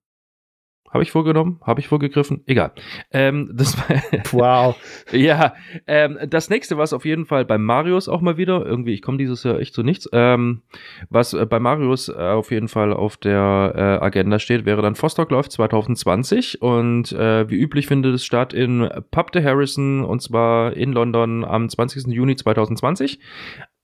habe 0.92 1.04
ich 1.04 1.12
vorgenommen? 1.12 1.60
Habe 1.62 1.80
ich 1.80 1.88
vorgegriffen? 1.88 2.44
Egal. 2.46 2.74
Ähm, 3.12 3.50
das 3.54 3.78
wow. 4.32 4.76
ja, 5.12 5.54
ähm, 5.88 6.20
das 6.28 6.50
nächste, 6.50 6.78
was 6.78 6.94
auf 6.94 7.06
jeden 7.06 7.26
Fall 7.26 7.46
bei 7.46 7.58
Marius 7.58 8.10
auch 8.10 8.22
mal 8.22 8.38
wieder, 8.38 8.66
irgendwie, 8.66 8.94
ich 8.94 9.02
komme 9.02 9.18
dieses 9.18 9.44
Jahr 9.44 9.60
echt 9.60 9.74
zu 9.74 9.84
nichts, 9.84 10.10
ähm, 10.12 10.64
was 11.10 11.34
äh, 11.34 11.46
bei 11.46 11.60
Marius 11.60 12.10
äh, 12.10 12.14
auf 12.14 12.52
jeden 12.52 12.68
Fall 12.68 12.92
auf 12.94 13.18
der 13.18 13.74
äh, 13.76 14.06
Agenda 14.06 14.38
steht, 14.38 14.66
wäre 14.66 14.82
dann 14.82 14.96
Vostok 15.02 15.32
läuft 15.32 15.54
2020 15.54 16.62
und 16.62 17.12
äh, 17.14 17.50
wie 17.50 17.56
üblich 17.56 17.88
findet 17.88 18.16
es 18.16 18.26
statt 18.26 18.54
in 18.54 18.90
Pub 19.12 19.32
de 19.32 19.44
Harrison 19.44 20.04
und 20.04 20.22
zwar 20.22 20.74
in 20.74 20.92
London 20.92 21.46
am 21.46 21.70
20. 21.70 22.08
Juni 22.08 22.36
2020. 22.36 23.20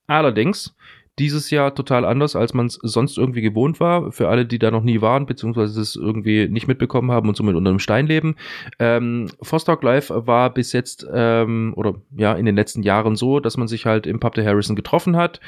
Allerdings 0.07 0.75
dieses 1.19 1.49
Jahr 1.49 1.73
total 1.73 2.05
anders, 2.05 2.35
als 2.35 2.53
man 2.53 2.67
es 2.67 2.79
sonst 2.81 3.17
irgendwie 3.17 3.41
gewohnt 3.41 3.79
war. 3.79 4.11
Für 4.11 4.29
alle, 4.29 4.45
die 4.45 4.59
da 4.59 4.69
noch 4.69 4.83
nie 4.83 5.01
waren, 5.01 5.25
beziehungsweise 5.25 5.81
es 5.81 5.95
irgendwie 5.95 6.47
nicht 6.47 6.67
mitbekommen 6.67 7.11
haben 7.11 7.27
und 7.27 7.35
somit 7.35 7.55
unter 7.55 7.69
einem 7.69 7.79
Stein 7.79 8.07
leben. 8.07 8.35
Ähm, 8.79 9.27
Vostok 9.39 9.83
Live 9.83 10.11
war 10.13 10.53
bis 10.53 10.73
jetzt 10.73 11.07
ähm, 11.11 11.73
oder 11.75 11.95
ja 12.15 12.33
in 12.33 12.45
den 12.45 12.55
letzten 12.55 12.83
Jahren 12.83 13.15
so, 13.15 13.39
dass 13.39 13.57
man 13.57 13.67
sich 13.67 13.85
halt 13.85 14.05
im 14.05 14.19
Pub 14.19 14.35
der 14.35 14.45
Harrison 14.45 14.75
getroffen 14.75 15.17
hat, 15.17 15.39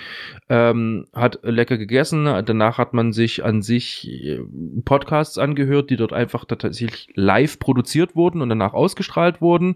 ähm, 0.49 1.05
hat 1.13 1.39
lecker 1.43 1.77
gegessen. 1.77 2.25
Danach 2.45 2.77
hat 2.77 2.93
man 2.93 3.13
sich 3.13 3.45
an 3.45 3.61
sich 3.61 4.09
äh, 4.09 4.39
Podcasts 4.85 5.37
angehört, 5.37 5.89
die 5.89 5.97
dort 5.97 6.13
einfach 6.13 6.45
tatsächlich 6.45 7.09
live 7.13 7.59
produziert 7.59 8.15
wurden 8.15 8.41
und 8.41 8.49
danach 8.49 8.73
ausgestrahlt 8.73 9.41
wurden 9.41 9.75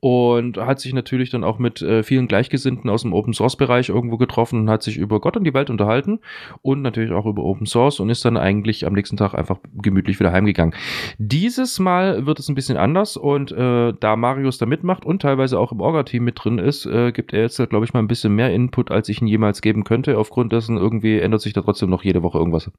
und 0.00 0.58
hat 0.58 0.78
sich 0.78 0.94
natürlich 0.94 1.30
dann 1.30 1.42
auch 1.42 1.58
mit 1.58 1.82
äh, 1.82 2.02
vielen 2.04 2.28
Gleichgesinnten 2.28 2.88
aus 2.88 3.02
dem 3.02 3.12
Open 3.12 3.32
Source 3.32 3.56
Bereich 3.56 3.88
irgendwo 3.88 4.18
getroffen 4.18 4.60
und 4.60 4.70
hat 4.70 4.82
sich 4.82 4.96
über 4.96 5.15
Gott 5.20 5.36
und 5.36 5.44
die 5.44 5.54
Welt 5.54 5.70
unterhalten 5.70 6.20
und 6.62 6.82
natürlich 6.82 7.12
auch 7.12 7.26
über 7.26 7.42
Open 7.42 7.66
Source 7.66 8.00
und 8.00 8.10
ist 8.10 8.24
dann 8.24 8.36
eigentlich 8.36 8.86
am 8.86 8.92
nächsten 8.92 9.16
Tag 9.16 9.34
einfach 9.34 9.58
gemütlich 9.74 10.18
wieder 10.20 10.32
heimgegangen. 10.32 10.74
Dieses 11.18 11.78
Mal 11.78 12.26
wird 12.26 12.38
es 12.38 12.48
ein 12.48 12.54
bisschen 12.54 12.76
anders 12.76 13.16
und 13.16 13.52
äh, 13.52 13.92
da 13.98 14.16
Marius 14.16 14.58
da 14.58 14.66
mitmacht 14.66 15.04
und 15.04 15.22
teilweise 15.22 15.58
auch 15.58 15.72
im 15.72 15.80
Orga-Team 15.80 16.24
mit 16.24 16.42
drin 16.42 16.58
ist, 16.58 16.86
äh, 16.86 17.12
gibt 17.12 17.32
er 17.32 17.42
jetzt, 17.42 17.56
glaube 17.68 17.84
ich, 17.84 17.92
mal 17.92 18.00
ein 18.00 18.08
bisschen 18.08 18.34
mehr 18.34 18.52
Input, 18.52 18.90
als 18.90 19.08
ich 19.08 19.20
ihn 19.20 19.28
jemals 19.28 19.60
geben 19.60 19.84
könnte. 19.84 20.18
Aufgrund 20.18 20.52
dessen 20.52 20.76
irgendwie 20.76 21.18
ändert 21.18 21.40
sich 21.40 21.52
da 21.52 21.62
trotzdem 21.62 21.90
noch 21.90 22.04
jede 22.04 22.22
Woche 22.22 22.38
irgendwas. 22.38 22.70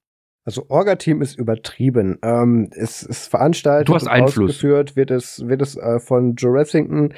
Also 0.47 0.63
Orga-Team 0.69 1.21
ist 1.21 1.37
übertrieben. 1.37 2.19
Ähm, 2.23 2.69
es 2.71 3.03
ist 3.03 3.27
veranstaltet 3.27 3.89
du 3.89 3.95
hast 3.95 4.07
Einfluss. 4.07 4.51
ausgeführt, 4.51 4.95
wird 4.95 5.11
es, 5.11 5.45
wird 5.45 5.61
es 5.61 5.75
äh, 5.75 5.99
von 5.99 6.35
Joe 6.35 6.53
Ressington. 6.53 7.13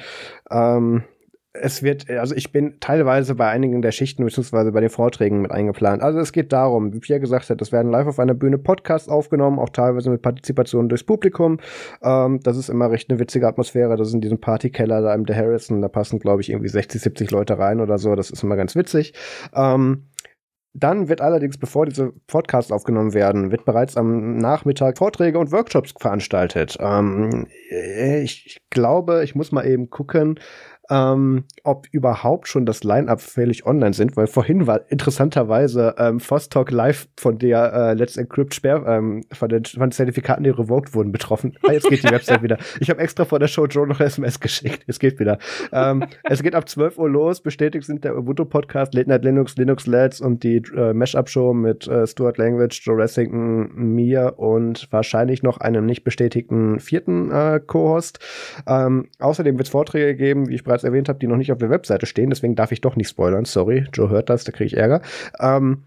Ähm, 0.50 1.04
es 1.52 1.82
wird, 1.82 2.08
also 2.08 2.34
ich 2.34 2.52
bin 2.52 2.78
teilweise 2.78 3.34
bei 3.34 3.48
einigen 3.48 3.82
der 3.82 3.90
Schichten 3.90 4.24
beziehungsweise 4.24 4.70
bei 4.70 4.80
den 4.80 4.90
Vorträgen 4.90 5.40
mit 5.42 5.50
eingeplant. 5.50 6.00
Also 6.00 6.20
es 6.20 6.30
geht 6.30 6.52
darum, 6.52 6.92
wie 6.92 7.00
Pierre 7.00 7.18
gesagt 7.18 7.50
hat, 7.50 7.60
es 7.60 7.72
werden 7.72 7.90
live 7.90 8.06
auf 8.06 8.20
einer 8.20 8.34
Bühne 8.34 8.56
Podcasts 8.56 9.08
aufgenommen, 9.08 9.58
auch 9.58 9.70
teilweise 9.70 10.10
mit 10.10 10.22
Partizipation 10.22 10.88
durchs 10.88 11.02
Publikum. 11.02 11.58
Ähm, 12.02 12.38
das 12.40 12.56
ist 12.56 12.68
immer 12.68 12.90
recht 12.90 13.10
eine 13.10 13.18
witzige 13.18 13.48
Atmosphäre. 13.48 13.96
Das 13.96 14.08
ist 14.08 14.14
in 14.14 14.20
diesem 14.20 14.40
Partykeller 14.40 15.02
da 15.02 15.12
im 15.12 15.24
The 15.26 15.34
Harrison, 15.34 15.82
da 15.82 15.88
passen 15.88 16.20
glaube 16.20 16.40
ich 16.40 16.50
irgendwie 16.50 16.68
60, 16.68 17.00
70 17.00 17.30
Leute 17.32 17.58
rein 17.58 17.80
oder 17.80 17.98
so. 17.98 18.14
Das 18.14 18.30
ist 18.30 18.44
immer 18.44 18.56
ganz 18.56 18.76
witzig. 18.76 19.12
Ähm, 19.52 20.04
dann 20.72 21.08
wird 21.08 21.20
allerdings, 21.20 21.58
bevor 21.58 21.84
diese 21.84 22.12
Podcasts 22.28 22.70
aufgenommen 22.70 23.12
werden, 23.12 23.50
wird 23.50 23.64
bereits 23.64 23.96
am 23.96 24.36
Nachmittag 24.36 24.98
Vorträge 24.98 25.38
und 25.38 25.50
Workshops 25.50 25.94
veranstaltet. 25.98 26.76
Ähm, 26.78 27.48
ich 28.22 28.60
glaube, 28.70 29.24
ich 29.24 29.34
muss 29.34 29.50
mal 29.50 29.66
eben 29.66 29.90
gucken, 29.90 30.38
ähm, 30.90 31.44
ob 31.64 31.86
überhaupt 31.92 32.48
schon 32.48 32.66
das 32.66 32.84
Line-Up 32.84 33.20
völlig 33.20 33.64
online 33.64 33.94
sind, 33.94 34.16
weil 34.16 34.26
vorhin 34.26 34.66
war 34.66 34.80
interessanterweise 34.90 35.94
ähm, 35.98 36.20
Vostok 36.20 36.70
Live 36.70 37.08
von 37.16 37.38
der 37.38 37.72
äh, 37.72 37.94
Let's 37.94 38.16
Encrypt 38.16 38.54
Sperr, 38.54 38.84
ähm, 38.86 39.24
von, 39.32 39.48
den, 39.48 39.64
von 39.64 39.82
den 39.82 39.92
Zertifikaten, 39.92 40.44
die 40.44 40.50
revoked 40.50 40.94
wurden, 40.94 41.12
betroffen. 41.12 41.56
Ah, 41.62 41.72
jetzt 41.72 41.88
geht 41.88 42.02
die 42.02 42.10
Website 42.10 42.42
wieder. 42.42 42.58
Ich 42.80 42.90
habe 42.90 43.00
extra 43.00 43.24
vor 43.24 43.38
der 43.38 43.48
Show 43.48 43.66
Joe 43.66 43.86
noch 43.86 44.00
SMS 44.00 44.40
geschickt. 44.40 44.84
Es 44.86 44.98
geht 44.98 45.20
wieder. 45.20 45.38
ähm, 45.72 46.04
es 46.24 46.42
geht 46.42 46.54
ab 46.54 46.68
12 46.68 46.98
Uhr 46.98 47.08
los. 47.08 47.40
Bestätigt 47.40 47.84
sind 47.84 48.04
der 48.04 48.16
Ubuntu-Podcast, 48.16 48.94
Late 48.94 49.08
Night 49.08 49.24
Linux, 49.24 49.56
Linux 49.56 49.86
Lads 49.86 50.20
und 50.20 50.42
die 50.42 50.62
äh, 50.76 50.92
Mashup-Show 50.92 51.54
mit 51.54 51.86
äh, 51.86 52.06
Stuart 52.06 52.38
Language, 52.38 52.80
Joe 52.84 52.96
Ressington, 52.96 53.70
mir 53.74 54.34
und 54.38 54.88
wahrscheinlich 54.90 55.42
noch 55.42 55.58
einem 55.58 55.86
nicht 55.86 56.04
bestätigten 56.04 56.80
vierten 56.80 57.30
äh, 57.30 57.60
Co-Host. 57.64 58.18
Ähm, 58.66 59.08
außerdem 59.18 59.56
wird 59.56 59.68
es 59.68 59.70
Vorträge 59.70 60.16
geben, 60.16 60.48
wie 60.48 60.54
ich 60.54 60.64
bereits 60.64 60.79
bereits 60.80 60.84
erwähnt 60.84 61.08
habe, 61.08 61.18
die 61.18 61.26
noch 61.26 61.36
nicht 61.36 61.52
auf 61.52 61.58
der 61.58 61.70
Webseite 61.70 62.06
stehen. 62.06 62.30
Deswegen 62.30 62.54
darf 62.54 62.72
ich 62.72 62.80
doch 62.80 62.96
nicht 62.96 63.08
spoilern. 63.08 63.44
Sorry, 63.44 63.86
Joe 63.92 64.08
hört 64.08 64.30
das, 64.30 64.44
da 64.44 64.52
kriege 64.52 64.66
ich 64.66 64.76
Ärger. 64.76 65.02
Ähm, 65.38 65.84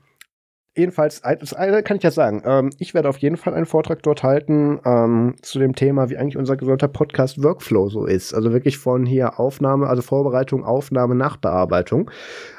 jedenfalls, 0.75 1.21
das 1.21 1.53
eine 1.53 1.83
kann 1.83 1.97
ich 1.97 2.03
ja 2.03 2.11
sagen. 2.11 2.41
Ähm, 2.45 2.69
ich 2.79 2.93
werde 2.93 3.09
auf 3.09 3.17
jeden 3.17 3.37
Fall 3.37 3.53
einen 3.53 3.65
Vortrag 3.65 4.01
dort 4.03 4.23
halten 4.23 4.79
ähm, 4.85 5.35
zu 5.41 5.59
dem 5.59 5.75
Thema, 5.75 6.09
wie 6.09 6.17
eigentlich 6.17 6.37
unser 6.37 6.57
gesamter 6.57 6.87
Podcast-Workflow 6.87 7.89
so 7.89 8.05
ist. 8.05 8.33
Also 8.33 8.53
wirklich 8.53 8.77
von 8.77 9.05
hier 9.05 9.39
Aufnahme, 9.39 9.87
also 9.87 10.01
Vorbereitung, 10.01 10.63
Aufnahme, 10.63 11.15
Nachbearbeitung. 11.15 12.09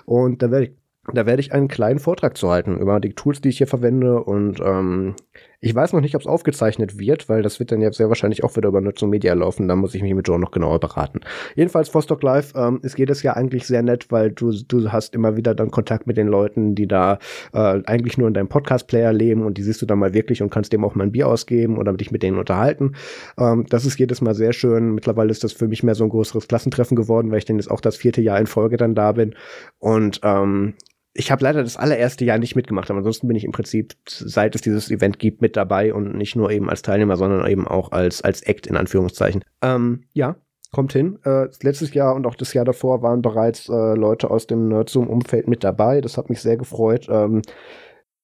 Und 0.05 0.43
da 0.43 0.51
werde 0.51 0.66
ich 0.66 0.73
da 1.12 1.27
ich 1.27 1.52
einen 1.52 1.69
kleinen 1.69 1.98
Vortrag 1.98 2.35
zu 2.35 2.48
halten 2.51 2.78
über 2.78 2.98
die 2.98 3.12
Tools, 3.12 3.43
die 3.43 3.51
ich 3.51 3.59
hier 3.59 3.66
verwende 3.66 4.24
und 4.24 4.59
ähm, 4.61 5.15
Ich 5.64 5.74
weiß 5.74 5.94
noch 5.94 6.02
nicht, 6.02 6.14
ob 6.14 6.20
es 6.20 6.26
aufgezeichnet 6.26 6.98
wird, 6.98 7.30
weil 7.30 7.40
das 7.40 7.58
wird 7.58 7.72
dann 7.72 7.80
ja 7.80 7.90
sehr 7.90 8.10
wahrscheinlich 8.10 8.44
auch 8.44 8.54
wieder 8.54 8.68
über 8.68 8.82
Nutzung 8.82 9.08
Media 9.08 9.32
laufen. 9.32 9.66
Da 9.66 9.74
muss 9.76 9.94
ich 9.94 10.02
mich 10.02 10.12
mit 10.12 10.28
Joe 10.28 10.38
noch 10.38 10.50
genauer 10.50 10.78
beraten. 10.78 11.20
Jedenfalls, 11.54 11.94
Vostok 11.94 12.22
Live 12.22 12.52
ähm, 12.54 12.80
ist 12.82 12.98
jedes 12.98 13.22
Jahr 13.22 13.38
eigentlich 13.38 13.66
sehr 13.66 13.82
nett, 13.82 14.12
weil 14.12 14.30
du, 14.30 14.52
du 14.52 14.92
hast 14.92 15.14
immer 15.14 15.38
wieder 15.38 15.54
dann 15.54 15.70
Kontakt 15.70 16.06
mit 16.06 16.18
den 16.18 16.28
Leuten, 16.28 16.74
die 16.74 16.86
da 16.86 17.18
äh, 17.54 17.80
eigentlich 17.86 18.18
nur 18.18 18.28
in 18.28 18.34
deinem 18.34 18.48
Podcast-Player 18.48 19.14
leben 19.14 19.46
und 19.46 19.56
die 19.56 19.62
siehst 19.62 19.80
du 19.80 19.86
dann 19.86 19.98
mal 19.98 20.12
wirklich 20.12 20.42
und 20.42 20.50
kannst 20.50 20.70
dem 20.74 20.84
auch 20.84 20.94
mal 20.96 21.04
ein 21.04 21.12
Bier 21.12 21.28
ausgeben 21.28 21.78
oder 21.78 21.94
dich 21.94 22.10
mit 22.10 22.22
denen 22.22 22.38
unterhalten. 22.38 22.92
Ähm, 23.38 23.64
das 23.70 23.86
ist 23.86 23.98
jedes 23.98 24.20
Mal 24.20 24.34
sehr 24.34 24.52
schön. 24.52 24.94
Mittlerweile 24.94 25.30
ist 25.30 25.44
das 25.44 25.54
für 25.54 25.68
mich 25.68 25.82
mehr 25.82 25.94
so 25.94 26.04
ein 26.04 26.10
größeres 26.10 26.46
Klassentreffen 26.46 26.94
geworden, 26.94 27.30
weil 27.30 27.38
ich 27.38 27.46
dann 27.46 27.56
jetzt 27.56 27.70
auch 27.70 27.80
das 27.80 27.96
vierte 27.96 28.20
Jahr 28.20 28.38
in 28.38 28.46
Folge 28.46 28.76
dann 28.76 28.94
da 28.94 29.12
bin. 29.12 29.34
Und 29.78 30.20
ähm, 30.24 30.74
ich 31.14 31.30
habe 31.30 31.44
leider 31.44 31.62
das 31.62 31.76
allererste 31.76 32.24
Jahr 32.24 32.38
nicht 32.38 32.56
mitgemacht, 32.56 32.90
aber 32.90 32.98
ansonsten 32.98 33.28
bin 33.28 33.36
ich 33.36 33.44
im 33.44 33.52
Prinzip, 33.52 33.94
seit 34.06 34.54
es 34.56 34.62
dieses 34.62 34.90
Event 34.90 35.20
gibt, 35.20 35.40
mit 35.40 35.56
dabei 35.56 35.94
und 35.94 36.16
nicht 36.16 36.34
nur 36.34 36.50
eben 36.50 36.68
als 36.68 36.82
Teilnehmer, 36.82 37.16
sondern 37.16 37.48
eben 37.48 37.66
auch 37.68 37.92
als, 37.92 38.20
als 38.22 38.42
Act 38.42 38.66
in 38.66 38.76
Anführungszeichen. 38.76 39.44
Ähm, 39.62 40.04
ja, 40.12 40.36
kommt 40.72 40.92
hin. 40.92 41.20
Äh, 41.24 41.46
letztes 41.62 41.94
Jahr 41.94 42.16
und 42.16 42.26
auch 42.26 42.34
das 42.34 42.52
Jahr 42.52 42.64
davor 42.64 43.00
waren 43.00 43.22
bereits 43.22 43.68
äh, 43.68 43.94
Leute 43.94 44.28
aus 44.28 44.48
dem 44.48 44.68
Nerdzoom-Umfeld 44.68 45.46
mit 45.46 45.62
dabei. 45.62 46.00
Das 46.00 46.18
hat 46.18 46.28
mich 46.30 46.42
sehr 46.42 46.56
gefreut. 46.56 47.06
Ähm, 47.08 47.42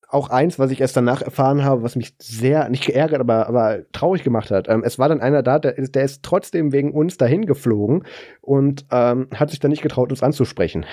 auch 0.08 0.28
eins, 0.30 0.58
was 0.58 0.72
ich 0.72 0.80
erst 0.80 0.96
danach 0.96 1.22
erfahren 1.22 1.62
habe, 1.62 1.84
was 1.84 1.94
mich 1.94 2.14
sehr, 2.18 2.68
nicht 2.68 2.84
geärgert, 2.84 3.20
aber, 3.20 3.46
aber 3.46 3.84
traurig 3.92 4.24
gemacht 4.24 4.50
hat. 4.50 4.68
Ähm, 4.68 4.82
es 4.84 4.98
war 4.98 5.08
dann 5.08 5.20
einer 5.20 5.44
da, 5.44 5.60
der, 5.60 5.74
der 5.74 6.02
ist 6.02 6.24
trotzdem 6.24 6.72
wegen 6.72 6.90
uns 6.90 7.16
dahin 7.16 7.46
geflogen 7.46 8.04
und 8.40 8.86
ähm, 8.90 9.28
hat 9.32 9.50
sich 9.50 9.60
dann 9.60 9.70
nicht 9.70 9.82
getraut, 9.82 10.10
uns 10.10 10.24
anzusprechen. 10.24 10.84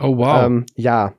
Oh, 0.00 0.16
wow. 0.16 0.44
Ähm, 0.46 0.66
ja. 0.74 1.14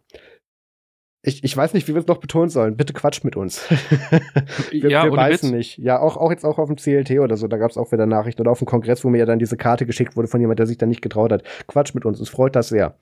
Ich, 1.23 1.43
ich 1.43 1.55
weiß 1.55 1.73
nicht, 1.75 1.87
wie 1.87 1.93
wir 1.93 2.01
es 2.01 2.07
noch 2.07 2.17
betonen 2.17 2.49
sollen. 2.49 2.75
Bitte 2.75 2.93
quatscht 2.93 3.23
mit 3.23 3.35
uns. 3.35 3.69
wir 4.71 4.89
ja, 4.89 5.03
wir 5.05 5.11
Witz. 5.31 5.43
nicht. 5.43 5.77
Ja, 5.77 5.99
auch, 5.99 6.17
auch 6.17 6.31
jetzt 6.31 6.43
auch 6.43 6.57
auf 6.57 6.67
dem 6.67 6.77
CLT 6.77 7.19
oder 7.19 7.37
so, 7.37 7.47
da 7.47 7.57
gab 7.57 7.69
es 7.69 7.77
auch 7.77 7.91
wieder 7.91 8.07
Nachrichten. 8.07 8.41
Oder 8.41 8.49
auf 8.51 8.57
dem 8.57 8.65
Kongress, 8.65 9.03
wo 9.03 9.09
mir 9.09 9.19
ja 9.19 9.25
dann 9.25 9.37
diese 9.37 9.55
Karte 9.55 9.85
geschickt 9.85 10.15
wurde 10.17 10.27
von 10.27 10.41
jemand, 10.41 10.57
der 10.57 10.65
sich 10.65 10.79
da 10.79 10.87
nicht 10.87 11.01
getraut 11.03 11.31
hat. 11.31 11.43
Quatsch 11.67 11.93
mit 11.93 12.05
uns, 12.05 12.19
es 12.19 12.29
freut 12.29 12.55
das 12.55 12.69
sehr. 12.69 12.97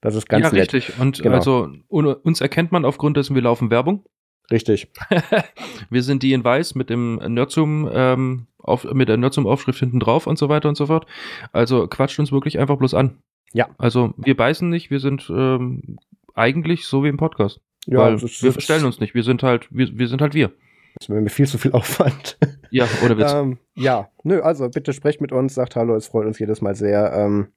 Das 0.00 0.14
ist 0.14 0.28
ganz 0.28 0.44
ja, 0.44 0.52
nett. 0.52 0.72
richtig. 0.72 1.00
Und 1.00 1.20
Genau. 1.22 1.34
also 1.36 1.68
un- 1.88 2.06
uns 2.06 2.40
erkennt 2.40 2.70
man 2.70 2.84
aufgrund 2.84 3.16
dessen, 3.16 3.34
wir 3.34 3.42
laufen 3.42 3.70
Werbung. 3.70 4.04
Richtig. 4.52 4.92
wir 5.90 6.02
sind 6.02 6.22
die 6.22 6.32
in 6.34 6.44
Weiß 6.44 6.74
mit 6.76 6.90
dem 6.90 7.16
Nerdsum, 7.16 7.90
ähm, 7.92 8.46
auf, 8.58 8.84
mit 8.84 9.08
der 9.08 9.16
Nerdsum-Aufschrift 9.16 9.80
hinten 9.80 9.98
drauf 9.98 10.26
und 10.28 10.38
so 10.38 10.48
weiter 10.48 10.68
und 10.68 10.76
so 10.76 10.86
fort. 10.86 11.06
Also 11.52 11.88
quatscht 11.88 12.18
uns 12.20 12.30
wirklich 12.30 12.58
einfach 12.58 12.76
bloß 12.76 12.94
an. 12.94 13.18
Ja. 13.54 13.68
Also 13.78 14.12
wir 14.18 14.36
beißen 14.36 14.68
nicht, 14.68 14.90
wir 14.90 15.00
sind 15.00 15.30
ähm, 15.30 15.96
eigentlich 16.34 16.86
so 16.86 17.02
wie 17.04 17.08
im 17.08 17.16
Podcast. 17.16 17.60
Ja, 17.86 17.98
weil 18.00 18.12
das 18.14 18.22
ist- 18.24 18.42
wir 18.42 18.52
verstellen 18.52 18.84
uns 18.84 19.00
nicht, 19.00 19.14
wir 19.14 19.22
sind 19.22 19.42
halt, 19.42 19.68
wir, 19.70 19.96
wir 19.98 20.08
sind 20.08 20.20
halt 20.20 20.34
wir. 20.34 20.52
Das 20.98 21.08
wäre 21.08 21.20
mir 21.20 21.30
viel 21.30 21.46
zu 21.46 21.56
viel 21.58 21.72
Aufwand. 21.72 22.38
Ja, 22.70 22.86
oder 23.04 23.16
Witz. 23.18 23.32
ähm, 23.32 23.58
ja, 23.74 24.08
nö, 24.22 24.40
also 24.42 24.68
bitte 24.68 24.92
sprecht 24.92 25.20
mit 25.20 25.32
uns, 25.32 25.54
sagt 25.54 25.74
Hallo, 25.76 25.94
es 25.96 26.06
freut 26.08 26.26
uns 26.26 26.38
jedes 26.38 26.60
Mal 26.60 26.74
sehr. 26.74 27.12
Ähm, 27.14 27.48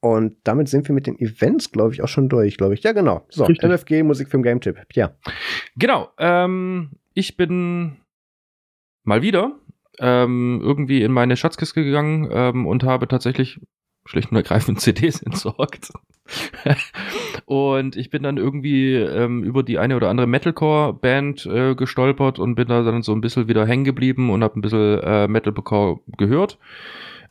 und 0.00 0.36
damit 0.44 0.68
sind 0.68 0.88
wir 0.88 0.94
mit 0.94 1.06
den 1.06 1.16
Events, 1.20 1.70
glaube 1.70 1.94
ich, 1.94 2.02
auch 2.02 2.08
schon 2.08 2.28
durch, 2.28 2.56
glaube 2.56 2.74
ich. 2.74 2.82
Ja, 2.82 2.90
genau. 2.92 3.24
So, 3.28 3.44
Richtig. 3.44 3.68
MFG, 3.68 4.02
Musikfilm, 4.02 4.42
Game 4.42 4.60
Tipp. 4.60 4.78
Ja. 4.94 5.12
Genau, 5.76 6.08
ähm, 6.18 6.90
ich 7.14 7.36
bin 7.36 7.98
mal 9.04 9.22
wieder 9.22 9.58
ähm, 10.00 10.60
irgendwie 10.62 11.02
in 11.02 11.12
meine 11.12 11.36
Schatzkiste 11.36 11.84
gegangen 11.84 12.28
ähm, 12.32 12.66
und 12.66 12.82
habe 12.82 13.06
tatsächlich 13.06 13.60
schlicht 14.04 14.30
und 14.30 14.36
ergreifend 14.36 14.80
CDs 14.82 15.22
entsorgt. 15.22 15.90
und 17.46 17.96
ich 17.96 18.10
bin 18.10 18.22
dann 18.22 18.36
irgendwie 18.36 18.94
ähm, 18.94 19.42
über 19.42 19.62
die 19.62 19.78
eine 19.78 19.96
oder 19.96 20.08
andere 20.08 20.26
Metalcore-Band 20.26 21.46
äh, 21.46 21.74
gestolpert 21.74 22.38
und 22.38 22.54
bin 22.54 22.68
da 22.68 22.82
dann 22.82 23.02
so 23.02 23.12
ein 23.12 23.20
bisschen 23.20 23.48
wieder 23.48 23.66
hängen 23.66 23.84
geblieben 23.84 24.30
und 24.30 24.42
habe 24.42 24.58
ein 24.58 24.62
bisschen 24.62 25.00
äh, 25.00 25.28
Metalcore 25.28 26.00
gehört. 26.16 26.58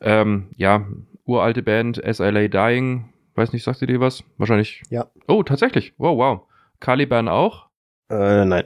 Ähm, 0.01 0.47
ja, 0.57 0.85
uralte 1.25 1.63
Band, 1.63 2.03
As 2.03 2.19
I 2.19 2.29
Lay 2.29 2.49
Dying. 2.49 3.09
Weiß 3.35 3.53
nicht, 3.53 3.63
sagt 3.63 3.81
ihr 3.81 3.87
dir 3.87 3.99
was? 3.99 4.23
Wahrscheinlich. 4.37 4.83
Ja. 4.89 5.07
Oh, 5.27 5.43
tatsächlich. 5.43 5.93
Wow, 5.97 6.17
wow. 6.17 6.41
Caliban 6.79 7.27
auch. 7.27 7.67
Äh, 8.09 8.45
nein. 8.45 8.65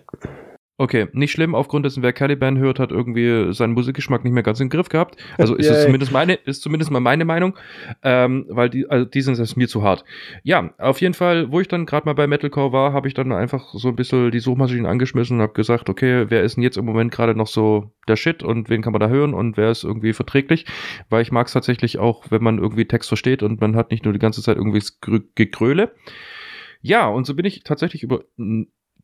Okay, 0.78 1.08
nicht 1.14 1.32
schlimm. 1.32 1.56
Aufgrund 1.56 1.86
dessen, 1.86 2.04
wer 2.04 2.12
Caliban 2.12 2.58
hört, 2.58 2.80
hat 2.80 2.92
irgendwie 2.92 3.54
seinen 3.54 3.74
Musikgeschmack 3.74 4.26
nicht 4.26 4.34
mehr 4.34 4.44
ganz 4.44 4.60
im 4.60 4.68
Griff 4.68 4.90
gehabt. 4.90 5.16
Also 5.38 5.56
ist 5.56 5.70
es 5.70 5.86
zumindest 5.86 6.12
meine, 6.12 6.34
ist 6.34 6.62
zumindest 6.62 6.92
mal 6.92 7.00
meine 7.00 7.24
Meinung, 7.24 7.56
ähm, 8.04 8.46
weil 8.50 8.70
die, 8.70 8.90
also 8.90 9.06
die 9.06 9.22
sind 9.22 9.40
es 9.40 9.56
mir 9.56 9.70
zu 9.70 9.84
hart. 9.84 10.04
Ja, 10.44 10.74
auf 10.78 11.00
jeden 11.00 11.14
Fall, 11.14 11.50
wo 11.50 11.62
ich 11.62 11.70
dann 11.70 11.86
gerade 11.86 12.06
mal 12.06 12.14
bei 12.14 12.28
Metalcore 12.28 12.74
war, 12.74 12.92
habe 12.92 13.08
ich 13.08 13.14
dann 13.14 13.32
einfach 13.32 13.74
so 13.74 13.88
ein 13.88 13.96
bisschen 13.96 14.32
die 14.32 14.42
Suchmaschinen 14.42 14.86
angeschmissen 14.86 15.38
und 15.38 15.44
habe 15.44 15.54
gesagt, 15.54 15.88
okay, 15.88 16.26
wer 16.28 16.44
ist 16.44 16.58
denn 16.58 16.64
jetzt 16.64 16.78
im 16.78 16.84
Moment 16.84 17.14
gerade 17.14 17.36
noch 17.36 17.48
so 17.48 17.92
der 18.10 18.18
Shit 18.18 18.44
und 18.44 18.70
wen 18.70 18.82
kann 18.82 18.92
man 18.92 19.00
da 19.00 19.08
hören 19.08 19.34
und 19.34 19.56
wer 19.56 19.72
ist 19.72 19.86
irgendwie 19.86 20.12
verträglich? 20.12 20.66
Weil 21.10 21.22
ich 21.22 21.32
mag 21.32 21.48
es 21.48 21.54
tatsächlich 21.54 22.00
auch, 22.00 22.26
wenn 22.32 22.44
man 22.44 22.58
irgendwie 22.58 22.86
Text 22.86 23.08
versteht 23.08 23.44
und 23.44 23.62
man 23.62 23.78
hat 23.78 23.92
nicht 23.92 24.04
nur 24.04 24.12
die 24.12 24.20
ganze 24.20 24.42
Zeit 24.42 24.58
irgendwie 24.58 24.84
Gegröle. 25.36 25.94
Ja, 26.82 27.08
und 27.08 27.26
so 27.26 27.34
bin 27.34 27.46
ich 27.46 27.64
tatsächlich 27.64 28.04
über 28.04 28.26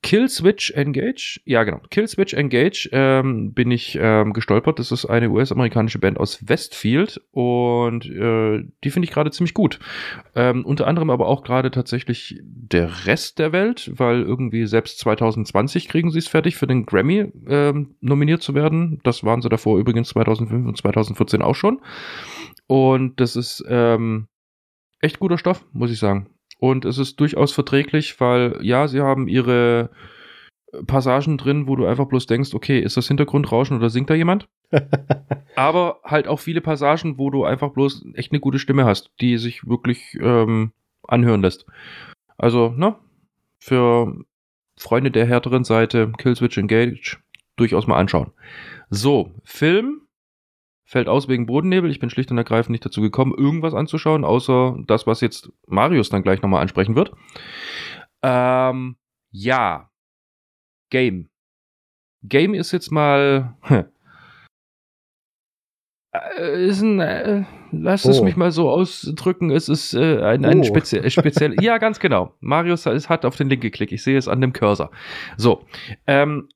Killswitch 0.03 0.71
Engage, 0.71 1.41
ja 1.45 1.63
genau, 1.63 1.79
Killswitch 1.91 2.33
Engage 2.33 2.89
ähm, 2.91 3.53
bin 3.53 3.69
ich 3.69 3.97
ähm, 4.01 4.33
gestolpert. 4.33 4.79
Das 4.79 4.91
ist 4.91 5.05
eine 5.05 5.29
US-amerikanische 5.29 5.99
Band 5.99 6.19
aus 6.19 6.47
Westfield 6.47 7.21
und 7.31 8.05
äh, 8.07 8.63
die 8.83 8.89
finde 8.89 9.05
ich 9.05 9.11
gerade 9.11 9.29
ziemlich 9.29 9.53
gut. 9.53 9.79
Ähm, 10.35 10.65
unter 10.65 10.87
anderem 10.87 11.11
aber 11.11 11.27
auch 11.27 11.43
gerade 11.43 11.69
tatsächlich 11.69 12.39
der 12.41 13.05
Rest 13.05 13.37
der 13.37 13.51
Welt, 13.51 13.91
weil 13.95 14.23
irgendwie 14.23 14.65
selbst 14.65 14.97
2020 14.99 15.87
kriegen 15.87 16.09
sie 16.09 16.19
es 16.19 16.27
fertig, 16.27 16.55
für 16.55 16.67
den 16.67 16.87
Grammy 16.87 17.31
ähm, 17.47 17.95
nominiert 18.01 18.41
zu 18.41 18.55
werden. 18.55 19.01
Das 19.03 19.23
waren 19.23 19.43
sie 19.43 19.49
davor 19.49 19.77
übrigens 19.77 20.09
2005 20.09 20.67
und 20.67 20.77
2014 20.77 21.43
auch 21.43 21.55
schon. 21.55 21.79
Und 22.65 23.19
das 23.19 23.35
ist 23.35 23.63
ähm, 23.67 24.27
echt 24.99 25.19
guter 25.19 25.37
Stoff, 25.37 25.63
muss 25.73 25.91
ich 25.91 25.99
sagen. 25.99 26.27
Und 26.61 26.85
es 26.85 26.99
ist 26.99 27.19
durchaus 27.19 27.51
verträglich, 27.53 28.19
weil 28.19 28.59
ja, 28.61 28.87
sie 28.87 29.01
haben 29.01 29.27
ihre 29.27 29.89
Passagen 30.85 31.39
drin, 31.39 31.65
wo 31.65 31.75
du 31.75 31.87
einfach 31.87 32.05
bloß 32.05 32.27
denkst, 32.27 32.53
okay, 32.53 32.79
ist 32.79 32.97
das 32.97 33.07
Hintergrundrauschen 33.07 33.77
oder 33.77 33.89
singt 33.89 34.11
da 34.11 34.13
jemand? 34.13 34.47
Aber 35.55 36.01
halt 36.03 36.27
auch 36.27 36.39
viele 36.39 36.61
Passagen, 36.61 37.17
wo 37.17 37.31
du 37.31 37.45
einfach 37.45 37.71
bloß 37.71 38.05
echt 38.13 38.31
eine 38.31 38.39
gute 38.39 38.59
Stimme 38.59 38.85
hast, 38.85 39.11
die 39.21 39.39
sich 39.39 39.67
wirklich 39.67 40.15
ähm, 40.21 40.71
anhören 41.07 41.41
lässt. 41.41 41.65
Also, 42.37 42.69
ne, 42.77 42.95
für 43.57 44.23
Freunde 44.77 45.09
der 45.09 45.25
härteren 45.25 45.63
Seite, 45.63 46.11
Killswitch 46.15 46.59
Engage, 46.59 47.17
durchaus 47.55 47.87
mal 47.87 47.97
anschauen. 47.97 48.33
So, 48.91 49.31
Film 49.43 50.01
fällt 50.91 51.07
aus 51.07 51.29
wegen 51.29 51.45
Bodennebel. 51.45 51.89
Ich 51.89 51.99
bin 51.99 52.09
schlicht 52.09 52.31
und 52.31 52.37
ergreifend 52.37 52.71
nicht 52.71 52.85
dazu 52.85 53.01
gekommen, 53.01 53.33
irgendwas 53.35 53.73
anzuschauen, 53.73 54.25
außer 54.25 54.77
das, 54.87 55.07
was 55.07 55.21
jetzt 55.21 55.49
Marius 55.65 56.09
dann 56.09 56.21
gleich 56.21 56.41
nochmal 56.41 56.61
ansprechen 56.61 56.97
wird. 56.97 57.13
Ähm, 58.21 58.97
ja. 59.31 59.89
Game. 60.89 61.29
Game 62.23 62.53
ist 62.53 62.73
jetzt 62.73 62.91
mal. 62.91 63.55
Äh, 66.13 66.65
ist 66.67 66.81
ein, 66.81 66.99
äh, 66.99 67.45
lass 67.71 68.03
es 68.03 68.19
Oh. 68.19 68.25
mich 68.25 68.35
mal 68.35 68.51
so 68.51 68.69
ausdrücken, 68.69 69.49
es 69.49 69.69
ist 69.69 69.93
äh, 69.93 70.21
ein, 70.21 70.43
ein 70.43 70.59
Oh. 70.59 70.63
speziell, 70.65 71.09
speziell, 71.09 71.55
ja, 71.63 71.77
ganz 71.77 72.01
genau. 72.01 72.35
Marius 72.41 72.85
hat 72.85 73.23
auf 73.23 73.37
den 73.37 73.47
Link 73.47 73.61
geklickt, 73.61 73.93
ich 73.93 74.03
sehe 74.03 74.17
es 74.17 74.27
an 74.27 74.41
dem 74.41 74.51
Cursor. 74.51 74.91
So, 75.37 75.65
ähm, 76.07 76.49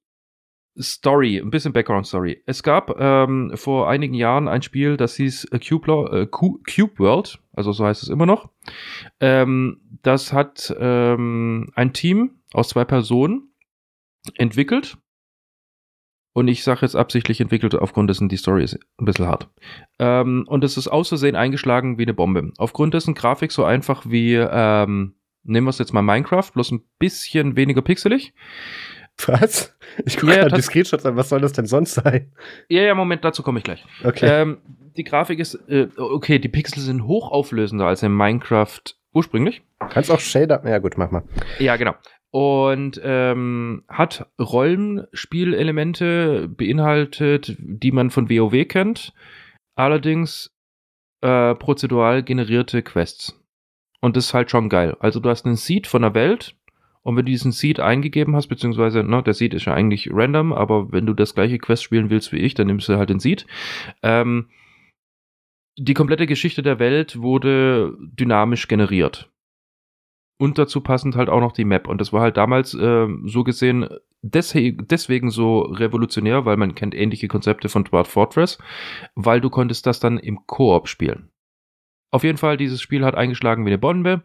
Story, 0.80 1.38
ein 1.38 1.52
bisschen 1.52 1.74
Background 1.74 2.06
Story. 2.08 2.44
Es 2.46 2.64
gab 2.64 3.00
ähm, 3.00 3.52
vor 3.56 3.90
einigen 3.90 4.14
Jahren 4.14 4.48
ein 4.48 4.62
Spiel, 4.62 4.98
das 4.98 5.16
hieß 5.16 5.46
äh, 5.52 5.60
Cube, 5.60 6.10
äh, 6.12 6.26
Cu- 6.28 6.60
Cube 6.70 7.00
World, 7.00 7.40
also 7.54 7.72
so 7.72 7.86
heißt 7.86 8.04
es 8.04 8.10
immer 8.10 8.26
noch. 8.26 8.50
Ähm, 9.20 9.82
das 10.02 10.34
hat 10.34 10.76
ähm, 10.80 11.72
ein 11.76 11.94
Team 11.94 12.32
aus 12.54 12.70
zwei 12.70 12.86
Personen 12.86 13.54
entwickelt. 14.36 14.98
Und 16.34 16.50
ich 16.50 16.66
sage 16.66 16.82
jetzt 16.82 16.98
absichtlich 16.98 17.40
entwickelt, 17.40 17.76
aufgrund 17.76 18.10
dessen 18.10 18.28
die 18.28 18.36
Story 18.36 18.66
ist 18.66 18.78
ein 18.98 19.06
bisschen 19.06 19.28
hart. 19.28 19.50
Ähm, 20.00 20.44
und 20.48 20.66
es 20.66 20.76
ist 20.76 20.90
aus 20.90 21.08
Versehen 21.08 21.38
eingeschlagen 21.38 21.98
wie 21.98 22.04
eine 22.04 22.14
Bombe. 22.14 22.52
Aufgrund 22.58 22.94
dessen 22.94 23.14
Grafik 23.14 23.54
so 23.54 23.64
einfach 23.64 24.04
wie, 24.06 24.34
ähm, 24.34 25.16
nehmen 25.44 25.66
wir 25.66 25.70
es 25.70 25.78
jetzt 25.78 25.94
mal 25.94 26.02
Minecraft, 26.02 26.52
bloß 26.54 26.72
ein 26.72 26.84
bisschen 27.00 27.56
weniger 27.56 27.82
pixelig. 27.82 28.34
Was? 29.26 29.76
Ich 30.06 30.18
gucke 30.18 30.34
Ja, 30.34 30.42
gerade 30.42 30.56
die 30.56 30.62
Screenshots 30.62 31.06
an, 31.06 31.16
was 31.16 31.30
soll 31.30 31.40
das 31.42 31.54
denn 31.54 31.66
sonst 31.66 31.94
sein? 31.94 32.32
Ja, 32.68 32.82
ja, 32.84 32.94
Moment, 32.96 33.24
dazu 33.24 33.44
komme 33.44 33.60
ich 33.60 33.64
gleich. 33.64 33.86
Okay. 34.04 34.42
Ähm, 34.42 34.58
die 34.98 35.04
Grafik 35.04 35.40
ist, 35.40 35.56
äh, 35.70 35.88
okay, 35.98 36.40
die 36.40 36.50
Pixel 36.50 36.82
sind 36.82 37.06
hochauflösender 37.06 37.86
als 37.86 38.02
in 38.04 38.16
Minecraft 38.16 38.82
ursprünglich. 39.14 39.62
Kannst 39.90 40.12
auch 40.12 40.20
Shader. 40.20 40.62
Ja, 40.66 40.80
gut, 40.80 40.98
mach 40.98 41.12
mal. 41.12 41.24
Ja, 41.60 41.78
genau. 41.78 41.94
Und 42.32 43.00
ähm, 43.04 43.84
hat 43.88 44.28
Rollenspielelemente 44.40 46.50
beinhaltet, 46.50 47.56
die 47.58 47.92
man 47.94 48.12
von 48.12 48.30
WoW 48.30 48.68
kennt, 48.68 49.14
allerdings 49.76 50.54
äh, 51.22 51.56
prozedural 51.56 52.24
generierte 52.24 52.84
Quests. 52.84 53.42
Und 54.02 54.18
das 54.18 54.26
ist 54.26 54.34
halt 54.34 54.52
schon 54.52 54.68
geil. 54.68 54.98
Also 55.00 55.22
du 55.22 55.30
hast 55.30 55.46
einen 55.46 55.56
Seed 55.56 55.88
von 55.88 56.02
der 56.02 56.14
Welt 56.14 56.58
Und 57.06 57.16
wenn 57.16 57.26
du 57.26 57.32
diesen 57.32 57.52
Seed 57.52 57.80
eingegeben 57.80 58.36
hast, 58.36 58.48
beziehungsweise, 58.48 59.04
ne, 59.04 59.22
der 59.22 59.36
Seed 59.36 59.54
ist 59.54 59.66
ja 59.66 59.76
eigentlich 59.76 60.10
random, 60.12 60.52
aber 60.52 60.92
wenn 60.92 61.06
du 61.06 61.14
das 61.14 61.36
gleiche 61.36 61.60
Quest 61.60 61.84
spielen 61.84 62.10
willst 62.10 62.34
wie 62.34 62.40
ich, 62.40 62.56
dann 62.56 62.66
nimmst 62.66 62.90
du 62.90 62.98
halt 62.98 63.12
den 63.12 63.20
Seed. 63.20 63.46
Ähm, 64.02 64.50
die 65.78 65.94
komplette 65.94 66.26
Geschichte 66.26 66.64
der 66.64 66.80
Welt 66.80 67.22
wurde 67.22 67.96
dynamisch 68.00 68.68
generiert. 68.68 69.32
Und 70.40 70.58
dazu 70.58 70.82
passend 70.82 71.16
halt 71.16 71.30
auch 71.30 71.42
noch 71.42 71.52
die 71.52 71.64
Map. 71.64 71.88
Und 71.88 72.02
das 72.02 72.12
war 72.12 72.22
halt 72.22 72.38
damals 72.38 72.74
äh, 72.74 73.08
so 73.26 73.44
gesehen 73.44 73.88
deswegen 74.24 75.30
so 75.30 75.60
revolutionär, 75.60 76.46
weil 76.46 76.58
man 76.58 76.74
kennt 76.74 76.96
ähnliche 76.96 77.28
Konzepte 77.28 77.70
von 77.70 77.84
Dwarf 77.84 78.08
Fortress, 78.08 78.58
weil 79.14 79.40
du 79.42 79.52
konntest 79.52 79.86
das 79.86 80.00
dann 80.00 80.18
im 80.18 80.48
Koop 80.48 80.88
spielen. 80.88 81.30
Auf 82.12 82.24
jeden 82.24 82.40
Fall, 82.40 82.58
dieses 82.58 82.82
Spiel 82.82 83.06
hat 83.06 83.14
eingeschlagen 83.14 83.64
wie 83.66 83.70
eine 83.70 83.78
Bombe. 83.78 84.24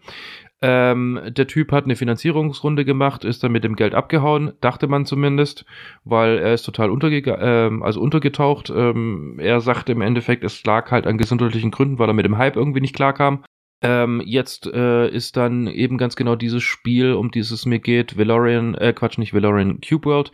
Ähm, 0.62 1.20
der 1.27 1.47
Typ 1.47 1.73
hat 1.73 1.85
eine 1.85 1.97
Finanzierungsrunde 1.97 2.85
gemacht, 2.85 3.24
ist 3.24 3.43
dann 3.43 3.53
mit 3.53 3.65
dem 3.65 3.77
Geld 3.77 3.95
abgehauen, 3.95 4.53
dachte 4.61 4.89
man 4.89 5.07
zumindest, 5.07 5.65
weil 6.05 6.39
er 6.39 6.53
ist 6.53 6.65
total 6.65 6.91
unterge 6.91 7.39
ähm, 7.41 7.82
also 7.82 8.01
untergetaucht. 8.01 8.70
Ähm, 8.70 9.39
er 9.39 9.61
sagte 9.61 9.93
im 9.93 10.03
Endeffekt, 10.03 10.45
es 10.45 10.62
lag 10.65 10.91
halt 10.91 11.07
an 11.07 11.16
gesundheitlichen 11.16 11.70
Gründen, 11.70 11.99
weil 11.99 12.11
er 12.11 12.15
mit 12.15 12.27
dem 12.27 12.37
Hype 12.37 12.57
irgendwie 12.57 12.81
nicht 12.81 12.95
klarkam. 12.95 13.45
Ähm, 13.82 14.23
jetzt 14.24 14.66
äh, 14.66 15.09
ist 15.09 15.39
dann 15.39 15.66
eben 15.66 15.97
ganz 15.97 16.15
genau 16.15 16.36
dieses 16.36 16.62
Spiel, 16.62 17.15
um 17.15 17.31
dieses 17.31 17.51
es 17.61 17.66
mir 17.66 17.78
geht, 17.78 18.19
Valorian, 18.19 18.74
äh, 18.74 18.93
Quatsch, 18.93 19.16
nicht 19.16 19.32
Valorian, 19.32 19.81
Cube 19.81 20.05
World, 20.05 20.32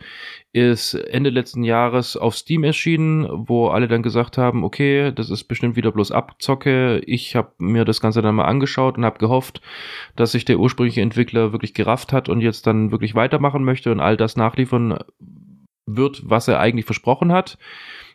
ist 0.51 0.95
Ende 0.95 1.29
letzten 1.29 1.63
Jahres 1.63 2.17
auf 2.17 2.35
Steam 2.35 2.65
erschienen, 2.65 3.25
wo 3.47 3.69
alle 3.69 3.87
dann 3.87 4.03
gesagt 4.03 4.37
haben, 4.37 4.65
okay, 4.65 5.13
das 5.13 5.29
ist 5.29 5.45
bestimmt 5.45 5.77
wieder 5.77 5.93
bloß 5.93 6.11
Abzocke. 6.11 6.99
Ich 7.05 7.37
habe 7.37 7.53
mir 7.57 7.85
das 7.85 8.01
Ganze 8.01 8.21
dann 8.21 8.35
mal 8.35 8.45
angeschaut 8.45 8.97
und 8.97 9.05
habe 9.05 9.19
gehofft, 9.19 9.61
dass 10.17 10.33
sich 10.33 10.43
der 10.43 10.59
ursprüngliche 10.59 11.01
Entwickler 11.01 11.53
wirklich 11.53 11.73
gerafft 11.73 12.11
hat 12.11 12.27
und 12.27 12.41
jetzt 12.41 12.67
dann 12.67 12.91
wirklich 12.91 13.15
weitermachen 13.15 13.63
möchte 13.63 13.91
und 13.93 14.01
all 14.01 14.17
das 14.17 14.35
nachliefern 14.35 14.99
wird, 15.85 16.21
was 16.25 16.49
er 16.49 16.59
eigentlich 16.59 16.85
versprochen 16.85 17.31
hat. 17.31 17.57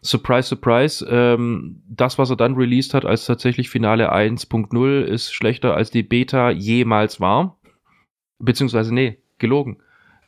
Surprise, 0.04 0.48
surprise, 0.48 1.06
ähm, 1.08 1.80
das, 1.88 2.18
was 2.18 2.28
er 2.30 2.36
dann 2.36 2.56
released 2.56 2.92
hat 2.92 3.04
als 3.04 3.24
tatsächlich 3.24 3.70
Finale 3.70 4.12
1.0, 4.12 5.02
ist 5.02 5.32
schlechter 5.32 5.74
als 5.74 5.90
die 5.90 6.02
Beta 6.02 6.50
jemals 6.50 7.20
war. 7.20 7.58
Beziehungsweise, 8.40 8.92
nee, 8.92 9.18
gelogen. 9.38 9.80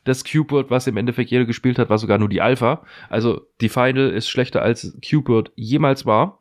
Das 0.05 0.23
Cube 0.23 0.51
World, 0.51 0.69
was 0.69 0.87
im 0.87 0.97
Endeffekt 0.97 1.31
jeder 1.31 1.45
gespielt 1.45 1.77
hat, 1.77 1.89
war 1.89 1.97
sogar 1.97 2.17
nur 2.17 2.29
die 2.29 2.41
Alpha. 2.41 2.85
Also 3.09 3.41
die 3.59 3.69
Final 3.69 4.11
ist 4.11 4.29
schlechter 4.29 4.61
als 4.61 4.97
Cube 5.07 5.27
World 5.29 5.51
jemals 5.55 6.05
war. 6.05 6.39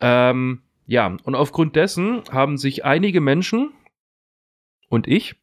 Ähm, 0.00 0.62
ja, 0.86 1.16
und 1.22 1.34
aufgrund 1.36 1.76
dessen 1.76 2.22
haben 2.32 2.58
sich 2.58 2.84
einige 2.84 3.20
Menschen 3.20 3.72
und 4.88 5.06
ich 5.06 5.36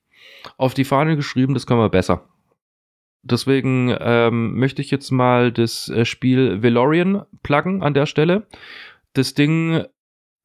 auf 0.58 0.74
die 0.74 0.84
Fahne 0.84 1.16
geschrieben, 1.16 1.54
das 1.54 1.66
können 1.66 1.80
wir 1.80 1.90
besser. 1.90 2.28
Deswegen 3.22 3.96
ähm, 4.00 4.58
möchte 4.58 4.82
ich 4.82 4.92
jetzt 4.92 5.12
mal 5.12 5.52
das 5.52 5.90
äh, 5.90 6.06
Spiel 6.06 6.62
Velorian 6.62 7.24
pluggen 7.44 7.84
an 7.84 7.94
der 7.94 8.06
Stelle. 8.06 8.48
Das 9.14 9.34
Ding 9.34 9.84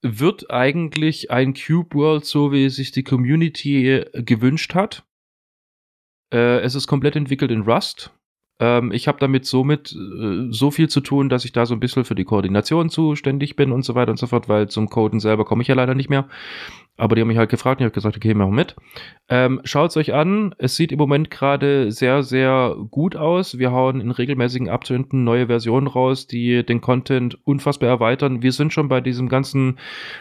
wird 0.03 0.51
eigentlich 0.51 1.31
ein 1.31 1.55
Cube 1.55 1.95
World, 1.95 2.25
so 2.25 2.53
wie 2.53 2.69
sich 2.69 2.93
die 2.93 3.05
Community 3.05 3.89
äh, 3.89 4.23
gewünscht 4.23 4.75
hat. 4.75 5.05
Äh, 6.33 6.61
es 6.61 6.75
ist 6.75 6.87
komplett 6.87 7.17
entwickelt 7.17 7.51
in 7.51 7.63
Rust. 7.63 8.13
Ähm, 8.61 8.93
ich 8.93 9.09
habe 9.09 9.19
damit 9.19 9.47
somit 9.47 9.93
äh, 9.93 10.47
so 10.51 10.71
viel 10.71 10.89
zu 10.89 11.01
tun, 11.01 11.29
dass 11.29 11.45
ich 11.45 11.53
da 11.53 11.67
so 11.67 11.75
ein 11.75 11.81
bisschen 11.81 12.05
für 12.05 12.15
die 12.15 12.25
Koordination 12.25 12.91
zuständig 12.91 13.57
bin 13.57 13.73
und 13.73 13.85
so 13.85 13.95
weiter 13.95 14.11
und 14.11 14.19
so 14.19 14.27
fort, 14.27 14.49
weil 14.49 14.69
zum 14.69 14.91
Coden 14.91 15.21
selber 15.21 15.45
komme 15.45 15.63
ich 15.63 15.69
ja 15.69 15.75
leider 15.75 15.95
nicht 15.95 16.11
mehr. 16.11 16.29
Aber 16.97 17.17
die 17.17 17.23
haben 17.23 17.29
mich 17.29 17.39
halt 17.39 17.51
gefragt 17.51 17.81
und 17.81 17.85
ich 17.85 17.91
habe 17.91 17.95
gesagt, 17.95 18.17
okay, 18.17 18.35
machen 18.35 18.55
mit. 18.55 18.77
Ähm, 19.29 19.61
Schaut 19.65 19.91
es 19.91 19.97
euch 19.97 20.15
an. 20.15 20.55
Es 20.59 20.77
sieht 20.77 20.93
im 20.93 20.99
Moment 20.99 21.29
gerade 21.29 21.91
sehr, 21.91 22.23
sehr 22.23 22.77
gut 22.91 23.17
aus. 23.17 23.59
Wir 23.59 23.73
hauen 23.73 24.01
in 24.01 24.13
regelmäßigen 24.13 24.69
Abständen 24.69 25.25
neue 25.25 25.49
Versionen 25.49 25.89
raus, 25.89 26.29
die 26.29 26.65
den 26.65 26.81
Content 26.81 27.37
unfassbar 27.45 27.89
erweitern. 27.89 28.43
Wir 28.43 28.53
sind 28.53 28.73
schon 28.73 28.89
bei 28.89 29.01
diesem 29.01 29.29
ganzen 29.29 29.79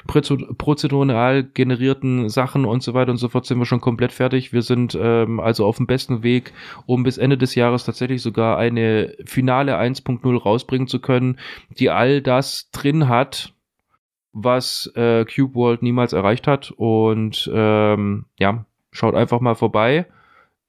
prozedural 0.07 1.43
generierten 1.43 2.29
Sachen 2.29 2.65
und 2.65 2.81
so 2.81 2.95
weiter 2.95 3.11
und 3.11 3.17
so 3.17 3.29
fort 3.29 3.45
sind 3.45 3.59
wir 3.59 3.65
schon 3.65 3.81
komplett 3.81 4.11
fertig. 4.11 4.51
Wir 4.51 4.63
sind 4.63 4.97
ähm, 4.99 5.39
also 5.39 5.67
auf 5.67 5.77
dem 5.77 5.85
besten 5.85 6.23
Weg, 6.23 6.53
um 6.87 7.03
bis 7.03 7.19
Ende 7.19 7.37
des 7.37 7.53
Jahres 7.53 7.85
tatsächlich 7.85 8.23
sogar 8.23 8.57
eine 8.57 9.15
finale 9.25 9.77
1.0 9.77 10.41
rausbringen 10.41 10.87
zu 10.87 10.99
können, 10.99 11.37
die 11.77 11.91
all 11.91 12.21
das 12.21 12.71
drin 12.71 13.07
hat, 13.07 13.53
was 14.33 14.91
äh, 14.95 15.25
Cube 15.25 15.55
World 15.55 15.83
niemals 15.83 16.11
erreicht 16.11 16.47
hat. 16.47 16.71
Und 16.71 17.49
ähm, 17.53 18.25
ja, 18.37 18.65
schaut 18.91 19.15
einfach 19.15 19.39
mal 19.39 19.55
vorbei. 19.55 20.07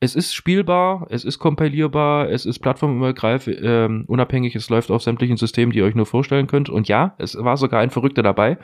Es 0.01 0.15
ist 0.15 0.35
spielbar, 0.35 1.07
es 1.09 1.25
ist 1.25 1.39
kompilierbar, 1.39 2.29
es 2.29 2.45
ist 2.45 2.59
plattformunabhängig, 2.59 3.59
ähm, 3.63 4.05
unabhängig, 4.07 4.55
es 4.55 4.69
läuft 4.69 4.91
auf 4.91 5.03
sämtlichen 5.03 5.39
Systemen, 5.39 5.73
die 5.73 5.79
ihr 5.79 5.87
euch 5.87 5.95
nur 5.95 6.05
vorstellen 6.05 6.47
könnt. 6.47 6.69
Und 6.69 6.89
ja, 6.89 7.15
es 7.17 7.43
war 7.43 7.57
sogar 7.57 7.81
ein 7.81 7.91
Verrückter 7.91 8.23
dabei. 8.23 8.59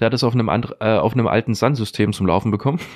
Der 0.00 0.06
hat 0.06 0.14
es 0.14 0.24
auf 0.24 0.34
einem, 0.34 0.48
äh, 0.48 0.96
auf 0.96 1.12
einem 1.12 1.28
alten 1.28 1.54
Sun-System 1.54 2.12
zum 2.12 2.26
Laufen 2.26 2.50
bekommen. 2.50 2.80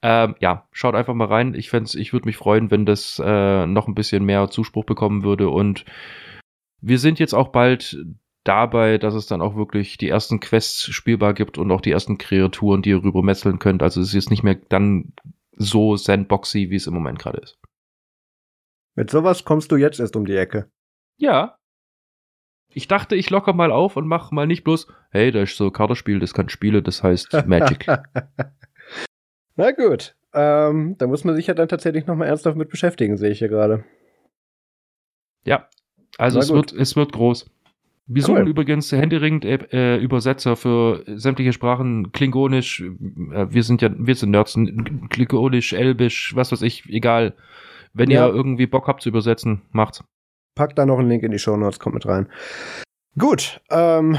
Ähm, 0.00 0.36
ja, 0.40 0.66
schaut 0.72 0.94
einfach 0.94 1.12
mal 1.12 1.26
rein. 1.26 1.52
Ich, 1.52 1.70
ich 1.74 2.12
würde 2.14 2.24
mich 2.24 2.38
freuen, 2.38 2.70
wenn 2.70 2.86
das 2.86 3.20
äh, 3.22 3.66
noch 3.66 3.88
ein 3.88 3.94
bisschen 3.94 4.24
mehr 4.24 4.48
Zuspruch 4.48 4.86
bekommen 4.86 5.22
würde. 5.22 5.50
Und 5.50 5.84
wir 6.80 6.98
sind 6.98 7.18
jetzt 7.18 7.34
auch 7.34 7.48
bald 7.48 7.98
dabei, 8.44 8.98
dass 8.98 9.14
es 9.14 9.26
dann 9.26 9.42
auch 9.42 9.56
wirklich 9.56 9.98
die 9.98 10.08
ersten 10.08 10.40
Quests 10.40 10.84
spielbar 10.84 11.34
gibt 11.34 11.58
und 11.58 11.70
auch 11.70 11.80
die 11.80 11.90
ersten 11.90 12.18
Kreaturen, 12.18 12.82
die 12.82 12.90
ihr 12.90 13.02
rübermetzeln 13.02 13.58
könnt. 13.58 13.82
Also 13.82 14.00
es 14.00 14.08
ist 14.08 14.14
jetzt 14.14 14.30
nicht 14.30 14.42
mehr 14.42 14.56
dann 14.68 15.12
so 15.52 15.96
sandboxy, 15.96 16.70
wie 16.70 16.76
es 16.76 16.86
im 16.86 16.94
Moment 16.94 17.18
gerade 17.18 17.38
ist. 17.38 17.58
Mit 18.94 19.10
sowas 19.10 19.44
kommst 19.44 19.70
du 19.72 19.76
jetzt 19.76 20.00
erst 20.00 20.16
um 20.16 20.24
die 20.24 20.36
Ecke. 20.36 20.70
Ja. 21.16 21.58
Ich 22.72 22.88
dachte, 22.88 23.16
ich 23.16 23.30
locker 23.30 23.52
mal 23.52 23.72
auf 23.72 23.96
und 23.96 24.06
mach 24.06 24.30
mal 24.30 24.46
nicht 24.46 24.64
bloß, 24.64 24.86
hey, 25.10 25.30
da 25.32 25.42
ist 25.42 25.56
so 25.56 25.66
ein 25.66 25.72
Kartenspiel, 25.72 26.20
das 26.20 26.34
kann 26.34 26.48
Spiele, 26.48 26.82
das 26.82 27.02
heißt 27.02 27.32
Magic. 27.46 27.86
Na 29.56 29.72
gut. 29.72 30.16
Ähm, 30.32 30.96
da 30.96 31.06
muss 31.08 31.24
man 31.24 31.34
sich 31.34 31.48
ja 31.48 31.54
dann 31.54 31.68
tatsächlich 31.68 32.06
nochmal 32.06 32.28
ernsthaft 32.28 32.56
mit 32.56 32.68
beschäftigen, 32.68 33.16
sehe 33.16 33.30
ich 33.30 33.40
hier 33.40 33.48
gerade. 33.48 33.84
Ja, 35.44 35.68
also 36.18 36.38
es 36.38 36.52
wird, 36.52 36.72
es 36.72 36.94
wird 36.94 37.12
groß. 37.12 37.50
Wir 38.12 38.24
suchen 38.24 38.42
cool. 38.42 38.48
übrigens 38.48 38.90
händeringend 38.90 39.44
äh, 39.44 39.96
Übersetzer 39.98 40.56
für 40.56 41.04
sämtliche 41.06 41.52
Sprachen, 41.52 42.10
Klingonisch, 42.10 42.80
äh, 42.80 43.46
wir 43.50 43.62
sind 43.62 43.82
ja, 43.82 43.90
wir 43.96 44.16
sind 44.16 44.30
Nerds, 44.30 44.58
Klingonisch, 45.10 45.72
Elbisch, 45.72 46.34
was 46.34 46.50
weiß 46.50 46.62
ich, 46.62 46.88
egal. 46.88 47.34
Wenn 47.92 48.10
ja. 48.10 48.26
ihr 48.26 48.34
irgendwie 48.34 48.66
Bock 48.66 48.88
habt 48.88 49.02
zu 49.02 49.08
übersetzen, 49.08 49.62
macht's. 49.70 50.02
Packt 50.56 50.76
da 50.76 50.86
noch 50.86 50.98
einen 50.98 51.08
Link 51.08 51.22
in 51.22 51.30
die 51.30 51.38
Show 51.38 51.56
Notes, 51.56 51.78
kommt 51.78 51.94
mit 51.94 52.06
rein. 52.06 52.26
Gut, 53.16 53.60
ähm, 53.70 54.18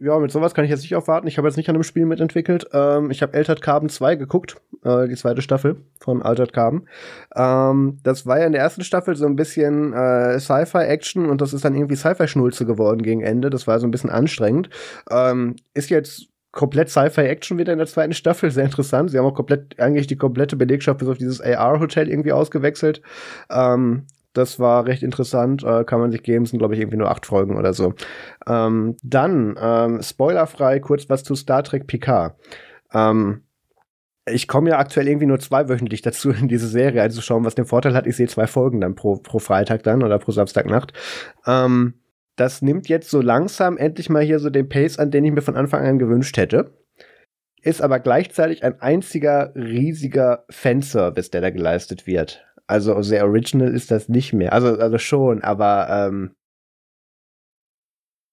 ja, 0.00 0.18
mit 0.18 0.30
sowas 0.30 0.54
kann 0.54 0.64
ich 0.64 0.70
jetzt 0.70 0.82
nicht 0.82 0.94
aufwarten. 0.96 1.26
Ich 1.26 1.38
habe 1.38 1.48
jetzt 1.48 1.56
nicht 1.56 1.68
an 1.68 1.76
einem 1.76 1.82
Spiel 1.82 2.06
mitentwickelt. 2.06 2.68
Ähm, 2.72 3.10
ich 3.10 3.22
habe 3.22 3.36
Altered 3.36 3.62
Carbon 3.62 3.88
2 3.88 4.16
geguckt, 4.16 4.56
äh, 4.84 5.08
die 5.08 5.16
zweite 5.16 5.42
Staffel 5.42 5.76
von 6.00 6.22
Altered 6.22 6.52
Carbon. 6.52 6.88
Ähm, 7.34 7.98
das 8.02 8.26
war 8.26 8.38
ja 8.38 8.46
in 8.46 8.52
der 8.52 8.62
ersten 8.62 8.84
Staffel 8.84 9.16
so 9.16 9.26
ein 9.26 9.36
bisschen 9.36 9.92
äh, 9.92 10.38
Sci-Fi-Action 10.38 11.28
und 11.28 11.40
das 11.40 11.52
ist 11.52 11.64
dann 11.64 11.74
irgendwie 11.74 11.96
Sci-Fi-Schnulze 11.96 12.66
geworden 12.66 13.02
gegen 13.02 13.22
Ende. 13.22 13.50
Das 13.50 13.66
war 13.66 13.78
so 13.80 13.86
ein 13.86 13.90
bisschen 13.90 14.10
anstrengend. 14.10 14.70
Ähm, 15.10 15.56
ist 15.74 15.90
jetzt 15.90 16.28
komplett 16.52 16.88
Sci-Fi-Action 16.88 17.58
wieder 17.58 17.72
in 17.72 17.78
der 17.78 17.86
zweiten 17.86 18.14
Staffel, 18.14 18.50
sehr 18.50 18.64
interessant. 18.64 19.10
Sie 19.10 19.18
haben 19.18 19.26
auch 19.26 19.34
komplett, 19.34 19.78
eigentlich 19.78 20.06
die 20.06 20.16
komplette 20.16 20.56
Belegschaft 20.56 20.98
bis 20.98 21.08
auf 21.08 21.18
dieses 21.18 21.40
AR-Hotel 21.40 22.08
irgendwie 22.08 22.32
ausgewechselt. 22.32 23.02
Ähm, 23.50 24.06
das 24.38 24.58
war 24.58 24.86
recht 24.86 25.02
interessant, 25.02 25.62
äh, 25.64 25.84
kann 25.84 26.00
man 26.00 26.10
sich 26.10 26.22
geben, 26.22 26.46
sind 26.46 26.58
glaube 26.58 26.74
ich 26.74 26.80
irgendwie 26.80 26.98
nur 26.98 27.10
acht 27.10 27.26
Folgen 27.26 27.56
oder 27.56 27.72
so. 27.74 27.94
Ähm, 28.46 28.96
dann, 29.02 29.56
ähm, 29.60 30.02
spoilerfrei, 30.02 30.80
kurz 30.80 31.08
was 31.10 31.24
zu 31.24 31.34
Star 31.34 31.62
Trek 31.62 31.86
Picard. 31.86 32.36
Ähm, 32.92 33.42
ich 34.30 34.48
komme 34.48 34.70
ja 34.70 34.78
aktuell 34.78 35.08
irgendwie 35.08 35.26
nur 35.26 35.38
zweiwöchentlich 35.38 36.02
dazu, 36.02 36.30
in 36.30 36.48
diese 36.48 36.68
Serie 36.68 37.02
einzuschauen, 37.02 37.44
was 37.44 37.54
den 37.54 37.66
Vorteil 37.66 37.94
hat, 37.94 38.06
ich 38.06 38.16
sehe 38.16 38.28
zwei 38.28 38.46
Folgen 38.46 38.80
dann 38.80 38.94
pro, 38.94 39.16
pro 39.16 39.38
Freitag 39.38 39.82
dann 39.82 40.02
oder 40.02 40.18
pro 40.18 40.32
Samstagnacht. 40.32 40.92
Ähm, 41.46 41.94
das 42.36 42.62
nimmt 42.62 42.88
jetzt 42.88 43.10
so 43.10 43.20
langsam 43.20 43.76
endlich 43.76 44.10
mal 44.10 44.22
hier 44.22 44.38
so 44.38 44.48
den 44.48 44.68
Pace 44.68 44.98
an, 44.98 45.10
den 45.10 45.24
ich 45.24 45.32
mir 45.32 45.42
von 45.42 45.56
Anfang 45.56 45.84
an 45.84 45.98
gewünscht 45.98 46.36
hätte. 46.36 46.72
Ist 47.62 47.82
aber 47.82 47.98
gleichzeitig 47.98 48.62
ein 48.62 48.80
einziger 48.80 49.52
riesiger 49.56 50.44
Fanservice, 50.48 51.30
der 51.30 51.40
da 51.40 51.50
geleistet 51.50 52.06
wird. 52.06 52.46
Also 52.68 53.00
sehr 53.00 53.24
original 53.24 53.72
ist 53.72 53.90
das 53.90 54.08
nicht 54.08 54.34
mehr. 54.34 54.52
Also, 54.52 54.78
also 54.78 54.98
schon, 54.98 55.42
aber 55.42 55.88
ähm, 55.90 56.36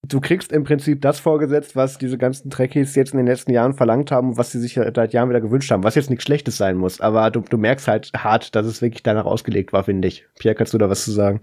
du 0.03 0.19
kriegst 0.19 0.51
im 0.51 0.65
Prinzip 0.65 1.01
das 1.01 1.21
vorgesetzt, 1.21 1.75
was 1.77 1.97
diese 1.97 2.17
ganzen 2.17 2.49
Trekkies 2.49 2.95
jetzt 2.95 3.13
in 3.13 3.17
den 3.17 3.27
letzten 3.27 3.51
Jahren 3.51 3.73
verlangt 3.73 4.11
haben, 4.11 4.37
was 4.37 4.51
sie 4.51 4.59
sich 4.59 4.73
seit 4.73 5.13
Jahren 5.13 5.29
wieder 5.29 5.39
gewünscht 5.39 5.71
haben, 5.71 5.85
was 5.85 5.95
jetzt 5.95 6.09
nichts 6.09 6.25
Schlechtes 6.25 6.57
sein 6.57 6.75
muss. 6.75 6.99
Aber 6.99 7.31
du, 7.31 7.39
du 7.39 7.57
merkst 7.57 7.87
halt 7.87 8.11
hart, 8.15 8.55
dass 8.55 8.65
es 8.65 8.81
wirklich 8.81 9.03
danach 9.03 9.25
ausgelegt 9.25 9.71
war, 9.71 9.85
finde 9.85 10.09
ich. 10.09 10.27
Pierre, 10.37 10.55
kannst 10.55 10.73
du 10.73 10.77
da 10.77 10.89
was 10.89 11.05
zu 11.05 11.11
sagen? 11.11 11.39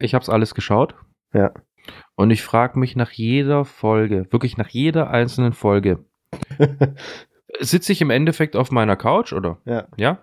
Ich 0.00 0.12
habe 0.12 0.22
es 0.22 0.28
alles 0.28 0.54
geschaut. 0.54 0.96
Ja. 1.32 1.52
Und 2.16 2.32
ich 2.32 2.42
frage 2.42 2.80
mich 2.80 2.96
nach 2.96 3.12
jeder 3.12 3.64
Folge, 3.64 4.26
wirklich 4.30 4.56
nach 4.56 4.68
jeder 4.68 5.10
einzelnen 5.10 5.52
Folge, 5.52 6.04
sitze 7.60 7.92
ich 7.92 8.00
im 8.00 8.10
Endeffekt 8.10 8.56
auf 8.56 8.72
meiner 8.72 8.96
Couch 8.96 9.32
oder? 9.32 9.58
Ja. 9.66 9.86
Ja 9.96 10.18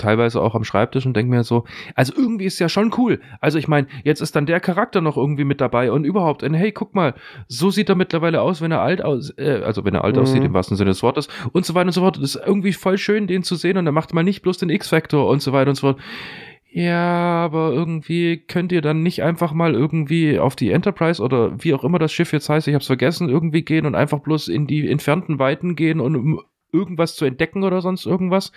teilweise 0.00 0.40
auch 0.40 0.54
am 0.54 0.64
Schreibtisch 0.64 1.06
und 1.06 1.14
denke 1.14 1.30
mir 1.30 1.44
so, 1.44 1.64
also 1.94 2.12
irgendwie 2.16 2.46
ist 2.46 2.58
ja 2.58 2.68
schon 2.68 2.92
cool. 2.98 3.20
Also 3.40 3.58
ich 3.58 3.68
meine, 3.68 3.86
jetzt 4.04 4.20
ist 4.20 4.34
dann 4.34 4.46
der 4.46 4.60
Charakter 4.60 5.00
noch 5.00 5.16
irgendwie 5.16 5.44
mit 5.44 5.60
dabei 5.60 5.92
und 5.92 6.04
überhaupt, 6.04 6.42
und 6.42 6.54
hey, 6.54 6.72
guck 6.72 6.94
mal, 6.94 7.14
so 7.46 7.70
sieht 7.70 7.88
er 7.88 7.94
mittlerweile 7.94 8.40
aus, 8.42 8.60
wenn 8.60 8.72
er 8.72 8.80
alt 8.80 9.02
aus, 9.02 9.30
äh, 9.38 9.62
also 9.64 9.84
wenn 9.84 9.94
er 9.94 10.04
alt 10.04 10.16
mhm. 10.16 10.22
aussieht 10.22 10.44
im 10.44 10.54
wahrsten 10.54 10.76
Sinne 10.76 10.90
des 10.90 11.02
Wortes 11.02 11.28
und 11.52 11.64
so 11.64 11.74
weiter 11.74 11.86
und 11.86 11.92
so 11.92 12.00
fort. 12.00 12.16
Das 12.16 12.34
ist 12.34 12.42
irgendwie 12.44 12.72
voll 12.72 12.98
schön, 12.98 13.26
den 13.26 13.42
zu 13.42 13.54
sehen 13.54 13.76
und 13.76 13.86
er 13.86 13.92
macht 13.92 14.12
mal 14.14 14.22
nicht 14.22 14.42
bloß 14.42 14.58
den 14.58 14.70
X-Factor 14.70 15.28
und 15.28 15.42
so 15.42 15.52
weiter 15.52 15.70
und 15.70 15.76
so 15.76 15.88
fort. 15.88 16.00
Ja, 16.72 17.44
aber 17.44 17.72
irgendwie 17.72 18.36
könnt 18.46 18.70
ihr 18.70 18.80
dann 18.80 19.02
nicht 19.02 19.24
einfach 19.24 19.52
mal 19.52 19.74
irgendwie 19.74 20.38
auf 20.38 20.54
die 20.54 20.70
Enterprise 20.70 21.20
oder 21.20 21.64
wie 21.64 21.74
auch 21.74 21.82
immer 21.82 21.98
das 21.98 22.12
Schiff 22.12 22.32
jetzt 22.32 22.48
heißt, 22.48 22.68
ich 22.68 22.74
hab's 22.74 22.86
vergessen, 22.86 23.28
irgendwie 23.28 23.62
gehen 23.62 23.86
und 23.86 23.96
einfach 23.96 24.20
bloß 24.20 24.46
in 24.46 24.68
die 24.68 24.88
entfernten 24.88 25.40
Weiten 25.40 25.74
gehen 25.74 25.98
und 25.98 26.14
um 26.14 26.40
irgendwas 26.72 27.16
zu 27.16 27.24
entdecken 27.24 27.62
oder 27.62 27.80
sonst 27.80 28.06
irgendwas? 28.06 28.52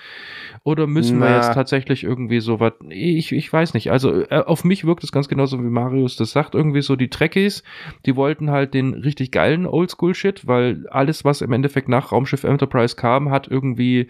Oder 0.64 0.88
müssen 0.88 1.20
Na. 1.20 1.28
wir 1.28 1.36
jetzt 1.36 1.54
tatsächlich 1.54 2.04
irgendwie 2.04 2.40
so 2.40 2.60
was? 2.60 2.74
Ich, 2.90 3.32
ich 3.32 3.52
weiß 3.52 3.74
nicht. 3.74 3.92
Also 3.92 4.24
äh, 4.24 4.44
auf 4.46 4.64
mich 4.64 4.86
wirkt 4.86 5.04
es 5.04 5.12
ganz 5.12 5.28
genauso, 5.28 5.60
wie 5.60 5.70
Marius 5.70 6.16
das 6.16 6.32
sagt. 6.32 6.56
Irgendwie 6.56 6.82
so 6.82 6.96
die 6.96 7.10
Trekkies, 7.10 7.64
die 8.06 8.16
wollten 8.16 8.52
halt 8.52 8.74
den 8.74 8.94
richtig 8.94 9.32
geilen 9.32 9.66
Oldschool-Shit, 9.66 10.48
weil 10.48 10.88
alles, 10.90 11.26
was 11.26 11.42
im 11.42 11.52
Endeffekt 11.52 11.90
nach 11.90 12.12
Raumschiff 12.12 12.44
Enterprise 12.44 12.96
kam, 12.96 13.30
hat 13.30 13.48
irgendwie, 13.48 14.08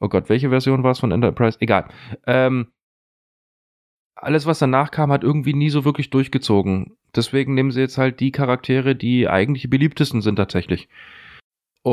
oh 0.00 0.08
Gott, 0.08 0.28
welche 0.28 0.50
Version 0.50 0.82
war 0.82 0.92
es 0.92 1.00
von 1.00 1.12
Enterprise? 1.12 1.58
Egal. 1.60 1.88
Ähm, 2.26 2.68
alles, 4.20 4.46
was 4.46 4.58
danach 4.58 4.90
kam, 4.90 5.12
hat 5.12 5.22
irgendwie 5.22 5.54
nie 5.54 5.70
so 5.70 5.84
wirklich 5.84 6.10
durchgezogen. 6.10 6.96
Deswegen 7.14 7.54
nehmen 7.54 7.70
sie 7.70 7.80
jetzt 7.80 7.98
halt 7.98 8.20
die 8.20 8.32
Charaktere, 8.32 8.96
die 8.96 9.28
eigentlich 9.28 9.62
die 9.62 9.68
beliebtesten 9.68 10.20
sind 10.20 10.36
tatsächlich. 10.36 10.88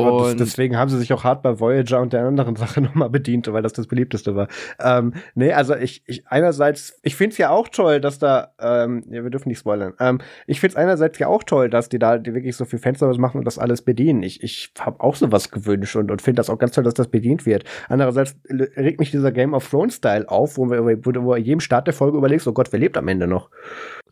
Und 0.02 0.40
deswegen 0.40 0.76
haben 0.76 0.88
sie 0.88 0.98
sich 0.98 1.12
auch 1.12 1.24
hart 1.24 1.42
bei 1.42 1.60
Voyager 1.60 2.00
und 2.00 2.12
der 2.12 2.24
anderen 2.24 2.56
Sache 2.56 2.80
nochmal 2.80 3.10
bedient, 3.10 3.50
weil 3.52 3.62
das 3.62 3.72
das 3.72 3.86
beliebteste 3.86 4.34
war. 4.36 4.48
Ähm, 4.80 5.14
nee, 5.34 5.52
also 5.52 5.74
ich, 5.74 6.02
ich 6.06 6.26
einerseits, 6.26 6.98
ich 7.02 7.16
finde 7.16 7.32
es 7.32 7.38
ja 7.38 7.50
auch 7.50 7.68
toll, 7.68 8.00
dass 8.00 8.18
da, 8.18 8.52
ähm, 8.60 9.04
ja, 9.10 9.22
wir 9.22 9.30
dürfen 9.30 9.48
nicht 9.48 9.58
spoilern. 9.58 9.94
Ähm, 10.00 10.20
ich 10.46 10.60
finde 10.60 10.74
es 10.74 10.76
einerseits 10.76 11.18
ja 11.18 11.28
auch 11.28 11.42
toll, 11.42 11.70
dass 11.70 11.88
die 11.88 11.98
da 11.98 12.18
die 12.18 12.34
wirklich 12.34 12.56
so 12.56 12.64
viel 12.64 12.78
Fanservice 12.78 13.18
machen 13.18 13.38
und 13.38 13.44
das 13.44 13.58
alles 13.58 13.82
bedienen. 13.82 14.22
Ich, 14.22 14.42
ich 14.42 14.72
habe 14.78 15.00
auch 15.00 15.14
sowas 15.14 15.50
gewünscht 15.50 15.96
und, 15.96 16.10
und 16.10 16.22
finde 16.22 16.40
das 16.40 16.50
auch 16.50 16.58
ganz 16.58 16.72
toll, 16.72 16.84
dass 16.84 16.94
das 16.94 17.08
bedient 17.08 17.46
wird. 17.46 17.64
Andererseits 17.88 18.36
regt 18.48 19.00
mich 19.00 19.10
dieser 19.10 19.32
Game 19.32 19.54
of 19.54 19.68
Thrones 19.68 19.96
Style 19.96 20.28
auf, 20.28 20.56
wo, 20.58 20.70
wir, 20.70 21.04
wo, 21.04 21.12
wo 21.24 21.36
jedem 21.36 21.60
Start 21.60 21.86
der 21.86 21.94
Folge 21.94 22.18
überlegst, 22.18 22.46
oh 22.46 22.52
Gott, 22.52 22.72
wer 22.72 22.80
lebt 22.80 22.96
am 22.96 23.08
Ende 23.08 23.26
noch? 23.26 23.50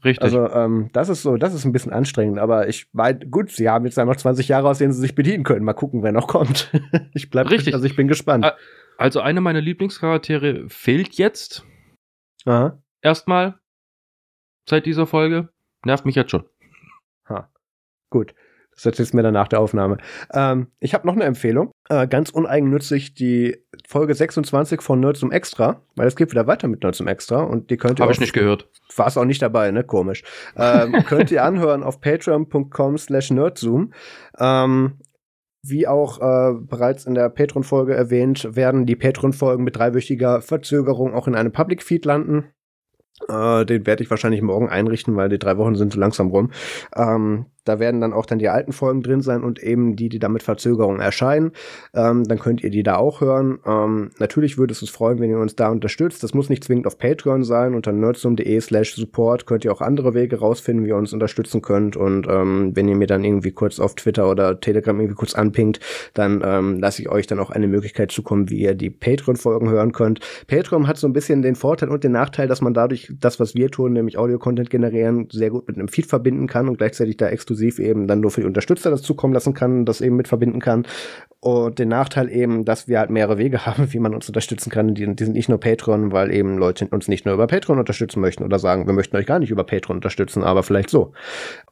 Richtig. 0.05 0.23
Also 0.23 0.51
ähm, 0.51 0.91
das 0.93 1.09
ist 1.09 1.23
so, 1.23 1.37
das 1.37 1.55
ist 1.55 1.65
ein 1.65 1.73
bisschen 1.73 1.93
anstrengend, 1.93 2.39
aber 2.39 2.69
ich 2.69 2.89
meine, 2.93 3.21
gut, 3.27 3.51
sie 3.51 3.71
haben 3.71 3.87
jetzt 3.87 3.97
noch 3.97 4.17
20 4.17 4.49
Jahre, 4.49 4.69
aus 4.69 4.79
denen 4.79 4.93
sie 4.93 5.01
sich 5.01 5.15
bedienen 5.15 5.45
können. 5.45 5.65
Mal 5.65 5.73
gucken, 5.73 6.03
wer 6.03 6.13
noch 6.13 6.29
kommt. 6.29 6.71
ich 7.15 7.31
bleib, 7.31 7.51
Richtig. 7.51 7.73
also 7.75 7.87
ich 7.87 7.97
bin 7.97 8.07
gespannt. 8.09 8.53
Also 8.99 9.21
eine 9.21 9.41
meiner 9.41 9.61
Lieblingscharaktere 9.61 10.69
fehlt 10.69 11.15
jetzt. 11.15 11.65
Aha. 12.45 12.79
Erstmal 13.01 13.59
seit 14.69 14.87
dieser 14.87 15.07
Folge. 15.07 15.49
Nervt 15.85 16.05
mich 16.05 16.15
jetzt 16.15 16.31
schon. 16.31 16.45
Ha. 17.29 17.51
Gut. 18.11 18.35
Das 18.75 18.87
erzählst 18.87 19.13
du 19.13 19.17
mir 19.17 19.23
dann 19.23 19.35
nach 19.35 19.49
der 19.49 19.61
Aufnahme. 19.61 19.99
Ähm, 20.33 20.69
ich 20.81 20.95
habe 20.95 21.07
noch 21.07 21.15
eine 21.15 21.25
Empfehlung. 21.25 21.71
Äh, 21.89 22.07
ganz 22.09 22.31
uneigennützig 22.31 23.15
die 23.15 23.57
Folge 23.87 24.15
26 24.15 24.83
von 24.83 25.01
Nerds 25.01 25.23
um 25.23 25.33
Extra, 25.33 25.83
weil 25.97 26.09
es 26.09 26.17
geht 26.17 26.31
wieder 26.31 26.47
weiter 26.47 26.69
mit 26.69 26.83
Nerds 26.83 27.01
um 27.01 27.09
Extra 27.09 27.43
und 27.43 27.71
die 27.71 27.77
könnt 27.77 27.99
ihr. 27.99 28.03
Habe 28.03 28.13
ich 28.13 28.21
nicht 28.21 28.33
gehört. 28.33 28.69
War 28.97 29.07
es 29.07 29.17
auch 29.17 29.25
nicht 29.25 29.43
dabei, 29.43 29.71
ne? 29.71 29.85
Komisch. 29.85 30.23
Ähm, 30.57 30.93
könnt 31.07 31.31
ihr 31.31 31.45
anhören 31.45 31.83
auf 31.83 32.01
patreon.com 32.01 32.99
slash 32.99 33.31
nerdzoom. 33.31 33.93
Ähm, 34.39 34.99
wie 35.67 35.87
auch 35.87 36.21
äh, 36.21 36.55
bereits 36.59 37.07
in 37.07 37.15
der 37.15 37.31
Patreon-Folge 37.31 37.95
erwähnt, 37.95 38.55
werden 38.55 38.85
die 38.85 38.97
Patreon-Folgen 38.97 39.65
mit 39.65 39.77
dreiwöchiger 39.77 40.43
Verzögerung 40.43 41.15
auch 41.15 41.27
in 41.27 41.35
einem 41.35 41.53
Public-Feed 41.53 42.05
landen. 42.05 42.51
Äh, 43.29 43.65
den 43.65 43.87
werde 43.87 44.03
ich 44.03 44.11
wahrscheinlich 44.11 44.43
morgen 44.43 44.69
einrichten, 44.69 45.17
weil 45.17 45.29
die 45.29 45.39
drei 45.39 45.57
Wochen 45.57 45.75
sind 45.75 45.93
so 45.93 46.01
langsam 46.01 46.29
rum. 46.29 46.51
Ähm, 46.95 47.47
da 47.65 47.79
werden 47.79 48.01
dann 48.01 48.13
auch 48.13 48.27
dann 48.27 48.39
die 48.39 48.49
alten 48.49 48.73
Folgen 48.73 49.03
drin 49.03 49.21
sein 49.21 49.43
und 49.43 49.63
eben 49.63 49.97
die, 49.97 50.09
die 50.09 50.19
da 50.19 50.29
mit 50.29 50.43
Verzögerung 50.43 51.01
erscheinen. 51.01 51.53
Ähm, 51.95 52.25
dann 52.25 52.39
könnt 52.39 52.63
ihr 52.63 52.71
die 52.71 52.83
da 52.83 52.97
auch 52.97 53.21
hören. 53.21 53.59
Ähm, 53.67 54.11
natürlich 54.19 54.59
würde 54.59 54.73
es 54.73 54.83
uns 54.83 54.91
freuen, 54.91 55.19
wenn 55.19 55.31
ihr 55.31 55.39
uns 55.39 55.57
da 55.57 55.69
unterstützt. 55.69 56.23
Das 56.23 56.35
muss 56.35 56.51
nicht 56.51 56.65
zwingend 56.65 56.87
auf 56.87 56.99
Patreon 56.99 57.45
sein. 57.45 57.75
Unter 57.75 57.93
nerdsum.de 57.93 58.61
slash 58.61 58.95
support 58.95 59.47
könnt 59.47 59.65
ihr 59.65 59.73
auch 59.73 59.81
andere 59.81 60.15
Wege 60.15 60.39
rausfinden, 60.39 60.85
wie 60.85 60.91
ihr 60.91 60.97
uns 60.97 61.13
unterstützen 61.13 61.63
könnt. 61.63 61.97
Und 61.97 62.27
ähm, 62.29 62.73
wenn 62.75 62.89
ihr 62.89 62.97
mir 62.97 63.07
dann 63.07 63.25
irgendwie 63.25 63.53
kurz 63.53 63.81
auf 63.81 63.95
Twitter 63.95 64.31
oder 64.31 64.61
Telegram 64.61 64.99
irgendwie 64.99 65.17
kurz 65.17 65.35
anpingt, 65.35 65.81
dann 66.13 66.43
ähm, 66.45 66.79
lasse 66.81 67.03
ich 67.03 67.09
euch 67.09 67.27
dann 67.27 67.39
auch 67.39 67.51
eine 67.51 67.67
Möglichkeit 67.67 68.13
zukommen, 68.13 68.51
wie 68.51 68.61
ihr 68.61 68.75
die 68.75 68.91
Patreon-Folgen 68.91 69.71
hören 69.71 69.93
könnt. 69.93 70.21
Patreon 70.47 70.87
hat 70.87 70.99
so 70.99 71.07
ein 71.07 71.13
bisschen 71.13 71.43
den 71.43 71.57
Vorteil 71.57 71.89
und 71.89 72.05
den 72.05 72.13
Nachteil, 72.13 72.47
dass 72.47 72.61
man 72.61 72.75
dadurch 72.75 73.13
das, 73.21 73.41
was 73.41 73.55
wir 73.55 73.71
tun, 73.71 73.95
nämlich 73.95 74.19
Audio-Content 74.19 74.71
generieren, 74.71 75.29
sehr 75.33 75.51
gut 75.51 75.67
mit 75.67 75.77
einem 75.77 75.89
Feed 75.89 76.07
verbinden 76.07 76.47
kann 76.47 76.69
und 76.69 76.79
gleichzeitig 76.79 77.17
da 77.17 77.29
exklusiv 77.29 77.54
exklusiv 77.55 77.79
eben 77.79 78.07
dann 78.07 78.21
nur 78.21 78.31
für 78.31 78.41
die 78.41 78.47
Unterstützer 78.47 78.91
das 78.91 79.03
zukommen 79.03 79.33
lassen 79.33 79.55
kann, 79.55 79.85
das 79.85 80.01
eben 80.01 80.17
mit 80.17 80.29
verbinden 80.29 80.61
kann. 80.61 80.87
Und 81.41 81.79
den 81.79 81.89
Nachteil 81.89 82.31
eben, 82.31 82.65
dass 82.65 82.89
wir 82.89 82.99
halt 82.99 83.11
mehrere 83.11 83.39
Wege 83.39 83.67
haben, 83.67 83.93
wie 83.93 83.99
man 83.99 84.15
uns 84.15 84.29
unterstützen 84.29 84.71
kann. 84.71 84.95
Die, 84.95 85.15
die 85.15 85.25
sind 85.25 85.35
nicht 85.35 85.49
nur 85.49 85.61
Patreon, 85.61 86.13
weil 86.13 86.33
eben 86.33 86.59
Leute 86.59 86.87
uns 86.91 87.09
nicht 87.09 87.25
nur 87.25 87.35
über 87.35 87.47
Patreon 87.47 87.79
unterstützen 87.79 88.21
möchten 88.21 88.45
oder 88.45 88.59
sagen, 88.59 88.87
wir 88.87 88.95
möchten 88.95 89.17
euch 89.17 89.27
gar 89.27 89.39
nicht 89.39 89.51
über 89.51 89.65
Patreon 89.65 89.99
unterstützen, 89.99 90.43
aber 90.43 90.63
vielleicht 90.63 90.91
so. 90.91 91.13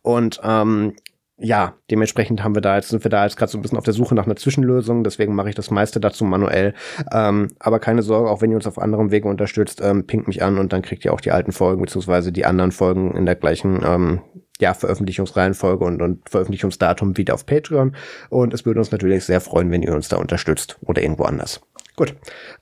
Und 0.03 0.41
ähm, 0.45 0.95
ja, 1.39 1.75
dementsprechend 1.91 2.45
haben 2.45 2.55
wir 2.55 2.63
da 2.63 2.77
jetzt, 2.77 2.91
sind 2.91 3.03
wir 3.05 3.11
da 3.11 3.25
jetzt 3.25 3.37
gerade 3.37 3.51
so 3.51 3.59
ein 3.59 3.63
bisschen 3.63 3.79
auf 3.79 3.85
der 3.85 3.95
Suche 3.95 4.15
nach 4.15 4.27
einer 4.27 4.37
Zwischenlösung, 4.37 5.03
deswegen 5.03 5.35
mache 5.35 5.49
ich 5.49 5.57
das 5.57 5.71
meiste 5.73 5.99
dazu 5.99 6.25
manuell. 6.25 6.75
Ähm, 7.13 7.49
aber 7.59 7.81
keine 7.81 8.03
Sorge, 8.03 8.31
auch 8.31 8.43
wenn 8.43 8.51
ihr 8.51 8.57
uns 8.57 8.67
auf 8.67 8.79
anderem 8.79 9.11
Wege 9.11 9.29
unterstützt, 9.29 9.81
ähm, 9.83 10.07
pinkt 10.07 10.29
mich 10.29 10.43
an 10.43 10.59
und 10.59 10.73
dann 10.73 10.83
kriegt 10.83 11.05
ihr 11.05 11.13
auch 11.13 11.21
die 11.21 11.33
alten 11.33 11.51
Folgen, 11.51 11.83
beziehungsweise 11.83 12.31
die 12.31 12.45
anderen 12.45 12.71
Folgen 12.71 13.17
in 13.17 13.27
der 13.27 13.35
gleichen 13.35 13.81
ähm, 13.85 14.21
ja, 14.63 14.75
Veröffentlichungsreihenfolge 14.75 15.85
und, 15.85 16.01
und 16.01 16.29
Veröffentlichungsdatum 16.31 17.17
wieder 17.17 17.35
auf 17.35 17.45
Patreon. 17.45 17.95
Und 18.31 18.55
es 18.55 18.65
würde 18.65 18.81
uns 18.81 18.93
natürlich 18.93 19.25
sehr 19.25 19.41
freuen, 19.41 19.71
wenn 19.71 19.83
ihr 19.83 19.93
uns 19.93 20.09
da 20.09 20.17
unterstützt 20.17 20.79
oder 20.83 21.03
irgendwo 21.03 21.25
anders. 21.25 21.61
Gut. 21.97 22.15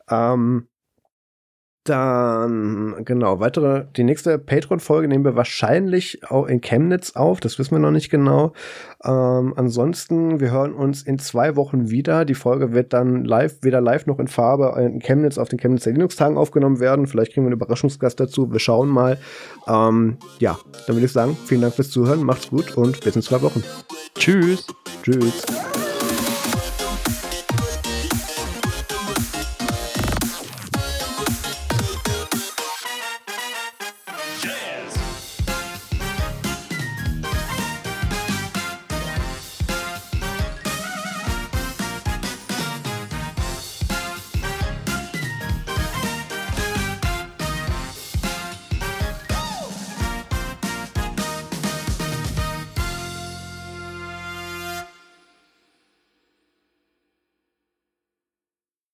Ähm, 0.09 0.67
dann, 1.85 3.05
genau, 3.07 3.41
weitere, 3.41 3.87
die 3.97 4.05
nächste 4.05 4.39
Patreon-Folge 4.39 5.09
nehmen 5.09 5.25
wir 5.25 5.35
wahrscheinlich 5.35 6.21
auch 6.31 6.47
in 6.47 6.61
Chemnitz 6.61 7.13
auf, 7.17 7.41
das 7.41 7.59
wissen 7.59 7.73
wir 7.73 7.79
noch 7.79 7.91
nicht 7.91 8.11
genau. 8.11 8.53
Ähm, 9.03 9.55
ansonsten, 9.57 10.41
wir 10.41 10.51
hören 10.51 10.75
uns 10.75 11.03
in 11.03 11.19
zwei 11.19 11.57
Wochen 11.57 11.89
wieder. 11.89 12.27
Die 12.27 12.35
Folge 12.35 12.73
wird 12.73 12.93
dann 12.93 13.25
live, 13.25 13.59
weder 13.63 13.81
live 13.81 14.05
noch 14.07 14.19
in 14.19 14.29
Farbe 14.29 14.79
in 14.79 15.01
Chemnitz 15.01 15.39
auf 15.39 15.49
den 15.49 15.59
Chemnitzer 15.59 15.91
Linux-Tagen 15.93 16.37
aufgenommen 16.37 16.81
werden. 16.81 17.07
Vielleicht 17.07 17.33
kriegen 17.33 17.47
wir 17.47 17.49
einen 17.49 17.61
Überraschungsgast 17.61 18.21
dazu. 18.21 18.53
Wir 18.53 18.61
schauen 18.61 18.89
mal. 18.89 19.17
Ähm, 19.67 20.19
ja, 20.39 20.59
dann 20.87 20.97
würde 20.97 21.07
ich 21.07 21.13
sagen, 21.13 21.37
vielen 21.47 21.63
Dank 21.63 21.75
fürs 21.75 21.91
Zuhören, 21.91 22.23
macht's 22.25 22.51
gut 22.51 22.77
und 22.77 23.03
bis 23.03 23.17
in 23.17 23.23
zwei 23.23 23.41
Wochen. 23.41 23.65
Tschüss. 24.15 24.67
Tschüss. 25.03 25.47